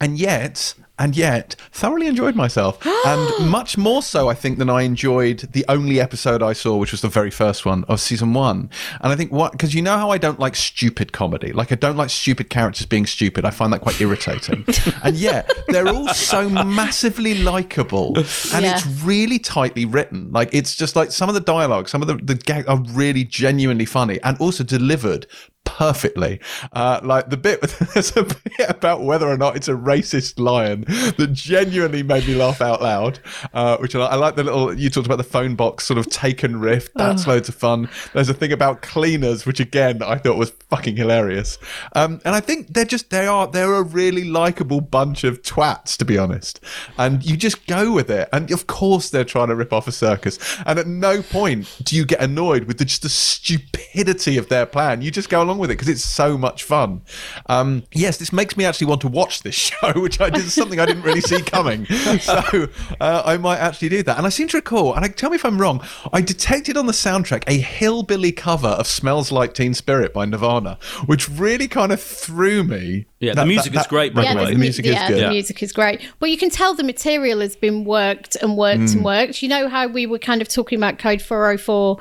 and 0.00 0.18
yet, 0.18 0.74
and 1.02 1.16
yet, 1.16 1.56
thoroughly 1.72 2.06
enjoyed 2.06 2.36
myself, 2.36 2.78
and 3.06 3.50
much 3.50 3.76
more 3.76 4.02
so, 4.02 4.28
I 4.28 4.34
think, 4.34 4.58
than 4.58 4.70
I 4.70 4.82
enjoyed 4.82 5.40
the 5.52 5.64
only 5.68 6.00
episode 6.00 6.42
I 6.44 6.52
saw, 6.52 6.76
which 6.76 6.92
was 6.92 7.00
the 7.00 7.08
very 7.08 7.30
first 7.30 7.66
one 7.66 7.82
of 7.88 8.00
season 8.00 8.32
one. 8.34 8.70
And 9.00 9.12
I 9.12 9.16
think 9.16 9.32
what 9.32 9.50
because 9.52 9.74
you 9.74 9.82
know 9.82 9.96
how 9.98 10.10
I 10.10 10.18
don't 10.18 10.38
like 10.38 10.54
stupid 10.54 11.12
comedy, 11.12 11.52
like 11.52 11.72
I 11.72 11.74
don't 11.74 11.96
like 11.96 12.10
stupid 12.10 12.50
characters 12.50 12.86
being 12.86 13.06
stupid. 13.06 13.44
I 13.44 13.50
find 13.50 13.72
that 13.72 13.80
quite 13.80 14.00
irritating, 14.00 14.64
and 15.02 15.16
yet 15.16 15.50
they're 15.68 15.88
all 15.88 16.08
so 16.14 16.48
massively 16.48 17.34
likable, 17.42 18.16
and 18.16 18.62
Yeah. 18.64 18.76
it's 18.76 18.86
really 19.02 19.40
tightly 19.40 19.84
written. 19.84 20.30
Like 20.30 20.50
it's 20.52 20.76
just 20.76 20.94
like 20.94 21.10
some 21.10 21.28
of 21.28 21.34
the 21.34 21.40
dialogue, 21.40 21.88
some 21.88 22.00
of 22.02 22.06
the 22.08 22.14
the 22.14 22.36
gag 22.36 22.68
are 22.68 22.80
really 22.92 23.24
genuinely 23.24 23.86
funny, 23.86 24.20
and 24.22 24.38
also 24.38 24.62
delivered 24.62 25.26
perfectly. 25.64 26.40
Uh, 26.72 27.00
like 27.02 27.30
the 27.30 27.36
bit 27.36 27.60
there's 27.94 28.16
a 28.16 28.24
bit 28.24 28.68
about 28.68 29.02
whether 29.02 29.26
or 29.28 29.36
not 29.36 29.56
it's 29.56 29.68
a 29.68 29.72
racist 29.72 30.38
lion 30.38 30.84
that 31.16 31.30
genuinely 31.32 32.02
made 32.02 32.26
me 32.26 32.34
laugh 32.34 32.60
out 32.60 32.82
loud. 32.82 33.18
Uh, 33.52 33.76
which 33.78 33.94
I, 33.94 34.00
like. 34.00 34.12
I 34.12 34.16
like 34.16 34.36
the 34.36 34.44
little 34.44 34.74
you 34.74 34.90
talked 34.90 35.06
about 35.06 35.16
the 35.16 35.24
phone 35.24 35.54
box 35.54 35.84
sort 35.84 35.98
of 35.98 36.08
taken 36.08 36.60
riff. 36.60 36.92
That's 36.94 37.26
loads 37.26 37.48
of 37.48 37.54
fun. 37.54 37.88
There's 38.12 38.28
a 38.28 38.34
thing 38.34 38.52
about 38.52 38.82
cleaners, 38.82 39.46
which 39.46 39.60
again 39.60 40.02
I 40.02 40.16
thought 40.16 40.36
was 40.36 40.50
fucking 40.50 40.96
hilarious. 40.96 41.58
Um, 41.94 42.20
and 42.24 42.34
I 42.34 42.40
think 42.40 42.74
they're 42.74 42.84
just 42.84 43.10
they 43.10 43.26
are 43.26 43.46
they're 43.46 43.74
a 43.74 43.82
really 43.82 44.24
likable 44.24 44.80
bunch 44.80 45.24
of 45.24 45.42
twats 45.42 45.96
to 45.96 46.04
be 46.04 46.18
honest. 46.18 46.60
And 46.98 47.24
you 47.24 47.36
just 47.36 47.66
go 47.66 47.92
with 47.92 48.10
it. 48.10 48.28
And 48.32 48.50
of 48.50 48.66
course 48.66 49.10
they're 49.10 49.24
trying 49.24 49.48
to 49.48 49.56
rip 49.56 49.72
off 49.72 49.88
a 49.88 49.92
circus. 49.92 50.38
And 50.66 50.78
at 50.78 50.86
no 50.86 51.22
point 51.22 51.78
do 51.82 51.96
you 51.96 52.04
get 52.04 52.20
annoyed 52.20 52.64
with 52.64 52.78
the, 52.78 52.84
just 52.84 53.02
the 53.02 53.08
stupidity 53.08 54.36
of 54.38 54.48
their 54.48 54.66
plan. 54.66 55.02
You 55.02 55.10
just 55.10 55.28
go 55.28 55.42
along 55.42 55.58
with 55.58 55.70
it 55.70 55.74
because 55.74 55.88
it's 55.88 56.04
so 56.04 56.38
much 56.38 56.62
fun. 56.62 57.02
Um, 57.46 57.84
yes, 57.92 58.18
this 58.18 58.32
makes 58.32 58.56
me 58.56 58.64
actually 58.64 58.86
want 58.86 59.00
to 59.02 59.08
watch 59.08 59.42
this 59.42 59.54
show, 59.72 59.92
which 59.94 60.20
I 60.20 60.30
did 60.30 60.48
something 60.50 60.71
I 60.80 60.86
didn't 60.86 61.02
really 61.02 61.20
see 61.20 61.42
coming. 61.42 61.86
So 62.20 62.68
uh, 63.00 63.22
I 63.24 63.36
might 63.36 63.58
actually 63.58 63.88
do 63.88 64.02
that. 64.04 64.16
And 64.18 64.26
I 64.26 64.28
seem 64.30 64.48
to 64.48 64.58
recall, 64.58 64.94
and 64.94 65.04
I, 65.04 65.08
tell 65.08 65.30
me 65.30 65.36
if 65.36 65.44
I'm 65.44 65.60
wrong, 65.60 65.82
I 66.12 66.20
detected 66.20 66.76
on 66.76 66.86
the 66.86 66.92
soundtrack 66.92 67.44
a 67.46 67.58
hillbilly 67.58 68.32
cover 68.32 68.68
of 68.68 68.86
"Smells 68.86 69.32
Like 69.32 69.54
Teen 69.54 69.74
Spirit" 69.74 70.12
by 70.12 70.24
Nirvana, 70.24 70.78
which 71.06 71.28
really 71.28 71.68
kind 71.68 71.90
of 71.92 72.00
threw 72.00 72.62
me. 72.64 73.06
Yeah, 73.20 73.34
the 73.34 73.46
music 73.46 73.74
is 73.76 73.86
great, 73.86 74.14
by 74.14 74.22
yeah, 74.24 74.34
the 74.34 74.40
way. 74.40 74.46
the, 74.46 74.52
The 74.52 74.58
music 74.58 74.84
is 74.86 74.92
yeah, 74.92 75.08
good. 75.08 75.16
the 75.16 75.20
Yeah. 75.22 75.30
music 75.30 75.62
is 75.62 75.72
great. 75.72 76.00
But 76.18 76.30
you 76.30 76.36
can 76.36 76.50
tell 76.50 76.74
the 76.74 76.84
material 76.84 77.40
has 77.40 77.56
been 77.56 77.84
worked 77.84 78.36
and 78.36 78.56
worked 78.56 78.80
Mm. 78.80 78.94
and 78.94 79.04
worked. 79.04 79.42
You 79.42 79.48
know 79.48 79.68
how 79.68 79.86
we 79.86 80.06
were 80.06 80.18
kind 80.18 80.42
of 80.42 80.48
talking 80.48 80.76
about 80.78 80.98
Code 80.98 81.22
404 81.22 81.98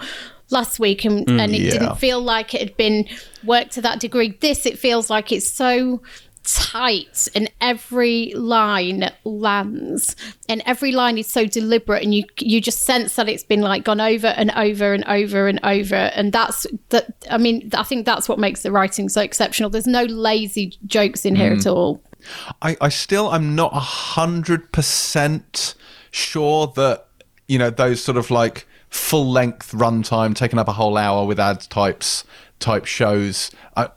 last 0.50 0.80
week 0.80 1.06
and, 1.06 1.30
and 1.30 1.54
it 1.56 1.62
Mm, 1.62 1.66
yeah. 1.66 1.72
didn't 1.72 1.96
feel 1.98 2.20
like 2.22 2.54
it 2.54 2.60
had 2.62 2.76
been 2.78 3.08
worked 3.44 3.72
to 3.74 3.82
that 3.82 4.00
degree. 4.00 4.38
This, 4.42 4.66
it 4.66 4.78
feels 4.78 5.10
like 5.10 5.32
it's 5.32 5.50
so 5.50 6.02
tight 6.44 7.28
and 7.36 7.52
every 7.62 8.34
line 8.36 9.12
lands 9.24 10.16
and 10.50 10.64
every 10.66 10.92
line 10.92 11.18
is 11.18 11.28
so 11.28 11.46
deliberate 11.46 12.02
and 12.04 12.16
you 12.16 12.24
you 12.40 12.60
just 12.60 12.80
sense 12.84 13.16
that 13.16 13.30
it's 13.30 13.44
been 13.44 13.62
like 13.62 13.84
gone 13.84 14.02
over 14.02 14.28
and 14.28 14.50
over 14.52 14.94
and 14.94 15.04
over 15.06 15.48
and 15.48 15.60
over 15.64 15.96
and 15.96 16.34
that's 16.34 16.66
that 16.90 17.14
i 17.30 17.38
mean 17.38 17.70
i 17.76 17.84
think 17.84 18.06
that's 18.08 18.28
what 18.28 18.40
makes 18.40 18.64
the 18.64 18.72
writing 18.72 19.08
so 19.08 19.22
exceptional 19.22 19.70
there's 19.70 19.86
no 19.86 20.04
lazy 20.06 20.76
jokes 20.88 21.26
in 21.26 21.36
Mm. 21.36 21.38
here 21.38 21.54
at 21.54 21.68
all 21.68 22.02
I, 22.62 22.78
I 22.82 22.90
still 22.90 23.30
I'm 23.30 23.56
not 23.56 23.72
a 23.76 23.80
hundred 23.80 24.72
percent 24.72 25.76
sure 26.12 26.68
that 26.76 27.08
you 27.48 27.58
know 27.60 27.70
those 27.70 28.04
sort 28.04 28.18
of 28.18 28.30
like 28.32 28.68
full 28.92 29.32
length 29.32 29.72
runtime 29.72 30.36
taking 30.36 30.60
up 30.60 30.68
a 30.68 30.74
whole 30.74 30.98
hour 30.98 31.26
with 31.26 31.40
ad 31.40 31.62
types 31.70 32.24
type 32.60 32.86
shows. 32.86 33.50
I, 33.76 33.90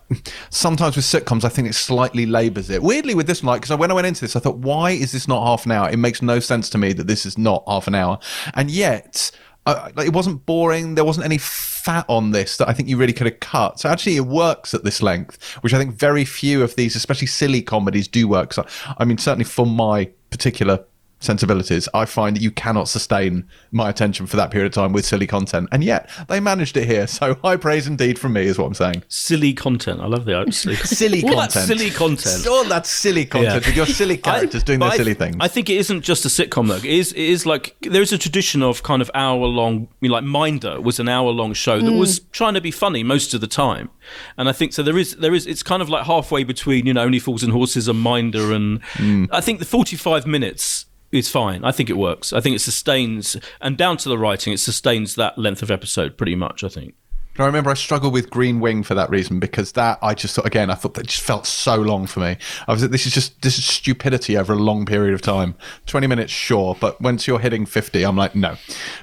sometimes 0.51 0.97
with 0.97 1.05
sitcoms, 1.05 1.45
I 1.45 1.51
think 1.51 1.69
it 1.69 1.75
slightly 1.75 2.25
labours 2.25 2.71
it. 2.71 2.83
Weirdly, 2.83 3.15
with 3.15 3.27
this 3.27 3.43
one, 3.43 3.53
like 3.53 3.63
because 3.63 3.77
when 3.77 3.91
I 3.91 3.95
went 3.95 4.07
into 4.07 4.23
this, 4.23 4.35
I 4.35 4.41
thought, 4.41 4.57
why 4.57 4.93
is 4.93 5.13
this 5.13 5.29
not 5.29 5.45
half 5.45 5.67
an 5.67 5.73
hour? 5.73 5.91
It 5.91 5.99
makes 5.99 6.23
no 6.23 6.41
sense 6.41 6.71
to 6.71 6.79
me 6.79 6.93
that 6.95 7.07
this 7.07 7.27
is 7.27 7.37
not 7.37 7.63
half 7.69 7.87
an 7.87 7.95
hour, 7.95 8.19
and 8.55 8.71
yet. 8.71 9.31
Like 9.67 10.07
it 10.07 10.13
wasn't 10.13 10.45
boring. 10.45 10.95
There 10.95 11.07
wasn't 11.07 11.25
any 11.25 11.39
fat 11.39 12.05
on 12.07 12.33
this 12.33 12.59
that 12.59 12.69
I 12.69 12.75
think 12.75 12.87
you 12.87 12.99
really 12.99 13.15
could 13.15 13.27
have 13.27 13.41
cut. 13.41 13.81
So 13.81 13.89
actually, 13.89 14.17
it 14.17 14.27
works 14.27 14.75
at 14.75 14.85
this 14.85 15.01
length, 15.01 15.43
which 15.63 15.73
I 15.73 15.79
think 15.79 15.95
very 15.95 16.27
few 16.27 16.63
of 16.63 16.77
these, 16.77 16.95
especially 16.95 17.29
silly 17.29 17.63
comedies, 17.63 18.07
do 18.07 18.29
work. 18.29 18.53
So, 18.53 18.67
I 18.99 19.07
mean, 19.07 19.17
certainly 19.17 19.47
for 19.47 19.65
my 19.65 20.11
particular 20.29 20.85
sensibilities, 21.25 21.89
I 21.95 22.05
find 22.05 22.37
that 22.37 22.43
you 22.43 22.51
cannot 22.51 22.89
sustain 22.89 23.47
my 23.71 23.89
attention 23.89 24.27
for 24.27 24.37
that 24.37 24.51
period 24.51 24.67
of 24.67 24.73
time 24.73 24.93
with 24.93 25.05
silly 25.05 25.27
content, 25.27 25.69
and 25.73 25.83
yet 25.83 26.11
they 26.29 26.41
managed 26.41 26.77
it 26.77 26.87
here. 26.87 27.07
So 27.15 27.37
high 27.45 27.57
praise 27.57 27.87
indeed 27.87 28.19
from 28.19 28.33
me 28.33 28.43
is 28.45 28.59
what 28.59 28.67
I'm 28.67 28.75
saying. 28.75 29.05
Silly 29.09 29.55
content. 29.55 30.01
I 30.01 30.07
love 30.07 30.25
the 30.25 30.51
silly, 30.51 30.75
Silly 30.85 31.23
All 31.23 31.29
content. 31.31 31.53
that 31.55 31.67
silly 31.67 31.91
content. 31.91 32.47
All 32.47 32.65
that 32.65 32.87
silly 32.87 33.25
content 33.25 33.63
Yeah. 33.63 33.69
with 33.69 33.77
your 33.77 33.87
silly 33.87 34.17
characters 34.29 34.63
I- 34.63 34.67
doing 34.67 34.81
their 34.81 34.91
I- 34.91 34.97
silly 34.97 35.15
things. 35.15 35.37
I 35.39 35.47
think 35.47 35.71
it 35.71 35.77
isn't 35.77 36.03
just 36.03 36.25
a 36.25 36.29
sitcom 36.29 36.69
though. 36.69 36.77
It 36.77 36.85
is. 36.85 37.13
It 37.13 37.19
is 37.23 37.47
like 37.47 37.77
there 37.83 38.03
is 38.03 38.13
a 38.13 38.19
tradition 38.19 38.63
of 38.63 38.83
kind 38.83 39.01
of 39.01 39.11
hour 39.15 39.47
long. 39.47 39.89
You 40.01 40.09
know, 40.09 40.15
like 40.15 40.25
Minder 40.25 40.81
was 40.81 40.99
an 40.99 41.09
hour 41.09 41.31
long 41.31 41.55
show 41.55 41.81
that 41.81 41.91
mm. 41.91 41.99
was 41.99 42.21
trying 42.33 42.55
to 42.55 42.61
be 42.61 42.71
funny 42.73 43.03
most 43.05 43.33
of 43.33 43.41
the 43.41 43.47
time, 43.47 43.91
and 44.37 44.49
I 44.49 44.53
think 44.53 44.73
so. 44.73 44.83
There 44.83 44.99
is. 44.99 45.15
There 45.17 45.35
is. 45.35 45.47
It's 45.47 45.63
kind 45.63 45.83
of 45.83 45.89
like 45.89 46.05
halfway 46.05 46.45
between 46.45 46.87
you 46.87 46.95
know 46.95 47.03
Only 47.03 47.21
Fools 47.21 47.43
and 47.43 47.53
Horses 47.53 47.89
and 47.89 48.01
Minder, 48.01 48.53
and 48.53 48.83
mm. 48.95 49.29
I 49.31 49.41
think 49.41 49.61
the 49.61 49.65
forty 49.65 49.97
five 49.97 50.27
minutes. 50.27 50.87
Is 51.15 51.29
fine. 51.29 51.65
I 51.65 51.73
think 51.73 51.91
it 51.91 51.97
works. 51.97 52.33
I 52.33 52.41
think 52.41 52.57
it 52.57 52.61
sustains, 52.61 53.37
and 53.61 53.77
down 53.77 53.97
to 53.99 54.09
the 54.09 54.19
writing, 54.19 54.53
it 54.53 54.59
sustains 54.59 55.15
that 55.15 55.39
length 55.39 55.63
of 55.63 55.71
episode 55.71 56.17
pretty 56.17 56.35
much. 56.35 56.65
I 56.65 56.69
think. 56.69 56.95
I 57.37 57.47
remember 57.47 57.71
I 57.71 57.75
struggled 57.75 58.13
with 58.13 58.31
Green 58.31 58.61
Wing 58.61 58.85
for 58.85 58.95
that 58.95 59.11
reason 59.11 59.41
because 59.41 59.73
that 59.73 59.99
I 60.01 60.15
just 60.15 60.37
thought 60.37 60.47
again 60.47 60.71
I 60.71 60.75
thought 60.75 60.95
that 60.95 61.09
just 61.09 61.23
felt 61.23 61.47
so 61.47 61.75
long 61.75 62.07
for 62.07 62.21
me. 62.21 62.37
I 62.69 62.73
was 62.73 62.83
like, 62.83 62.93
this 62.93 63.07
is 63.07 63.13
just 63.13 63.43
this 63.43 63.59
is 63.59 63.65
stupidity 63.65 64.37
over 64.37 64.53
a 64.53 64.57
long 64.57 64.87
period 64.87 65.15
of 65.15 65.23
time. 65.23 65.57
Twenty 65.87 66.07
minutes, 66.07 66.33
sure, 66.33 66.77
but 66.79 67.01
once 67.01 67.27
you're 67.27 67.41
hitting 67.41 67.67
fifty, 67.67 68.05
I'm 68.05 68.17
like 68.17 68.37
no. 68.37 68.57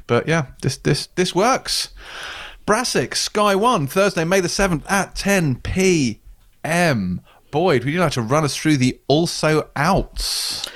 But 0.08 0.30
yeah, 0.30 0.46
this 0.62 0.78
this 0.78 1.08
this 1.16 1.36
works. 1.36 1.90
Brassic 2.66 3.16
Sky 3.16 3.54
One 3.56 3.86
Thursday, 3.86 4.24
May 4.24 4.40
the 4.40 4.48
seventh 4.48 4.90
at 4.90 5.14
ten 5.14 5.56
p.m. 5.56 7.22
Boyd, 7.52 7.84
would 7.84 7.94
you 7.94 8.00
like 8.00 8.14
to 8.14 8.22
run 8.22 8.46
us 8.46 8.56
through 8.56 8.78
the 8.78 8.98
also 9.10 9.70
outs? 9.76 10.70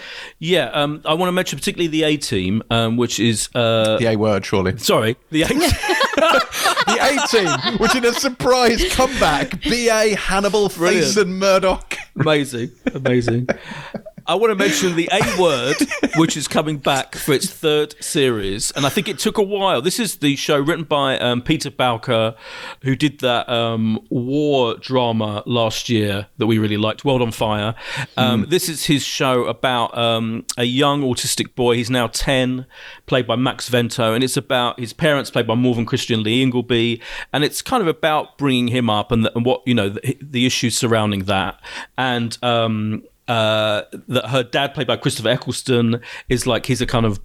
Yeah, 0.45 0.65
um, 0.65 1.01
I 1.05 1.15
want 1.15 1.29
to 1.29 1.31
mention 1.31 1.57
particularly 1.57 1.87
the 1.87 2.03
A 2.03 2.17
team, 2.17 2.61
um, 2.69 2.97
which 2.97 3.19
is 3.19 3.49
uh, 3.55 3.97
The 3.97 4.09
A 4.11 4.15
word, 4.15 4.45
surely. 4.45 4.77
sorry, 4.77 5.15
the 5.31 5.41
A. 5.41 5.47
the 6.85 6.97
A 7.01 7.27
team, 7.27 7.77
which 7.79 7.95
in 7.95 8.05
a 8.05 8.13
surprise 8.13 8.93
comeback, 8.93 9.59
B.A. 9.63 10.13
Hannibal, 10.15 10.69
Brilliant. 10.69 11.05
Face, 11.07 11.17
and 11.17 11.39
Murdoch. 11.39 11.97
amazing, 12.15 12.69
amazing. 12.93 13.47
I 14.27 14.33
want 14.35 14.49
to 14.49 14.55
mention 14.55 14.95
the 14.95 15.07
A 15.11 15.39
Word, 15.39 15.75
which 16.15 16.35
is 16.35 16.47
coming 16.47 16.77
back 16.77 17.13
for 17.15 17.33
its 17.33 17.47
third 17.47 17.93
series, 18.03 18.71
and 18.71 18.83
I 18.83 18.89
think 18.89 19.07
it 19.07 19.19
took 19.19 19.37
a 19.37 19.43
while. 19.43 19.83
This 19.83 19.99
is 19.99 20.17
the 20.17 20.35
show 20.35 20.59
written 20.59 20.83
by 20.83 21.19
um, 21.19 21.43
Peter 21.43 21.69
Bowker, 21.69 22.33
who 22.81 22.95
did 22.95 23.19
that 23.19 23.47
um, 23.47 24.03
war 24.09 24.77
drama 24.77 25.43
last 25.45 25.89
year 25.89 26.25
that 26.37 26.47
we 26.47 26.57
really 26.57 26.77
liked, 26.77 27.05
World 27.05 27.21
on 27.21 27.31
Fire. 27.31 27.75
Um, 28.17 28.47
This 28.49 28.67
is 28.67 28.85
his 28.85 29.03
show 29.03 29.45
about 29.45 29.95
um, 29.95 30.45
a 30.57 30.63
young 30.63 31.03
autistic 31.03 31.53
boy. 31.53 31.75
He's 31.75 31.91
now 31.91 32.07
ten, 32.07 32.65
played 33.05 33.27
by 33.27 33.35
Max 33.35 33.69
Vento, 33.69 34.13
and 34.13 34.23
it's 34.23 34.37
about 34.37 34.79
his 34.79 34.91
parents, 34.91 35.29
played 35.29 35.45
by 35.45 35.53
Morven 35.53 35.85
Christie 35.85 36.15
Lee 36.15 36.41
Ingleby, 36.41 36.99
and 37.31 37.43
it's 37.43 37.61
kind 37.61 37.81
of 37.81 37.87
about 37.87 38.39
bringing 38.39 38.69
him 38.69 38.89
up 38.89 39.11
and, 39.11 39.23
the, 39.23 39.35
and 39.35 39.45
what 39.45 39.61
you 39.67 39.75
know 39.75 39.89
the, 39.89 40.17
the 40.19 40.47
issues 40.47 40.75
surrounding 40.75 41.25
that, 41.25 41.61
and 41.95 42.39
um, 42.41 43.03
uh, 43.27 43.83
that 44.07 44.29
her 44.29 44.43
dad, 44.43 44.73
played 44.73 44.87
by 44.87 44.97
Christopher 44.97 45.29
Eccleston, 45.29 46.01
is 46.29 46.45
like 46.45 46.65
he's 46.65 46.81
a 46.81 46.85
kind 46.85 47.05
of 47.05 47.19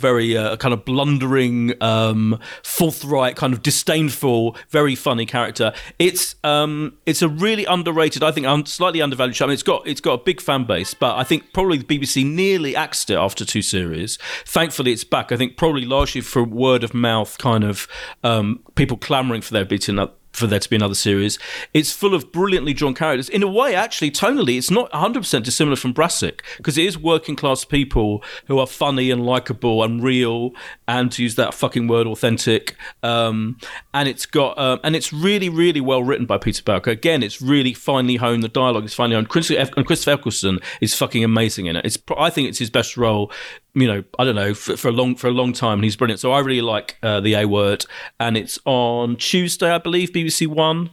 very 0.00 0.36
uh, 0.36 0.56
kind 0.56 0.72
of 0.72 0.84
blundering, 0.84 1.74
um, 1.82 2.40
forthright, 2.62 3.36
kind 3.36 3.52
of 3.52 3.62
disdainful, 3.62 4.56
very 4.70 4.94
funny 4.94 5.26
character. 5.26 5.72
It's 5.98 6.34
um, 6.42 6.96
it's 7.06 7.22
a 7.22 7.28
really 7.28 7.64
underrated, 7.66 8.22
I 8.22 8.32
think, 8.32 8.66
slightly 8.66 9.02
undervalued 9.02 9.36
show. 9.36 9.44
I 9.44 9.48
mean, 9.48 9.54
it's 9.54 9.62
got 9.62 9.86
it's 9.86 10.00
got 10.00 10.14
a 10.14 10.22
big 10.22 10.40
fan 10.40 10.64
base, 10.64 10.94
but 10.94 11.16
I 11.16 11.24
think 11.24 11.52
probably 11.52 11.78
the 11.78 11.84
BBC 11.84 12.24
nearly 12.26 12.74
axed 12.74 13.10
it 13.10 13.16
after 13.16 13.44
two 13.44 13.62
series. 13.62 14.18
Thankfully, 14.46 14.92
it's 14.92 15.04
back. 15.04 15.30
I 15.30 15.36
think 15.36 15.56
probably 15.56 15.84
largely 15.84 16.22
for 16.22 16.42
word 16.42 16.82
of 16.82 16.94
mouth, 16.94 17.38
kind 17.38 17.62
of 17.62 17.86
um, 18.24 18.64
people 18.74 18.96
clamoring 18.96 19.42
for 19.42 19.52
their 19.52 19.64
beating 19.64 19.98
up 19.98 20.19
for 20.40 20.46
there 20.46 20.58
to 20.58 20.68
be 20.68 20.76
another 20.76 20.94
series. 20.94 21.38
It's 21.72 21.92
full 21.92 22.14
of 22.14 22.32
brilliantly 22.32 22.72
drawn 22.72 22.94
characters. 22.94 23.28
In 23.28 23.42
a 23.42 23.48
way, 23.48 23.74
actually, 23.74 24.10
tonally, 24.10 24.58
it's 24.58 24.70
not 24.70 24.90
100% 24.92 25.42
dissimilar 25.42 25.76
from 25.76 25.92
Brassic 25.92 26.42
because 26.56 26.76
it 26.76 26.84
is 26.84 26.98
working 26.98 27.36
class 27.36 27.64
people 27.64 28.24
who 28.46 28.58
are 28.58 28.66
funny 28.66 29.10
and 29.10 29.24
likable 29.24 29.82
and 29.84 30.02
real, 30.02 30.52
and 30.88 31.12
to 31.12 31.22
use 31.22 31.36
that 31.36 31.54
fucking 31.54 31.86
word, 31.86 32.06
authentic. 32.06 32.76
Um, 33.02 33.58
and 33.94 34.08
it's 34.08 34.26
got 34.26 34.58
um, 34.58 34.80
and 34.82 34.96
it's 34.96 35.12
really, 35.12 35.48
really 35.48 35.80
well 35.80 36.02
written 36.02 36.26
by 36.26 36.38
Peter 36.38 36.62
Bowker. 36.62 36.90
Again, 36.90 37.22
it's 37.22 37.40
really 37.40 37.74
finely 37.74 38.16
honed. 38.16 38.42
The 38.42 38.48
dialogue 38.48 38.84
is 38.84 38.94
finely 38.94 39.14
honed. 39.14 39.28
Christopher, 39.28 39.70
and 39.76 39.86
Christopher 39.86 40.12
Eccleston 40.12 40.58
is 40.80 40.94
fucking 40.94 41.22
amazing 41.22 41.66
in 41.66 41.76
it. 41.76 41.84
It's 41.84 41.98
I 42.16 42.30
think 42.30 42.48
it's 42.48 42.58
his 42.58 42.70
best 42.70 42.96
role 42.96 43.30
you 43.74 43.86
know, 43.86 44.04
I 44.18 44.24
don't 44.24 44.34
know 44.34 44.54
for, 44.54 44.76
for, 44.76 44.88
a 44.88 44.92
long 44.92 45.16
for 45.16 45.28
a 45.28 45.32
long 45.32 45.52
time, 45.52 45.78
and 45.78 45.84
he's 45.84 45.96
brilliant. 45.96 46.20
So 46.20 46.32
I 46.32 46.40
really 46.40 46.62
like 46.62 46.96
uh, 47.02 47.20
the 47.20 47.34
A 47.34 47.46
Word, 47.46 47.86
and 48.18 48.36
it's 48.36 48.58
on 48.64 49.16
Tuesday, 49.16 49.70
I 49.70 49.78
believe, 49.78 50.10
BBC 50.10 50.46
One 50.46 50.90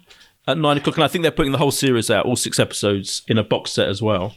at 0.47 0.57
nine 0.57 0.77
o'clock, 0.77 0.95
and 0.95 1.03
I 1.03 1.07
think 1.07 1.23
they're 1.23 1.31
putting 1.31 1.51
the 1.51 1.57
whole 1.57 1.71
series 1.71 2.09
out, 2.09 2.25
all 2.25 2.35
six 2.35 2.59
episodes, 2.59 3.23
in 3.27 3.37
a 3.37 3.43
box 3.43 3.71
set 3.71 3.89
as 3.89 4.01
well. 4.01 4.35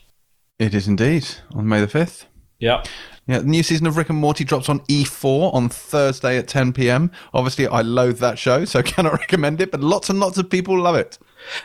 It 0.59 0.75
is 0.75 0.89
indeed 0.89 1.27
on 1.55 1.69
May 1.69 1.81
the 1.81 1.89
fifth. 1.89 2.27
Yeah. 2.59 2.85
Yeah, 3.27 3.39
the 3.39 3.47
new 3.47 3.63
season 3.63 3.87
of 3.87 3.97
Rick 3.97 4.11
and 4.11 4.19
Morty 4.19 4.45
drops 4.45 4.69
on 4.69 4.81
E4 4.81 5.55
on 5.55 5.69
Thursday 5.69 6.37
at 6.37 6.49
10 6.49 6.73
p.m. 6.73 7.13
Obviously, 7.33 7.67
I 7.67 7.81
loathe 7.81 8.19
that 8.19 8.39
show, 8.39 8.65
so 8.65 8.83
cannot 8.85 9.13
recommend 9.13 9.61
it, 9.61 9.71
but 9.71 9.81
lots 9.81 10.11
and 10.11 10.19
lots 10.19 10.37
of 10.37 10.51
people 10.51 10.79
love 10.79 10.97
it. 10.97 11.19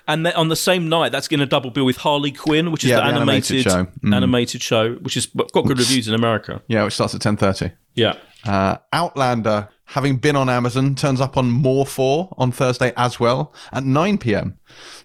And 0.07 0.25
then 0.25 0.33
on 0.33 0.49
the 0.49 0.55
same 0.55 0.89
night, 0.89 1.11
that's 1.11 1.27
going 1.27 1.39
to 1.39 1.45
double 1.45 1.69
bill 1.71 1.85
with 1.85 1.97
Harley 1.97 2.31
Quinn, 2.31 2.71
which 2.71 2.83
is 2.83 2.89
Yeah, 2.91 2.97
the, 2.97 3.01
the 3.03 3.07
animated 3.17 3.55
animated 3.55 3.71
show. 3.71 3.85
Mm. 4.07 4.15
animated 4.15 4.61
show, 4.61 4.93
which 4.95 5.15
has 5.15 5.25
got 5.25 5.51
good 5.51 5.77
reviews 5.79 6.07
in 6.07 6.13
America. 6.13 6.61
Yeah, 6.67 6.83
which 6.83 6.93
starts 6.93 7.15
at 7.15 7.21
10:30. 7.21 7.73
Yeah. 7.95 8.17
Uh, 8.45 8.77
Outlander, 8.93 9.69
having 9.85 10.17
been 10.17 10.35
on 10.35 10.49
Amazon, 10.49 10.95
turns 10.95 11.19
up 11.19 11.37
on 11.37 11.49
More 11.49 11.85
4 11.85 12.35
on 12.37 12.51
Thursday 12.51 12.93
as 12.95 13.19
well 13.19 13.53
at 13.71 13.83
9 13.83 14.17
p.m. 14.19 14.57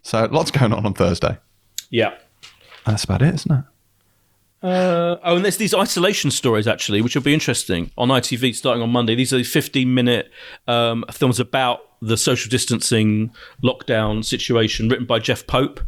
So 0.03 0.29
lots 0.31 0.51
going 0.51 0.73
on 0.73 0.85
on 0.85 0.93
Thursday. 0.95 1.39
Yeah. 1.91 2.15
That's 2.85 3.05
about 3.05 3.23
it, 3.23 3.35
isn't 3.35 3.53
it? 3.53 3.65
Uh, 4.63 5.17
oh, 5.25 5.37
and 5.37 5.45
there's 5.45 5.57
these 5.57 5.73
isolation 5.73 6.31
stories 6.31 6.67
actually, 6.67 7.01
which 7.01 7.15
will 7.15 7.23
be 7.23 7.33
interesting 7.33 7.91
on 7.97 8.09
ITV 8.09 8.55
starting 8.55 8.83
on 8.83 8.91
Monday. 8.91 9.15
These 9.15 9.33
are 9.33 9.43
15 9.43 9.93
minute 9.95 10.31
um, 10.67 11.05
films 11.11 11.41
about 11.41 11.81
the 12.01 12.17
social 12.17 12.51
distancing 12.51 13.33
lockdown 13.63 14.25
situation, 14.25 14.89
written 14.89 15.07
by 15.07 15.19
Jeff 15.19 15.47
Pope, 15.47 15.81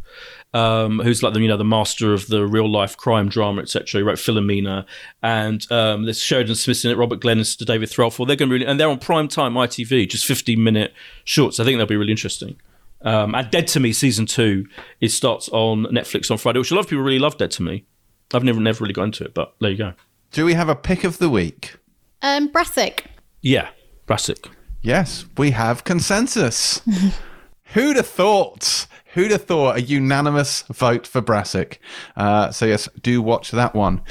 um, 0.53 0.99
who's 0.99 1.23
like 1.23 1.33
the 1.33 1.41
you 1.41 1.47
know 1.47 1.57
the 1.57 1.63
master 1.65 2.13
of 2.13 2.27
the 2.27 2.45
real 2.45 2.71
life 2.71 2.95
crime 2.95 3.29
drama, 3.29 3.61
etc. 3.61 3.99
He 3.99 4.03
wrote 4.03 4.17
Philomena, 4.17 4.85
and 5.21 5.69
um, 5.71 6.03
there's 6.03 6.21
Sheridan 6.21 6.55
Smith 6.55 6.85
in 6.85 6.91
it, 6.91 6.97
Robert 6.97 7.19
Glenister, 7.19 7.65
David 7.65 7.89
Threlfall. 7.89 8.27
They're 8.27 8.35
going 8.35 8.49
to 8.49 8.53
be, 8.53 8.59
really, 8.59 8.65
and 8.65 8.79
they're 8.79 8.89
on 8.89 8.99
prime 8.99 9.27
time 9.27 9.53
ITV, 9.55 10.09
just 10.09 10.25
15 10.25 10.63
minute 10.63 10.93
shorts. 11.23 11.59
I 11.59 11.63
think 11.63 11.77
they'll 11.77 11.87
be 11.87 11.97
really 11.97 12.11
interesting. 12.11 12.57
Um, 13.01 13.35
and 13.35 13.49
Dead 13.51 13.67
to 13.69 13.79
Me 13.79 13.91
season 13.91 14.25
two 14.25 14.65
it 15.01 15.09
starts 15.09 15.49
on 15.49 15.85
Netflix 15.87 16.31
on 16.31 16.37
Friday, 16.37 16.59
which 16.59 16.71
a 16.71 16.75
lot 16.75 16.81
of 16.81 16.89
people 16.89 17.03
really 17.03 17.19
love. 17.19 17.37
Dead 17.37 17.51
to 17.51 17.63
Me. 17.63 17.85
I've 18.33 18.43
never 18.43 18.59
never 18.59 18.83
really 18.83 18.93
got 18.93 19.03
into 19.03 19.25
it, 19.25 19.33
but 19.33 19.55
there 19.59 19.71
you 19.71 19.77
go. 19.77 19.93
Do 20.31 20.45
we 20.45 20.53
have 20.53 20.69
a 20.69 20.75
pick 20.75 21.03
of 21.03 21.17
the 21.17 21.29
week? 21.29 21.75
Um, 22.21 22.47
Brassic. 22.47 23.05
Yeah, 23.41 23.69
Brassic. 24.05 24.47
Yes, 24.83 25.25
we 25.37 25.51
have 25.51 25.85
consensus. 25.85 26.81
Who'd 27.73 27.95
have 27.95 28.07
thought? 28.07 28.85
Who'd 29.13 29.31
have 29.31 29.45
thought 29.45 29.77
a 29.77 29.81
unanimous 29.81 30.63
vote 30.63 31.07
for 31.07 31.21
Brassic? 31.21 31.79
Uh, 32.17 32.51
so, 32.51 32.65
yes, 32.65 32.89
do 33.01 33.21
watch 33.21 33.51
that 33.51 33.73
one. 33.73 34.01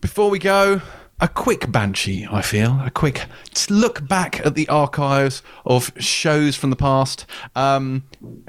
Before 0.00 0.30
we 0.30 0.38
go, 0.38 0.80
a 1.20 1.28
quick 1.28 1.70
banshee, 1.70 2.26
I 2.30 2.40
feel. 2.40 2.80
A 2.82 2.90
quick 2.90 3.26
look 3.68 4.08
back 4.08 4.44
at 4.46 4.54
the 4.54 4.66
archives 4.68 5.42
of 5.66 5.92
shows 5.98 6.56
from 6.56 6.70
the 6.70 6.76
past. 6.76 7.26
Um, 7.54 8.04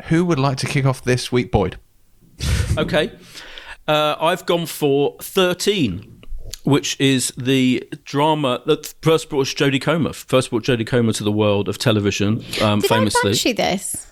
who 0.05 0.23
would 0.23 0.39
like 0.39 0.57
to 0.59 0.65
kick 0.65 0.85
off 0.85 1.03
this 1.03 1.29
week, 1.29 1.51
Boyd? 1.51 1.77
Okay, 2.77 3.11
uh, 3.87 4.15
I've 4.19 4.45
gone 4.45 4.65
for 4.65 5.17
thirteen. 5.21 6.12
Which 6.63 6.97
is 6.99 7.33
the 7.37 7.83
drama 8.05 8.61
that 8.67 8.93
first 9.01 9.29
brought 9.29 9.47
Jodie 9.47 9.81
Comer, 9.81 10.13
first 10.13 10.49
brought 10.49 10.63
Jodie 10.63 10.87
Comer 10.87 11.11
to 11.13 11.23
the 11.23 11.31
world 11.31 11.67
of 11.67 11.77
television, 11.77 12.43
um, 12.61 12.79
Did 12.79 12.87
famously. 12.89 13.31
I 13.31 13.33
banshee 13.33 13.51
this? 13.51 14.07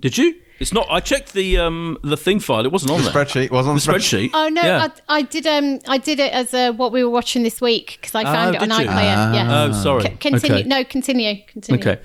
Did 0.00 0.18
you? 0.18 0.34
It's 0.58 0.72
not. 0.72 0.86
I 0.90 0.98
checked 1.00 1.32
the 1.32 1.58
um, 1.58 1.98
the 2.04 2.16
thing 2.16 2.38
file. 2.40 2.64
It 2.64 2.70
wasn't 2.72 2.90
on 2.92 3.02
there. 3.02 3.12
Spreadsheet 3.12 3.44
It 3.46 3.50
was 3.52 3.66
on 3.66 3.74
The 3.76 3.80
spreadsheet. 3.80 4.30
Oh 4.34 4.48
no, 4.48 4.62
Yeah. 4.62 4.88
I, 5.08 5.18
I 5.18 5.22
did. 5.22 5.46
Um, 5.46 5.78
I 5.88 5.98
did 5.98 6.18
it 6.20 6.32
as 6.32 6.52
uh, 6.54 6.72
what 6.72 6.90
we 6.92 7.02
were 7.04 7.10
watching 7.10 7.42
this 7.44 7.60
week 7.60 7.98
because 8.00 8.14
I 8.16 8.24
found 8.24 8.54
Oh, 8.56 8.58
it 8.58 8.62
on 8.62 8.68
did 8.68 8.78
you? 8.86 8.90
iPlayer. 8.92 9.34
yeah. 9.34 9.64
Oh, 9.68 9.72
sorry. 9.72 10.02
C- 10.02 10.08
continue. 10.20 10.56
Okay. 10.58 10.68
No, 10.68 10.84
continue. 10.84 11.34
Continue. 11.46 11.80
Okay. 11.80 12.00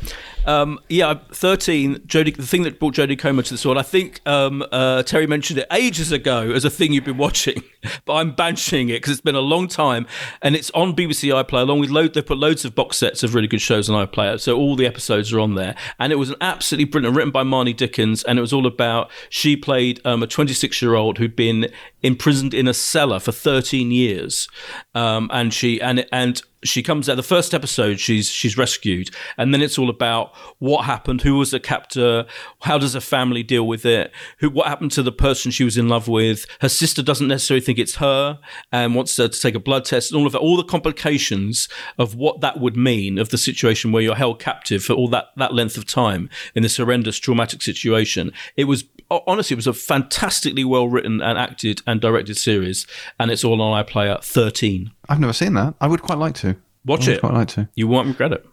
Um, 0.47 0.79
yeah, 0.87 1.15
thirteen. 1.31 1.95
Jodie, 2.07 2.35
the 2.35 2.47
thing 2.47 2.63
that 2.63 2.79
brought 2.79 2.95
Jodie 2.95 3.19
Comer 3.19 3.43
to 3.43 3.53
the 3.53 3.57
sword. 3.57 3.77
I 3.77 3.81
think 3.81 4.21
um, 4.25 4.63
uh, 4.71 5.03
Terri 5.03 5.27
mentioned 5.27 5.59
it 5.59 5.67
ages 5.71 6.11
ago 6.11 6.51
as 6.51 6.63
a 6.63 6.69
thing 6.69 6.93
you've 6.93 7.03
been 7.03 7.17
watching, 7.17 7.61
but 8.05 8.13
I'm 8.13 8.31
banishing 8.31 8.87
it 8.89 8.93
because 8.93 9.11
it's 9.11 9.21
been 9.21 9.35
a 9.35 9.41
long 9.41 9.67
time, 9.67 10.07
and 10.41 10.55
it's 10.55 10.71
on 10.71 10.95
BBC 10.95 11.31
iPlayer 11.31 11.63
along 11.63 11.81
with 11.81 11.89
load. 11.89 12.13
They 12.13 12.21
put 12.21 12.37
loads 12.37 12.63
of 12.63 12.73
box 12.73 12.95
sets 12.95 13.23
of 13.23 13.35
really 13.35 13.47
good 13.47 13.61
shows 13.61 13.89
on 13.89 14.07
iPlayer, 14.07 14.39
so 14.39 14.57
all 14.57 14.77
the 14.77 14.87
episodes 14.87 15.33
are 15.33 15.39
on 15.41 15.55
there. 15.55 15.75
And 15.99 16.13
it 16.13 16.15
was 16.15 16.29
an 16.29 16.37
absolutely 16.39 16.85
brilliant, 16.85 17.15
written 17.15 17.31
by 17.31 17.43
Marnie 17.43 17.75
Dickens, 17.75 18.23
and 18.23 18.39
it 18.39 18.41
was 18.41 18.53
all 18.53 18.65
about 18.65 19.11
she 19.29 19.57
played 19.57 19.99
um, 20.05 20.23
a 20.23 20.27
26 20.27 20.81
year 20.81 20.95
old 20.95 21.17
who'd 21.17 21.35
been 21.35 21.69
imprisoned 22.03 22.53
in 22.53 22.69
a 22.69 22.73
cellar 22.73 23.19
for 23.19 23.33
13 23.33 23.91
years, 23.91 24.47
um, 24.95 25.29
and 25.33 25.53
she 25.53 25.81
and 25.81 26.07
and 26.13 26.41
she 26.63 26.81
comes 26.81 27.07
out 27.07 27.15
the 27.15 27.23
first 27.23 27.53
episode 27.53 27.99
she's 27.99 28.29
she's 28.29 28.57
rescued. 28.57 29.09
And 29.37 29.53
then 29.53 29.61
it's 29.61 29.77
all 29.77 29.89
about 29.89 30.35
what 30.59 30.85
happened 30.85 31.21
who 31.21 31.37
was 31.37 31.51
the 31.51 31.59
captor 31.59 32.25
how 32.61 32.77
does 32.77 32.95
a 32.95 33.01
family 33.01 33.43
deal 33.43 33.67
with 33.67 33.85
it 33.85 34.11
who 34.39 34.49
what 34.49 34.67
happened 34.67 34.91
to 34.93 35.03
the 35.03 35.11
person 35.11 35.51
she 35.51 35.63
was 35.63 35.77
in 35.77 35.87
love 35.87 36.07
with. 36.07 36.45
Her 36.61 36.69
sister 36.69 37.03
doesn't 37.03 37.27
necessarily 37.27 37.61
think 37.61 37.79
it's 37.79 37.95
her 37.95 38.39
and 38.71 38.95
wants 38.95 39.15
her 39.17 39.27
to 39.27 39.39
take 39.39 39.55
a 39.55 39.59
blood 39.59 39.85
test 39.85 40.11
and 40.11 40.19
all 40.19 40.25
of 40.25 40.33
that 40.33 40.39
all 40.39 40.57
the 40.57 40.63
complications 40.63 41.69
of 41.97 42.15
what 42.15 42.41
that 42.41 42.59
would 42.59 42.75
mean 42.75 43.17
of 43.17 43.29
the 43.29 43.37
situation 43.37 43.91
where 43.91 44.01
you're 44.01 44.15
held 44.15 44.39
captive 44.39 44.83
for 44.83 44.93
all 44.93 45.07
that 45.09 45.27
that 45.37 45.53
length 45.53 45.77
of 45.77 45.85
time 45.85 46.29
in 46.55 46.63
this 46.63 46.77
horrendous 46.77 47.19
traumatic 47.19 47.61
situation. 47.61 48.31
It 48.55 48.65
was 48.65 48.85
honestly 49.09 49.53
it 49.53 49.57
was 49.57 49.67
a 49.67 49.73
fantastically 49.73 50.63
well 50.63 50.87
written 50.87 51.21
and 51.21 51.37
acted 51.37 51.81
and 51.87 52.01
directed 52.01 52.37
series 52.37 52.85
and 53.19 53.31
it's 53.31 53.43
all 53.43 53.61
on 53.61 53.83
iPlayer 53.83 54.23
13 54.23 54.91
I've 55.09 55.19
never 55.19 55.33
seen 55.33 55.53
that. 55.53 55.73
I 55.79 55.87
would 55.87 56.01
quite 56.01 56.17
like 56.17 56.35
to. 56.35 56.57
Watch 56.85 57.07
I 57.07 57.11
would 57.11 57.17
it. 57.17 57.19
Quite 57.21 57.33
like 57.33 57.47
to. 57.49 57.69
You 57.75 57.87
won't 57.87 58.09
regret 58.09 58.33
it. 58.33 58.45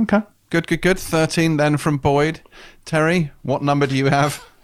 Okay. 0.00 0.20
Good, 0.50 0.66
good, 0.66 0.82
good. 0.82 0.98
13 0.98 1.56
then 1.56 1.76
from 1.76 1.98
Boyd. 1.98 2.40
Terri, 2.84 3.30
what 3.42 3.62
number 3.62 3.86
do 3.86 3.96
you 3.96 4.06
have? 4.06 4.44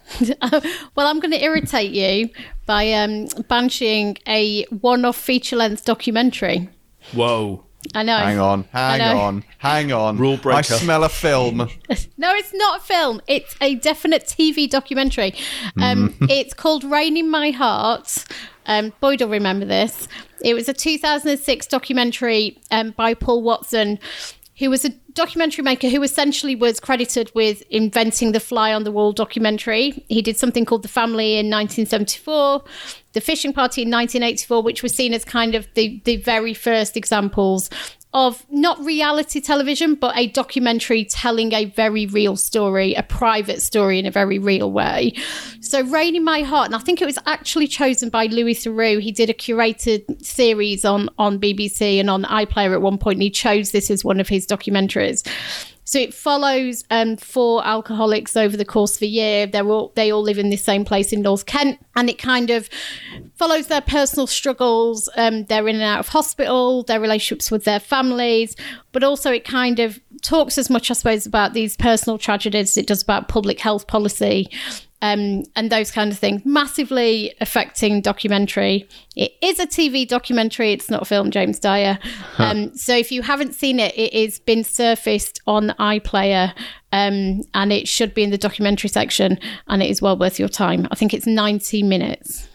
Well, 0.95 1.07
I'm 1.07 1.21
going 1.21 1.31
to 1.31 1.43
irritate 1.43 1.93
you 1.93 2.29
by 2.67 2.93
um, 2.93 3.27
bansheeing 3.49 4.19
a 4.29 4.65
one-off 4.65 5.17
feature-length 5.17 5.87
documentary. 5.87 6.69
Whoa. 7.15 7.65
I 7.95 8.03
know. 8.03 8.17
Hang 8.17 8.39
on, 8.39 8.65
hang 8.73 9.01
on, 9.01 9.45
hang 9.59 9.93
on. 9.93 10.17
Rule 10.17 10.37
breaker. 10.37 10.59
I 10.59 10.63
smell 10.63 11.05
a 11.05 11.09
film. 11.09 11.69
No, 12.17 12.33
it's 12.35 12.55
not 12.55 12.81
a 12.81 12.83
film. 12.85 13.21
It's 13.27 13.57
a 13.61 13.75
definite 13.75 14.25
TV 14.25 14.71
documentary. 14.71 15.35
Um, 15.81 16.15
it's 16.23 16.55
called 16.55 16.85
Rain 16.85 17.17
in 17.17 17.29
My 17.29 17.51
Heart. 17.51 18.25
Um, 18.67 18.93
Boyd 19.01 19.21
will 19.21 19.29
remember 19.29 19.67
this. 19.67 20.07
It 20.45 20.55
was 20.55 20.69
a 20.69 20.73
2006 20.73 21.67
documentary 21.67 22.61
um, 22.71 22.93
by 22.93 23.15
Paul 23.15 23.43
Watson, 23.43 23.99
who 24.59 24.71
was 24.71 24.85
a 24.85 24.91
documentary 25.15 25.65
maker 25.65 25.89
who 25.89 26.03
essentially 26.03 26.55
was 26.55 26.79
credited 26.79 27.31
with 27.35 27.63
inventing 27.71 28.33
the 28.33 28.41
fly 28.41 28.73
on 28.73 28.85
the 28.85 28.93
wall 28.93 29.13
documentary. 29.13 30.05
He 30.09 30.23
did 30.23 30.37
something 30.37 30.65
called 30.65 30.83
The 30.83 30.89
Family 30.89 31.33
in 31.33 31.51
1974. 31.51 32.63
The 33.13 33.21
Fishing 33.21 33.53
Party 33.53 33.83
in 33.83 33.91
1984, 33.91 34.63
which 34.63 34.83
was 34.83 34.95
seen 34.95 35.15
as 35.15 35.25
kind 35.25 35.55
of 35.55 35.67
the, 35.75 36.01
the 36.05 36.17
very 36.17 36.55
first 36.55 36.97
examples 36.97 37.71
of 38.15 38.45
not 38.51 38.79
reality 38.81 39.41
television, 39.41 39.95
but 39.95 40.15
a 40.17 40.27
documentary 40.29 41.05
telling 41.05 41.53
a 41.55 41.65
very 41.65 42.07
real 42.07 42.37
story, 42.37 42.93
a 42.95 43.03
private 43.03 43.63
story 43.63 43.99
in 43.99 44.05
a 44.05 44.11
very 44.11 44.39
real 44.39 44.71
way. 44.71 45.15
So, 45.61 45.83
Rain 45.85 46.15
in 46.15 46.25
My 46.25 46.43
Heart, 46.43 46.67
and 46.67 46.75
I 46.75 46.79
think 46.79 47.01
it 47.01 47.07
was 47.07 47.19
actually 47.25 47.67
chosen 47.67 48.11
by 48.11 48.27
Louis 48.27 48.55
Theroux. 48.55 49.01
He 49.01 49.13
did 49.13 49.31
a 49.31 49.35
curated 49.35 50.23
series 50.25 50.85
on, 50.85 51.09
on 51.19 51.41
BBC 51.41 51.99
and 51.99 52.11
on 52.11 52.25
iPlayer 52.25 52.75
at 52.75 52.83
one 52.83 52.99
point, 52.99 53.17
and 53.17 53.23
he 53.23 53.31
chose 53.31 53.71
this 53.71 53.91
as 53.91 54.05
one 54.05 54.21
of 54.21 54.29
his 54.29 54.47
documentaries. 54.47 55.27
So 55.85 55.99
it 55.99 56.15
follows 56.15 56.85
um, 56.91 57.17
four 57.17 57.67
alcoholics 57.67 58.37
over 58.37 58.57
the 58.57 58.65
course 58.65 58.97
of 58.97 59.03
a 59.03 59.07
year. 59.07 59.47
They're 59.47 59.69
all 59.69 59.93
they 59.95 60.13
all 60.13 60.23
live 60.23 60.39
in 60.39 60.51
the 60.51 60.57
same 60.57 60.85
place 60.85 61.13
in 61.13 61.23
North 61.23 61.47
Kent, 61.47 61.79
and 61.97 62.09
it 62.09 62.19
kind 62.19 62.51
of 62.51 62.69
follows 63.35 63.67
their 63.67 63.81
personal 63.81 64.27
struggles. 64.27 65.09
Um, 65.17 65.45
they're 65.45 65.67
in 65.67 65.77
and 65.77 65.85
out 65.85 66.01
of 66.01 66.09
hospital, 66.09 66.85
their 66.85 67.01
relationships 67.01 67.51
with 67.51 67.65
their 67.65 67.81
families, 67.81 68.55
but 68.93 69.03
also 69.03 69.33
it 69.33 69.45
kind 69.45 69.81
of 69.81 70.01
talks 70.23 70.57
as 70.57 70.71
much, 70.71 70.91
I 70.91 70.95
suppose, 70.95 71.27
about 71.27 71.53
these 71.53 71.77
personal 71.77 72.17
tragedies 72.17 72.71
as 72.71 72.77
it 72.77 72.87
does 72.87 73.03
about 73.03 73.29
public 73.29 73.59
health 73.59 73.87
policy 73.87 74.49
um, 75.03 75.43
and 75.55 75.71
those 75.71 75.91
kind 75.91 76.11
of 76.11 76.19
things. 76.19 76.47
Massively 76.47 77.35
affecting 77.41 78.01
documentary. 78.01 78.89
It 79.15 79.33
is 79.43 79.59
a 79.59 79.67
TV 79.67 80.09
documentary. 80.09 80.73
It's 80.73 80.89
not 80.89 81.03
a 81.03 81.05
film, 81.05 81.31
James 81.31 81.59
Dyer. 81.59 81.99
Um, 82.39 82.75
so 82.75 82.97
if 82.97 83.13
you 83.13 83.23
haven't 83.23 83.55
seen 83.55 83.79
it, 83.79 83.97
it 83.97 84.13
has 84.15 84.39
been 84.39 84.65
surfaced 84.65 85.41
on 85.47 85.75
iPlayer. 85.79 86.53
Um, 86.91 87.43
and 87.55 87.73
it 87.73 87.87
should 87.87 88.15
be 88.15 88.23
in 88.23 88.31
the 88.31 88.39
documentary 88.39 88.89
section, 88.89 89.39
and 89.69 89.83
it 89.83 89.91
is 89.91 90.03
well 90.03 90.17
worth 90.17 90.39
your 90.39 90.49
time. 90.49 90.89
I 90.91 90.95
think 90.95 91.15
it's 91.15 91.27
90 91.27 91.83
minutes 91.83 92.49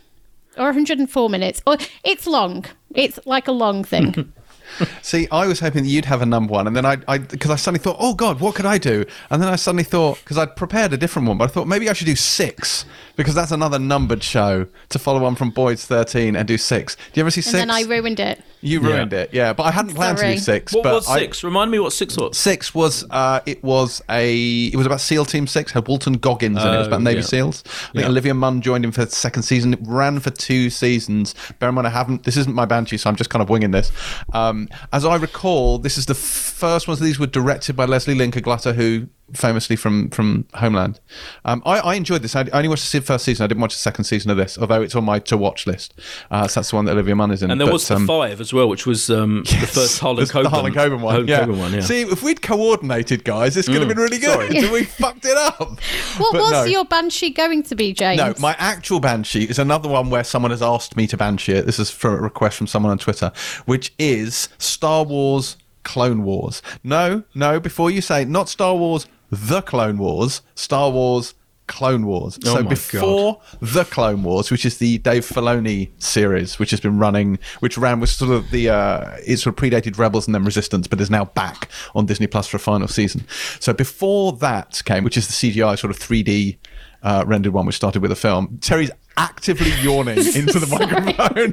or 0.57 0.65
104 0.65 1.29
minutes. 1.29 1.61
Or 1.65 1.77
it's 2.03 2.27
long. 2.27 2.65
It's 2.93 3.19
like 3.25 3.47
a 3.47 3.51
long 3.51 3.83
thing. 3.83 4.33
See, 5.01 5.27
I 5.31 5.47
was 5.47 5.59
hoping 5.59 5.83
that 5.83 5.89
you'd 5.89 6.05
have 6.05 6.21
a 6.21 6.25
number 6.25 6.51
one, 6.53 6.67
and 6.67 6.75
then 6.75 6.85
I, 6.85 6.97
I, 7.07 7.17
because 7.19 7.51
I 7.51 7.55
suddenly 7.55 7.79
thought, 7.83 7.97
oh 7.99 8.13
God, 8.13 8.39
what 8.39 8.55
could 8.55 8.65
I 8.65 8.77
do? 8.77 9.05
And 9.29 9.41
then 9.41 9.49
I 9.49 9.55
suddenly 9.55 9.83
thought, 9.83 10.19
because 10.19 10.37
I'd 10.37 10.55
prepared 10.55 10.93
a 10.93 10.97
different 10.97 11.27
one, 11.27 11.37
but 11.37 11.45
I 11.45 11.47
thought 11.47 11.67
maybe 11.67 11.89
I 11.89 11.93
should 11.93 12.07
do 12.07 12.15
six 12.15 12.85
because 13.15 13.33
that's 13.35 13.51
another 13.51 13.79
numbered 13.79 14.23
show 14.23 14.67
to 14.89 14.99
follow 14.99 15.25
on 15.25 15.35
from 15.35 15.49
Boyd's 15.49 15.85
thirteen 15.85 16.35
and 16.35 16.47
do 16.47 16.57
six. 16.57 16.95
Do 16.95 17.01
you 17.15 17.21
ever 17.23 17.31
see 17.31 17.39
and 17.39 17.45
six? 17.45 17.53
then 17.53 17.71
I 17.71 17.81
ruined 17.83 18.19
it. 18.19 18.41
you 18.61 18.79
ruined 18.79 19.13
it, 19.13 19.33
yeah. 19.33 19.53
But 19.53 19.63
I 19.63 19.71
hadn't 19.71 19.95
planned 19.95 20.17
to 20.19 20.31
do 20.33 20.37
six. 20.37 20.73
What 20.73 20.83
but 20.83 20.93
was 20.93 21.07
I- 21.09 21.19
six? 21.19 21.43
Remind 21.43 21.71
me 21.71 21.79
what 21.79 21.93
six 21.93 22.15
was. 22.17 22.37
Six 22.37 22.73
was 22.75 23.05
uh, 23.09 23.39
it 23.45 23.63
was 23.63 24.01
a 24.09 24.65
it 24.67 24.75
was 24.75 24.85
about 24.85 25.01
SEAL 25.01 25.25
Team 25.25 25.47
Six. 25.47 25.71
Had 25.71 25.87
Walton 25.87 26.13
Goggins 26.13 26.61
in 26.61 26.67
it. 26.67 26.75
It 26.75 26.77
was 26.79 26.87
about 26.87 26.99
Oh, 27.01 27.03
Navy 27.03 27.19
yeah. 27.19 27.25
SEALs. 27.25 27.63
I 27.65 27.69
think 27.69 28.01
Yeah. 28.03 28.07
Olivia 28.07 28.33
Munn 28.33 28.61
joined 28.61 28.83
him 28.85 28.91
for 28.91 29.05
the 29.05 29.11
second 29.11 29.43
season. 29.43 29.73
It 29.73 29.79
ran 29.83 30.19
for 30.19 30.29
two 30.31 30.69
seasons. 30.69 31.35
Bear 31.59 31.69
in 31.69 31.75
mind, 31.75 31.87
I 31.87 31.91
haven't. 31.91 32.23
This 32.23 32.37
isn't 32.37 32.55
my 32.55 32.65
banshee, 32.65 32.97
so 32.97 33.09
I'm 33.09 33.15
just 33.15 33.29
kind 33.29 33.41
of 33.41 33.49
winging 33.49 33.71
this. 33.71 33.91
Um, 34.33 34.56
Um, 34.57 34.69
as 34.91 35.05
I 35.05 35.15
recall, 35.15 35.77
this 35.77 35.97
is 35.97 36.05
the 36.05 36.15
first 36.15 36.87
ones. 36.87 36.99
These 36.99 37.19
were 37.19 37.27
directed 37.27 37.75
by 37.75 37.85
Lesli 37.85 38.17
Linka 38.17 38.41
Glatter, 38.41 38.73
who 38.73 39.07
famously 39.33 39.75
from 39.75 40.09
from 40.09 40.45
Homeland. 40.53 40.99
Um, 41.45 41.61
I, 41.65 41.79
I 41.79 41.93
enjoyed 41.95 42.21
this. 42.21 42.35
I, 42.35 42.41
I 42.41 42.49
only 42.57 42.69
watched 42.69 42.89
the 42.91 43.01
first 43.01 43.25
season. 43.25 43.43
I 43.43 43.47
didn't 43.47 43.61
watch 43.61 43.73
the 43.73 43.79
second 43.79 44.05
season 44.05 44.31
of 44.31 44.37
this, 44.37 44.57
although 44.57 44.81
it's 44.81 44.95
on 44.95 45.03
my 45.03 45.19
to 45.19 45.37
watch 45.37 45.67
list. 45.67 45.93
Uh, 46.31 46.47
so 46.47 46.59
that's 46.59 46.69
the 46.69 46.75
one 46.75 46.85
that 46.85 46.93
Olivia 46.93 47.15
Munn 47.15 47.31
is 47.31 47.43
in. 47.43 47.51
And 47.51 47.59
there 47.59 47.67
But, 47.67 47.73
was 47.73 47.87
the 47.87 47.95
um, 47.95 48.07
five 48.07 48.39
as 48.39 48.53
well, 48.53 48.69
which 48.69 48.85
was 48.85 49.09
um, 49.09 49.43
the 49.43 49.67
first 49.71 49.99
Harlan 49.99 50.21
This- 50.21 50.31
Coben. 50.31 50.43
The 50.43 50.49
Harlan 50.49 50.73
Coben 50.73 51.01
one. 51.01 51.11
Harlan 51.13 51.27
yeah. 51.27 51.45
Coben 51.45 51.57
one, 51.57 51.73
yeah. 51.73 51.81
See, 51.81 52.01
if 52.01 52.23
we'd 52.23 52.41
coordinated, 52.41 53.23
guys, 53.23 53.55
this 53.55 53.67
could 53.67 53.79
have 53.79 53.87
been 53.87 53.97
really 53.97 54.19
good. 54.19 54.61
So 54.61 54.71
we 54.73 54.83
fucked 54.83 55.25
it 55.25 55.37
up. 55.37 55.57
What 56.17 56.31
But 56.33 56.41
was 56.41 56.51
no. 56.51 56.63
your 56.63 56.85
banshee 56.85 57.29
going 57.29 57.61
to 57.63 57.75
be, 57.75 57.93
James? 57.93 58.17
No, 58.17 58.33
my 58.39 58.55
actual 58.57 58.99
banshee 58.99 59.43
is 59.43 59.59
another 59.59 59.87
one 59.87 60.09
where 60.09 60.23
someone 60.23 60.49
has 60.51 60.61
asked 60.63 60.95
me 60.97 61.05
to 61.07 61.17
banshee 61.17 61.51
it. 61.53 61.65
This 61.65 61.77
is 61.79 61.91
for 61.91 62.17
a 62.17 62.21
request 62.21 62.57
from 62.57 62.65
someone 62.65 62.91
on 62.91 62.97
Twitter, 62.97 63.31
which 63.65 63.93
is 63.99 64.49
Star 64.57 65.03
Wars 65.03 65.57
Clone 65.83 66.23
Wars. 66.23 66.61
No, 66.83 67.23
no, 67.35 67.59
before 67.59 67.89
you 67.91 68.01
say 68.01 68.25
not 68.25 68.49
Star 68.49 68.75
Wars 68.75 69.07
The 69.29 69.61
Clone 69.61 69.97
Wars, 69.97 70.41
Star 70.55 70.89
Wars 70.89 71.33
Clone 71.67 72.05
Wars. 72.05 72.39
Oh 72.45 72.55
so 72.55 72.63
before 72.63 73.41
The 73.61 73.83
Clone 73.83 74.23
Wars, 74.23 74.49
which 74.49 74.65
is 74.65 74.77
the 74.77 74.97
Dave 74.99 75.25
Filoni 75.25 75.89
series, 76.01 76.57
which 76.57 76.71
has 76.71 76.79
been 76.79 76.97
running, 76.97 77.39
which 77.59 77.77
ran 77.77 77.99
with 77.99 78.09
sort 78.09 78.31
of 78.31 78.49
the, 78.51 78.69
uh, 78.69 79.17
it 79.25 79.37
sort 79.37 79.57
of 79.57 79.63
predated 79.63 79.97
Rebels 79.97 80.27
and 80.27 80.33
then 80.33 80.45
Resistance, 80.45 80.87
but 80.87 80.99
is 81.01 81.09
now 81.09 81.25
back 81.25 81.69
on 81.93 82.05
Disney 82.05 82.27
Plus 82.27 82.47
for 82.47 82.57
a 82.57 82.59
final 82.59 82.87
season. 82.87 83.25
So 83.59 83.73
before 83.73 84.33
that 84.33 84.81
came, 84.85 85.03
which 85.03 85.17
is 85.17 85.27
the 85.27 85.33
CGI 85.33 85.77
sort 85.77 85.91
of 85.91 85.99
3D 85.99 86.57
uh, 87.03 87.23
rendered 87.27 87.53
one, 87.53 87.65
which 87.65 87.75
started 87.75 88.01
with 88.01 88.11
a 88.11 88.15
film, 88.15 88.57
Terri's 88.61 88.91
actively 89.17 89.71
yawning 89.81 90.17
into 90.17 90.59
the 90.59 90.67
microphone. 90.71 91.51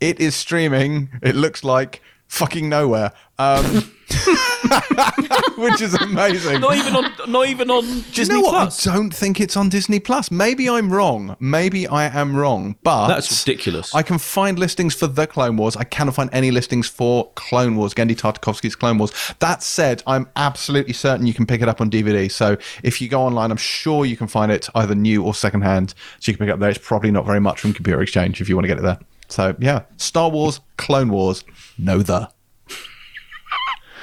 It 0.00 0.20
is 0.20 0.34
streaming. 0.36 1.08
It 1.22 1.34
looks 1.34 1.64
like 1.64 2.02
fucking 2.26 2.68
nowhere. 2.68 3.12
Um, 3.38 3.92
which 5.56 5.80
is 5.80 5.94
amazing. 5.94 6.60
Not 6.60 6.76
even 6.76 6.96
on. 6.96 7.12
Not 7.30 7.48
even 7.48 7.70
on 7.70 7.84
Do 7.84 7.90
you 7.90 8.02
Disney 8.12 8.34
know 8.36 8.40
what? 8.42 8.50
Plus. 8.50 8.86
I 8.86 8.94
don't 8.94 9.14
think 9.14 9.40
it's 9.40 9.56
on 9.56 9.68
Disney 9.68 10.00
Plus. 10.00 10.30
Maybe 10.30 10.68
I'm 10.68 10.92
wrong. 10.92 11.36
Maybe 11.40 11.86
I 11.86 12.06
am 12.06 12.36
wrong. 12.36 12.76
But 12.82 13.08
That's 13.08 13.46
ridiculous. 13.46 13.94
I 13.94 14.02
can 14.02 14.18
find 14.18 14.58
listings 14.58 14.94
for 14.94 15.06
the 15.06 15.26
Clone 15.26 15.56
Wars. 15.56 15.76
I 15.76 15.84
cannot 15.84 16.14
find 16.14 16.30
any 16.32 16.50
listings 16.50 16.88
for 16.88 17.30
Clone 17.34 17.76
Wars, 17.76 17.94
Genndy 17.94 18.16
Tartakovsky's 18.16 18.76
Clone 18.76 18.98
Wars. 18.98 19.12
That 19.40 19.62
said, 19.62 20.02
I'm 20.06 20.28
absolutely 20.36 20.94
certain 20.94 21.26
you 21.26 21.34
can 21.34 21.46
pick 21.46 21.60
it 21.62 21.68
up 21.68 21.80
on 21.80 21.90
DVD. 21.90 22.30
So 22.30 22.56
if 22.82 23.00
you 23.00 23.08
go 23.08 23.22
online, 23.22 23.50
I'm 23.50 23.56
sure 23.56 24.04
you 24.04 24.16
can 24.16 24.26
find 24.26 24.50
it 24.50 24.68
either 24.74 24.94
new 24.94 25.22
or 25.22 25.34
secondhand. 25.34 25.94
So 26.20 26.30
you 26.30 26.36
can 26.36 26.46
pick 26.46 26.50
it 26.50 26.52
up 26.52 26.60
there. 26.60 26.70
It's 26.70 26.78
probably 26.78 27.10
not 27.10 27.26
very 27.26 27.40
much 27.40 27.60
from 27.60 27.72
Computer 27.72 28.00
Exchange 28.02 28.40
if 28.40 28.48
you 28.48 28.56
want 28.56 28.64
to 28.64 28.68
get 28.68 28.78
it 28.78 28.82
there. 28.82 28.98
So 29.28 29.54
yeah, 29.58 29.82
Star 29.98 30.30
Wars, 30.30 30.60
Clone 30.76 31.10
Wars, 31.10 31.44
no 31.76 31.98
the. 32.02 32.30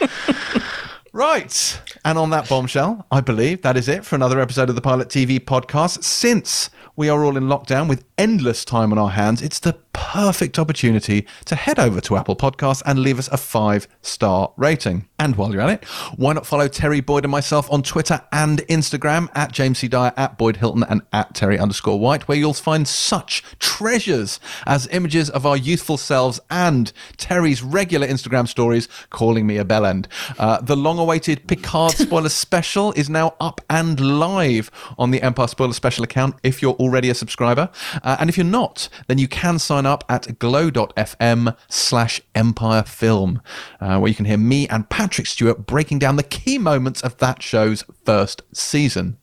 Right. 1.15 1.79
And 2.03 2.17
on 2.17 2.31
that 2.31 2.49
bombshell, 2.49 3.07
I 3.09 3.21
believe 3.21 3.61
that 3.61 3.77
is 3.77 3.87
it 3.87 4.03
for 4.03 4.15
another 4.17 4.41
episode 4.41 4.67
of 4.67 4.75
the 4.75 4.81
Pilot 4.81 5.07
TV 5.07 5.39
podcast. 5.39 6.03
Since 6.03 6.69
we 6.97 7.07
are 7.07 7.23
all 7.23 7.37
in 7.37 7.45
lockdown 7.45 7.87
with 7.87 8.03
endless 8.17 8.65
time 8.65 8.91
on 8.91 8.97
our 8.97 9.11
hands, 9.11 9.41
it's 9.41 9.59
the 9.59 9.77
perfect 9.95 10.59
opportunity 10.59 11.25
to 11.45 11.55
head 11.55 11.79
over 11.79 12.01
to 12.01 12.17
Apple 12.17 12.35
Podcasts 12.35 12.83
and 12.85 12.99
leave 12.99 13.17
us 13.17 13.29
a 13.29 13.37
five 13.37 13.87
star 14.01 14.51
rating. 14.57 15.07
And 15.17 15.37
while 15.37 15.53
you're 15.53 15.61
at 15.61 15.69
it, 15.69 15.85
why 16.17 16.33
not 16.33 16.45
follow 16.45 16.67
Terri 16.67 17.03
Boyd 17.03 17.23
and 17.23 17.31
myself 17.31 17.71
on 17.71 17.81
Twitter 17.81 18.21
and 18.31 18.59
Instagram 18.67 19.29
at 19.33 19.53
James 19.53 19.79
C. 19.79 19.87
Dyer, 19.87 20.13
at 20.17 20.37
Boyd 20.37 20.57
Hilton, 20.57 20.83
and 20.83 21.01
at 21.13 21.33
Terri 21.33 21.59
underscore 21.59 21.99
White, 21.99 22.27
where 22.27 22.37
you'll 22.37 22.53
find 22.53 22.87
such 22.87 23.41
treasures 23.59 24.39
as 24.65 24.87
images 24.87 25.29
of 25.29 25.45
our 25.45 25.55
youthful 25.55 25.97
selves 25.97 26.39
and 26.49 26.91
Terri's 27.17 27.63
regular 27.63 28.05
Instagram 28.05 28.47
stories 28.47 28.89
calling 29.09 29.47
me 29.47 29.57
a 29.57 29.65
bellend. 29.65 30.07
Uh, 30.37 30.59
the 30.59 30.75
long 30.75 30.99
awaited 30.99 31.47
Picard 31.47 31.91
spoiler 31.97 32.29
special 32.29 32.91
is 32.93 33.09
now 33.09 33.35
up 33.39 33.61
and 33.69 34.19
live 34.19 34.69
on 34.97 35.11
the 35.11 35.21
Empire 35.21 35.47
Spoiler 35.47 35.73
Special 35.73 36.03
account 36.03 36.35
if 36.43 36.61
you're 36.61 36.73
already 36.73 37.09
a 37.09 37.15
subscriber. 37.15 37.69
Uh, 38.03 38.17
and 38.19 38.29
if 38.29 38.37
you're 38.37 38.45
not, 38.45 38.89
then 39.07 39.17
you 39.17 39.27
can 39.27 39.57
sign 39.85 39.91
up 39.91 40.03
at 40.09 40.39
glow.fm 40.39 41.55
slash 41.69 42.21
empire 42.33 42.83
film, 42.83 43.41
uh, 43.79 43.99
where 43.99 44.09
you 44.09 44.15
can 44.15 44.25
hear 44.25 44.37
me 44.37 44.67
and 44.67 44.89
Patrick 44.89 45.27
Stewart 45.27 45.65
breaking 45.67 45.99
down 45.99 46.15
the 46.15 46.23
key 46.23 46.57
moments 46.57 47.01
of 47.01 47.17
that 47.17 47.43
show's 47.43 47.83
first 48.03 48.41
season. 48.51 49.17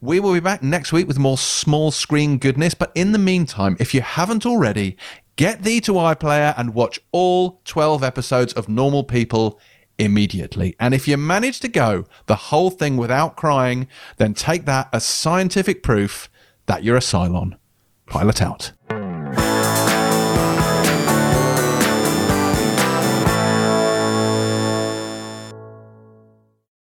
We 0.00 0.20
will 0.20 0.34
be 0.34 0.40
back 0.40 0.62
next 0.62 0.92
week 0.92 1.08
with 1.08 1.18
more 1.18 1.38
small 1.38 1.90
screen 1.90 2.38
goodness, 2.38 2.74
but 2.74 2.92
in 2.94 3.12
the 3.12 3.18
meantime, 3.18 3.76
if 3.80 3.94
you 3.94 4.02
haven't 4.02 4.44
already, 4.44 4.96
get 5.36 5.62
thee 5.62 5.80
to 5.82 5.92
iPlayer 5.92 6.54
and 6.58 6.74
watch 6.74 7.00
all 7.12 7.60
12 7.64 8.02
episodes 8.02 8.52
of 8.52 8.68
Normal 8.68 9.04
People 9.04 9.58
immediately. 9.98 10.76
And 10.78 10.92
if 10.92 11.08
you 11.08 11.16
manage 11.16 11.60
to 11.60 11.68
go 11.68 12.04
the 12.26 12.36
whole 12.36 12.70
thing 12.70 12.98
without 12.98 13.36
crying, 13.36 13.88
then 14.18 14.34
take 14.34 14.66
that 14.66 14.88
as 14.92 15.06
scientific 15.06 15.82
proof 15.82 16.28
that 16.66 16.84
you're 16.84 16.96
a 16.96 17.00
Cylon. 17.00 17.56
Pilot 18.06 18.42
out. 18.42 18.72